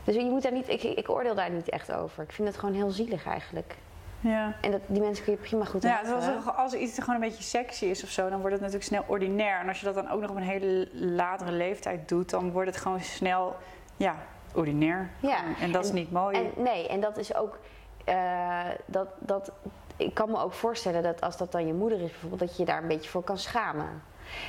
Dus 0.07 0.15
je 0.15 0.31
moet 0.31 0.43
daar 0.43 0.53
niet, 0.53 0.69
ik, 0.69 0.83
ik 0.83 1.11
oordeel 1.11 1.35
daar 1.35 1.51
niet 1.51 1.69
echt 1.69 1.93
over. 1.93 2.23
Ik 2.23 2.33
vind 2.33 2.49
het 2.49 2.57
gewoon 2.59 2.75
heel 2.75 2.91
zielig 2.91 3.27
eigenlijk. 3.27 3.75
Ja. 4.21 4.55
En 4.61 4.71
dat, 4.71 4.81
die 4.87 5.01
mensen 5.03 5.25
kun 5.25 5.33
je 5.33 5.39
prima 5.39 5.65
goed 5.65 5.83
Ja, 5.83 6.01
helpen. 6.03 6.45
als, 6.45 6.57
als 6.57 6.75
iets 6.75 6.99
gewoon 6.99 7.15
een 7.15 7.29
beetje 7.29 7.43
sexy 7.43 7.85
is 7.85 8.03
of 8.03 8.09
zo, 8.09 8.29
dan 8.29 8.39
wordt 8.39 8.53
het 8.53 8.61
natuurlijk 8.61 8.85
snel 8.91 9.05
ordinair. 9.07 9.61
En 9.61 9.69
als 9.69 9.79
je 9.81 9.85
dat 9.87 9.95
dan 9.95 10.11
ook 10.11 10.21
nog 10.21 10.31
op 10.31 10.37
een 10.37 10.43
hele 10.43 10.89
latere 10.93 11.51
leeftijd 11.53 12.09
doet, 12.09 12.31
dan 12.31 12.51
wordt 12.53 12.69
het 12.71 12.79
gewoon 12.79 13.01
snel, 13.01 13.57
ja, 13.97 14.17
ordinair. 14.55 15.11
Ja. 15.21 15.39
En 15.61 15.73
dat 15.73 15.85
is 15.85 15.93
niet 15.93 16.11
mooi. 16.13 16.37
En, 16.37 16.63
nee, 16.63 16.89
en 16.89 17.01
dat 17.01 17.17
is 17.17 17.35
ook. 17.35 17.59
eh, 18.05 18.61
dat, 18.87 19.09
dat, 19.19 19.53
ik 19.97 20.15
kan 20.15 20.31
me 20.31 20.39
ook 20.39 20.53
voorstellen 20.53 21.03
dat 21.03 21.21
als 21.21 21.37
dat 21.37 21.53
dan 21.53 21.67
je 21.67 21.73
moeder 21.75 22.01
is, 22.01 22.11
bijvoorbeeld, 22.11 22.41
dat 22.41 22.57
je 22.57 22.63
je 22.63 22.69
daar 22.69 22.83
een 22.83 22.89
beetje 22.89 23.11
voor 23.11 23.23
kan 23.23 23.39
schamen. 23.39 24.03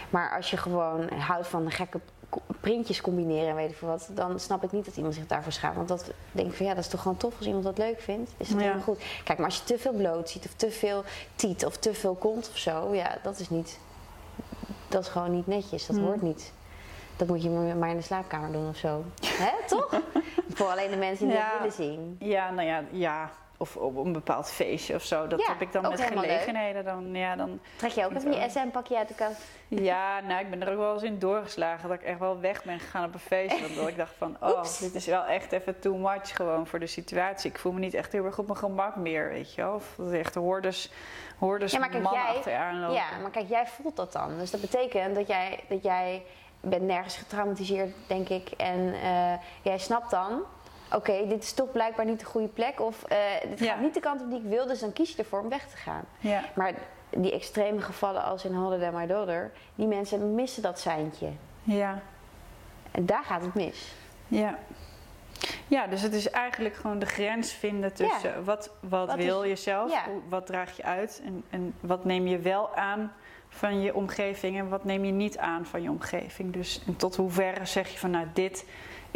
Maar 0.10 0.36
als 0.36 0.50
je 0.50 0.58
gewoon 0.58 1.10
houdt 1.12 1.48
van 1.48 1.72
gekke 1.72 2.00
ko- 2.00 2.17
printjes 2.62 3.02
combineren 3.02 3.50
en 3.50 3.56
weet 3.56 3.70
ik 3.70 3.78
veel 3.78 3.88
wat, 3.88 4.10
dan 4.14 4.40
snap 4.40 4.64
ik 4.64 4.72
niet 4.72 4.86
dat 4.86 4.96
iemand 4.96 5.14
zich 5.16 5.28
daarvoor 5.28 5.52
schaamt. 5.52 5.76
Want 5.76 5.88
dat 5.88 6.12
denk 6.32 6.50
ik 6.50 6.56
van 6.56 6.66
ja, 6.66 6.74
dat 6.74 6.84
is 6.84 6.90
toch 6.90 7.02
gewoon 7.02 7.18
tof 7.18 7.38
als 7.38 7.46
iemand 7.48 7.64
dat 7.64 7.78
leuk 7.78 8.02
vindt. 8.02 8.32
Is 8.38 8.48
het 8.48 8.58
Ja. 8.58 8.64
helemaal 8.64 8.84
goed. 8.84 9.02
Kijk, 9.24 9.38
maar 9.38 9.48
als 9.48 9.58
je 9.58 9.64
te 9.64 9.78
veel 9.78 9.94
bloot 9.94 10.30
ziet 10.30 10.46
of 10.46 10.54
te 10.54 10.72
veel 10.72 11.04
tiet 11.36 11.66
of 11.66 11.78
te 11.78 11.94
veel 11.94 12.16
kont 12.16 12.50
of 12.52 12.58
zo, 12.58 12.94
ja, 12.94 13.18
dat 13.24 13.40
is 13.40 13.50
niet. 13.50 13.80
Dat 14.88 15.02
is 15.02 15.08
gewoon 15.10 15.32
niet 15.32 15.48
netjes. 15.48 15.86
Dat 15.86 15.96
Hmm. 15.96 16.06
hoort 16.06 16.22
niet. 16.22 16.52
Dat 17.18 17.28
moet 17.28 17.44
je 17.44 17.50
maar 17.50 17.90
in 17.90 17.96
de 17.98 18.02
slaapkamer 18.04 18.52
doen 18.52 18.70
of 18.70 18.78
zo. 18.78 19.04
Hè, 19.44 19.68
toch? 19.68 20.02
Voor 20.54 20.68
alleen 20.68 20.90
de 20.92 20.98
mensen 20.98 21.28
die 21.28 21.36
Ja. 21.36 21.50
dat 21.52 21.58
willen 21.60 21.74
zien. 21.94 22.16
Ja, 22.30 22.52
nou 22.52 22.68
ja, 22.68 22.84
ja. 22.92 23.32
Of 23.60 23.76
op 23.76 23.96
een 23.98 24.14
bepaald 24.14 24.50
feestje 24.52 24.96
of 24.96 25.04
zo. 25.04 25.28
Dat 25.28 25.40
Ja, 25.40 25.48
heb 25.48 25.62
ik 25.62 25.72
dan 25.72 25.82
met 25.82 26.00
leuk. 26.00 26.08
gelegenheden. 26.08 26.84
Dan, 26.86 27.16
ja, 27.16 27.36
dan, 27.36 27.60
Trek 27.76 27.92
je 27.92 28.06
ook 28.06 28.12
even 28.14 28.32
je 28.34 28.50
SM-pakje 28.50 28.98
uit 28.98 29.08
de 29.08 29.14
kast? 29.14 29.42
ja, 29.68 30.20
nou, 30.20 30.40
ik 30.42 30.50
ben 30.50 30.62
er 30.62 30.72
ook 30.72 30.78
wel 30.78 30.94
eens 30.94 31.04
in 31.04 31.20
doorgeslagen 31.20 31.90
dat 31.90 31.98
ik 32.00 32.04
echt 32.06 32.20
wel 32.20 32.40
weg 32.40 32.64
ben 32.64 32.80
gegaan 32.80 33.04
op 33.06 33.14
een 33.14 33.20
feest. 33.20 33.76
Want 33.76 33.88
ik 33.90 33.98
dacht 33.98 34.14
van, 34.18 34.38
oh, 34.42 34.50
Oeps. 34.58 34.80
dit 34.80 34.96
is 34.96 35.06
wel 35.06 35.24
echt 35.26 35.52
even 35.52 35.80
too 35.80 35.96
much 35.96 36.36
gewoon 36.36 36.68
voor 36.68 36.80
de 36.80 36.88
situatie. 36.88 37.50
Ik 37.52 37.60
voel 37.60 37.72
me 37.72 37.80
niet 37.80 37.94
echt 37.94 38.12
heel 38.12 38.26
erg 38.26 38.40
op 38.40 38.46
mijn 38.48 38.58
gemak 38.60 38.96
meer, 38.96 39.30
weet 39.30 39.54
je 39.54 39.62
wel. 39.62 39.74
Of 39.74 39.94
dat 39.98 40.12
echt 40.12 40.36
hordes, 40.36 40.92
hordes 41.38 41.72
Ja, 41.72 41.80
maar 41.80 41.90
kijk, 41.90 42.04
mannen 42.04 42.24
jij- 42.24 42.36
achteraan 42.36 42.80
lopen. 42.80 42.96
Ja, 42.96 43.06
maar 43.22 43.32
kijk, 43.32 43.50
jij 43.50 43.68
voelt 43.68 43.96
dat 43.96 44.12
dan. 44.12 44.38
Dus 44.38 44.52
dat 44.52 44.62
betekent 44.62 45.16
dat 45.16 45.28
jij, 45.28 45.60
dat 45.70 45.84
jij 45.84 46.24
bent 46.62 46.82
nergens 46.84 47.18
getraumatiseerd, 47.18 47.96
denk 48.08 48.30
ik. 48.30 48.50
En 48.58 48.94
eh, 49.04 49.34
jij 49.62 49.78
snapt 49.78 50.12
dan, 50.12 50.42
oké, 50.94 51.28
dit 51.28 51.44
is 51.44 51.54
toch 51.54 51.72
blijkbaar 51.72 52.06
niet 52.06 52.20
de 52.20 52.26
goede 52.26 52.48
plek. 52.48 52.80
Of 52.80 53.04
eh 53.04 53.18
dit 53.50 53.60
Ja. 53.60 53.74
gaat 53.74 53.82
niet 53.82 53.94
de 53.94 54.00
kant 54.00 54.22
op 54.22 54.30
die 54.30 54.40
ik 54.40 54.46
wil, 54.50 54.68
dus 54.68 54.80
dan 54.80 54.94
kies 54.94 55.12
je 55.12 55.18
ervoor 55.18 55.40
om 55.40 55.50
weg 55.50 55.68
te 55.68 55.78
gaan. 55.78 56.04
Ja. 56.20 56.44
Maar 56.56 56.74
die 57.10 57.32
extreme 57.32 57.82
gevallen 57.82 58.24
als 58.24 58.46
in 58.46 58.54
Holiday 58.54 58.92
My 58.92 59.06
Daughter, 59.08 59.52
die 59.76 59.88
mensen 59.88 60.36
missen 60.36 60.62
dat 60.62 60.80
seintje. 60.80 61.30
Ja. 61.64 62.02
En 62.92 63.06
daar 63.06 63.24
gaat 63.24 63.42
het 63.42 63.54
mis. 63.54 63.94
Ja. 64.28 64.58
Ja, 65.68 65.88
dus 65.88 66.02
het 66.02 66.14
is 66.14 66.30
eigenlijk 66.30 66.76
gewoon 66.76 67.00
de 67.00 67.06
grens 67.06 67.52
vinden 67.52 67.94
tussen 67.94 68.44
wat, 68.44 68.70
wat, 68.80 69.08
Wat 69.08 69.16
wil 69.16 69.42
is- 69.44 69.50
je 69.50 69.56
zelf, 69.56 69.92
ja. 69.92 70.04
wat 70.30 70.46
draag 70.46 70.78
je 70.78 70.84
uit 70.84 71.22
en, 71.26 71.44
en 71.50 71.74
wat 71.80 72.06
neem 72.06 72.28
je 72.28 72.40
wel 72.40 72.76
aan 72.76 73.14
van 73.50 73.82
je 73.82 73.96
omgeving 73.96 74.58
en 74.58 74.70
wat 74.70 74.84
neem 74.84 75.06
je 75.06 75.12
niet 75.12 75.38
aan 75.38 75.66
van 75.66 75.82
je 75.82 75.90
omgeving. 75.90 76.54
Dus 76.54 76.82
en 76.88 76.96
tot 76.96 77.16
hoeverre 77.16 77.66
zeg 77.66 77.90
je 77.90 77.98
van 77.98 78.12
nou 78.12 78.28
dit 78.34 78.66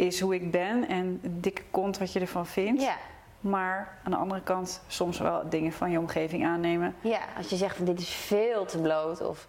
is 0.06 0.20
hoe 0.20 0.34
ik 0.34 0.50
ben 0.50 0.88
en 0.88 1.20
dikke 1.22 1.62
kont 1.70 1.98
wat 1.98 2.12
je 2.12 2.20
ervan 2.20 2.46
vindt. 2.46 2.82
Ja. 2.82 2.96
Maar 3.40 3.98
aan 4.04 4.10
de 4.10 4.16
andere 4.16 4.40
kant 4.42 4.82
soms 4.86 5.18
wel 5.18 5.48
dingen 5.48 5.72
van 5.72 5.90
je 5.90 5.98
omgeving 5.98 6.44
aannemen. 6.46 6.94
Ja, 7.00 7.18
als 7.36 7.48
je 7.48 7.56
zegt 7.56 7.76
van 7.76 7.84
dit 7.84 8.00
is 8.00 8.08
veel 8.08 8.64
te 8.64 8.78
bloot 8.78 9.20
of 9.26 9.46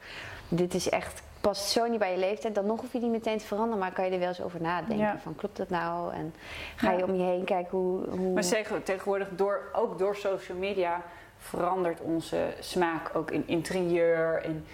dit 0.48 0.74
is 0.74 0.90
echt 0.90 1.22
past 1.42 1.70
zo 1.70 1.88
niet 1.88 2.00
bij 2.00 2.12
je 2.12 2.18
leeftijd, 2.18 2.56
dan 2.56 2.66
nog 2.66 2.82
hoef 2.82 2.94
je 2.94 3.00
niet 3.00 3.12
meteen 3.12 3.38
te 3.38 3.46
veranderen, 3.46 3.80
maar 3.80 3.92
kan 3.92 4.06
je 4.06 4.12
er 4.12 4.20
wel 4.20 4.28
eens 4.28 4.42
over 4.42 4.62
nadenken. 4.62 4.98
Ja. 4.98 5.20
Van 5.24 5.36
klopt 5.36 5.58
dat 5.58 5.70
nou? 5.70 6.14
En 6.14 6.34
ga 6.76 6.92
je 6.92 6.98
Ja. 6.98 7.04
om 7.04 7.16
je 7.16 7.24
heen 7.24 7.44
kijken 7.44 7.78
hoe. 7.78 8.08
hoe... 8.10 8.34
Maar 8.34 8.44
zeg- 8.44 8.72
tegenwoordig, 8.84 9.28
door, 9.32 9.62
ook 9.74 10.00
door 10.00 10.16
social 10.16 10.58
media, 10.58 11.02
verandert 11.38 12.02
onze 12.02 12.54
smaak 12.60 13.16
ook 13.16 13.32
in 13.32 13.44
interieur, 13.48 14.44
in, 14.44 14.66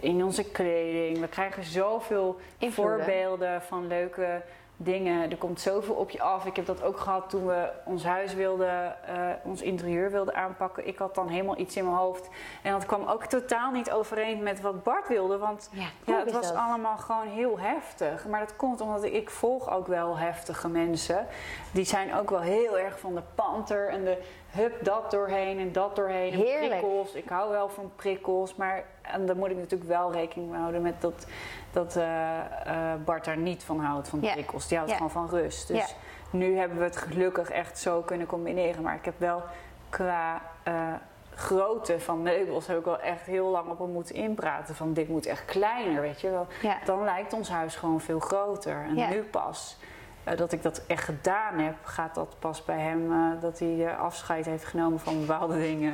in 0.00 0.24
onze 0.24 0.44
kleding. 0.50 1.20
We 1.20 1.28
krijgen 1.28 1.64
zoveel 1.64 2.38
Invloeden. 2.58 2.96
voorbeelden 3.04 3.62
van 3.62 3.86
leuke 3.86 4.42
dingen. 4.76 5.30
Er 5.30 5.36
komt 5.36 5.60
zoveel 5.60 5.94
op 5.94 6.10
je 6.10 6.22
af. 6.22 6.46
Ik 6.46 6.56
heb 6.56 6.66
dat 6.66 6.82
ook 6.82 6.98
gehad 6.98 7.30
toen 7.30 7.46
we 7.46 7.68
ons 7.84 8.04
huis 8.04 8.34
wilden, 8.34 9.04
eh, 9.06 9.16
ons 9.44 9.62
interieur 9.62 10.10
wilden 10.10 10.34
aanpakken. 10.34 10.86
Ik 10.86 10.98
had 10.98 11.14
dan 11.14 11.28
helemaal 11.28 11.58
iets 11.58 11.76
in 11.76 11.84
mijn 11.84 11.96
hoofd. 11.96 12.28
En 12.62 12.72
dat 12.72 12.86
kwam 12.86 13.06
ook 13.06 13.24
totaal 13.24 13.70
niet 13.70 13.90
overeen 13.90 14.42
met 14.42 14.60
wat 14.60 14.82
Bart 14.82 15.08
wilde. 15.08 15.38
Want 15.38 15.70
Ja, 16.04 16.18
het 16.18 16.32
was 16.32 16.48
dat? 16.48 16.56
allemaal 16.56 16.96
gewoon 16.96 17.26
heel 17.26 17.58
heftig. 17.58 18.26
Maar 18.26 18.40
dat 18.40 18.56
komt 18.56 18.80
omdat 18.80 19.04
ik, 19.04 19.12
ik 19.12 19.30
volg 19.30 19.70
ook 19.70 19.86
wel 19.86 20.18
heftige 20.18 20.68
mensen. 20.68 21.26
Die 21.72 21.84
zijn 21.84 22.14
ook 22.14 22.30
wel 22.30 22.40
heel 22.40 22.78
erg 22.78 22.98
van 22.98 23.14
de 23.14 23.22
panter 23.34 23.88
en 23.88 24.04
de 24.04 24.18
hup 24.54 24.84
dat 24.84 25.10
doorheen 25.10 25.58
en 25.58 25.72
dat 25.72 25.96
doorheen. 25.96 26.32
En 26.32 26.38
Heerlijk. 26.38 26.68
prikkels. 26.80 27.12
Ik 27.14 27.28
hou 27.28 27.50
wel 27.50 27.68
van 27.68 27.90
prikkels. 27.96 28.54
Maar 28.54 28.84
en 29.02 29.26
daar 29.26 29.36
moet 29.36 29.50
ik 29.50 29.56
natuurlijk 29.56 29.90
wel 29.90 30.12
rekening 30.12 30.50
mee 30.50 30.60
houden 30.60 30.82
met 30.82 31.00
dat, 31.00 31.26
dat 31.72 31.96
eh, 31.96 32.38
eh, 32.64 33.00
Bart 33.04 33.24
daar 33.24 33.36
niet 33.36 33.64
van 33.64 33.80
houdt, 33.80 34.08
van 34.08 34.20
Ja. 34.22 34.32
prikkels. 34.32 34.68
Die 34.68 34.76
houdt 34.76 34.92
Ja. 34.92 34.96
gewoon 34.96 35.12
van 35.12 35.28
rust. 35.28 35.68
Dus 35.68 35.76
Ja. 35.78 35.86
nu 36.30 36.56
hebben 36.56 36.78
we 36.78 36.84
het 36.84 36.96
gelukkig 36.96 37.50
echt 37.50 37.78
zo 37.78 38.00
kunnen 38.00 38.26
combineren. 38.26 38.82
Maar 38.82 38.94
ik 38.94 39.04
heb 39.04 39.14
wel 39.18 39.42
qua 39.88 40.42
eh, 40.62 40.92
grootte 41.34 42.00
van 42.00 42.22
meubels 42.22 42.66
heb 42.66 42.78
ik 42.78 42.84
wel 42.84 43.00
echt 43.00 43.26
heel 43.26 43.46
lang 43.48 43.68
op 43.70 43.78
hem 43.78 43.90
moeten 43.90 44.14
inpraten. 44.14 44.74
Van 44.74 44.92
dit 44.92 45.08
moet 45.08 45.26
echt 45.26 45.44
kleiner, 45.44 46.00
weet 46.00 46.20
je 46.20 46.30
wel. 46.30 46.46
Dan 46.84 47.04
lijkt 47.04 47.32
ons 47.32 47.48
huis 47.48 47.76
gewoon 47.76 48.00
veel 48.00 48.18
groter. 48.20 48.84
En 48.88 49.08
nu 49.10 49.22
pas 49.22 49.76
eh, 50.24 50.36
dat 50.36 50.52
ik 50.52 50.62
dat 50.62 50.82
echt 50.86 51.04
gedaan 51.04 51.58
heb, 51.58 51.74
gaat 51.82 52.14
dat 52.14 52.36
pas 52.38 52.64
bij 52.64 52.80
hem 52.80 53.12
eh, 53.12 53.40
dat 53.40 53.58
hij 53.58 53.86
eh, 53.86 54.00
afscheid 54.00 54.44
heeft 54.44 54.64
genomen 54.64 55.00
van 55.00 55.20
bepaalde 55.20 55.58
dingen. 55.58 55.92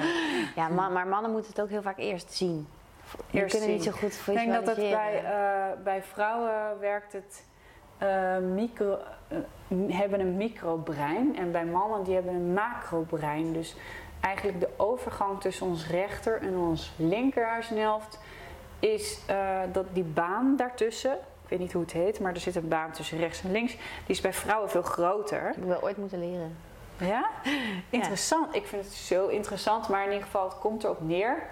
Ja, 0.57 0.68
maar 0.68 1.07
mannen 1.07 1.31
moeten 1.31 1.51
het 1.51 1.61
ook 1.61 1.68
heel 1.68 1.83
vaak 1.83 1.99
eerst 1.99 2.33
zien. 2.33 2.68
Die 3.31 3.41
Eerst 3.41 3.57
kunnen 3.57 3.74
niet 3.74 3.85
zo 3.85 3.91
zien. 3.91 4.01
goed 4.01 4.26
Ik 4.26 4.35
denk 4.35 4.53
dat 4.53 4.66
het 4.66 4.91
bij, 4.91 5.24
bij 5.85 6.03
vrouwen 6.03 6.78
werkt 6.81 7.12
het 7.12 7.45
micro, 8.43 8.99
hebben 9.89 10.20
een 10.20 10.37
microbrein 10.37 11.37
en 11.37 11.53
bij 11.53 11.64
mannen 11.64 12.05
die 12.05 12.14
hebben 12.14 12.35
een 12.35 12.53
macrobrein. 12.53 13.53
Dus 13.53 13.76
eigenlijk 14.20 14.61
de 14.61 14.68
overgang 14.76 15.41
tussen 15.41 15.66
ons 15.66 15.87
rechter 15.87 16.43
en 16.43 16.57
ons 16.57 16.93
linkerhuishelft 16.97 18.18
is 18.78 19.20
dat 19.72 19.87
die 19.93 20.05
baan 20.05 20.57
daartussen, 20.57 21.18
weet 21.51 21.59
niet 21.59 21.73
hoe 21.73 21.83
het 21.83 21.93
heet, 21.93 22.21
maar 22.21 22.35
er 22.35 22.41
zit 22.41 22.57
een 22.57 22.69
baan 22.69 22.93
tussen 22.93 23.19
rechts 23.19 23.43
en 23.43 23.53
links, 23.53 23.73
die 23.73 23.81
is 24.07 24.21
bij 24.21 24.33
vrouwen 24.33 24.71
veel 24.71 24.83
groter. 24.83 25.53
Ik 25.57 25.63
wil 25.63 25.83
ooit 25.83 25.97
moeten 25.97 26.31
leren. 26.31 26.57
Ja? 27.01 27.31
Interessant. 27.91 28.55
Ik 28.55 28.67
vind 28.67 28.85
het 28.85 28.93
zo 28.93 29.27
interessant, 29.27 29.89
maar 29.89 30.05
in 30.05 30.11
ieder 30.11 30.25
geval, 30.25 30.45
het 30.45 30.59
komt 30.59 30.85
erop 30.85 31.01
neer 31.01 31.43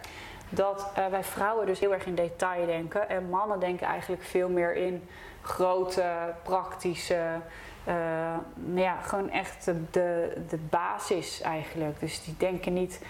dat 0.49 0.91
eh, 0.95 1.07
wij 1.07 1.25
vrouwen 1.25 1.67
dus 1.67 1.81
heel 1.81 1.93
erg 1.93 2.07
in 2.07 2.15
detail 2.15 2.67
denken 2.67 3.09
en 3.09 3.29
mannen 3.29 3.61
denken 3.61 3.87
eigenlijk 3.87 4.23
veel 4.23 4.49
meer 4.49 4.77
in 4.77 5.09
grote, 5.43 6.35
praktische, 6.43 7.41
eh, 7.85 7.95
nou 8.55 8.81
ja, 8.81 9.01
gewoon 9.01 9.31
echt 9.31 9.65
de, 9.91 10.37
de 10.49 10.59
basis 10.71 11.41
eigenlijk. 11.41 12.01
Dus 12.01 12.25
die 12.25 12.35
denken 12.39 12.73
niet 12.73 13.01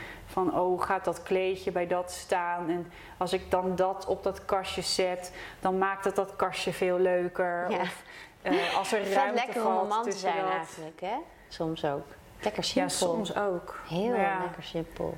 van, 0.44 0.60
oh, 0.60 0.82
gaat 0.82 1.04
dat 1.04 1.22
kleedje 1.22 1.72
bij 1.72 1.86
dat 1.86 2.10
staan? 2.10 2.68
En 2.68 2.92
als 3.16 3.32
ik 3.32 3.50
dan 3.50 3.76
dat 3.76 4.06
op 4.06 4.22
dat 4.22 4.44
kastje 4.44 4.82
zet, 4.82 5.32
dan 5.60 5.78
maakt 5.78 6.04
het 6.04 6.16
dat 6.16 6.36
kastje 6.36 6.72
veel 6.72 6.98
leuker. 6.98 7.70
Ja. 7.70 7.80
Of 7.80 8.02
eh, 8.42 8.76
als 8.76 8.92
er 8.92 9.12
ruimte 9.12 9.34
lekker 9.46 9.66
om 9.66 9.76
een 9.76 9.86
man 9.88 10.02
te 10.02 10.12
zijn 10.12 10.36
dat. 10.42 10.50
eigenlijk, 10.50 11.00
hè? 11.00 11.16
Soms 11.48 11.84
ook. 11.84 12.06
Lekker 12.40 12.62
Ja, 12.74 12.88
simpel. 12.88 13.14
soms 13.14 13.36
ook. 13.36 13.76
Heel 13.88 14.14
Ja. 14.14 14.38
lekker 14.42 14.62
simpel. 14.62 15.16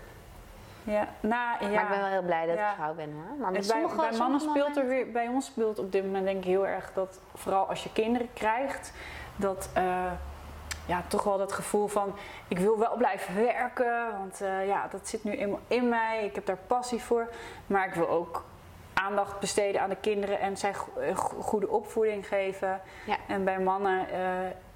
Ja, 0.84 1.08
nou, 1.20 1.64
ja. 1.64 1.70
Maar 1.70 1.82
ik 1.82 1.88
ben 1.88 1.98
wel 2.00 2.08
heel 2.08 2.22
blij 2.22 2.46
dat 2.46 2.56
Ja. 2.56 2.68
ik 2.70 2.74
vrouw 2.76 2.94
ben 2.94 3.12
hoor. 3.12 3.36
Maar 3.40 3.52
bij, 3.52 3.62
sommige, 3.62 3.96
bij 3.96 4.18
mannen 4.18 4.40
speelt 4.40 4.76
er 4.76 4.86
weer, 4.86 5.10
bij 5.10 5.28
ons 5.28 5.46
speelt 5.46 5.78
op 5.78 5.92
dit 5.92 6.04
moment 6.04 6.24
denk 6.24 6.38
ik 6.38 6.44
heel 6.44 6.66
erg 6.66 6.92
dat 6.94 7.20
vooral 7.34 7.66
als 7.68 7.82
je 7.82 7.92
kinderen 7.92 8.28
krijgt, 8.32 8.92
dat 9.36 9.70
eh, 9.74 10.12
ja, 10.86 11.02
toch 11.08 11.22
wel 11.22 11.38
dat 11.38 11.52
gevoel 11.52 11.86
van 11.86 12.14
ik 12.48 12.58
wil 12.58 12.78
wel 12.78 12.96
blijven 12.96 13.34
werken, 13.34 14.18
want 14.18 14.40
eh, 14.40 14.66
ja, 14.66 14.88
dat 14.90 15.08
zit 15.08 15.24
nu 15.24 15.32
eenmaal 15.36 15.60
in 15.66 15.88
mij, 15.88 16.24
ik 16.24 16.34
heb 16.34 16.46
daar 16.46 16.58
passie 16.66 17.02
voor, 17.02 17.28
maar 17.66 17.86
ik 17.86 17.94
wil 17.94 18.08
ook 18.08 18.44
aandacht 18.94 19.38
besteden 19.40 19.80
aan 19.80 19.88
de 19.90 19.96
kinderen 19.96 20.40
en 20.40 20.56
zij 20.56 20.74
go- 20.74 21.40
goede 21.40 21.68
opvoeding 21.68 22.26
geven. 22.28 22.80
Ja. 23.06 23.16
En 23.28 23.44
bij 23.44 23.58
mannen 23.58 24.10
eh, 24.10 24.20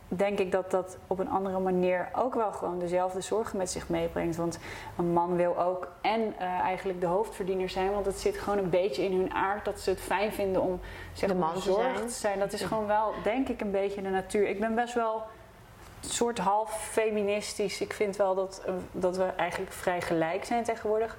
denk 0.08 0.38
ik 0.38 0.52
dat 0.52 0.70
dat 0.70 0.98
op 1.06 1.18
een 1.18 1.28
andere 1.30 1.58
manier 1.58 2.08
ook 2.16 2.34
wel 2.34 2.52
gewoon 2.52 2.78
dezelfde 2.78 3.20
zorgen 3.20 3.58
met 3.58 3.70
zich 3.70 3.88
meebrengt. 3.88 4.36
Want 4.36 4.58
een 4.98 5.12
man 5.12 5.36
wil 5.36 5.58
ook 5.60 5.88
en 6.00 6.34
eh, 6.38 6.46
eigenlijk 6.60 7.00
de 7.00 7.06
hoofdverdiener 7.06 7.68
zijn, 7.68 7.92
want 7.92 8.06
het 8.06 8.18
zit 8.18 8.36
gewoon 8.38 8.58
een 8.58 8.70
beetje 8.70 9.02
in 9.04 9.12
hun 9.18 9.34
aard 9.34 9.64
dat 9.64 9.80
ze 9.80 9.90
het 9.90 10.00
fijn 10.00 10.32
vinden 10.32 10.62
om 10.62 10.80
zeg 11.12 11.28
De 11.28 11.34
man 11.34 11.54
te 11.54 11.60
zijn. 11.60 12.10
zijn. 12.10 12.38
Dat 12.38 12.52
is 12.52 12.62
gewoon 12.62 12.86
wel, 12.86 13.12
denk 13.22 13.48
ik, 13.48 13.60
een 13.60 13.70
beetje 13.70 14.02
de 14.02 14.08
natuur. 14.08 14.48
Ik 14.48 14.60
ben 14.60 14.74
best 14.74 14.94
wel 14.94 15.22
soort 16.08 16.38
half 16.38 16.88
feministisch. 16.90 17.80
Ik 17.80 17.92
vind 17.92 18.16
wel 18.16 18.34
dat, 18.34 18.62
eh, 18.66 18.72
dat 18.92 19.16
we 19.16 19.24
eigenlijk 19.24 19.72
vrij 19.72 20.00
gelijk 20.00 20.44
zijn 20.44 20.64
tegenwoordig. 20.64 21.16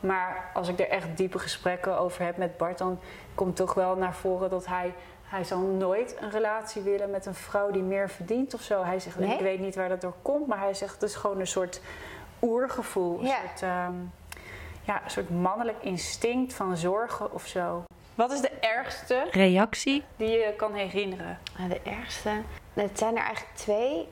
Maar 0.00 0.50
als 0.54 0.68
ik 0.68 0.80
er 0.80 0.88
echt 0.88 1.16
diepe 1.16 1.38
gesprekken 1.38 1.98
over 1.98 2.24
heb 2.24 2.36
met 2.36 2.56
Bart, 2.56 2.78
dan 2.78 2.98
komt 3.34 3.56
toch 3.56 3.74
wel 3.74 3.96
naar 3.96 4.14
voren 4.14 4.50
dat 4.50 4.66
hij. 4.66 4.94
Hij 5.24 5.44
zal 5.44 5.58
nooit 5.58 6.16
een 6.20 6.30
relatie 6.30 6.82
willen 6.82 7.10
met 7.10 7.26
een 7.26 7.34
vrouw 7.34 7.70
die 7.70 7.82
meer 7.82 8.10
verdient 8.10 8.54
of 8.54 8.60
zo. 8.60 8.82
Hij 8.82 9.00
zegt, 9.00 9.18
Nee? 9.18 9.34
ik 9.34 9.40
weet 9.40 9.60
niet 9.60 9.74
waar 9.74 9.88
dat 9.88 10.00
door 10.00 10.14
komt, 10.22 10.46
maar 10.46 10.58
hij 10.58 10.74
zegt 10.74 10.92
het 10.94 11.02
is 11.02 11.14
gewoon 11.14 11.40
een 11.40 11.46
soort 11.46 11.80
oergevoel. 12.42 13.18
Een 13.18 13.26
Ja. 13.26 13.36
soort, 13.46 13.62
ehm, 13.62 13.92
ja, 14.82 15.04
een 15.04 15.10
soort 15.10 15.30
mannelijk 15.30 15.82
instinct 15.82 16.54
van 16.54 16.76
zorgen 16.76 17.32
of 17.32 17.46
zo. 17.46 17.82
Wat 18.14 18.32
is 18.32 18.40
de 18.40 18.50
ergste 18.50 19.26
Reactie. 19.30 20.04
die 20.16 20.28
je 20.28 20.54
kan 20.56 20.74
herinneren? 20.74 21.38
Nou, 21.58 21.68
de 21.68 21.80
ergste. 21.82 22.30
Het 22.72 22.98
zijn 22.98 23.16
er 23.16 23.22
eigenlijk 23.22 23.56
twee. 23.56 24.08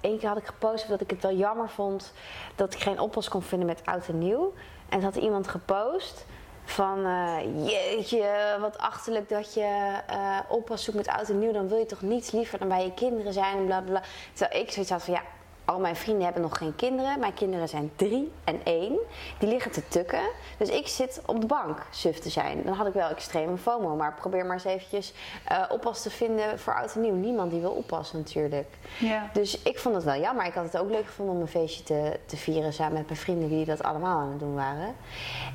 Eén 0.00 0.18
keer 0.18 0.28
had 0.28 0.38
ik 0.38 0.46
gepost 0.46 0.88
dat 0.88 1.00
ik 1.00 1.10
het 1.10 1.22
wel 1.22 1.34
jammer 1.34 1.68
vond 1.68 2.12
dat 2.54 2.74
ik 2.74 2.80
geen 2.80 2.98
oppas 2.98 3.28
kon 3.28 3.42
vinden 3.42 3.66
met 3.66 3.82
oud 3.84 4.08
en 4.08 4.18
nieuw. 4.18 4.52
En 4.88 4.98
toen 4.98 5.02
had 5.02 5.16
iemand 5.16 5.48
gepost 5.48 6.24
van 6.64 7.04
eh, 7.04 7.66
jeetje, 7.66 8.56
wat 8.60 8.78
achterlijk 8.78 9.28
dat 9.28 9.54
je 9.54 9.98
eh 10.06 10.38
oppas 10.48 10.84
zoekt 10.84 10.96
met 10.96 11.08
oud 11.08 11.28
en 11.28 11.38
nieuw. 11.38 11.52
Dan 11.52 11.68
wil 11.68 11.78
je 11.78 11.86
toch 11.86 12.02
niets 12.02 12.30
liever 12.30 12.58
dan 12.58 12.68
bij 12.68 12.84
je 12.84 12.94
kinderen 12.94 13.32
zijn 13.32 13.70
en 13.70 13.84
bla. 13.84 14.02
Terwijl 14.32 14.62
ik 14.62 14.70
zoiets 14.70 14.90
had 14.90 15.04
van 15.04 15.14
ja, 15.14 15.22
al 15.64 15.78
mijn 15.80 15.96
vrienden 15.96 16.24
hebben 16.24 16.42
nog 16.42 16.58
geen 16.58 16.76
kinderen. 16.76 17.18
Mijn 17.20 17.34
kinderen 17.34 17.68
zijn 17.68 17.90
drie 17.96 18.32
en 18.44 18.60
één. 18.64 18.98
Die 19.38 19.48
liggen 19.48 19.70
te 19.70 19.88
tukken. 19.88 20.20
Dus 20.56 20.68
ik 20.68 20.86
zit 20.88 21.22
op 21.26 21.40
de 21.40 21.46
bank 21.46 21.78
suf 21.90 22.18
te 22.18 22.30
zijn. 22.30 22.62
Dan 22.64 22.74
had 22.74 22.86
ik 22.86 22.92
wel 22.92 23.08
extreme 23.08 23.56
FOMO. 23.56 23.96
Maar 23.96 24.14
probeer 24.14 24.44
maar 24.46 24.54
eens 24.54 24.64
eventjes 24.64 25.12
eh, 25.44 25.62
oppas 25.68 26.02
te 26.02 26.10
vinden 26.10 26.58
voor 26.58 26.74
oud 26.74 26.94
en 26.94 27.00
nieuw. 27.00 27.14
Niemand 27.14 27.50
die 27.50 27.60
wil 27.60 27.70
oppassen 27.70 28.18
natuurlijk. 28.18 28.68
Ja. 28.98 29.30
Dus 29.32 29.62
ik 29.62 29.78
vond 29.78 29.94
het 29.94 30.04
wel 30.04 30.20
jammer. 30.20 30.44
Ik 30.46 30.54
had 30.54 30.64
het 30.64 30.78
ook 30.78 30.90
leuk 30.90 31.06
gevonden 31.06 31.34
om 31.34 31.40
een 31.40 31.48
feestje 31.48 31.82
te, 31.84 32.18
te 32.26 32.36
vieren 32.36 32.72
samen 32.72 32.92
met 32.92 33.06
mijn 33.06 33.18
vrienden 33.18 33.48
die 33.48 33.64
dat 33.64 33.82
allemaal 33.82 34.18
aan 34.18 34.30
het 34.30 34.38
doen 34.38 34.54
waren. 34.54 34.94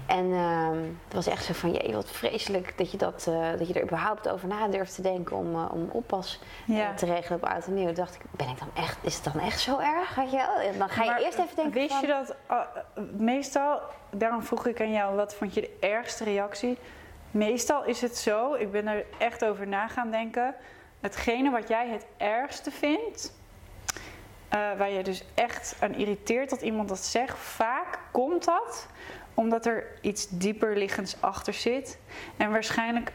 En 0.06 0.34
ehm, 0.34 0.78
het 1.06 1.14
was 1.14 1.28
echt 1.28 1.44
zo 1.46 1.54
van, 1.54 1.72
jee, 1.72 1.94
wat 1.94 2.10
vreselijk 2.10 2.74
dat 2.78 2.92
je, 2.92 2.98
dat, 2.98 3.26
eh, 3.30 3.50
dat 3.58 3.68
je 3.68 3.74
er 3.74 3.84
überhaupt 3.84 4.30
over 4.30 4.48
na 4.48 4.68
durft 4.68 4.96
te 4.96 5.02
denken 5.02 5.36
om, 5.38 5.54
eh, 5.56 5.66
om 5.72 5.90
oppas 5.92 6.40
Ja. 6.66 6.94
te 6.94 7.06
regelen 7.06 7.38
op 7.42 7.50
oud 7.50 7.66
en 7.66 7.74
nieuw. 7.74 7.86
Toen 7.86 7.94
dacht 7.96 8.16
ik, 8.16 8.22
ben 8.32 8.50
ik 8.50 8.60
dan 8.60 8.70
echt, 8.84 8.98
is 9.02 9.16
het 9.16 9.24
dan 9.34 9.42
echt 9.42 9.60
zo 9.60 9.78
erg? 9.80 9.96
Weet 10.16 10.32
je 10.32 10.38
wel? 10.38 10.78
Dan 10.78 10.90
ga 10.90 11.04
je 11.04 11.10
Maar 11.10 11.22
eerst 11.22 11.38
even 11.38 11.56
denken 11.56 11.74
Wist 11.74 11.92
van, 11.92 12.02
je 12.02 12.08
dat 12.08 12.36
uh, 12.52 12.60
meestal, 13.18 13.82
daarom 14.12 14.44
vroeg 14.44 14.66
ik 14.66 14.82
aan 14.82 14.92
jou, 14.92 15.16
wat 15.16 15.36
vond 15.36 15.54
je 15.54 15.62
de 15.62 15.78
ergste 15.80 16.24
reactie? 16.24 16.78
Meestal 17.32 17.86
is 17.86 18.02
het 18.02 18.18
zo, 18.18 18.54
ik 18.54 18.72
ben 18.72 18.88
er 18.88 19.06
echt 19.18 19.46
over 19.46 19.68
na 19.68 19.88
gaan 19.88 20.12
denken. 20.12 20.56
Hetgene 21.00 21.50
wat 21.50 21.68
jij 21.68 21.90
het 21.90 22.06
ergste 22.18 22.72
vindt, 22.72 23.34
eh, 24.50 24.60
waar 24.78 24.90
je 24.90 25.04
dus 25.04 25.24
echt 25.36 25.76
aan 25.80 25.94
irriteert 25.94 26.50
dat 26.50 26.62
iemand 26.62 26.90
dat 26.90 27.00
zegt, 27.00 27.38
vaak 27.38 28.00
komt 28.12 28.46
dat 28.46 28.88
omdat 29.34 29.66
er 29.66 29.88
iets 30.02 30.28
dieper 30.30 30.78
liggends 30.78 31.22
achter 31.22 31.54
zit. 31.54 32.00
En 32.38 32.52
waarschijnlijk 32.52 33.12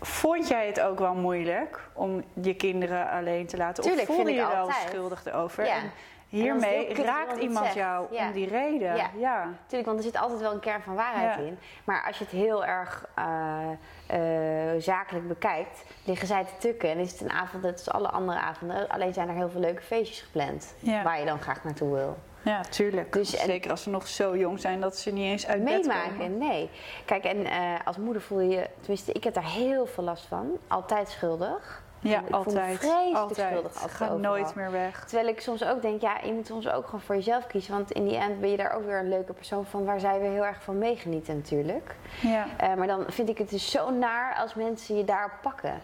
vond 0.00 0.48
jij 0.48 0.66
het 0.66 0.80
ook 0.80 0.98
wel 0.98 1.14
moeilijk 1.14 1.88
om 1.92 2.24
je 2.42 2.54
kinderen 2.54 3.10
alleen 3.10 3.46
te 3.46 3.56
laten. 3.56 3.82
Tuurlijk, 3.84 4.08
of 4.08 4.14
voelde 4.14 4.30
vind 4.30 4.40
ik 4.40 4.46
je 4.46 4.52
wel 4.52 4.60
altijd. 4.60 4.88
schuldig 4.88 5.24
erover? 5.24 5.64
Ja. 5.64 5.74
En 5.74 5.90
hiermee 6.28 6.94
raakt 6.94 7.36
iemand 7.36 7.64
zegt. 7.64 7.76
jou 7.76 8.06
Ja. 8.10 8.26
om 8.26 8.32
die 8.32 8.48
reden. 8.48 8.96
Ja. 8.96 9.10
Ja. 9.16 9.48
Tuurlijk, 9.66 9.86
want 9.88 9.98
er 9.98 10.04
zit 10.04 10.16
altijd 10.20 10.40
wel 10.40 10.52
een 10.52 10.60
kern 10.60 10.82
van 10.82 10.94
waarheid 10.94 11.38
in. 11.38 11.58
Maar 11.84 12.04
als 12.06 12.18
je 12.18 12.24
het 12.24 12.32
heel 12.32 12.64
erg 12.64 13.06
eh, 13.14 14.74
eh, 14.74 14.80
zakelijk 14.82 15.28
bekijkt, 15.28 15.84
liggen 16.04 16.26
zij 16.26 16.44
te 16.44 16.56
tukken. 16.58 16.90
En 16.90 16.98
is 16.98 17.12
het 17.12 17.20
een 17.20 17.32
avond 17.32 17.62
net 17.62 17.72
als 17.72 17.90
alle 17.90 18.08
andere 18.08 18.38
avonden. 18.38 18.88
Alleen 18.88 19.14
zijn 19.14 19.28
er 19.28 19.34
heel 19.34 19.50
veel 19.50 19.60
leuke 19.60 19.82
feestjes 19.82 20.20
gepland. 20.20 20.74
Waar 21.04 21.18
je 21.18 21.24
dan 21.24 21.40
graag 21.40 21.64
naartoe 21.64 21.94
wil. 21.94 22.16
Ja, 22.46 22.60
tuurlijk. 22.60 23.12
Dus- 23.12 23.36
en- 23.36 23.46
Zeker 23.46 23.70
als 23.70 23.82
ze 23.82 23.90
nog 23.90 24.06
zo 24.08 24.36
jong 24.36 24.60
zijn 24.60 24.80
dat 24.80 24.96
ze 24.96 25.12
niet 25.12 25.24
eens 25.24 25.46
uit 25.46 25.64
bed 25.64 25.86
komen. 25.86 25.96
Meemaken, 26.16 26.38
nee. 26.38 26.70
Kijk, 27.04 27.24
en 27.24 27.44
eh, 27.46 27.58
als 27.84 27.96
moeder 27.96 28.22
voel 28.22 28.40
je 28.40 28.48
je, 28.48 28.68
tenminste, 28.80 29.12
ik 29.12 29.24
heb 29.24 29.34
daar 29.34 29.50
heel 29.50 29.86
veel 29.86 30.04
last 30.04 30.24
van. 30.26 30.58
Altijd 30.68 31.08
schuldig. 31.08 31.84
Ja, 32.00 32.18
Ik 32.20 32.20
voel 32.20 32.28
me 32.30 32.36
altijd. 32.36 32.78
vreselijk 32.78 33.16
altijd. 33.16 33.48
schuldig, 33.48 33.72
altijd 33.72 33.90
Ga 33.92 34.14
nooit 34.14 34.54
meer 34.54 34.70
weg. 34.70 35.04
Terwijl 35.04 35.28
ik 35.28 35.40
soms 35.40 35.64
ook 35.64 35.82
denk, 35.82 36.00
ja, 36.00 36.16
je 36.24 36.32
moet 36.32 36.46
soms 36.46 36.68
ook 36.68 36.84
gewoon 36.84 37.00
voor 37.00 37.14
jezelf 37.14 37.46
kiezen. 37.46 37.72
Want 37.72 37.90
in 37.90 38.04
die 38.08 38.16
end 38.16 38.40
ben 38.40 38.50
je 38.50 38.56
daar 38.56 38.72
ook 38.72 38.84
weer 38.86 38.98
een 38.98 39.08
leuke 39.08 39.32
persoon 39.32 39.66
van 39.66 39.84
waar 39.84 40.00
zij 40.00 40.20
weer 40.20 40.30
heel 40.30 40.44
erg 40.44 40.62
van 40.62 40.78
meegenieten 40.78 41.36
natuurlijk. 41.36 41.94
Ja, 42.22 42.46
Eh, 42.56 42.74
maar 42.74 42.86
dan 42.86 43.04
vind 43.08 43.28
ik 43.28 43.38
het 43.38 43.50
dus 43.50 43.70
zo 43.70 43.90
naar 43.90 44.34
als 44.36 44.54
mensen 44.54 44.96
je 44.96 45.04
daarop 45.04 45.32
pakken. 45.42 45.80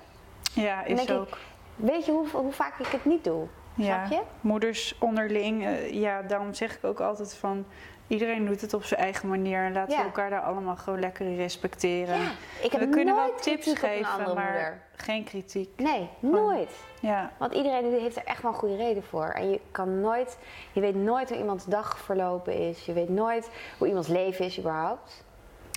ja 0.54 0.84
is 0.84 1.02
ik, 1.02 1.10
ook. 1.10 1.38
weet 1.76 2.04
je 2.06 2.12
hoe, 2.12 2.26
hoe 2.32 2.52
vaak 2.52 2.78
ik 2.78 2.86
het 2.86 3.04
niet 3.04 3.24
doe? 3.24 3.46
Ja, 3.74 4.06
Snap 4.06 4.18
je? 4.20 4.26
moeders 4.40 4.96
onderling. 4.98 5.64
eh, 5.66 5.92
ja, 5.92 6.22
daarom 6.22 6.54
zeg 6.54 6.76
ik 6.76 6.84
ook 6.84 7.00
altijd 7.00 7.34
van... 7.34 7.64
Iedereen 8.06 8.46
doet 8.46 8.60
het 8.60 8.74
op 8.74 8.84
zijn 8.84 9.00
eigen 9.00 9.28
manier. 9.28 9.64
En 9.64 9.72
laten 9.72 9.92
Ja. 9.92 9.98
we 9.98 10.04
elkaar 10.04 10.30
daar 10.30 10.40
allemaal 10.40 10.76
gewoon 10.76 11.00
lekker 11.00 11.26
in 11.26 11.36
respecteren. 11.36 12.18
Ja, 12.18 12.30
ik 12.62 12.72
heb 12.72 12.80
we 12.80 12.88
kunnen 12.88 13.14
wel 13.14 13.26
nooit 13.26 13.42
tips 13.42 13.66
op 13.66 13.72
een 13.72 13.78
geven, 13.80 14.16
maar 14.18 14.26
moeder. 14.26 14.82
geen 14.96 15.24
kritiek. 15.24 15.68
Nee, 15.76 16.08
nooit. 16.20 16.70
Ja, 17.00 17.30
Want 17.38 17.52
iedereen 17.54 18.00
heeft 18.00 18.16
er 18.16 18.24
echt 18.24 18.42
wel 18.42 18.52
een 18.52 18.58
goede 18.58 18.76
reden 18.76 19.02
voor. 19.04 19.24
En 19.26 19.50
je 19.50 19.60
kan 19.70 20.00
nooit, 20.00 20.38
je 20.72 20.80
weet 20.80 20.94
nooit 20.94 21.28
hoe 21.28 21.38
iemands 21.38 21.64
dag 21.64 21.98
verlopen 21.98 22.58
is. 22.68 22.84
Je 22.84 22.92
weet 22.92 23.08
nooit 23.08 23.50
hoe 23.78 23.88
iemands 23.88 24.08
leven 24.08 24.44
is 24.44 24.58
überhaupt. 24.58 25.24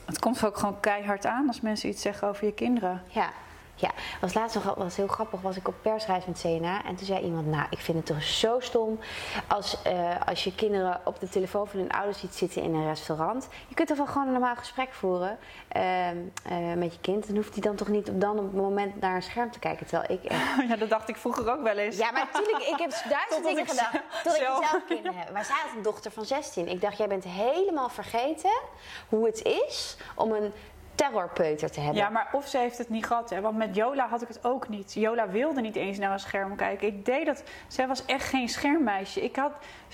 het 0.05 0.19
komt 0.19 0.45
ook 0.45 0.57
gewoon 0.57 0.79
keihard 0.79 1.25
aan 1.25 1.47
als 1.47 1.61
mensen 1.61 1.89
iets 1.89 2.01
zeggen 2.01 2.27
over 2.27 2.45
je 2.45 2.53
kinderen. 2.53 3.01
Ja. 3.07 3.29
Ja, 3.77 3.89
was 4.21 4.33
laatst 4.33 4.55
nog 4.55 4.75
was 4.75 4.95
heel 4.95 5.07
grappig, 5.07 5.41
was 5.41 5.55
ik 5.57 5.67
op 5.67 5.73
persreis 5.81 6.25
met 6.25 6.37
Sena 6.39 6.83
en 6.85 6.95
toen 6.95 7.05
zei 7.05 7.23
iemand, 7.23 7.47
nou, 7.47 7.65
ik 7.69 7.77
vind 7.79 7.97
het 7.97 8.05
toch 8.05 8.23
zo 8.23 8.59
stom 8.59 8.99
als, 9.47 9.81
eh, 9.81 10.15
als 10.25 10.43
je 10.43 10.55
kinderen 10.55 11.01
op 11.03 11.19
de 11.19 11.29
telefoon 11.29 11.67
van 11.67 11.79
hun 11.79 11.91
ouders 11.91 12.19
ziet 12.19 12.35
zitten 12.35 12.61
in 12.61 12.73
een 12.73 12.87
restaurant. 12.87 13.47
Je 13.67 13.75
kunt 13.75 13.87
toch 13.87 13.97
wel 13.97 14.05
gewoon 14.05 14.25
een 14.25 14.31
normaal 14.33 14.55
gesprek 14.55 14.93
voeren 14.93 15.37
ehm, 15.67 16.17
eh, 16.43 16.73
met 16.75 16.93
je 16.93 16.99
kind. 17.01 17.27
Dan 17.27 17.35
hoeft 17.35 17.53
hij 17.53 17.61
dan 17.61 17.75
toch 17.75 17.87
niet 17.87 18.09
op, 18.09 18.21
dan 18.21 18.37
op 18.37 18.43
het 18.45 18.53
moment 18.53 18.99
naar 19.01 19.15
een 19.15 19.23
scherm 19.23 19.51
te 19.51 19.59
kijken, 19.59 19.85
terwijl 19.85 20.19
ik 20.19 20.31
Ja, 20.69 20.75
dat 20.75 20.89
dacht 20.89 21.09
ik 21.09 21.17
vroeger 21.17 21.51
ook 21.51 21.61
wel 21.63 21.77
eens. 21.77 21.97
Ja, 21.97 22.11
maar 22.11 22.27
natuurlijk, 22.33 22.63
ik 22.63 22.77
heb 22.79 22.89
duizend 23.09 23.43
dingen 23.47 23.63
ik 23.63 23.69
gedacht. 23.69 23.91
Tot 24.23 24.35
ik 24.35 24.41
zelf- 24.45 24.67
zelf 24.69 24.85
kinderen 24.87 25.17
heb. 25.17 25.31
Maar 25.33 25.45
zij 25.45 25.55
had 25.65 25.75
een 25.75 25.81
dochter 25.81 26.11
van 26.11 26.25
16. 26.25 26.67
Ik 26.67 26.81
dacht, 26.81 26.97
jij 26.97 27.07
bent 27.07 27.23
helemaal 27.23 27.89
vergeten 27.89 28.59
hoe 29.09 29.25
het 29.25 29.43
is 29.43 29.97
om 30.15 30.31
een 30.31 30.53
terrorpeuter 30.95 31.71
te 31.71 31.79
hebben. 31.79 32.01
Ja, 32.01 32.09
maar 32.09 32.29
of 32.31 32.47
ze 32.47 32.57
heeft 32.57 32.77
het 32.77 32.89
niet 32.89 33.05
gehad. 33.05 33.29
Hè? 33.29 33.41
Want 33.41 33.57
met 33.57 33.75
Jola 33.75 34.07
had 34.07 34.21
ik 34.21 34.27
het 34.27 34.45
ook 34.45 34.69
niet. 34.69 34.93
Jola 34.93 35.29
wilde 35.29 35.61
niet 35.61 35.75
eens 35.75 35.97
naar 35.97 36.11
een 36.11 36.19
scherm 36.19 36.55
kijken. 36.55 36.87
Ik 36.87 37.05
deed 37.05 37.25
dat. 37.25 37.43
Zij 37.67 37.87
was 37.87 38.05
echt 38.05 38.29
geen 38.29 38.49
schermmeisje. 38.49 39.23
Ik 39.23 39.35
had 39.35 39.51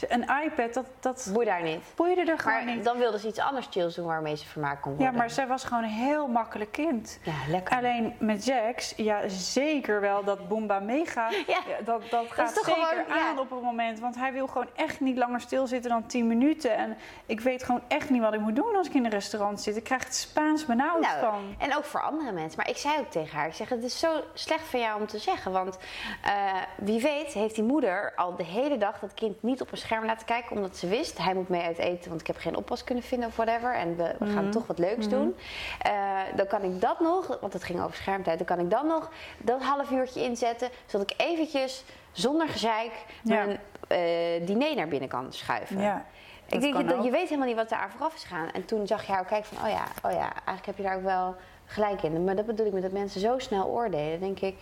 een 0.10 0.26
iPad, 0.43 0.74
dat, 0.74 0.86
dat 0.99 1.30
Boei 1.34 1.45
daar 1.45 1.62
niet. 1.64 1.80
boeide 1.95 2.22
er 2.32 2.39
gewoon 2.39 2.66
Maar 2.66 2.76
niet. 2.76 2.84
dan 2.84 2.97
wilde 2.97 3.20
ze 3.20 3.28
iets 3.28 3.39
anders 3.39 3.68
chills 3.70 3.95
doen 3.95 4.06
waarmee 4.06 4.36
ze 4.36 4.45
vermaakt 4.45 4.82
kon 4.82 4.91
worden. 4.95 5.12
Ja, 5.12 5.18
maar 5.18 5.30
zij 5.30 5.47
was 5.47 5.64
gewoon 5.64 5.84
een 5.84 5.89
heel 5.89 6.28
makkelijk 6.28 6.72
kind. 6.72 7.20
Ja, 7.24 7.34
lekker. 7.49 7.76
Alleen 7.78 8.16
met 8.20 8.45
Jax, 8.45 8.93
ja, 8.95 9.28
zeker 9.28 10.02
wel 10.02 10.24
dat 10.24 10.47
Boomba 10.47 10.80
meegaat. 10.80 11.36
Ja. 11.47 11.60
dat, 11.86 12.02
dat 12.10 12.26
gaat 12.32 12.54
zeker 12.54 12.74
gewoon- 12.74 13.18
ja. 13.18 13.28
aan 13.30 13.39
op 13.39 13.52
een 13.52 13.62
moment. 13.64 13.99
Want 13.99 14.16
hij 14.16 14.34
wil 14.34 14.47
gewoon 14.47 14.68
echt 14.76 14.99
niet 14.99 15.18
langer 15.18 15.41
stilzitten 15.41 15.89
dan 15.91 16.06
10 16.06 16.28
minuten. 16.28 16.76
En 16.76 16.97
ik 17.26 17.39
weet 17.39 17.64
gewoon 17.64 17.82
echt 17.88 18.10
niet 18.10 18.22
wat 18.22 18.34
ik 18.34 18.39
moet 18.39 18.56
doen 18.56 18.76
als 18.76 18.88
ik 18.88 18.93
in 18.93 19.06
een 19.06 19.12
restaurant 19.12 19.62
zit. 19.62 19.76
Ik 19.78 19.84
krijg 19.84 20.04
het 20.04 20.16
Spaans 20.16 20.66
benauwd 20.66 21.02
Nou, 21.02 21.20
van. 21.20 21.56
en 21.58 21.76
ook 21.78 21.86
voor 21.86 22.02
andere 22.02 22.32
mensen. 22.32 22.58
Maar 22.58 22.70
ik 22.70 22.78
zei 22.78 22.99
ook 22.99 23.12
tegen 23.12 23.38
haar, 23.38 23.47
ik 23.47 23.54
zeg, 23.54 23.70
het 23.70 23.84
is 23.84 23.99
zo 23.99 24.22
slecht 24.34 24.64
van 24.68 24.80
jou 24.80 24.99
om 25.02 25.08
te 25.08 25.18
zeggen. 25.18 25.52
Want 25.52 25.78
eh, 26.24 26.32
wie 26.78 27.02
weet 27.02 27.34
heeft 27.34 27.56
die 27.56 27.64
moeder 27.64 28.14
al 28.16 28.36
de 28.36 28.43
hele 28.43 28.78
dag 28.78 28.99
dat 28.99 29.14
kind 29.14 29.43
niet 29.43 29.62
op 29.62 29.72
een 29.72 29.78
scherm 29.78 29.91
laten 30.00 30.26
kijken. 30.26 30.56
Omdat 30.56 30.78
ze 30.78 30.88
wist, 30.88 31.18
hij 31.18 31.34
moet 31.34 31.50
mee 31.50 31.62
uit 31.62 31.78
eten, 31.78 32.10
want 32.10 32.22
ik 32.22 32.28
heb 32.28 32.38
geen 32.38 32.56
oppas 32.56 32.84
kunnen 32.84 33.04
vinden 33.04 33.28
of 33.28 33.36
whatever. 33.36 33.74
En 33.76 33.96
we, 33.96 34.16
we 34.20 34.26
Mhm. 34.26 34.34
gaan 34.34 34.50
toch 34.50 34.68
wat 34.68 34.80
leuks 34.80 35.08
doen. 35.10 35.36
Eh, 35.82 35.92
dan 36.36 36.48
kan 36.48 36.64
ik 36.64 36.82
dat 36.82 37.00
nog, 37.00 37.38
want 37.42 37.54
het 37.54 37.64
ging 37.64 37.82
over 37.82 37.96
schermtijd. 37.96 38.38
Dan 38.38 38.48
kan 38.48 38.60
ik 38.60 38.70
dan 38.70 38.88
nog 38.88 39.12
dat 39.38 39.62
half 39.64 39.92
uurtje 39.92 40.24
inzetten. 40.24 40.70
Zodat 40.86 41.12
ik 41.12 41.22
eventjes, 41.22 41.84
zonder 42.12 42.48
gezeik, 42.48 42.92
Ja. 43.24 43.36
mijn 43.46 43.60
eh, 43.88 44.46
diner 44.48 44.76
naar 44.76 44.88
binnen 44.88 45.10
kan 45.10 45.34
schuiven. 45.34 45.82
Ja. 45.82 46.06
Ik 46.46 46.62
denk, 46.62 46.78
je, 46.78 46.84
dat 46.84 46.98
ook. 46.98 47.04
je 47.04 47.12
weet 47.12 47.24
helemaal 47.28 47.48
niet 47.48 47.56
wat 47.56 47.70
daar 47.70 47.89
vooraf 47.98 48.16
is 48.16 48.24
gegaan. 48.24 48.52
En 48.52 48.66
toen 48.66 48.88
zag 48.88 49.06
je 49.06 49.12
haar 49.12 49.26
kijken 49.26 49.56
van, 49.56 49.66
oh 49.68 49.72
ja, 49.74 49.84
oh 50.04 50.12
ja, 50.12 50.34
eigenlijk 50.34 50.66
heb 50.66 50.78
je 50.78 50.84
daar 50.84 50.96
ook 50.96 51.04
wel 51.04 51.36
gelijk 51.66 52.02
in. 52.04 52.24
Maar 52.24 52.36
dat 52.36 52.46
bedoel 52.46 52.66
ik 52.66 52.74
met 52.74 52.82
dat 52.82 52.92
mensen 52.92 53.22
zo 53.22 53.39
snel 53.39 53.66
oordelen. 53.68 54.20
Dan 54.20 54.20
denk 54.20 54.39
ik, 54.54 54.56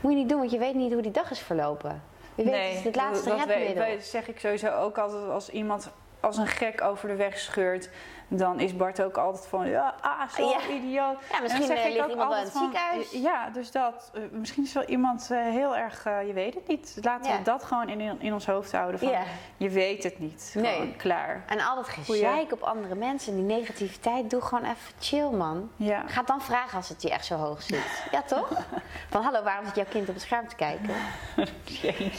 moet 0.00 0.12
je 0.12 0.18
niet 0.18 0.28
doen, 0.28 0.38
want 0.38 0.50
je 0.50 0.58
weet 0.58 0.74
niet 0.74 0.92
hoe 0.92 1.02
die 1.02 1.10
dag 1.10 1.30
is 1.30 1.38
verlopen. 1.38 2.02
Je 2.34 2.44
weet, 2.44 2.68
het 2.68 2.78
is 2.78 2.84
het 2.84 2.96
laatste 2.96 3.28
dat 3.28 3.38
weet- 3.38 3.56
redmiddel. 3.56 3.84
weet- 3.84 4.04
zeg 4.04 4.28
ik 4.28 4.38
sowieso 4.40 4.68
ook 4.68 4.98
altijd 4.98 5.28
als 5.30 5.48
iemand 5.50 5.90
als 6.22 6.36
een 6.36 6.46
gek 6.46 6.80
over 6.82 7.08
de 7.08 7.16
weg 7.16 7.38
scheurt. 7.38 7.88
Dan 8.34 8.60
is 8.60 8.76
Bart 8.76 9.02
ook 9.02 9.16
altijd 9.16 9.46
van, 9.46 9.68
ja, 9.68 9.94
ah, 10.00 10.28
zo 10.28 10.48
Ja. 10.48 10.58
idioot. 10.74 11.16
Ja, 11.30 11.36
En 11.36 11.42
misschien 11.42 11.66
zeg 11.66 11.76
eh, 11.78 11.86
ik 11.86 11.92
ligt 11.92 12.04
ook 12.04 12.10
iemand 12.10 12.30
wel 12.30 12.40
in 12.40 12.46
van, 12.46 12.62
ziekenhuis. 12.62 13.10
Ja, 13.10 13.48
dus 13.50 13.70
dat. 13.70 14.10
eh, 14.14 14.22
misschien 14.30 14.64
is 14.64 14.72
wel 14.72 14.84
iemand 14.84 15.28
eh, 15.30 15.38
heel 15.42 15.76
erg, 15.76 16.06
eh, 16.06 16.26
je 16.26 16.32
weet 16.32 16.54
het 16.54 16.66
niet. 16.68 16.98
Laten 17.02 17.30
Ja. 17.30 17.36
we 17.38 17.42
dat 17.42 17.64
gewoon 17.64 17.88
in, 17.88 18.20
in 18.20 18.32
ons 18.32 18.46
hoofd 18.46 18.72
houden. 18.72 18.98
Van, 19.00 19.08
Ja. 19.08 19.22
Je 19.56 19.68
weet 19.68 20.02
het 20.02 20.18
niet. 20.18 20.48
Gewoon 20.52 20.66
Nee. 20.78 20.94
klaar. 20.96 21.42
En 21.46 21.60
al 21.60 21.74
dat 21.74 21.88
gezeik 21.88 22.52
op 22.52 22.62
andere 22.62 22.94
mensen, 22.94 23.34
die 23.34 23.42
negativiteit, 23.44 24.30
doe 24.30 24.40
gewoon 24.40 24.64
even 24.64 24.92
chill, 25.00 25.28
man. 25.30 25.70
Ga 26.06 26.22
dan 26.22 26.40
vragen 26.42 26.76
als 26.76 26.88
het 26.88 27.02
je 27.02 27.10
echt 27.10 27.24
zo 27.26 27.34
hoog 27.36 27.62
zit. 27.62 28.02
Ja, 28.10 28.22
toch? 28.22 28.48
Van 29.10 29.22
hallo, 29.22 29.42
waarom 29.42 29.66
zit 29.66 29.74
jouw 29.76 29.84
kind 29.90 30.08
op 30.08 30.14
het 30.14 30.22
scherm 30.22 30.48
te 30.48 30.54
kijken? 30.56 30.94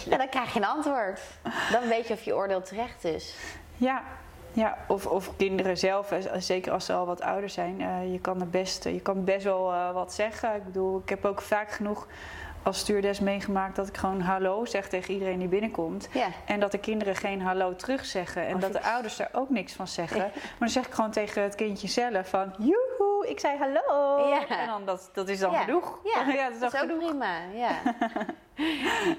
Ja, 0.09 0.17
dan 0.17 0.29
krijg 0.29 0.53
je 0.53 0.59
een 0.59 0.65
antwoord. 0.65 1.19
Dan 1.71 1.87
weet 1.87 2.07
je 2.07 2.13
of 2.13 2.23
je 2.23 2.35
oordeel 2.35 2.61
terecht 2.61 3.03
is. 3.03 3.35
Ja, 3.83 4.03
ja 4.53 4.77
of, 4.87 5.05
of 5.05 5.35
kinderen 5.35 5.77
zelf, 5.77 6.11
eh, 6.11 6.41
zeker 6.41 6.71
als 6.71 6.85
ze 6.85 6.93
al 6.93 7.05
wat 7.05 7.21
ouder 7.21 7.49
zijn. 7.49 7.81
eh, 7.81 8.11
je, 8.11 8.19
kan 8.19 8.41
er 8.41 8.49
best, 8.49 8.83
je 8.83 9.01
kan 9.01 9.23
best 9.23 9.43
wel 9.43 9.71
eh, 9.71 9.91
wat 9.91 10.13
zeggen. 10.13 10.55
Ik 10.55 10.65
bedoel, 10.65 10.99
ik 10.99 11.09
heb 11.09 11.25
ook 11.25 11.41
vaak 11.41 11.71
genoeg 11.71 12.07
als 12.63 12.79
stewardess 12.79 13.19
meegemaakt 13.19 13.75
dat 13.75 13.87
ik 13.87 13.97
gewoon 13.97 14.21
hallo 14.21 14.65
zeg 14.65 14.87
tegen 14.87 15.13
iedereen 15.13 15.39
die 15.39 15.47
binnenkomt. 15.47 16.07
Ja. 16.11 16.27
En 16.45 16.59
dat 16.59 16.71
de 16.71 16.77
kinderen 16.77 17.15
geen 17.15 17.41
hallo 17.41 17.75
terug 17.75 18.05
zeggen. 18.05 18.47
En 18.47 18.55
Oh, 18.55 18.61
dat 18.61 18.71
de 18.73 18.81
ouders 18.81 19.15
daar 19.15 19.29
ook 19.31 19.49
niks 19.49 19.73
van 19.73 19.87
zeggen. 19.87 20.17
Maar 20.33 20.59
dan 20.59 20.69
zeg 20.69 20.85
ik 20.87 20.93
gewoon 20.93 21.11
tegen 21.11 21.41
het 21.43 21.55
kindje 21.55 21.87
zelf 21.87 22.29
van... 22.29 22.53
Joehoe, 22.57 23.27
ik 23.27 23.39
zei 23.39 23.57
hallo. 23.57 24.27
Ja. 24.27 24.47
En 24.47 24.67
dan, 24.67 24.85
dat, 24.85 25.09
dat 25.13 25.27
is 25.29 25.39
dan 25.39 25.53
genoeg. 25.55 25.99
Ja, 26.13 26.23
dat 26.23 26.51
is 26.51 26.59
dat 26.59 26.73
is 26.73 26.81
ook 26.81 26.87
genoeg. 26.87 27.07
prima. 27.07 27.37
Ja. 27.53 27.71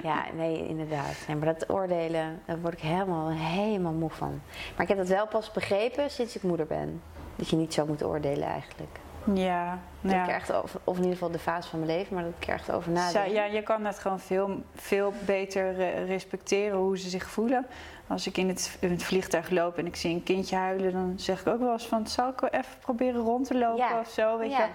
ja, 0.11 0.25
nee, 0.35 0.69
inderdaad. 0.69 1.15
Nee, 1.27 1.37
maar 1.37 1.55
dat 1.55 1.71
oordelen, 1.71 2.43
daar 2.47 2.61
word 2.61 2.75
ik 2.75 2.81
helemaal, 2.81 3.31
helemaal 3.31 3.93
moe 3.93 4.11
van. 4.11 4.41
Maar 4.77 4.83
ik 4.83 4.89
heb 4.89 4.97
dat 4.97 5.09
wel 5.09 5.27
pas 5.27 5.51
begrepen 5.53 6.11
sinds 6.11 6.37
ik 6.37 6.43
moeder 6.43 6.67
ben. 6.67 7.03
Dat 7.37 7.49
je 7.49 7.57
niet 7.57 7.75
zo 7.75 7.87
moet 7.87 8.05
oordelen 8.05 8.49
eigenlijk. 8.49 8.99
Ja, 9.35 9.79
Dat 10.01 10.13
ik 10.13 10.19
er 10.21 10.27
ja. 10.27 10.33
echt 10.35 10.53
over, 10.53 10.81
of 10.85 10.95
in 10.97 11.03
ieder 11.03 11.17
geval 11.19 11.31
de 11.33 11.39
fase 11.39 11.69
van 11.69 11.79
mijn 11.81 11.91
leven, 11.99 12.15
maar 12.15 12.25
dat 12.25 12.33
ik 12.39 12.47
er 12.49 12.55
echt 12.55 12.71
over 12.73 12.91
nadenk. 12.93 13.11
Zij- 13.13 13.33
ja, 13.33 13.45
je 13.45 13.63
kan 13.63 13.85
het 13.85 13.99
gewoon 13.99 14.21
veel, 14.21 14.63
veel 14.75 15.13
beter 15.27 15.75
respecteren 16.07 16.79
hoe 16.79 16.99
ze 16.99 17.09
zich 17.09 17.27
voelen. 17.31 17.67
Als 18.07 18.27
ik 18.27 18.37
in 18.37 18.49
het, 18.49 18.77
in 18.81 18.91
het 18.91 19.03
vliegtuig 19.03 19.51
loop 19.51 19.79
en 19.79 19.87
ik 19.87 19.97
zie 19.97 20.15
een 20.15 20.23
kindje 20.23 20.57
huilen, 20.57 20.93
dan 20.93 21.13
zeg 21.17 21.41
ik 21.41 21.47
ook 21.47 21.61
wel 21.61 21.73
eens 21.73 21.87
van, 21.87 22.07
zal 22.07 22.29
ik 22.29 22.43
even 22.43 22.79
proberen 22.81 23.21
rond 23.21 23.47
te 23.47 23.59
lopen 23.59 23.77
Ja. 23.89 23.99
of 24.01 24.09
zo, 24.09 24.39
weet 24.39 24.51
Ja. 24.51 24.59
je? 24.65 24.69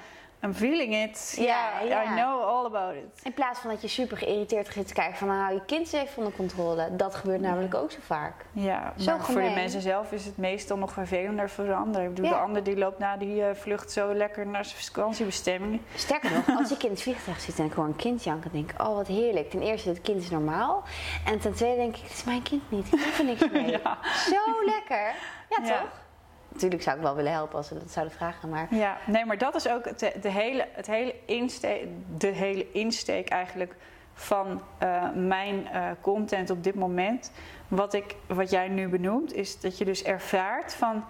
I'm 0.43 0.53
feeling 0.53 0.95
it. 0.95 1.35
Ja. 1.39 1.81
I 1.83 2.15
know 2.15 2.41
all 2.41 2.65
about 2.65 2.95
it. 2.95 3.23
In 3.23 3.33
plaats 3.33 3.59
van 3.59 3.69
dat 3.69 3.81
je 3.81 3.87
super 3.87 4.17
geïrriteerd 4.17 4.69
gaat 4.69 4.87
te 4.87 4.93
kijken 4.93 5.17
van 5.17 5.27
nou, 5.27 5.39
hou 5.39 5.53
je 5.53 5.65
kind 5.65 5.93
even 5.93 6.17
onder 6.17 6.33
controle. 6.33 6.95
Dat 6.95 7.15
gebeurt 7.15 7.41
namelijk 7.41 7.75
ook 7.75 7.91
zo 7.91 7.97
vaak. 8.01 8.45
Ja, 8.51 8.93
Zo 8.97 9.11
maar 9.11 9.25
voor 9.25 9.41
de 9.41 9.49
mensen 9.49 9.81
zelf 9.81 10.11
is 10.11 10.25
het 10.25 10.37
meestal 10.37 10.77
nog 10.77 10.91
vervelender 10.91 11.49
voor 11.49 11.65
de 11.65 11.73
ander. 11.73 12.01
Ik 12.03 12.13
bedoel, 12.13 12.29
de 12.29 12.35
ander 12.35 12.63
die 12.63 12.77
loopt 12.77 12.99
na 12.99 13.17
die 13.17 13.43
eh, 13.43 13.55
vlucht 13.55 13.91
zo 13.91 14.13
lekker 14.13 14.47
naar 14.47 14.65
zijn 14.65 14.81
vakantiebestemming. 14.83 15.81
Sterker 15.95 16.31
nog, 16.31 16.57
als 16.59 16.71
ik 16.71 16.83
in 16.83 16.89
het 16.89 17.01
vliegtuig 17.01 17.39
zit 17.41 17.59
en 17.59 17.65
ik 17.65 17.73
hoor 17.73 17.85
een 17.85 17.95
kind 17.95 18.23
janken, 18.23 18.51
denk 18.51 18.71
ik, 18.71 18.81
oh 18.81 18.95
wat 18.95 19.07
heerlijk. 19.07 19.49
Ten 19.49 19.61
eerste, 19.61 19.89
het 19.89 20.01
kind 20.01 20.21
is 20.21 20.29
normaal. 20.29 20.83
En 21.25 21.39
ten 21.39 21.53
tweede 21.53 21.77
denk 21.77 21.95
ik, 21.95 22.03
het 22.03 22.11
is 22.11 22.23
mijn 22.23 22.41
kind 22.41 22.71
niet. 22.71 22.93
Ik 22.93 22.99
heb 22.99 23.17
er 23.17 23.25
niks 23.25 23.49
mee. 23.51 23.77
Zo 24.13 24.65
lekker. 24.65 25.13
Ja. 25.49 25.79
toch? 25.79 25.89
Natuurlijk 26.51 26.81
zou 26.81 26.97
ik 26.97 27.03
wel 27.03 27.15
willen 27.15 27.31
helpen 27.31 27.57
als 27.57 27.67
ze 27.67 27.73
dat 27.73 27.91
zouden 27.91 28.15
vragen, 28.15 28.49
maar... 28.49 28.67
Ja, 28.75 28.97
nee, 29.05 29.25
maar 29.25 29.37
dat 29.37 29.55
is 29.55 29.69
ook 29.69 29.85
het, 29.85 29.99
de, 30.21 30.29
hele, 30.29 30.67
het 30.71 30.87
hele 30.87 31.15
insteek, 31.25 31.87
de 32.17 32.27
hele 32.27 32.71
insteek 32.71 33.29
eigenlijk 33.29 33.75
van 34.13 34.61
eh, 34.77 35.03
mijn 35.15 35.67
eh, 35.67 35.87
content 36.01 36.49
op 36.49 36.63
dit 36.63 36.75
moment. 36.75 37.31
Wat, 37.67 37.93
ik, 37.93 38.15
wat 38.27 38.49
jij 38.49 38.67
nu 38.67 38.87
benoemt, 38.87 39.33
is 39.33 39.59
dat 39.59 39.77
je 39.77 39.85
dus 39.85 40.03
ervaart 40.03 40.73
van... 40.73 41.03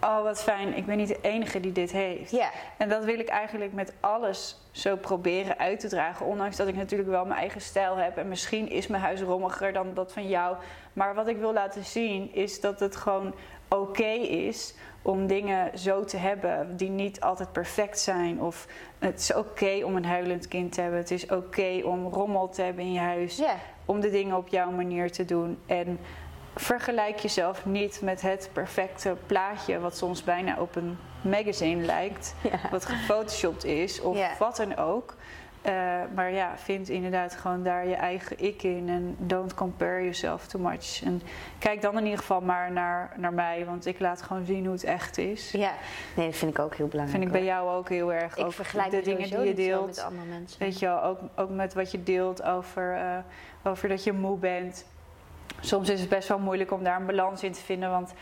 Oh, 0.00 0.22
wat 0.22 0.42
fijn, 0.42 0.76
ik 0.76 0.86
ben 0.86 0.96
niet 0.96 1.08
de 1.08 1.18
enige 1.20 1.60
die 1.60 1.72
dit 1.72 1.90
heeft. 1.92 2.30
Ja, 2.30 2.50
En 2.78 2.88
dat 2.88 3.04
wil 3.04 3.18
ik 3.18 3.28
eigenlijk 3.28 3.72
met 3.72 3.92
alles 4.00 4.68
zo 4.70 4.96
proberen 4.96 5.58
uit 5.58 5.80
te 5.80 5.88
dragen. 5.88 6.26
Ondanks 6.26 6.56
dat 6.56 6.68
ik 6.68 6.76
natuurlijk 6.76 7.10
wel 7.10 7.24
mijn 7.24 7.40
eigen 7.40 7.60
stijl 7.60 7.96
heb. 7.96 8.16
En 8.16 8.28
misschien 8.28 8.70
is 8.70 8.86
mijn 8.86 9.02
huis 9.02 9.20
rommiger 9.20 9.72
dan 9.72 9.94
dat 9.94 10.12
van 10.12 10.28
jou. 10.28 10.56
Maar 10.96 11.14
wat 11.14 11.28
ik 11.28 11.36
wil 11.36 11.52
laten 11.52 11.84
zien 11.84 12.34
is 12.34 12.60
dat 12.60 12.80
het 12.80 12.96
gewoon 12.96 13.34
oké 13.68 14.12
is 14.28 14.74
om 15.02 15.26
dingen 15.26 15.78
zo 15.78 16.04
te 16.04 16.16
hebben 16.16 16.76
die 16.76 16.90
niet 16.90 17.20
altijd 17.20 17.52
perfect 17.52 17.98
zijn. 17.98 18.40
Of 18.40 18.66
het 18.98 19.20
is 19.20 19.34
oké 19.34 19.84
om 19.84 19.96
een 19.96 20.04
huilend 20.04 20.48
kind 20.48 20.72
te 20.72 20.80
hebben. 20.80 20.98
Het 20.98 21.10
is 21.10 21.26
oké 21.26 21.80
om 21.84 22.06
rommel 22.06 22.48
te 22.48 22.62
hebben 22.62 22.84
in 22.84 22.92
je 22.92 22.98
huis. 22.98 23.42
Om 23.84 24.00
de 24.00 24.10
dingen 24.10 24.36
op 24.36 24.48
jouw 24.48 24.70
manier 24.70 25.12
te 25.12 25.24
doen. 25.24 25.58
En 25.66 25.98
vergelijk 26.54 27.18
jezelf 27.18 27.66
niet 27.66 28.00
met 28.02 28.20
het 28.20 28.50
perfecte 28.52 29.16
plaatje, 29.26 29.78
wat 29.78 29.96
soms 29.96 30.24
bijna 30.24 30.60
op 30.60 30.76
een 30.76 30.98
magazine 31.20 31.84
lijkt, 31.84 32.34
wat 32.70 32.84
gefotoshopt 32.84 33.64
is 33.64 34.00
of 34.00 34.38
wat 34.38 34.56
dan 34.56 34.76
ook. 34.76 35.14
Eh, 35.66 36.02
maar 36.14 36.32
ja, 36.32 36.52
vind 36.56 36.88
inderdaad 36.88 37.34
gewoon 37.34 37.62
daar 37.62 37.88
je 37.88 37.94
eigen 37.94 38.40
ik 38.44 38.62
in 38.62 38.88
en 38.88 39.16
don't 39.18 39.54
compare 39.54 40.00
yourself 40.00 40.46
too 40.46 40.62
much. 40.62 41.02
En 41.04 41.22
kijk 41.58 41.82
dan 41.82 41.98
in 41.98 42.04
ieder 42.04 42.18
geval 42.18 42.40
maar 42.40 42.72
naar, 42.72 43.12
naar 43.16 43.32
mij, 43.32 43.64
want 43.64 43.86
ik 43.86 44.00
laat 44.00 44.22
gewoon 44.22 44.44
zien 44.44 44.64
hoe 44.64 44.72
het 44.72 44.84
echt 44.84 45.18
is. 45.18 45.50
ja. 45.50 45.72
Nee, 46.14 46.26
dat 46.26 46.36
vind 46.36 46.50
ik 46.50 46.58
ook 46.58 46.74
heel 46.74 46.86
belangrijk. 46.86 47.22
vind 47.22 47.34
ik 47.34 47.40
bij 47.40 47.54
hoor. 47.54 47.64
jou 47.64 47.78
ook 47.78 47.88
heel 47.88 48.12
erg. 48.12 48.36
Ik 48.36 48.44
ook 48.44 48.52
vergelijk 48.52 48.90
de 48.90 49.00
dingen 49.00 49.30
die 49.30 49.40
je 49.40 49.54
deelt. 49.54 49.86
met 49.86 50.02
andere 50.02 50.26
mensen. 50.26 50.58
Weet 50.58 50.78
je 50.78 50.86
wel, 50.86 51.02
ook, 51.02 51.18
ook 51.36 51.50
met 51.50 51.74
wat 51.74 51.90
je 51.90 52.02
deelt 52.02 52.42
over, 52.42 52.94
eh, 52.94 53.18
over 53.64 53.88
dat 53.88 54.04
je 54.04 54.12
moe 54.12 54.38
bent. 54.38 54.86
Soms 55.60 55.88
is 55.88 56.00
het 56.00 56.08
best 56.08 56.28
wel 56.28 56.38
moeilijk 56.38 56.72
om 56.72 56.82
daar 56.84 57.00
een 57.00 57.06
balans 57.06 57.42
in 57.42 57.52
te 57.52 57.60
vinden. 57.60 57.90
Want 57.90 58.12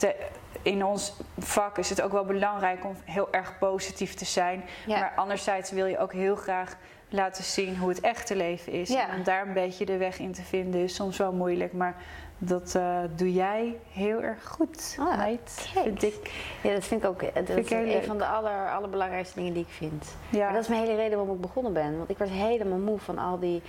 te- 0.00 0.14
in 0.62 0.84
ons 0.84 1.12
vak 1.38 1.78
is 1.78 1.90
het 1.90 2.02
ook 2.02 2.12
wel 2.12 2.24
belangrijk 2.24 2.84
om 2.84 2.94
heel 3.04 3.28
erg 3.30 3.58
positief 3.58 4.14
te 4.14 4.24
zijn. 4.24 4.64
Ja. 4.86 4.98
Maar 4.98 5.12
anderzijds 5.16 5.70
wil 5.70 5.86
je 5.86 5.98
ook 5.98 6.12
heel 6.12 6.36
graag 6.36 6.76
laten 7.08 7.44
zien 7.44 7.76
hoe 7.78 7.88
het 7.88 8.00
echte 8.00 8.36
leven 8.36 8.72
is. 8.72 8.88
Ja. 8.88 9.08
En 9.08 9.16
om 9.16 9.22
daar 9.24 9.46
een 9.46 9.52
beetje 9.52 9.84
de 9.84 9.96
weg 9.96 10.18
in 10.18 10.32
te 10.32 10.42
vinden 10.42 10.80
is 10.82 10.94
soms 10.94 11.16
wel 11.16 11.32
moeilijk. 11.32 11.72
Maar 11.72 11.94
dat 12.38 12.74
eh, 12.74 12.98
doe 13.16 13.32
jij 13.32 13.76
heel 13.92 14.22
erg 14.22 14.44
goed, 14.48 14.96
Ah, 15.00 15.16
meid. 15.16 15.68
Vind 15.72 16.02
ik. 16.02 16.30
Ja, 16.62 16.72
dat 16.72 16.84
vind 16.84 17.02
ik 17.02 17.08
ook. 17.08 17.20
Dat 17.34 17.48
ik 17.48 17.64
is 17.64 17.70
een 17.70 17.84
leuk. 17.84 18.04
van 18.04 18.18
de 18.18 18.26
aller, 18.26 18.70
allerbelangrijkste 18.70 19.34
dingen 19.38 19.52
die 19.52 19.62
ik 19.62 19.72
vind. 19.72 20.14
Ja. 20.30 20.44
Maar 20.44 20.52
dat 20.52 20.62
is 20.62 20.68
mijn 20.68 20.80
hele 20.82 20.94
reden 20.96 21.18
waarom 21.18 21.34
ik 21.34 21.40
begonnen 21.40 21.72
ben. 21.72 21.96
Want 21.98 22.10
ik 22.10 22.18
werd 22.18 22.30
helemaal 22.30 22.78
moe 22.78 22.98
van 22.98 23.18
al 23.18 23.38
die 23.38 23.62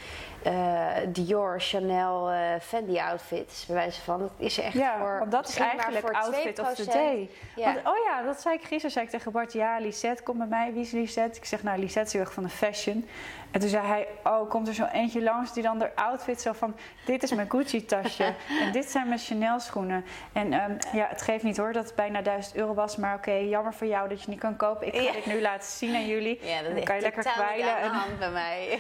eh, 0.44 0.88
Dior, 1.08 1.60
Chanel, 1.60 2.30
eh, 2.30 2.40
Fendi 2.62 3.00
outfits. 3.00 3.66
Bij 3.66 3.76
wijze 3.76 4.02
van, 4.02 4.20
dat 4.20 4.32
is 4.38 4.60
echt 4.60 4.74
Ja, 4.74 4.98
voor... 4.98 5.20
want 5.20 5.32
dat 5.32 5.48
is 5.48 5.58
eigenlijk 5.58 6.00
voor 6.00 6.14
outfit 6.14 6.60
of 6.60 6.74
the 6.74 6.84
2%. 6.84 6.86
day. 6.94 7.30
Ja. 7.56 7.66
Want, 7.74 7.88
oh 7.88 8.06
ja, 8.06 8.22
dat 8.22 8.42
zei 8.42 8.56
ik 8.56 8.62
gisteren. 8.62 8.92
Zei 8.92 9.06
ik 9.06 9.12
tegen 9.12 9.32
Bart, 9.32 9.54
ja, 9.54 9.78
Lisette, 9.80 10.24
kom 10.24 10.38
bij 10.38 10.48
mij. 10.48 10.74
Wie 10.74 10.82
is 10.82 10.92
Lisette? 10.92 11.38
Ik 11.38 11.46
zeg, 11.46 11.64
nou, 11.64 11.80
Lisette 11.80 12.08
is 12.08 12.14
heel 12.14 12.22
erg 12.22 12.34
van 12.34 12.44
de 12.44 12.50
fashion. 12.50 13.08
En 13.52 13.60
toen 13.60 13.70
zei 13.70 13.88
hij, 13.88 14.08
oh, 14.24 14.50
komt 14.50 14.68
er 14.68 14.74
zo 14.74 14.86
eentje 14.92 15.22
langs 15.24 15.54
die 15.54 15.64
dan 15.64 15.80
de 15.80 15.96
outfit 15.96 16.42
zo 16.42 16.52
van... 16.54 16.76
Dit 17.06 17.24
is 17.24 17.34
mijn 17.34 17.50
Gucci-tasje 17.50 18.24
en 18.64 18.72
dit 18.72 18.86
zijn 18.90 19.08
mijn 19.08 19.20
Chanel-schoenen. 19.20 20.06
En 20.34 20.54
ehm, 20.54 20.78
ja, 20.94 21.08
het 21.10 21.22
geeft 21.22 21.44
niet 21.44 21.58
hoor 21.58 21.74
dat 21.74 21.86
het 21.86 21.96
bijna 21.96 22.22
1000 22.22 22.56
euro 22.56 22.74
was. 22.74 22.96
Maar 22.96 23.16
oké, 23.16 23.32
jammer 23.32 23.74
voor 23.74 23.88
jou 23.88 24.10
dat 24.10 24.22
je 24.24 24.30
niet 24.30 24.40
kan 24.40 24.56
kopen. 24.56 24.88
Ik 24.88 24.96
ga 24.96 25.02
Ja. 25.02 25.12
dit 25.12 25.26
nu 25.26 25.42
laten 25.42 25.70
zien 25.72 25.96
aan 25.96 26.08
jullie. 26.08 26.40
Ja, 26.46 26.62
dat 26.62 26.76
dan 26.76 26.84
kan 26.84 26.96
je 26.96 27.02
lekker 27.02 27.24
kwijlen. 27.24 27.78
En- 27.78 27.90
hand 27.90 28.20
bij 28.20 28.32
mij. 28.32 28.80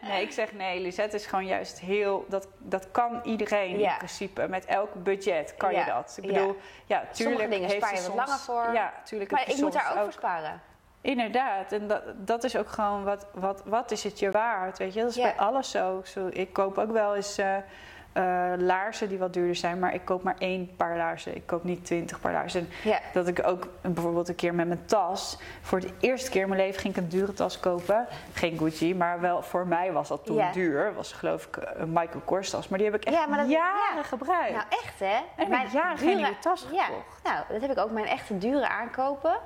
Nee, 0.00 0.22
ik 0.22 0.32
zeg 0.32 0.52
nee, 0.52 0.80
Lisette 0.80 0.97
is 1.06 1.26
gewoon 1.26 1.46
juist 1.46 1.80
heel... 1.80 2.24
Dat, 2.28 2.48
dat 2.58 2.90
kan 2.90 3.20
iedereen 3.24 3.78
Ja. 3.78 3.90
in 3.90 3.96
principe. 3.96 4.48
Met 4.48 4.64
elk 4.64 4.94
budget 4.94 5.54
kan 5.56 5.72
Ja. 5.72 5.78
je 5.78 5.84
dat. 5.84 6.18
Ik 6.22 6.26
bedoel, 6.26 6.56
ja, 6.86 7.04
tuurlijk 7.12 7.50
dingen 7.50 7.68
heeft 7.68 7.86
spaar 7.86 7.94
je 7.94 8.06
wat 8.06 8.14
langer 8.14 8.38
voor. 8.38 8.72
Ja, 8.72 8.92
tuurlijk 9.04 9.30
maar 9.30 9.48
ik 9.48 9.56
moet 9.56 9.72
daar 9.72 9.92
ook 9.96 10.02
voor 10.02 10.12
sparen. 10.12 10.60
Inderdaad, 11.00 11.72
en 11.72 11.86
dat, 11.88 12.02
dat 12.16 12.44
is 12.44 12.56
ook 12.56 12.68
gewoon 12.68 13.04
wat, 13.04 13.26
wat, 13.32 13.62
wat 13.64 13.90
is 13.90 14.04
het 14.04 14.18
je 14.18 14.30
waard, 14.30 14.78
weet 14.78 14.94
je. 14.94 15.00
Dat 15.00 15.10
is 15.10 15.16
bij 15.22 15.36
alles 15.36 15.70
zo. 15.70 16.00
zo. 16.04 16.26
Ik 16.30 16.52
koop 16.52 16.78
ook 16.78 16.90
wel 16.92 17.14
eens 17.16 17.38
eh, 17.38 17.56
eh, 18.18 18.52
laarzen 18.56 19.08
die 19.08 19.18
wat 19.18 19.32
duurder 19.32 19.56
zijn, 19.56 19.78
maar 19.78 19.94
ik 19.94 20.04
koop 20.04 20.22
maar 20.22 20.34
één 20.38 20.70
paar 20.76 20.96
laarzen. 20.96 21.36
Ik 21.36 21.46
koop 21.46 21.64
niet 21.64 21.84
twintig 21.84 22.20
paar 22.20 22.32
laarzen. 22.32 22.68
Ja. 22.84 22.98
Dat 23.12 23.26
ik 23.26 23.46
ook 23.46 23.68
bijvoorbeeld 23.80 24.28
een 24.28 24.34
keer 24.34 24.54
met 24.54 24.66
mijn 24.66 24.84
tas, 24.86 25.38
voor 25.60 25.80
de 25.80 25.90
eerste 26.00 26.30
keer 26.30 26.42
in 26.42 26.48
mijn 26.48 26.60
leven 26.60 26.80
ging 26.80 26.96
ik 26.96 27.02
een 27.02 27.08
dure 27.08 27.32
tas 27.32 27.60
kopen. 27.60 28.06
Geen 28.32 28.58
Gucci, 28.58 28.94
maar 28.94 29.20
wel 29.20 29.42
voor 29.42 29.66
mij 29.66 29.92
was 29.92 30.08
dat 30.08 30.24
toen 30.24 30.36
Ja. 30.36 30.52
duur. 30.52 30.94
Was 30.94 31.12
geloof 31.12 31.46
ik 31.46 31.58
een 31.74 31.92
Michael 31.92 32.20
Kors 32.24 32.50
tas, 32.50 32.68
maar 32.68 32.78
die 32.78 32.90
heb 32.90 32.96
ik 33.00 33.04
echt 33.04 33.16
Ja, 33.16 33.26
maar 33.26 33.38
dat- 33.38 33.50
jaren 33.50 33.96
ja. 33.96 34.02
gebruikt. 34.02 34.52
Nou, 34.52 34.64
echt 34.68 34.98
hè? 34.98 35.16
heb 35.36 35.48
ik 35.52 35.72
jaren 35.72 35.98
geen 35.98 36.16
nieuwe 36.16 36.38
tas 36.40 36.66
Ja, 36.72 36.84
gekocht. 36.84 37.20
nou, 37.24 37.36
dat 37.48 37.60
heb 37.60 37.70
ik 37.70 37.78
ook. 37.78 37.90
Mijn 37.90 38.06
echte 38.06 38.38
dure 38.38 38.68
aankopen. 38.68 39.36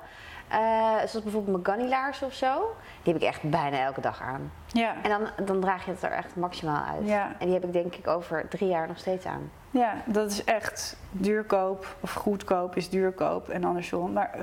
Eh, 0.47 0.59
zoals 0.97 1.23
bijvoorbeeld 1.23 1.63
mijn 1.63 1.77
Gunny-laarzen 1.77 2.27
of 2.27 2.33
zo. 2.33 2.75
Die 3.03 3.13
heb 3.13 3.21
ik 3.21 3.27
echt 3.27 3.41
bijna 3.41 3.77
elke 3.77 4.01
dag 4.01 4.21
aan. 4.21 4.51
Ja. 4.67 4.95
En 5.03 5.09
dan, 5.09 5.45
dan 5.45 5.59
draag 5.59 5.85
je 5.85 5.91
het 5.91 6.03
er 6.03 6.11
echt 6.11 6.35
maximaal 6.35 6.83
uit. 6.83 7.07
Ja. 7.07 7.35
En 7.39 7.45
die 7.45 7.53
heb 7.53 7.63
ik 7.63 7.73
denk 7.73 7.95
ik 7.95 8.07
over 8.07 8.47
drie 8.47 8.69
jaar 8.69 8.87
nog 8.87 8.97
steeds 8.97 9.25
aan. 9.25 9.51
ja, 9.71 9.93
dat 10.05 10.31
is 10.31 10.43
echt 10.43 10.97
duurkoop. 11.11 11.95
Of 11.99 12.13
goedkoop 12.13 12.75
is 12.75 12.89
duurkoop 12.89 13.49
en 13.49 13.63
andersom. 13.63 14.13
Maar 14.13 14.37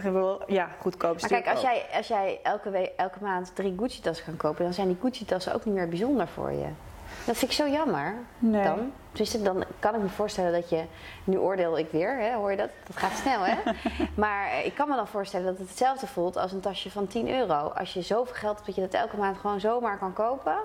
ja, 0.46 0.68
goedkoop 0.78 1.16
is 1.16 1.20
Maar 1.20 1.30
kijk, 1.30 1.48
als 1.48 1.60
jij, 1.60 1.86
als 1.92 2.08
jij 2.08 2.40
elke, 2.42 2.70
week, 2.70 2.92
elke 2.96 3.18
maand 3.22 3.54
drie 3.54 3.74
Gucci-tassen 3.78 4.24
kan 4.24 4.36
kopen, 4.36 4.64
dan 4.64 4.74
zijn 4.74 4.86
die 4.88 4.98
Gucci-tassen 5.00 5.54
ook 5.54 5.64
niet 5.64 5.74
meer 5.74 5.88
bijzonder 5.88 6.28
voor 6.28 6.52
je. 6.52 6.66
Dat 7.26 7.36
vind 7.36 7.50
ik 7.50 7.56
zo 7.56 7.68
jammer. 7.68 8.14
Nee. 8.38 8.64
Dan. 8.64 8.92
Dus 9.12 9.30
dan 9.42 9.64
kan 9.78 9.94
ik 9.94 10.00
me 10.00 10.08
voorstellen 10.08 10.52
dat 10.52 10.70
je. 10.70 10.84
Nu 11.24 11.38
oordeel 11.38 11.78
ik 11.78 11.90
weer, 11.90 12.18
hè? 12.18 12.34
hoor 12.34 12.50
je 12.50 12.56
dat? 12.56 12.70
Dat 12.86 12.96
gaat 12.96 13.16
snel, 13.16 13.40
hè? 13.44 13.56
maar 14.14 14.64
ik 14.64 14.74
kan 14.74 14.88
me 14.88 14.96
dan 14.96 15.06
voorstellen 15.06 15.46
dat 15.46 15.58
het 15.58 15.68
hetzelfde 15.68 16.06
voelt 16.06 16.36
als 16.36 16.52
een 16.52 16.60
tasje 16.60 16.90
van 16.90 17.06
10 17.06 17.30
euro. 17.30 17.54
Als 17.54 17.92
je 17.92 18.02
zoveel 18.02 18.34
geld 18.34 18.54
hebt 18.54 18.66
dat 18.66 18.74
je 18.74 18.80
dat 18.80 18.94
elke 18.94 19.16
maand 19.16 19.38
gewoon 19.38 19.60
zomaar 19.60 19.98
kan 19.98 20.12
kopen. 20.12 20.56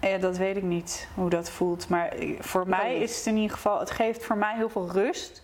Ja, 0.00 0.18
dat 0.18 0.36
weet 0.36 0.56
ik 0.56 0.62
niet 0.62 1.08
hoe 1.14 1.30
dat 1.30 1.50
voelt. 1.50 1.88
Maar 1.88 2.12
voor 2.38 2.68
mij 2.68 2.98
is 2.98 3.16
het 3.16 3.26
in 3.26 3.36
ieder 3.36 3.56
geval, 3.56 3.78
het 3.78 3.90
geeft 3.90 4.24
voor 4.24 4.36
mij 4.36 4.56
heel 4.56 4.68
veel 4.68 4.90
rust 4.90 5.42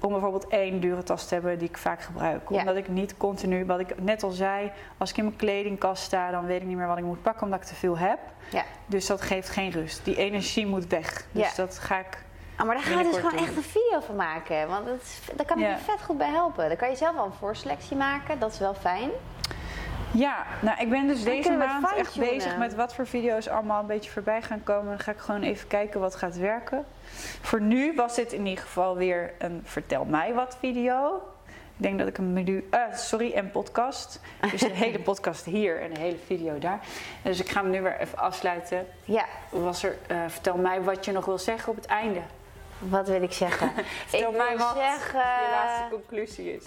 om 0.00 0.12
bijvoorbeeld 0.12 0.48
één 0.48 0.80
dure 0.80 1.02
tas 1.02 1.26
te 1.26 1.34
hebben 1.34 1.58
die 1.58 1.68
ik 1.68 1.76
vaak 1.78 2.02
gebruik. 2.02 2.48
Ja. 2.48 2.58
Omdat 2.58 2.76
ik 2.76 2.88
niet 2.88 3.16
continu, 3.16 3.66
wat 3.66 3.80
ik 3.80 4.00
net 4.00 4.22
al 4.22 4.30
zei, 4.30 4.72
als 4.98 5.10
ik 5.10 5.16
in 5.16 5.24
mijn 5.24 5.36
kledingkast 5.36 6.02
sta, 6.02 6.30
dan 6.30 6.46
weet 6.46 6.60
ik 6.60 6.66
niet 6.66 6.76
meer 6.76 6.86
wat 6.86 6.98
ik 6.98 7.04
moet 7.04 7.22
pakken 7.22 7.42
omdat 7.42 7.60
ik 7.60 7.66
te 7.66 7.74
veel 7.74 7.98
heb. 7.98 8.18
Ja. 8.50 8.64
Dus 8.86 9.06
dat 9.06 9.20
geeft 9.20 9.48
geen 9.48 9.70
rust. 9.70 10.04
Die 10.04 10.16
energie 10.16 10.66
moet 10.66 10.86
weg. 10.86 11.24
Dus 11.32 11.48
Ja. 11.48 11.50
dat 11.56 11.78
ga 11.78 11.98
ik. 11.98 12.24
Ah, 12.56 12.66
maar 12.66 12.74
daar 12.74 12.84
gaan 12.84 12.96
we 12.96 13.10
dus 13.10 13.16
gewoon 13.16 13.44
echt 13.44 13.56
een 13.56 13.62
video 13.62 14.00
van 14.00 14.16
maken. 14.16 14.68
Want 14.68 14.86
dat 14.86 15.00
is, 15.02 15.20
daar 15.36 15.46
kan 15.46 15.58
ik 15.58 15.66
je 15.66 15.76
vet 15.84 16.02
goed 16.02 16.18
bij 16.18 16.30
helpen. 16.30 16.68
Dan 16.68 16.76
kan 16.76 16.90
je 16.90 16.96
zelf 16.96 17.16
al 17.16 17.24
een 17.24 17.32
voorselectie 17.32 17.96
maken. 17.96 18.38
Dat 18.38 18.52
is 18.52 18.58
wel 18.58 18.74
fijn. 18.74 19.10
Ja, 20.12 20.46
nou 20.60 20.80
ik 20.80 20.90
ben 20.90 21.06
dus 21.06 21.22
deze 21.24 21.52
maand 21.52 21.92
echt 21.96 22.18
bezig 22.18 22.56
met 22.56 22.74
wat 22.74 22.94
voor 22.94 23.06
video's 23.06 23.48
allemaal 23.48 23.80
een 23.80 23.86
beetje 23.86 24.10
voorbij 24.10 24.42
gaan 24.42 24.62
komen. 24.62 24.88
Dan 24.88 24.98
ga 24.98 25.10
ik 25.10 25.18
gewoon 25.18 25.42
even 25.42 25.68
kijken 25.68 26.00
wat 26.00 26.14
gaat 26.14 26.36
werken. 26.36 26.84
Voor 27.40 27.60
nu 27.60 27.94
was 27.94 28.14
dit 28.14 28.32
in 28.32 28.46
ieder 28.46 28.64
geval 28.64 28.96
weer 28.96 29.32
een 29.38 29.60
vertel 29.64 30.04
mij 30.04 30.34
wat 30.34 30.56
video. 30.60 31.22
Ik 31.76 31.86
denk 31.86 31.98
dat 31.98 32.08
ik 32.08 32.18
een 32.18 32.32
menu, 32.32 32.66
eh, 32.70 32.80
sorry, 32.94 33.32
een 33.36 33.50
podcast. 33.50 34.20
Dus 34.50 34.62
een 34.62 34.70
hele 34.84 34.98
podcast 34.98 35.44
hier 35.44 35.80
en 35.80 35.90
een 35.90 35.96
hele 36.00 36.16
video 36.26 36.58
daar. 36.58 36.80
Dus 37.22 37.40
ik 37.40 37.48
ga 37.48 37.60
hem 37.62 37.70
nu 37.70 37.82
weer 37.82 37.98
even 38.00 38.18
afsluiten. 38.18 38.86
Ja, 39.04 39.24
Was 39.48 39.82
er, 39.82 39.96
eh, 40.06 40.16
vertel 40.28 40.56
mij 40.56 40.82
wat 40.82 41.04
je 41.04 41.12
nog 41.12 41.24
wil 41.24 41.38
zeggen 41.38 41.68
op 41.70 41.76
het 41.76 41.86
einde. 41.86 42.20
wat 42.78 43.08
wil 43.08 43.22
ik 43.22 43.32
zeggen? 43.32 43.72
Vertel 44.06 44.30
ik 44.30 44.36
mij 44.36 44.56
wat 44.58 44.76
zeggen 44.76 45.20
je 45.20 45.48
laatste 45.50 45.84
conclusie 45.90 46.56
is. 46.56 46.64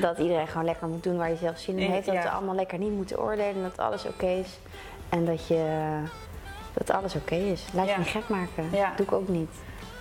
dat 0.00 0.18
iedereen 0.18 0.46
gewoon 0.48 0.64
lekker 0.64 0.88
moet 0.88 1.02
doen 1.02 1.16
waar 1.16 1.30
je 1.30 1.36
zelf 1.36 1.58
zin 1.58 1.78
in 1.78 1.90
heeft. 1.90 2.06
Dat 2.06 2.22
we 2.22 2.30
allemaal 2.30 2.54
lekker 2.54 2.78
niet 2.78 2.92
moeten 2.92 3.20
oordelen. 3.20 3.54
en 3.54 3.62
Dat 3.62 3.78
alles 3.78 4.04
oké 4.06 4.26
is. 4.26 4.58
En 5.08 5.24
dat 5.24 5.46
je... 5.46 5.88
Dat 6.74 6.90
alles 6.90 7.14
oké 7.14 7.34
is. 7.34 7.64
Laat 7.72 7.86
Ja. 7.86 7.92
je 7.92 7.98
niet 7.98 8.08
gek 8.08 8.28
maken. 8.28 8.68
Ja. 8.72 8.92
Doe 8.96 9.06
ik 9.06 9.12
ook 9.12 9.28
niet. 9.28 9.50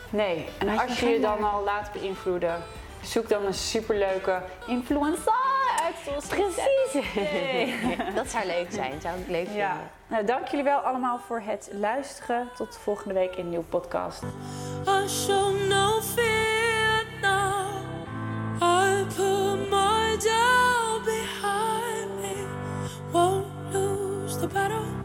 Nee, 0.09 0.45
en 0.57 0.77
als, 0.77 0.99
je 0.99 1.09
je 1.09 1.19
dan 1.19 1.43
al 1.43 1.63
laat 1.63 1.91
beïnvloeden, 1.91 2.63
zoek 3.01 3.29
dan 3.29 3.45
een 3.45 3.53
superleuke 3.53 4.41
influencer 4.67 5.33
uit 5.83 6.27
Precies. 6.27 7.05
Dat 8.15 8.29
zou 8.29 8.45
leuk 8.45 8.71
zijn, 8.71 9.01
zou 9.01 9.15
leuk 9.27 9.47
vinden. 9.47 9.77
Nou, 10.07 10.25
dank 10.25 10.47
jullie 10.47 10.65
wel 10.65 10.79
allemaal 10.79 11.19
voor 11.19 11.41
het 11.45 11.69
luisteren. 11.71 12.49
Tot 12.55 12.77
volgende 12.77 13.13
week 13.13 13.35
in 13.35 13.43
een 13.43 13.49
nieuwe 13.49 13.65
podcast. 13.65 14.23
My 14.85 15.07
behind. 21.05 22.47
Won't 23.11 23.47
lose 23.73 24.39
the 24.39 24.47
battle. 24.47 24.98